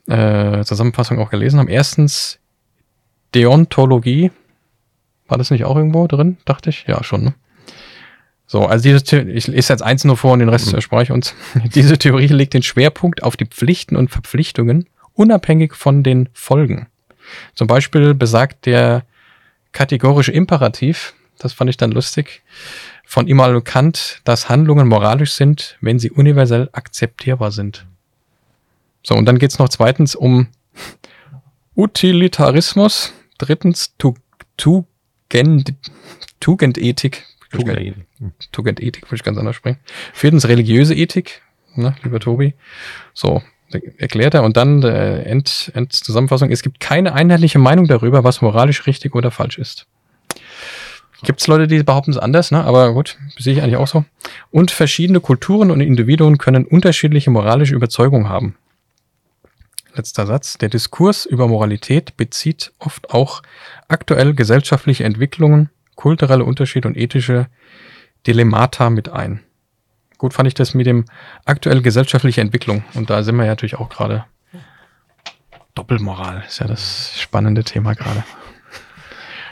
äh, 0.07 0.64
Zusammenfassung 0.64 1.20
auch 1.20 1.30
gelesen 1.30 1.60
haben. 1.60 1.68
Erstens 1.68 2.39
Deontologie. 3.36 4.32
War 5.30 5.38
das 5.38 5.51
nicht 5.51 5.63
auch 5.63 5.77
irgendwo 5.77 6.05
drin? 6.07 6.38
Dachte 6.45 6.69
ich. 6.71 6.86
Ja, 6.88 7.03
schon. 7.03 7.23
Ne? 7.23 7.34
So, 8.47 8.65
also 8.65 8.82
diese 8.84 8.99
The 9.05 9.17
ich 9.32 9.47
lese 9.47 9.71
jetzt 9.71 9.84
eins 9.84 10.03
nur 10.03 10.17
vor 10.17 10.34
und 10.34 10.39
den 10.39 10.49
Rest 10.49 10.67
Mhm. 10.69 10.75
erspare 10.75 11.03
ich 11.03 11.11
uns. 11.11 11.36
Diese 11.75 11.97
Theorie 11.97 12.27
legt 12.27 12.53
den 12.55 12.63
Schwerpunkt 12.63 13.21
auf 13.23 13.38
die 13.38 13.45
Pflichten 13.45 13.95
und 13.95 14.09
Verpflichtungen, 14.09 14.88
unabhängig 15.13 15.75
von 15.75 16.01
den 16.03 16.30
Folgen. 16.34 16.88
Zum 17.53 17.67
Beispiel 17.67 18.15
besagt 18.15 18.65
der 18.65 19.05
kategorische 19.71 20.32
Imperativ, 20.32 21.13
das 21.38 21.53
fand 21.53 21.69
ich 21.69 21.77
dann 21.77 21.91
lustig, 21.91 22.41
von 23.05 23.27
Immanuel 23.27 23.61
Kant, 23.61 24.21
dass 24.23 24.49
Handlungen 24.49 24.88
moralisch 24.88 25.34
sind, 25.34 25.77
wenn 25.82 25.99
sie 25.99 26.09
universell 26.09 26.69
akzeptierbar 26.71 27.51
sind. 27.51 27.86
So, 29.03 29.13
und 29.15 29.25
dann 29.27 29.38
geht's 29.38 29.59
noch 29.59 29.69
zweitens 29.69 30.15
um 30.15 30.47
Utilitarismus, 31.75 33.13
drittens 33.38 33.95
Tu- 33.97 34.15
Tugend, 35.30 35.73
Tugendethik, 36.39 37.25
Tugendethik, 38.51 39.05
würde 39.05 39.15
ich 39.15 39.23
ganz 39.23 39.38
anders 39.38 39.55
sprechen. 39.55 39.80
Viertens 40.13 40.47
religiöse 40.47 40.95
Ethik, 40.95 41.41
ne, 41.75 41.95
lieber 42.03 42.19
Tobi. 42.19 42.53
So, 43.13 43.41
erklärt 43.97 44.34
er. 44.34 44.43
Und 44.43 44.57
dann 44.57 44.84
äh, 44.84 45.23
End, 45.23 45.71
Endzusammenfassung. 45.73 46.51
Es 46.51 46.63
gibt 46.63 46.80
keine 46.80 47.13
einheitliche 47.13 47.59
Meinung 47.59 47.88
darüber, 47.88 48.23
was 48.23 48.41
moralisch 48.41 48.88
richtig 48.88 49.15
oder 49.15 49.32
falsch 49.32 49.57
ist. 49.57 49.88
Gibt 51.23 51.41
es 51.41 51.47
Leute, 51.47 51.67
die 51.67 51.84
behaupten 51.84 52.11
es 52.11 52.17
anders, 52.17 52.49
ne? 52.51 52.63
aber 52.63 52.93
gut, 52.93 53.17
sehe 53.38 53.53
ich 53.53 53.61
eigentlich 53.61 53.75
auch 53.75 53.88
so. 53.88 54.05
Und 54.51 54.71
verschiedene 54.71 55.19
Kulturen 55.19 55.69
und 55.69 55.82
Individuen 55.82 56.38
können 56.38 56.65
unterschiedliche 56.65 57.30
moralische 57.30 57.75
Überzeugungen 57.75 58.30
haben. 58.30 58.55
Letzter 59.95 60.25
Satz. 60.25 60.57
Der 60.57 60.69
Diskurs 60.69 61.25
über 61.25 61.47
Moralität 61.47 62.17
bezieht 62.17 62.73
oft 62.79 63.11
auch 63.11 63.41
aktuell 63.87 64.33
gesellschaftliche 64.33 65.03
Entwicklungen, 65.03 65.69
kulturelle 65.95 66.45
Unterschiede 66.45 66.87
und 66.87 66.97
ethische 66.97 67.47
Dilemmata 68.27 68.89
mit 68.89 69.09
ein. 69.09 69.41
Gut 70.17 70.33
fand 70.33 70.47
ich 70.47 70.53
das 70.53 70.73
mit 70.73 70.85
dem 70.85 71.05
aktuell 71.45 71.81
gesellschaftliche 71.81 72.41
Entwicklung. 72.41 72.83
Und 72.93 73.09
da 73.09 73.23
sind 73.23 73.35
wir 73.37 73.45
ja 73.45 73.51
natürlich 73.51 73.75
auch 73.75 73.89
gerade. 73.89 74.25
Doppelmoral 75.75 76.43
ist 76.45 76.59
ja 76.59 76.67
das 76.67 77.13
spannende 77.17 77.63
Thema 77.63 77.93
gerade. 77.93 78.23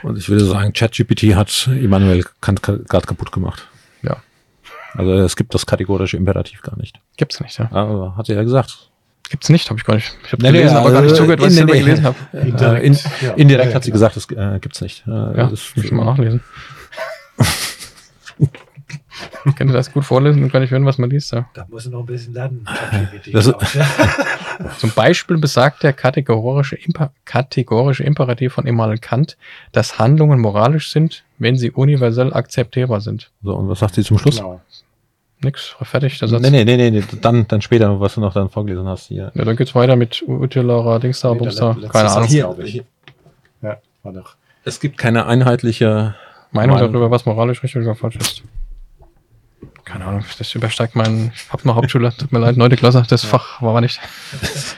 Und 0.04 0.18
ich 0.18 0.30
würde 0.30 0.46
sagen, 0.46 0.74
ChatGPT 0.74 1.36
hat 1.36 1.68
Immanuel 1.68 2.26
Kant 2.42 2.62
gerade 2.62 3.08
kaputt 3.08 3.32
gemacht. 3.32 3.68
Ja. 4.02 4.18
Also 4.94 5.14
es 5.14 5.36
gibt 5.36 5.54
das 5.54 5.66
kategorische 5.66 6.18
Imperativ 6.18 6.62
gar 6.62 6.78
nicht. 6.78 7.00
Gibt's 7.16 7.40
nicht, 7.40 7.58
ja. 7.58 7.72
Aber 7.72 8.18
hat 8.18 8.30
er 8.30 8.36
ja 8.36 8.44
gesagt. 8.44 8.92
Gibt's 9.30 9.50
nicht, 9.50 9.70
habe 9.70 9.80
ich 9.80 9.86
gar 9.86 9.96
nicht. 9.96 10.16
Ich 10.26 10.32
habe 10.32 10.42
Nee, 10.44 10.52
nee, 10.52 10.58
gelesen, 10.60 10.78
aber 10.78 10.92
gar 10.92 11.02
nicht 11.02 11.12
also, 11.12 11.24
zugehört, 11.24 11.42
was 11.42 11.48
nee, 11.48 11.52
ich 11.54 11.58
selber 11.58 11.74
nee. 11.74 11.80
gelesen 11.82 12.04
habe. 12.06 12.16
Indirekt, 12.34 12.62
äh, 12.62 12.86
in, 12.86 12.94
ja. 13.22 13.34
indirekt 13.34 13.70
Ja, 13.72 13.76
hat 13.76 13.84
sie 13.84 13.92
klar. 13.92 14.10
gesagt, 14.12 14.16
das 14.38 14.56
äh, 14.56 14.60
gibt's 14.60 14.82
nicht. 14.82 15.06
Äh, 15.08 15.12
Ja, 15.12 15.48
das 15.48 15.76
muss 15.76 15.86
ich 15.86 15.92
mal 15.92 16.06
nachlesen. 16.06 16.42
Könnt 19.56 19.72
ihr 19.72 19.74
das 19.74 19.92
gut 19.92 20.04
vorlesen 20.06 20.44
und 20.44 20.52
kann 20.52 20.62
ich 20.62 20.70
hören, 20.72 20.86
was 20.86 20.98
man 20.98 21.10
liest? 21.10 21.32
Ja. 21.32 21.50
Da 21.54 21.66
muss 21.70 21.86
ich 21.86 21.92
noch 21.92 22.02
ein 22.02 22.06
bisschen 22.06 22.34
lernen. 22.34 22.66
Das- 23.32 23.48
ich, 23.48 23.74
ja. 23.74 23.88
Zum 24.78 24.92
Beispiel 24.92 25.38
besagt 25.38 25.84
der 25.84 25.94
kategorische, 25.94 26.76
Imper 26.76 27.12
kategorische 27.26 28.04
Imperativ 28.04 28.54
von 28.54 28.66
Immanuel 28.68 28.98
Kant, 29.00 29.38
dass 29.72 29.98
Handlungen 30.00 30.40
moralisch 30.40 30.92
sind, 30.92 31.24
wenn 31.40 31.56
sie 31.58 31.72
universell 31.72 32.34
akzeptierbar 32.34 33.02
sind. 33.02 33.32
So, 33.44 33.56
und 33.56 33.70
was 33.70 33.80
sagt 33.80 33.96
sie 33.96 34.04
zum 34.04 34.18
Schluss? 34.20 34.38
Genau. 34.38 34.62
Nix, 35.42 35.76
fertig, 35.84 36.18
der 36.18 36.28
Satz. 36.28 36.42
Nee, 36.42 36.50
nee, 36.50 36.66
nee, 36.66 36.78
nee, 36.78 36.90
nee, 36.90 37.04
dann, 37.22 37.48
dann 37.48 37.62
später, 37.62 38.00
was 38.00 38.16
du 38.16 38.22
noch 38.22 38.34
dann 38.34 38.50
vorgelesen 38.50 38.88
hast 38.88 39.08
hier. 39.08 39.32
Ja, 39.36 39.46
dann 39.46 39.56
geht's 39.56 39.76
weiter 39.76 39.96
mit 39.96 40.24
Utilara, 40.28 40.98
Dingsda, 40.98 41.34
Nee, 41.36 41.46
letzte 41.46 41.76
keine 41.92 42.10
Ahnung. 42.10 42.28
hier. 42.28 42.56
ich. 42.64 42.84
Ja, 43.62 43.78
war 44.04 44.14
doch. 44.14 44.36
Es 44.64 44.80
gibt 44.80 44.98
keine 44.98 45.28
einheitliche 45.28 46.16
Meinung 46.52 46.76
Meinung. 46.76 46.92
darüber, 46.92 47.12
was 47.12 47.26
moralisch 47.28 47.62
richtig 47.62 47.84
oder 47.84 47.94
falsch 47.96 48.16
ist. 48.16 48.42
Keine 49.86 50.06
Ahnung, 50.06 50.26
das 50.38 50.54
übersteigt 50.56 50.96
meinen. 50.96 51.32
Ich 51.36 51.52
hab 51.52 51.64
eine 51.64 51.76
Hauptschule, 51.76 52.12
tut 52.18 52.32
mir 52.32 52.40
leid, 52.40 52.58
neunte 52.58 52.76
Klasse, 52.76 53.04
das 53.08 53.24
Fach 53.24 53.62
war 53.62 53.70
aber 53.70 53.82
nicht. 53.82 54.00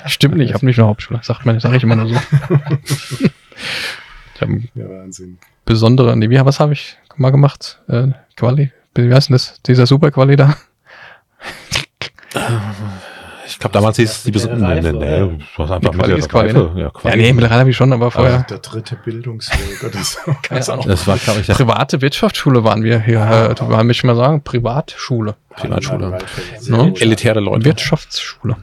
Stimmt 0.05 0.35
nicht, 0.37 0.49
ich 0.49 0.53
habe 0.53 0.65
nicht 0.65 0.77
eine 0.77 0.87
Hauptschule, 0.87 1.19
sagt 1.23 1.45
man, 1.45 1.59
sag 1.59 1.73
ich 1.73 1.83
immer 1.83 1.95
nur 1.95 2.09
so. 2.09 2.15
ich 3.25 4.41
Ja, 4.75 4.89
Wahnsinn. 4.89 5.37
besondere, 5.65 6.15
nee, 6.15 6.29
wie, 6.29 6.39
was 6.45 6.59
habe 6.59 6.73
ich 6.73 6.97
mal 7.15 7.31
gemacht? 7.31 7.79
Äh, 7.87 8.09
Quali, 8.35 8.71
wie 8.95 9.13
heißt 9.13 9.29
denn 9.29 9.35
das? 9.35 9.61
Dieser 9.63 9.85
Super-Quali 9.85 10.35
da? 10.35 10.55
Ich 13.47 13.57
glaube, 13.57 13.73
damals 13.73 13.97
hieß 13.97 14.09
es 14.11 14.23
die 14.23 14.31
Mittlere 14.31 14.55
Bes- 14.55 14.61
Reife, 14.63 14.93
nee, 14.93 14.99
nee, 14.99 15.19
du 15.55 15.63
hast 15.63 15.71
einfach 15.71 15.79
Die 15.79 15.97
Quali 15.97 15.97
mittlere 15.97 16.17
ist 16.19 16.29
Quali. 16.29 16.53
Ja, 16.53 16.71
Ja, 16.83 16.89
Quali. 16.91 17.17
nee, 17.17 17.33
mittlerweile 17.33 17.59
habe 17.61 17.69
ich 17.71 17.75
schon, 17.77 17.91
aber 17.91 18.05
Aber 18.05 18.11
vorher. 18.11 18.45
der 18.49 18.59
dritte 18.59 18.95
Bildungsweg 18.95 19.83
oder 19.83 20.03
so. 20.03 20.19
Keine 20.43 20.67
Ahnung. 20.67 20.85
Das 20.87 21.07
war, 21.07 21.17
glaube 21.17 21.39
ich, 21.39 21.47
der 21.47 21.55
Private 21.55 22.01
Wirtschaftsschule 22.01 22.63
waren 22.63 22.83
wir 22.83 23.01
hier, 23.01 23.19
äh, 23.21 23.55
da 23.55 23.67
wollen 23.67 23.87
wir 23.87 24.05
mal 24.05 24.15
sagen, 24.15 24.43
Privatschule. 24.43 25.35
Privatschule. 25.55 26.19
Ne? 26.67 26.77
gut. 26.89 27.01
elitäre 27.01 27.39
Leute. 27.39 27.65
Wirtschaftsschule. 27.65 28.55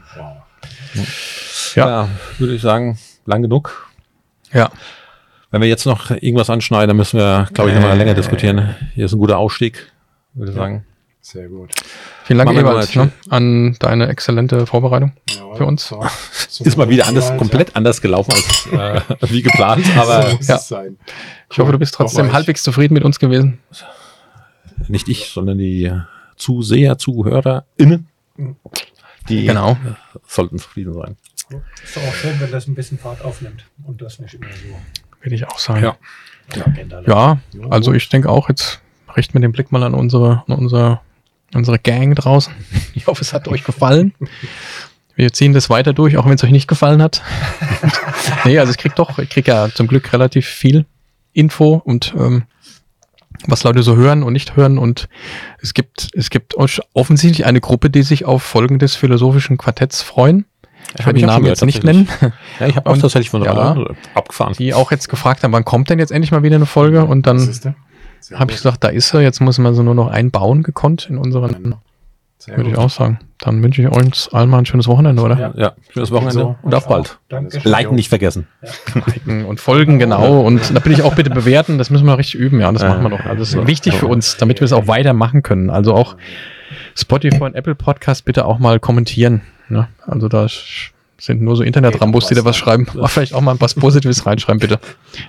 Ja. 1.74 1.88
Ja. 1.88 2.08
würde 2.38 2.54
ich 2.54 2.62
sagen, 2.62 2.98
lang 3.26 3.42
genug. 3.42 3.88
Ja. 4.52 4.70
Wenn 5.50 5.60
wir 5.60 5.68
jetzt 5.68 5.84
noch 5.84 6.10
irgendwas 6.10 6.48
anschneiden, 6.48 6.88
dann 6.88 6.96
müssen 6.96 7.18
wir, 7.18 7.48
glaube 7.52 7.70
ich, 7.70 7.76
noch 7.76 7.82
mal 7.82 7.96
länger 7.98 8.14
diskutieren. 8.14 8.76
Hier 8.94 9.06
ist 9.06 9.12
ein 9.12 9.18
guter 9.18 9.36
Ausstieg, 9.38 9.92
würde 10.36 10.52
ich 10.52 10.56
sagen. 10.56 10.84
Sehr 11.20 11.48
gut. 11.48 11.72
Vielen 12.22 12.38
Dank, 12.38 12.62
mal 12.62 12.86
ne, 12.94 13.10
an 13.30 13.76
deine 13.80 14.06
exzellente 14.06 14.64
Vorbereitung. 14.64 15.12
Jawohl. 15.28 15.56
Für 15.56 15.66
uns. 15.66 15.88
So, 15.88 16.00
so 16.48 16.62
Ist 16.62 16.76
mal 16.76 16.88
wieder 16.88 17.08
anders, 17.08 17.24
Alter. 17.24 17.38
komplett 17.38 17.74
anders 17.74 18.00
gelaufen 18.00 18.32
als 18.32 18.66
äh, 18.66 19.00
wie 19.32 19.42
geplant, 19.42 19.84
aber 19.96 20.30
so 20.30 20.36
muss 20.36 20.46
ja. 20.46 20.58
sein. 20.58 20.98
Ich 21.50 21.58
hoffe, 21.58 21.72
du 21.72 21.78
bist 21.80 21.94
trotzdem 21.94 22.32
halbwegs 22.32 22.62
zufrieden 22.62 22.94
mit 22.94 23.02
uns 23.02 23.18
gewesen. 23.18 23.58
nicht 24.86 25.08
ich, 25.08 25.30
sondern 25.30 25.58
die 25.58 25.90
Zuseher, 26.36 26.96
ZuhörerInnen, 26.96 28.06
die 29.28 29.46
Genau. 29.46 29.76
sollten 30.28 30.60
zufrieden 30.60 30.94
sein. 30.94 31.16
Ist 31.82 31.96
doch 31.96 32.02
auch 32.02 32.14
schön, 32.14 32.38
wenn 32.40 32.52
das 32.52 32.68
ein 32.68 32.76
bisschen 32.76 32.98
Fahrt 32.98 33.24
aufnimmt 33.24 33.64
und 33.84 34.00
das 34.00 34.20
nicht 34.20 34.34
immer 34.34 34.46
so 34.46 34.76
Würde 35.22 35.34
ich 35.34 35.44
auch 35.48 35.58
sagen. 35.58 35.82
Ja. 35.82 35.96
Ja, 37.04 37.40
also 37.68 37.92
ich 37.92 38.08
denke 38.08 38.28
auch, 38.30 38.48
jetzt 38.48 38.80
richten 39.16 39.34
wir 39.34 39.40
den 39.40 39.52
Blick 39.52 39.72
mal 39.72 39.82
an 39.82 39.94
unsere, 39.94 40.42
an 40.46 40.56
unsere, 40.56 41.00
unsere 41.54 41.78
Gang 41.78 42.14
draußen. 42.14 42.52
Ich 42.94 43.06
hoffe, 43.06 43.22
es 43.22 43.32
hat 43.32 43.46
euch 43.48 43.62
gefallen. 43.62 44.14
Wir 45.14 45.32
ziehen 45.32 45.52
das 45.52 45.70
weiter 45.70 45.92
durch, 45.92 46.16
auch 46.16 46.24
wenn 46.26 46.32
es 46.32 46.42
euch 46.42 46.50
nicht 46.50 46.66
gefallen 46.66 47.00
hat. 47.02 47.22
nee, 48.44 48.58
also 48.58 48.70
ich 48.70 48.78
krieg 48.78 48.94
doch, 48.96 49.18
ich 49.18 49.28
krieg 49.28 49.46
ja 49.46 49.68
zum 49.68 49.86
Glück 49.86 50.12
relativ 50.12 50.46
viel 50.46 50.86
Info 51.32 51.74
und 51.84 52.14
ähm, 52.18 52.44
was 53.46 53.64
Leute 53.64 53.82
so 53.82 53.96
hören 53.96 54.22
und 54.22 54.32
nicht 54.32 54.56
hören. 54.56 54.78
Und 54.78 55.08
es 55.60 55.74
gibt, 55.74 56.08
es 56.14 56.30
gibt 56.30 56.54
off- 56.56 56.80
offensichtlich 56.94 57.46
eine 57.46 57.60
Gruppe, 57.60 57.90
die 57.90 58.02
sich 58.02 58.24
auf 58.24 58.42
Folgen 58.42 58.78
des 58.78 58.96
philosophischen 58.96 59.58
Quartetts 59.58 60.02
freuen. 60.02 60.46
Ich 60.98 61.04
werde 61.04 61.20
schon 61.20 61.26
Namen 61.28 61.46
jetzt 61.46 61.64
nicht 61.64 61.84
nennen. 61.84 62.08
Ja, 62.60 62.66
ich 62.66 62.76
habe 62.76 62.88
auch 62.88 62.96
tatsächlich 62.96 63.30
von 63.30 63.42
ja. 63.42 63.76
Abgefahren. 64.14 64.54
die 64.54 64.72
auch 64.72 64.90
jetzt 64.90 65.08
gefragt 65.08 65.42
haben, 65.42 65.52
wann 65.52 65.64
kommt 65.64 65.90
denn 65.90 65.98
jetzt 65.98 66.12
endlich 66.12 66.30
mal 66.30 66.42
wieder 66.42 66.56
eine 66.56 66.66
Folge? 66.66 67.04
Und 67.04 67.26
dann 67.26 67.38
habe 68.34 68.50
ich 68.52 68.58
gesagt, 68.58 68.82
da 68.84 68.88
ist 68.88 69.12
er, 69.14 69.20
jetzt 69.20 69.40
muss 69.40 69.58
man 69.58 69.74
sie 69.74 69.82
nur 69.82 69.94
noch 69.94 70.08
einbauen 70.08 70.62
gekonnt 70.62 71.06
in 71.08 71.18
unseren, 71.18 71.76
Sehr 72.38 72.56
würde 72.56 72.70
ich 72.70 72.76
auch 72.78 72.90
sagen. 72.90 73.18
Dann 73.38 73.62
wünsche 73.62 73.82
ich 73.82 73.88
euch 73.88 74.32
allen 74.32 74.48
mal 74.50 74.58
ein 74.58 74.66
schönes 74.66 74.88
Wochenende, 74.88 75.22
oder? 75.22 75.38
Ja. 75.38 75.52
Ja, 75.56 75.72
schönes 75.90 76.10
Wochenende 76.10 76.32
So. 76.40 76.56
und 76.62 76.74
auf 76.74 76.88
bald. 76.88 77.18
Danke. 77.28 77.60
Liken 77.64 77.94
nicht 77.94 78.08
vergessen. 78.08 78.46
Liken 79.06 79.44
Und 79.44 79.60
folgen, 79.60 79.98
genau. 79.98 80.40
Und 80.40 80.70
natürlich 80.72 81.02
auch 81.02 81.14
bitte 81.14 81.30
bewerten, 81.30 81.78
das 81.78 81.90
müssen 81.90 82.06
wir 82.06 82.16
richtig 82.18 82.36
üben, 82.40 82.60
ja. 82.60 82.72
Das 82.72 82.82
Ja. 82.82 82.88
machen 82.88 83.02
wir 83.02 83.10
doch. 83.10 83.20
Also 83.26 83.38
das 83.40 83.48
ist 83.50 83.54
Ja. 83.54 83.66
wichtig 83.66 83.94
für 83.94 84.06
uns, 84.06 84.36
damit 84.38 84.60
wir 84.60 84.64
es 84.64 84.72
auch 84.72 84.86
weitermachen 84.88 85.42
können. 85.42 85.70
Also 85.70 85.94
auch 85.94 86.16
Spotify 86.96 87.42
und 87.42 87.54
Apple 87.54 87.74
Podcast 87.74 88.24
bitte 88.24 88.44
auch 88.46 88.58
mal 88.58 88.80
kommentieren. 88.80 89.42
Ne? 89.68 89.88
Also 90.06 90.28
da 90.28 90.46
sind 91.18 91.42
nur 91.42 91.56
so 91.56 91.62
Internet-Rambos, 91.62 92.28
die 92.28 92.34
da 92.34 92.44
was 92.44 92.56
schreiben. 92.56 92.86
Aber 92.94 93.08
vielleicht 93.08 93.34
auch 93.34 93.40
mal 93.40 93.56
was 93.60 93.74
Positives 93.74 94.26
reinschreiben, 94.26 94.60
bitte. 94.60 94.78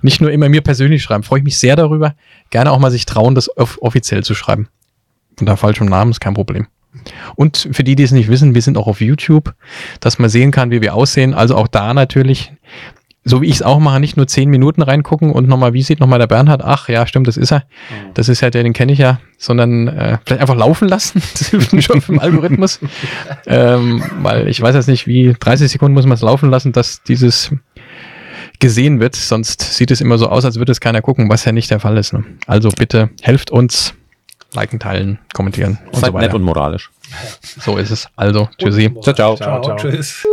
Nicht 0.02 0.22
nur 0.22 0.32
immer 0.32 0.50
mir 0.50 0.62
persönlich 0.62 1.04
schreiben. 1.04 1.24
Freue 1.24 1.40
ich 1.40 1.46
mich 1.46 1.58
sehr 1.58 1.76
darüber. 1.76 2.16
Gerne 2.50 2.72
auch 2.72 2.80
mal 2.80 2.92
sich 2.92 3.06
trauen, 3.06 3.36
das 3.36 3.56
off 3.58 3.78
offiziell 3.82 4.24
zu 4.24 4.36
schreiben. 4.36 4.68
Unter 5.40 5.58
falschem 5.58 5.88
Namen 5.88 6.12
ist 6.12 6.20
kein 6.20 6.34
Problem. 6.34 6.68
Und 7.36 7.70
für 7.72 7.84
die, 7.84 7.96
die 7.96 8.04
es 8.04 8.12
nicht 8.12 8.28
wissen, 8.28 8.56
wir 8.56 8.62
sind 8.62 8.78
auch 8.78 8.88
auf 8.88 9.02
YouTube, 9.02 9.54
dass 10.00 10.20
man 10.20 10.30
sehen 10.30 10.52
kann, 10.52 10.72
wie 10.72 10.82
wir 10.82 10.96
aussehen. 10.96 11.34
Also 11.34 11.56
auch 11.56 11.68
da 11.68 11.94
natürlich, 11.94 12.52
so 13.28 13.42
wie 13.42 13.48
ich 13.48 13.56
es 13.56 13.62
auch 13.62 13.80
mache, 13.80 14.00
nicht 14.00 14.16
nur 14.18 14.28
zehn 14.28 14.50
Minuten 14.50 14.82
reingucken 14.82 15.32
und 15.32 15.48
nochmal, 15.48 15.74
wie 15.74 15.84
sieht 15.84 16.00
nochmal 16.00 16.20
der 16.20 16.28
Bernhard? 16.28 16.64
Ach 16.64 16.88
ja, 16.88 17.06
stimmt, 17.06 17.28
das 17.28 17.38
ist 17.38 17.52
er. 17.52 17.64
Das 18.14 18.30
ist 18.30 18.42
ja 18.42 18.50
der, 18.50 18.64
den 18.64 18.74
kenne 18.74 18.94
ich 18.94 19.00
ja, 19.00 19.20
sondern 19.38 19.88
äh, 19.90 20.18
vielleicht 20.26 20.42
einfach 20.42 20.56
laufen 20.56 20.88
lassen. 20.88 21.22
Das 21.38 21.50
hilft 21.50 21.74
mir 21.74 21.82
schon 21.82 22.02
vom 22.02 22.20
Algorithmus. 22.20 22.80
ähm, 23.46 24.04
weil 24.22 24.48
ich 24.48 24.62
weiß 24.62 24.76
jetzt 24.76 24.88
nicht, 24.88 25.08
wie 25.08 25.36
30 25.38 25.70
Sekunden 25.70 25.94
muss 25.94 26.06
man 26.06 26.14
es 26.14 26.22
laufen 26.22 26.50
lassen, 26.50 26.72
dass 26.72 27.04
dieses 27.04 27.52
gesehen 28.60 29.00
wird. 29.00 29.16
Sonst 29.16 29.62
sieht 29.76 29.92
es 29.92 30.02
immer 30.02 30.18
so 30.18 30.28
aus, 30.30 30.46
als 30.46 30.58
würde 30.58 30.72
es 30.72 30.80
keiner 30.80 31.02
gucken, 31.02 31.30
was 31.30 31.46
ja 31.46 31.52
nicht 31.52 31.70
der 31.70 31.80
Fall 31.80 31.98
ist. 31.98 32.14
Ne? 32.14 32.24
Also 32.48 32.70
bitte 32.70 33.10
helft 33.22 33.52
uns. 33.52 33.94
Liken, 34.54 34.80
teilen, 34.80 35.20
kommentieren 35.34 35.78
und 35.88 35.96
Seid 35.96 36.06
so 36.06 36.14
weiter. 36.14 36.28
nett 36.28 36.34
und 36.34 36.42
moralisch. 36.44 36.90
So 37.42 37.78
ist 37.78 37.92
es. 37.92 38.08
Also, 38.16 38.48
tschüssi. 38.58 38.90
Ciao, 39.02 39.14
ciao. 39.14 39.36
Ciao, 39.36 39.62
ciao. 39.62 39.76
Tschüss. 39.76 40.26